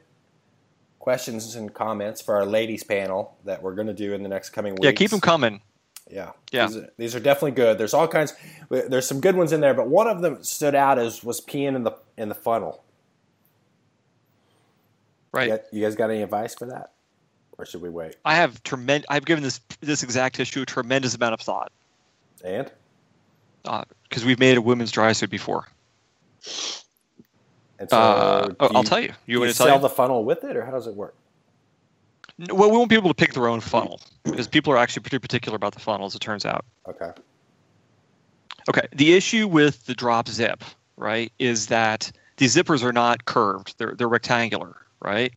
questions 0.98 1.56
and 1.56 1.72
comments 1.72 2.20
for 2.20 2.36
our 2.36 2.44
ladies 2.46 2.84
panel 2.84 3.36
that 3.44 3.62
we're 3.62 3.74
going 3.74 3.86
to 3.88 3.94
do 3.94 4.12
in 4.12 4.22
the 4.22 4.28
next 4.28 4.50
coming 4.50 4.74
weeks. 4.74 4.84
Yeah, 4.84 4.92
keep 4.92 5.10
them 5.10 5.20
coming. 5.20 5.62
Yeah, 6.08 6.32
Yeah. 6.52 6.66
These 6.66 6.76
are, 6.76 6.88
these 6.98 7.14
are 7.16 7.20
definitely 7.20 7.52
good. 7.52 7.78
There's 7.78 7.94
all 7.94 8.06
kinds. 8.06 8.34
There's 8.68 9.06
some 9.08 9.20
good 9.20 9.34
ones 9.34 9.52
in 9.52 9.60
there, 9.60 9.74
but 9.74 9.88
one 9.88 10.06
of 10.06 10.20
them 10.22 10.44
stood 10.44 10.74
out 10.74 10.98
as 10.98 11.24
was 11.24 11.40
peeing 11.40 11.74
in 11.74 11.82
the 11.82 11.92
in 12.16 12.28
the 12.28 12.34
funnel. 12.34 12.84
Right. 15.32 15.48
You, 15.48 15.56
got- 15.56 15.64
you 15.74 15.82
guys 15.84 15.94
got 15.96 16.10
any 16.10 16.22
advice 16.22 16.54
for 16.54 16.66
that, 16.66 16.92
or 17.58 17.64
should 17.66 17.82
we 17.82 17.88
wait? 17.88 18.16
I 18.24 18.34
have 18.36 18.62
tremendous. 18.62 19.06
I've 19.10 19.24
given 19.24 19.44
this 19.44 19.60
this 19.80 20.02
exact 20.02 20.40
issue 20.40 20.62
a 20.62 20.66
tremendous 20.66 21.14
amount 21.14 21.34
of 21.34 21.40
thought 21.40 21.70
And 22.44 22.70
because 24.08 24.24
we've 24.24 24.38
made 24.40 24.56
a 24.56 24.62
women's 24.62 24.90
dry 24.90 25.12
suit 25.12 25.30
before. 25.30 25.68
and 27.78 27.88
so 27.90 27.96
Uh, 27.96 28.54
I'll 28.60 28.82
tell 28.84 29.00
you. 29.00 29.08
You 29.08 29.12
do 29.26 29.32
you 29.32 29.40
want 29.40 29.50
to 29.50 29.56
sell 29.56 29.74
you? 29.76 29.80
the 29.80 29.88
funnel 29.88 30.24
with 30.24 30.44
it, 30.44 30.56
or 30.56 30.64
how 30.64 30.72
does 30.72 30.86
it 30.86 30.94
work? 30.94 31.14
Well, 32.50 32.70
we 32.70 32.78
want 32.78 32.90
people 32.90 33.08
to 33.10 33.14
pick 33.14 33.34
their 33.34 33.48
own 33.48 33.60
funnel 33.60 34.00
because 34.24 34.48
people 34.48 34.72
are 34.72 34.78
actually 34.78 35.02
pretty 35.02 35.18
particular 35.18 35.56
about 35.56 35.74
the 35.74 35.80
funnel, 35.80 36.06
as 36.06 36.14
it 36.14 36.20
turns 36.20 36.46
out. 36.46 36.64
Okay. 36.88 37.10
Okay. 38.68 38.86
The 38.92 39.12
issue 39.12 39.46
with 39.46 39.84
the 39.84 39.94
drop 39.94 40.26
zip, 40.28 40.64
right, 40.96 41.30
is 41.38 41.66
that 41.66 42.10
these 42.38 42.56
zippers 42.56 42.82
are 42.82 42.92
not 42.94 43.26
curved; 43.26 43.74
they're 43.76 43.94
they're 43.94 44.08
rectangular, 44.08 44.74
right? 45.00 45.32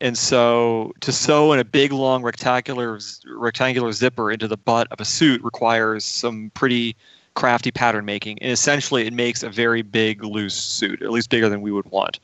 And 0.00 0.16
so, 0.18 0.92
to 1.00 1.10
sew 1.10 1.52
in 1.52 1.58
a 1.58 1.64
big, 1.64 1.92
long 1.92 2.22
rectangular 2.22 2.98
rectangular 3.26 3.92
zipper 3.92 4.30
into 4.30 4.46
the 4.46 4.56
butt 4.56 4.88
of 4.90 5.00
a 5.00 5.04
suit 5.04 5.42
requires 5.42 6.04
some 6.04 6.50
pretty 6.54 6.94
crafty 7.34 7.70
pattern 7.70 8.04
making, 8.04 8.38
and 8.42 8.52
essentially, 8.52 9.06
it 9.06 9.12
makes 9.12 9.42
a 9.42 9.48
very 9.48 9.82
big, 9.82 10.22
loose 10.22 10.54
suit, 10.54 11.00
at 11.00 11.10
least 11.10 11.30
bigger 11.30 11.48
than 11.48 11.62
we 11.62 11.72
would 11.72 11.86
want. 11.86 12.20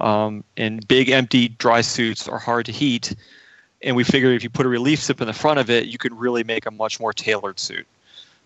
Um, 0.00 0.44
and 0.56 0.86
big, 0.86 1.10
empty, 1.10 1.48
dry 1.48 1.80
suits 1.80 2.28
are 2.28 2.38
hard 2.38 2.66
to 2.66 2.72
heat, 2.72 3.14
and 3.82 3.96
we 3.96 4.04
figured 4.04 4.36
if 4.36 4.44
you 4.44 4.50
put 4.50 4.64
a 4.64 4.68
relief 4.68 5.02
zip 5.02 5.20
in 5.20 5.26
the 5.26 5.32
front 5.32 5.58
of 5.58 5.70
it, 5.70 5.86
you 5.86 5.98
could 5.98 6.12
really 6.12 6.44
make 6.44 6.66
a 6.66 6.70
much 6.70 7.00
more 7.00 7.12
tailored 7.12 7.58
suit. 7.58 7.86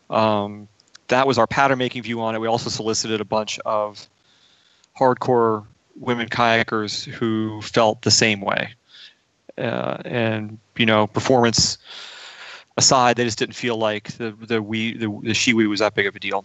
Um, 0.09 0.67
that 1.09 1.27
was 1.27 1.37
our 1.39 1.47
pattern 1.47 1.79
making 1.79 2.03
view 2.03 2.21
on 2.23 2.35
it. 2.35 2.41
We 2.41 2.49
also 2.49 2.71
solicited 2.71 3.21
a 3.21 3.25
bunch 3.25 3.59
of 3.61 4.09
hardcore 4.99 5.67
women 5.99 6.29
kayakers 6.29 7.05
who 7.05 7.61
felt 7.63 8.03
the 8.03 8.11
same 8.11 8.41
way. 8.41 8.75
Uh, 9.59 9.97
and 10.05 10.59
you 10.77 10.85
know, 10.85 11.07
performance 11.07 11.79
aside, 12.77 13.17
they 13.17 13.25
just 13.25 13.39
didn't 13.39 13.55
feel 13.55 13.77
like 13.77 14.13
the 14.19 14.33
the 14.33 14.63
we 14.63 14.93
the, 14.93 15.07
the 15.07 15.33
Shewee 15.33 15.69
was 15.69 15.81
that 15.81 15.95
big 15.95 16.07
of 16.07 16.15
a 16.15 16.21
deal. 16.21 16.45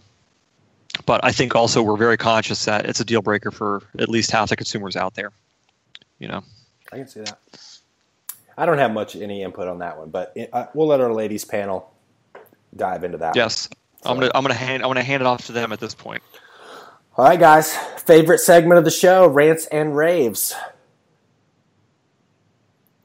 But 1.06 1.24
I 1.24 1.32
think 1.32 1.54
also 1.54 1.82
we're 1.82 1.96
very 1.96 2.16
conscious 2.16 2.64
that 2.66 2.86
it's 2.86 3.00
a 3.00 3.04
deal 3.04 3.22
breaker 3.22 3.50
for 3.50 3.82
at 3.98 4.08
least 4.08 4.30
half 4.30 4.50
the 4.50 4.56
consumers 4.56 4.96
out 4.96 5.14
there. 5.14 5.32
You 6.18 6.28
know, 6.28 6.42
I 6.92 6.96
can 6.96 7.08
see 7.08 7.20
that. 7.20 7.38
I 8.56 8.66
don't 8.66 8.78
have 8.78 8.92
much 8.92 9.16
any 9.16 9.42
input 9.42 9.68
on 9.68 9.78
that 9.78 9.98
one, 9.98 10.10
but 10.10 10.32
it, 10.34 10.50
uh, 10.52 10.66
we'll 10.74 10.86
let 10.86 11.00
our 11.00 11.12
ladies 11.12 11.44
panel 11.44 11.90
dive 12.76 13.04
into 13.04 13.18
that. 13.18 13.34
yes, 13.36 13.68
I'm 14.04 14.18
gonna 14.18 14.30
I'm 14.34 14.42
gonna 14.42 14.54
hand 14.54 14.82
I'm 14.82 14.88
gonna 14.88 15.02
hand 15.02 15.22
it 15.22 15.26
off 15.26 15.46
to 15.46 15.52
them 15.52 15.72
at 15.72 15.80
this 15.80 15.94
point. 15.94 16.22
All 17.14 17.26
right, 17.26 17.38
guys. 17.38 17.74
Favorite 17.74 18.38
segment 18.38 18.78
of 18.78 18.86
the 18.86 18.90
show: 18.90 19.26
rants 19.26 19.66
and 19.66 19.94
raves. 19.94 20.54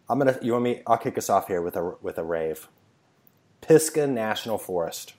I'm 0.09 0.17
gonna. 0.17 0.39
You 0.41 0.53
want 0.53 0.63
me? 0.63 0.81
I'll 0.87 0.97
kick 0.97 1.17
us 1.17 1.29
off 1.29 1.49
here 1.49 1.61
with 1.61 1.75
a 1.75 1.95
with 2.01 2.17
a 2.17 2.23
rave. 2.23 2.69
Pisgah 3.59 4.07
National 4.07 4.57
Forest. 4.57 5.13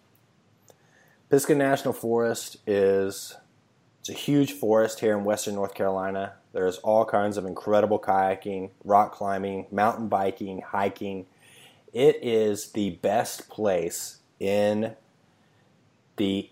Pisgah 1.28 1.54
National 1.54 1.92
Forest 1.92 2.56
is 2.66 3.36
it's 4.00 4.08
a 4.08 4.14
huge 4.14 4.52
forest 4.52 5.00
here 5.00 5.18
in 5.18 5.22
western 5.22 5.56
North 5.56 5.74
Carolina. 5.74 6.36
There's 6.54 6.78
all 6.78 7.04
kinds 7.04 7.36
of 7.36 7.44
incredible 7.44 7.98
kayaking, 7.98 8.70
rock 8.84 9.12
climbing, 9.12 9.66
mountain 9.70 10.08
biking, 10.08 10.62
hiking. 10.62 11.26
It 11.92 12.20
is 12.22 12.72
the 12.72 12.92
best 13.02 13.50
place 13.50 14.20
in 14.40 14.96
the 16.16 16.48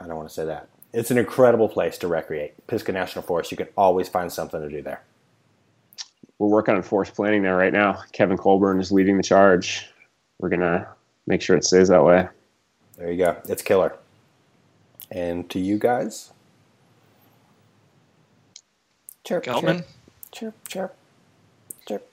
I 0.00 0.06
don't 0.06 0.16
want 0.16 0.28
to 0.28 0.34
say 0.34 0.44
that. 0.44 0.68
It's 0.92 1.10
an 1.10 1.18
incredible 1.18 1.68
place 1.68 1.98
to 1.98 2.08
recreate. 2.08 2.66
Pisgah 2.66 2.92
National 2.92 3.22
Forest. 3.22 3.50
You 3.50 3.56
can 3.56 3.68
always 3.76 4.08
find 4.08 4.32
something 4.32 4.60
to 4.60 4.68
do 4.68 4.82
there. 4.82 5.02
We're 6.38 6.48
working 6.48 6.74
on 6.74 6.82
forest 6.82 7.14
planning 7.14 7.42
there 7.42 7.56
right 7.56 7.72
now. 7.72 8.02
Kevin 8.12 8.36
Colburn 8.36 8.80
is 8.80 8.92
leading 8.92 9.16
the 9.16 9.22
charge. 9.22 9.86
We're 10.38 10.50
gonna 10.50 10.86
make 11.26 11.40
sure 11.40 11.56
it 11.56 11.64
stays 11.64 11.88
that 11.88 12.04
way. 12.04 12.28
There 12.98 13.10
you 13.10 13.18
go. 13.18 13.36
It's 13.48 13.62
killer. 13.62 13.94
And 15.10 15.48
to 15.50 15.58
you 15.58 15.78
guys, 15.78 16.32
chirp, 19.24 19.44
Geltman, 19.44 19.84
chirp, 20.32 20.54
chirp, 20.68 20.68
chirp, 20.68 20.96
chirp. 21.86 22.10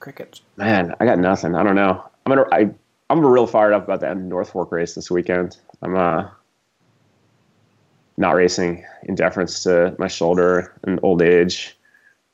Crickets. 0.00 0.40
Man, 0.56 0.94
I 1.00 1.04
got 1.04 1.18
nothing. 1.18 1.54
I 1.54 1.62
don't 1.62 1.76
know. 1.76 2.04
I'm 2.24 2.34
gonna. 2.34 2.48
I, 2.52 2.70
I'm 3.10 3.24
real 3.24 3.46
fired 3.46 3.74
up 3.74 3.84
about 3.84 4.00
the 4.00 4.14
North 4.14 4.50
Fork 4.50 4.72
race 4.72 4.94
this 4.94 5.10
weekend. 5.10 5.58
I'm 5.82 5.94
uh 5.94 6.28
not 8.22 8.34
racing 8.34 8.82
in 9.02 9.14
deference 9.14 9.62
to 9.64 9.94
my 9.98 10.08
shoulder 10.08 10.72
and 10.84 10.98
old 11.02 11.20
age, 11.20 11.76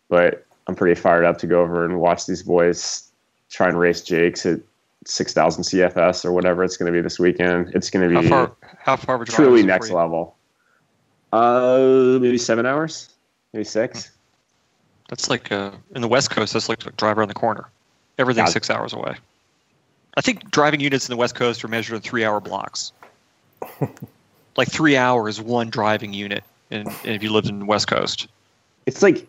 but 0.08 0.44
I'm 0.68 0.76
pretty 0.76 1.00
fired 1.00 1.24
up 1.24 1.38
to 1.38 1.46
go 1.48 1.60
over 1.62 1.84
and 1.84 1.98
watch 1.98 2.26
these 2.26 2.42
boys 2.44 3.10
try 3.50 3.68
and 3.68 3.78
race 3.78 4.02
Jake's 4.02 4.44
at 4.46 4.60
6,000 5.06 5.64
CFS 5.64 6.24
or 6.24 6.32
whatever 6.32 6.62
it's 6.62 6.76
going 6.76 6.92
to 6.92 6.96
be 6.96 7.00
this 7.02 7.18
weekend. 7.18 7.74
It's 7.74 7.90
going 7.90 8.02
to 8.02 8.08
be 8.08 8.14
how 8.14 8.22
be 8.22 8.28
far 8.28 8.52
how 8.78 8.96
far 8.96 9.16
of 9.16 9.22
a 9.22 9.24
truly 9.24 9.54
is 9.54 9.60
it 9.60 9.62
for 9.62 9.66
next 9.66 9.90
level. 9.90 10.36
Uh, 11.32 12.18
maybe 12.20 12.38
seven 12.38 12.66
hours, 12.66 13.10
maybe 13.52 13.64
six. 13.64 14.10
That's 15.08 15.30
like 15.30 15.50
uh, 15.50 15.72
in 15.94 16.02
the 16.02 16.08
West 16.08 16.30
Coast. 16.30 16.52
That's 16.52 16.68
like 16.68 16.84
a 16.86 16.90
drive 16.92 17.18
around 17.18 17.28
the 17.28 17.34
corner. 17.34 17.68
Everything's 18.18 18.50
Yeah. 18.50 18.52
six 18.52 18.70
hours 18.70 18.92
away. 18.92 19.16
I 20.16 20.20
think 20.20 20.50
driving 20.50 20.80
units 20.80 21.08
in 21.08 21.12
the 21.12 21.16
West 21.16 21.34
Coast 21.34 21.64
are 21.64 21.68
measured 21.68 21.96
in 21.96 22.02
three-hour 22.02 22.40
blocks. 22.40 22.92
like 24.58 24.68
three 24.68 24.96
hours, 24.96 25.40
one 25.40 25.70
driving 25.70 26.12
unit, 26.12 26.42
and, 26.70 26.88
and 26.88 27.14
if 27.14 27.22
you 27.22 27.32
lived 27.32 27.48
in 27.48 27.60
the 27.60 27.64
West 27.64 27.86
Coast, 27.86 28.26
It's 28.86 29.02
like, 29.02 29.26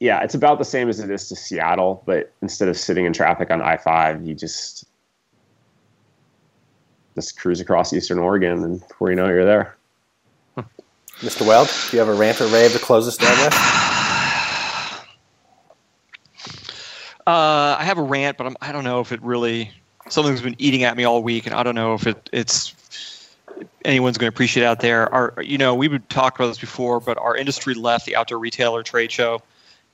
yeah, 0.00 0.20
it's 0.20 0.34
about 0.34 0.58
the 0.58 0.64
same 0.64 0.88
as 0.88 1.00
it 1.00 1.10
is 1.10 1.28
to 1.30 1.36
Seattle, 1.36 2.02
but 2.06 2.30
instead 2.42 2.68
of 2.68 2.76
sitting 2.76 3.06
in 3.06 3.14
traffic 3.14 3.50
on 3.50 3.62
I 3.62 3.78
five, 3.78 4.24
you 4.24 4.34
just 4.34 4.84
just 7.14 7.38
cruise 7.38 7.60
across 7.60 7.92
Eastern 7.92 8.18
Oregon, 8.18 8.62
and 8.62 8.86
before 8.86 9.10
you 9.10 9.16
know 9.16 9.26
it, 9.26 9.30
you're 9.30 9.44
there. 9.44 9.76
Mr. 11.20 11.46
Weld, 11.46 11.68
do 11.90 11.96
you 11.96 11.98
have 11.98 12.08
a 12.08 12.14
rant 12.14 12.40
or 12.40 12.46
rave 12.46 12.72
to 12.72 12.78
close 12.78 13.08
us 13.08 13.16
down 13.16 13.36
with? 13.38 13.54
Uh, 17.24 17.76
I 17.78 17.84
have 17.84 17.98
a 17.98 18.02
rant, 18.02 18.36
but 18.36 18.48
I'm, 18.48 18.56
I 18.60 18.72
don't 18.72 18.82
know 18.82 18.98
if 18.98 19.12
it 19.12 19.22
really 19.22 19.70
something's 20.08 20.40
been 20.40 20.56
eating 20.58 20.82
at 20.82 20.96
me 20.96 21.04
all 21.04 21.22
week, 21.22 21.46
and 21.46 21.54
I 21.54 21.62
don't 21.62 21.76
know 21.76 21.94
if 21.94 22.04
it, 22.08 22.28
it's 22.32 22.74
anyone's 23.84 24.18
going 24.18 24.30
to 24.30 24.34
appreciate 24.34 24.64
out 24.64 24.80
there. 24.80 25.12
Our, 25.12 25.34
you 25.42 25.58
know, 25.58 25.74
we've 25.74 26.06
talked 26.08 26.38
about 26.38 26.48
this 26.48 26.58
before, 26.58 27.00
but 27.00 27.18
our 27.18 27.36
industry 27.36 27.74
left 27.74 28.06
the 28.06 28.16
outdoor 28.16 28.38
retailer 28.38 28.82
trade 28.82 29.10
show, 29.10 29.42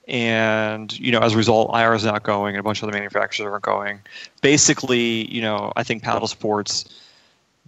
and 0.07 0.97
you 0.99 1.11
know, 1.11 1.19
as 1.19 1.33
a 1.33 1.37
result, 1.37 1.75
IR 1.75 1.93
is 1.93 2.05
not 2.05 2.23
going, 2.23 2.55
and 2.55 2.59
a 2.59 2.63
bunch 2.63 2.79
of 2.79 2.89
other 2.89 2.97
manufacturers 2.97 3.45
aren't 3.45 3.63
going. 3.63 3.99
Basically, 4.41 5.31
you 5.33 5.41
know, 5.41 5.71
I 5.75 5.83
think 5.83 6.03
paddle 6.03 6.27
sports 6.27 6.85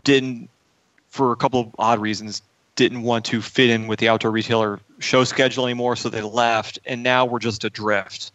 didn't, 0.04 0.50
for 1.10 1.32
a 1.32 1.36
couple 1.36 1.60
of 1.60 1.76
odd 1.78 2.00
reasons, 2.00 2.42
didn't 2.76 3.04
want 3.04 3.26
to 3.26 3.42
fit 3.42 3.70
in 3.70 3.88
with 3.88 4.00
the 4.00 4.10
outdoor 4.10 4.32
retailer 4.32 4.80
show 5.00 5.24
schedule 5.24 5.66
anymore, 5.66 5.96
so 5.96 6.10
they 6.10 6.22
left, 6.22 6.80
and 6.86 7.04
now 7.04 7.26
we're 7.26 7.40
just 7.40 7.64
adrift. 7.64 8.32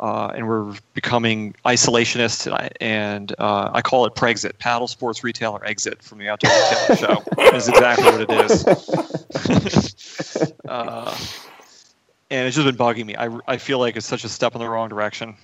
Uh, 0.00 0.32
and 0.34 0.48
we're 0.48 0.74
becoming 0.94 1.54
isolationists, 1.66 2.46
and, 2.46 2.54
I, 2.54 2.70
and 2.80 3.34
uh, 3.38 3.70
I 3.74 3.82
call 3.82 4.06
it 4.06 4.14
Prexit, 4.14 4.58
paddle 4.58 4.88
sports 4.88 5.22
retailer 5.22 5.62
exit 5.62 6.02
from 6.02 6.16
the 6.16 6.30
outdoor 6.30 6.50
retailer 6.50 6.96
show. 6.96 7.22
Is 7.54 7.68
exactly 7.68 8.06
what 8.06 8.22
it 8.22 8.30
is. 8.50 8.64
uh, 10.68 11.14
and 12.30 12.46
it's 12.46 12.56
just 12.56 12.66
been 12.66 12.76
bugging 12.76 13.04
me. 13.04 13.14
I, 13.14 13.28
I 13.46 13.58
feel 13.58 13.78
like 13.78 13.96
it's 13.96 14.06
such 14.06 14.24
a 14.24 14.28
step 14.30 14.54
in 14.54 14.60
the 14.60 14.68
wrong 14.70 14.88
direction. 14.88 15.36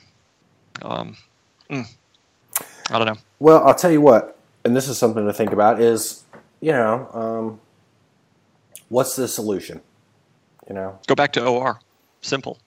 Um, 0.81 1.19
mm, 1.69 1.87
I 2.91 2.99
don't 2.99 3.07
know. 3.07 3.21
Well, 3.39 3.63
I'll 3.63 3.75
tell 3.75 3.93
you 3.93 4.01
what, 4.01 4.39
and 4.65 4.75
this 4.75 4.89
is 4.89 4.97
something 4.97 5.27
to 5.27 5.35
think 5.35 5.53
about. 5.53 5.83
Is 5.83 6.25
you 6.63 6.73
know, 6.73 7.11
um, 7.13 7.61
what's 8.89 9.17
the 9.17 9.29
solution? 9.29 9.83
You 10.67 10.77
know, 10.77 10.99
Go 11.07 11.15
back 11.15 11.33
to 11.35 11.45
OR. 11.45 11.79
Simple. 12.23 12.59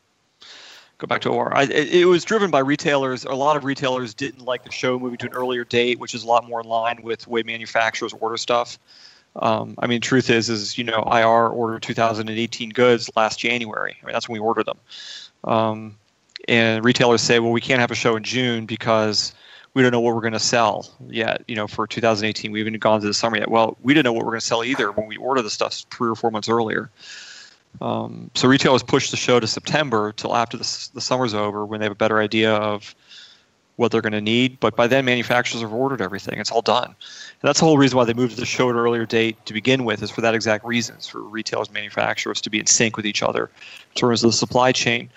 Go 1.00 1.08
back 1.08 1.22
to 1.22 1.30
OR. 1.30 1.56
I, 1.56 1.64
it, 1.64 2.06
was 2.06 2.26
driven 2.26 2.52
by 2.52 2.60
retailers. 2.60 3.24
A 3.24 3.34
lot 3.34 3.56
of 3.56 3.64
retailers 3.64 4.14
didn't 4.14 4.44
like 4.44 4.66
the 4.66 4.72
show 4.72 5.00
moving 5.00 5.18
to 5.20 5.28
an 5.28 5.34
earlier 5.34 5.64
date, 5.64 5.98
which 5.98 6.14
is 6.14 6.24
a 6.24 6.28
lot 6.28 6.46
more 6.46 6.60
in 6.60 6.68
line 6.68 7.00
with 7.02 7.22
the 7.22 7.30
way 7.30 7.42
manufacturers 7.42 8.12
order 8.12 8.36
stuff. 8.36 8.78
Um, 9.38 9.76
I 9.80 9.88
mean, 9.88 10.02
truth 10.02 10.30
is, 10.30 10.50
is 10.50 10.78
you 10.78 10.84
know, 10.84 11.02
IR 11.10 11.48
ordered 11.48 11.84
2018 11.84 12.72
goods 12.72 13.10
last 13.16 13.40
January. 13.40 13.96
I 14.02 14.06
mean, 14.06 14.12
that's 14.12 14.28
when 14.28 14.42
we 14.42 14.46
ordered 14.46 14.66
them. 14.66 14.78
Um, 15.46 15.98
and 16.50 16.84
retailers 16.84 17.22
say, 17.22 17.40
well, 17.40 17.52
we 17.52 17.62
can't 17.62 17.80
have 17.80 17.92
a 17.92 17.96
show 17.96 18.18
in 18.18 18.24
June 18.24 18.66
because 18.66 19.34
we 19.74 19.82
don't 19.82 19.94
know 19.94 20.02
what 20.02 20.16
we're 20.16 20.22
going 20.22 20.34
to 20.34 20.40
sell 20.40 20.86
yet. 21.08 21.46
You 21.48 21.56
know, 21.56 21.68
for 21.68 21.88
2018, 21.88 22.52
we 22.52 22.60
haven't 22.60 22.78
gone 22.80 23.00
to 23.00 23.08
the 23.08 23.14
summer 23.14 23.38
yet. 23.38 23.50
Well, 23.50 23.78
we 23.84 23.94
didn't 23.94 24.04
know 24.04 24.14
what 24.14 24.26
we're 24.26 24.32
going 24.32 24.42
to 24.42 24.46
sell 24.46 24.66
either 24.66 24.92
when 24.92 25.08
we 25.08 25.16
ordered 25.16 25.44
the 25.44 25.50
stuff 25.50 25.86
three 25.92 26.10
or 26.10 26.16
four 26.16 26.30
months 26.30 26.50
earlier. 26.50 26.90
Um, 27.82 28.30
so 28.36 28.48
retailers 28.48 28.84
push 28.84 29.10
the 29.12 29.18
show 29.18 29.40
to 29.40 29.48
September 29.48 30.12
till 30.12 30.36
after 30.36 30.58
the, 30.58 30.90
the 30.94 31.02
summer's 31.02 31.34
over 31.34 31.66
when 31.66 31.80
they 31.80 31.86
have 31.86 31.92
a 31.92 31.96
better 31.96 32.20
idea 32.20 32.54
of 32.54 32.94
what 33.78 33.92
they're 33.92 34.02
going 34.02 34.14
to 34.14 34.22
need. 34.22 34.60
But 34.60 34.76
by 34.76 34.88
then, 34.88 35.06
manufacturers 35.06 35.62
have 35.62 35.72
ordered 35.72 36.02
everything; 36.02 36.40
it's 36.40 36.52
all 36.52 36.62
done. 36.62 36.86
And 36.86 36.96
that's 37.42 37.60
the 37.60 37.66
whole 37.66 37.78
reason 37.78 37.98
why 37.98 38.04
they 38.04 38.14
moved 38.14 38.36
the 38.36 38.46
show 38.46 38.70
at 38.70 38.76
an 38.76 38.82
earlier 38.82 39.06
date 39.06 39.46
to 39.46 39.54
begin 39.54 39.86
with, 39.86 40.04
is 40.04 40.12
for 40.12 40.22
that 40.22 40.36
exact 40.36 40.66
reason: 40.66 40.98
for 40.98 41.22
retailers, 41.22 41.72
manufacturers 41.72 42.42
to 42.42 42.50
be 42.50 42.60
in 42.60 42.66
sync 42.66 42.98
with 42.98 43.06
each 43.06 43.24
other 43.24 43.46
in 43.46 43.96
terms 43.96 44.24
of 44.24 44.32
the 44.32 44.38
supply 44.38 44.72
chain. 44.72 45.10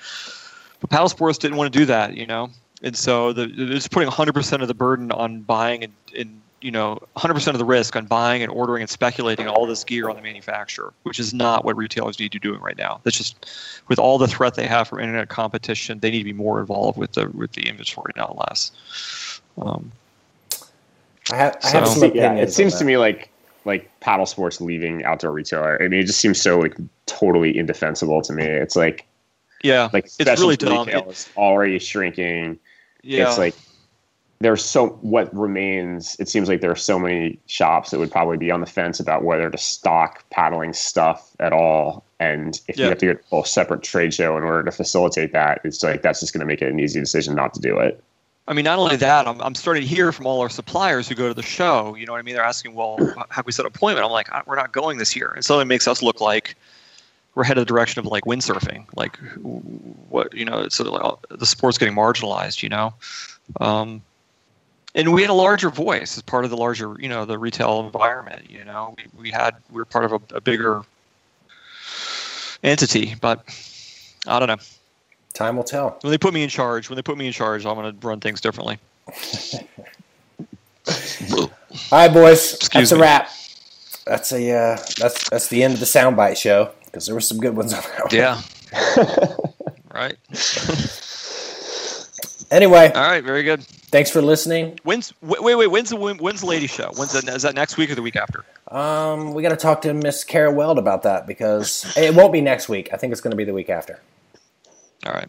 But 0.80 0.90
paddle 0.90 1.08
sports 1.08 1.38
didn't 1.38 1.56
want 1.56 1.72
to 1.72 1.78
do 1.78 1.84
that, 1.86 2.16
you 2.16 2.26
know, 2.26 2.50
and 2.82 2.96
so 2.96 3.32
the, 3.32 3.50
it's 3.56 3.88
putting 3.88 4.08
100% 4.08 4.60
of 4.60 4.68
the 4.68 4.74
burden 4.74 5.12
on 5.12 5.42
buying 5.42 5.84
and, 5.84 5.92
and 6.16 6.41
you 6.62 6.70
know 6.70 6.98
100% 7.16 7.48
of 7.48 7.58
the 7.58 7.64
risk 7.64 7.96
on 7.96 8.06
buying 8.06 8.42
and 8.42 8.50
ordering 8.52 8.82
and 8.82 8.88
speculating 8.90 9.48
all 9.48 9.66
this 9.66 9.82
gear 9.84 10.08
on 10.08 10.16
the 10.16 10.22
manufacturer 10.22 10.92
which 11.02 11.18
is 11.18 11.34
not 11.34 11.64
what 11.64 11.76
retailers 11.76 12.18
need 12.20 12.30
to 12.32 12.38
be 12.40 12.48
doing 12.48 12.60
right 12.60 12.78
now 12.78 13.00
that's 13.02 13.16
just 13.18 13.50
with 13.88 13.98
all 13.98 14.16
the 14.16 14.28
threat 14.28 14.54
they 14.54 14.66
have 14.66 14.86
from 14.88 15.00
internet 15.00 15.28
competition 15.28 15.98
they 15.98 16.10
need 16.10 16.18
to 16.18 16.24
be 16.24 16.32
more 16.32 16.60
involved 16.60 16.96
with 16.96 17.12
the 17.12 17.28
with 17.30 17.52
the 17.52 17.68
inventory 17.68 18.12
not 18.16 18.36
less 18.38 18.70
um, 19.60 19.90
I 21.30 21.36
have, 21.36 21.56
I 21.62 21.68
have 21.70 21.88
So- 21.88 22.00
some 22.00 22.12
yeah, 22.14 22.34
it 22.34 22.52
seems 22.52 22.76
to 22.78 22.84
me 22.84 22.96
like 22.96 23.28
like 23.64 23.90
paddle 24.00 24.26
sports 24.26 24.60
leaving 24.60 25.04
outdoor 25.04 25.30
retailer. 25.30 25.80
I 25.80 25.86
mean, 25.86 26.00
it 26.00 26.06
just 26.06 26.20
seems 26.20 26.40
so 26.40 26.58
like 26.58 26.76
totally 27.06 27.56
indefensible 27.56 28.20
to 28.22 28.32
me. 28.32 28.44
It's 28.44 28.74
like 28.76 29.06
yeah 29.62 29.88
like 29.92 30.06
it's 30.06 30.18
really 30.18 30.56
specialty 30.56 30.66
dumb 30.66 30.86
retail 30.86 31.14
already 31.36 31.78
shrinking. 31.78 32.58
yeah 33.02 33.28
It's 33.28 33.38
like 33.38 33.54
there's 34.42 34.64
so 34.64 34.88
what 35.02 35.32
remains. 35.34 36.16
It 36.18 36.28
seems 36.28 36.48
like 36.48 36.60
there 36.60 36.70
are 36.70 36.76
so 36.76 36.98
many 36.98 37.38
shops 37.46 37.90
that 37.90 37.98
would 37.98 38.10
probably 38.10 38.36
be 38.36 38.50
on 38.50 38.60
the 38.60 38.66
fence 38.66 38.98
about 38.98 39.22
whether 39.24 39.48
to 39.48 39.56
stock 39.58 40.24
paddling 40.30 40.72
stuff 40.72 41.30
at 41.38 41.52
all. 41.52 42.04
And 42.18 42.60
if 42.66 42.76
Yeah. 42.76 42.84
you 42.84 42.88
have 42.90 42.98
to 42.98 43.06
get 43.06 43.16
a 43.18 43.28
whole 43.28 43.44
separate 43.44 43.82
trade 43.82 44.12
show 44.12 44.36
in 44.36 44.42
order 44.42 44.64
to 44.64 44.72
facilitate 44.72 45.32
that, 45.32 45.60
it's 45.64 45.82
like 45.82 46.02
that's 46.02 46.20
just 46.20 46.32
going 46.32 46.40
to 46.40 46.46
make 46.46 46.60
it 46.60 46.68
an 46.70 46.80
easy 46.80 46.98
decision 46.98 47.34
not 47.36 47.54
to 47.54 47.60
do 47.60 47.78
it. 47.78 48.02
I 48.48 48.54
mean, 48.54 48.64
not 48.64 48.80
only 48.80 48.96
that, 48.96 49.28
I'm, 49.28 49.40
I'm 49.40 49.54
starting 49.54 49.84
to 49.84 49.88
hear 49.88 50.10
from 50.10 50.26
all 50.26 50.40
our 50.40 50.50
suppliers 50.50 51.08
who 51.08 51.14
go 51.14 51.28
to 51.28 51.34
the 51.34 51.42
show. 51.42 51.94
You 51.94 52.06
know 52.06 52.12
what 52.12 52.18
I 52.18 52.22
mean? 52.22 52.34
They're 52.34 52.44
asking, 52.44 52.74
well, 52.74 52.98
have 53.30 53.46
we 53.46 53.52
set 53.52 53.64
an 53.64 53.72
appointment? 53.72 54.04
I'm 54.04 54.10
like, 54.10 54.32
"Uh, 54.32 54.42
we're 54.46 54.56
not 54.56 54.72
going 54.72 54.98
this 54.98 55.14
year. 55.14 55.32
And 55.36 55.44
so 55.44 55.60
it 55.60 55.66
makes 55.66 55.86
us 55.86 56.02
look 56.02 56.20
like 56.20 56.56
we're 57.36 57.44
headed 57.44 57.62
the 57.62 57.66
direction 57.66 58.00
of 58.00 58.06
like 58.06 58.24
windsurfing. 58.24 58.86
Like, 58.96 59.16
what, 60.08 60.34
you 60.34 60.44
know, 60.44 60.58
it's 60.58 60.74
sort 60.74 60.88
of 60.88 60.94
like, 60.94 61.38
the 61.38 61.46
sport's 61.46 61.78
getting 61.78 61.94
marginalized, 61.94 62.62
you 62.62 62.68
know? 62.68 62.94
Um, 63.60 64.02
and 64.94 65.12
we 65.12 65.22
had 65.22 65.30
a 65.30 65.34
larger 65.34 65.70
voice 65.70 66.16
as 66.16 66.22
part 66.22 66.44
of 66.44 66.50
the 66.50 66.56
larger, 66.56 66.96
you 66.98 67.08
know, 67.08 67.24
the 67.24 67.38
retail 67.38 67.80
environment. 67.80 68.50
You 68.50 68.64
know, 68.64 68.94
we, 68.96 69.22
we 69.22 69.30
had, 69.30 69.56
we 69.70 69.76
were 69.76 69.84
part 69.84 70.04
of 70.04 70.12
a, 70.12 70.20
a 70.36 70.40
bigger 70.40 70.82
entity, 72.62 73.14
but 73.20 73.44
I 74.26 74.38
don't 74.38 74.48
know. 74.48 74.58
Time 75.34 75.56
will 75.56 75.64
tell. 75.64 75.98
When 76.02 76.10
they 76.10 76.18
put 76.18 76.34
me 76.34 76.42
in 76.42 76.50
charge, 76.50 76.90
when 76.90 76.96
they 76.96 77.02
put 77.02 77.16
me 77.16 77.26
in 77.26 77.32
charge, 77.32 77.64
I'm 77.64 77.74
going 77.74 77.98
to 77.98 78.06
run 78.06 78.20
things 78.20 78.40
differently. 78.40 78.78
All 81.90 81.98
right, 81.98 82.12
boys. 82.12 82.54
Excuse 82.54 82.90
that's 82.90 82.92
a 82.92 82.98
wrap. 82.98 83.30
That's 84.04 84.32
a 84.32 84.50
uh, 84.50 84.76
that's 84.98 85.30
that's 85.30 85.48
the 85.48 85.62
end 85.62 85.74
of 85.74 85.80
the 85.80 85.86
soundbite 85.86 86.36
show 86.36 86.72
because 86.84 87.06
there 87.06 87.14
were 87.14 87.20
some 87.20 87.38
good 87.38 87.56
ones 87.56 87.72
on 87.72 87.82
that. 87.82 88.02
one. 88.04 88.14
Yeah. 88.14 88.42
right. 89.94 90.16
Anyway, 92.50 92.92
All 92.94 93.10
right. 93.10 93.24
Very 93.24 93.44
good. 93.44 93.64
Thanks 93.92 94.10
for 94.10 94.22
listening. 94.22 94.80
When's 94.84 95.12
wait 95.20 95.42
wait 95.42 95.54
wait? 95.54 95.66
When's 95.66 95.90
the 95.90 95.96
when's 95.96 96.40
the 96.40 96.46
lady 96.46 96.66
show? 96.66 96.90
When's 96.96 97.12
that? 97.12 97.28
Is 97.28 97.42
that 97.42 97.54
next 97.54 97.76
week 97.76 97.90
or 97.90 97.94
the 97.94 98.00
week 98.00 98.16
after? 98.16 98.42
Um, 98.68 99.34
we 99.34 99.42
got 99.42 99.50
to 99.50 99.56
talk 99.56 99.82
to 99.82 99.92
Miss 99.92 100.24
Kara 100.24 100.50
Weld 100.50 100.78
about 100.78 101.02
that 101.02 101.26
because 101.26 101.92
it 101.94 102.14
won't 102.14 102.32
be 102.32 102.40
next 102.40 102.70
week. 102.70 102.88
I 102.90 102.96
think 102.96 103.12
it's 103.12 103.20
going 103.20 103.32
to 103.32 103.36
be 103.36 103.44
the 103.44 103.52
week 103.52 103.68
after. 103.68 104.00
All 105.04 105.12
right. 105.12 105.28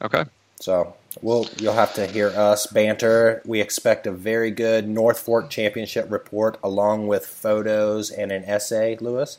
Okay. 0.00 0.24
So 0.60 0.94
we'll 1.22 1.48
you'll 1.58 1.74
have 1.74 1.92
to 1.94 2.06
hear 2.06 2.28
us 2.28 2.68
banter. 2.68 3.42
We 3.44 3.60
expect 3.60 4.06
a 4.06 4.12
very 4.12 4.52
good 4.52 4.86
North 4.86 5.18
Fork 5.18 5.50
Championship 5.50 6.08
report 6.08 6.56
along 6.62 7.08
with 7.08 7.26
photos 7.26 8.12
and 8.12 8.30
an 8.30 8.44
essay, 8.44 8.96
Louis. 9.00 9.36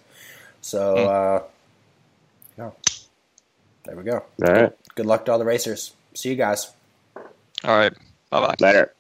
So 0.60 0.96
uh, 0.98 1.44
yeah, 2.58 2.72
there 3.86 3.96
we 3.96 4.04
go. 4.04 4.26
All 4.46 4.54
right, 4.54 4.74
Good 4.96 5.06
luck 5.06 5.24
to 5.26 5.32
all 5.32 5.40
the 5.40 5.46
racers. 5.46 5.94
See 6.14 6.28
you 6.28 6.36
guys. 6.36 6.72
All 7.64 7.78
right. 7.78 7.94
Bye 8.42 8.48
bye. 8.48 8.56
later. 8.60 8.94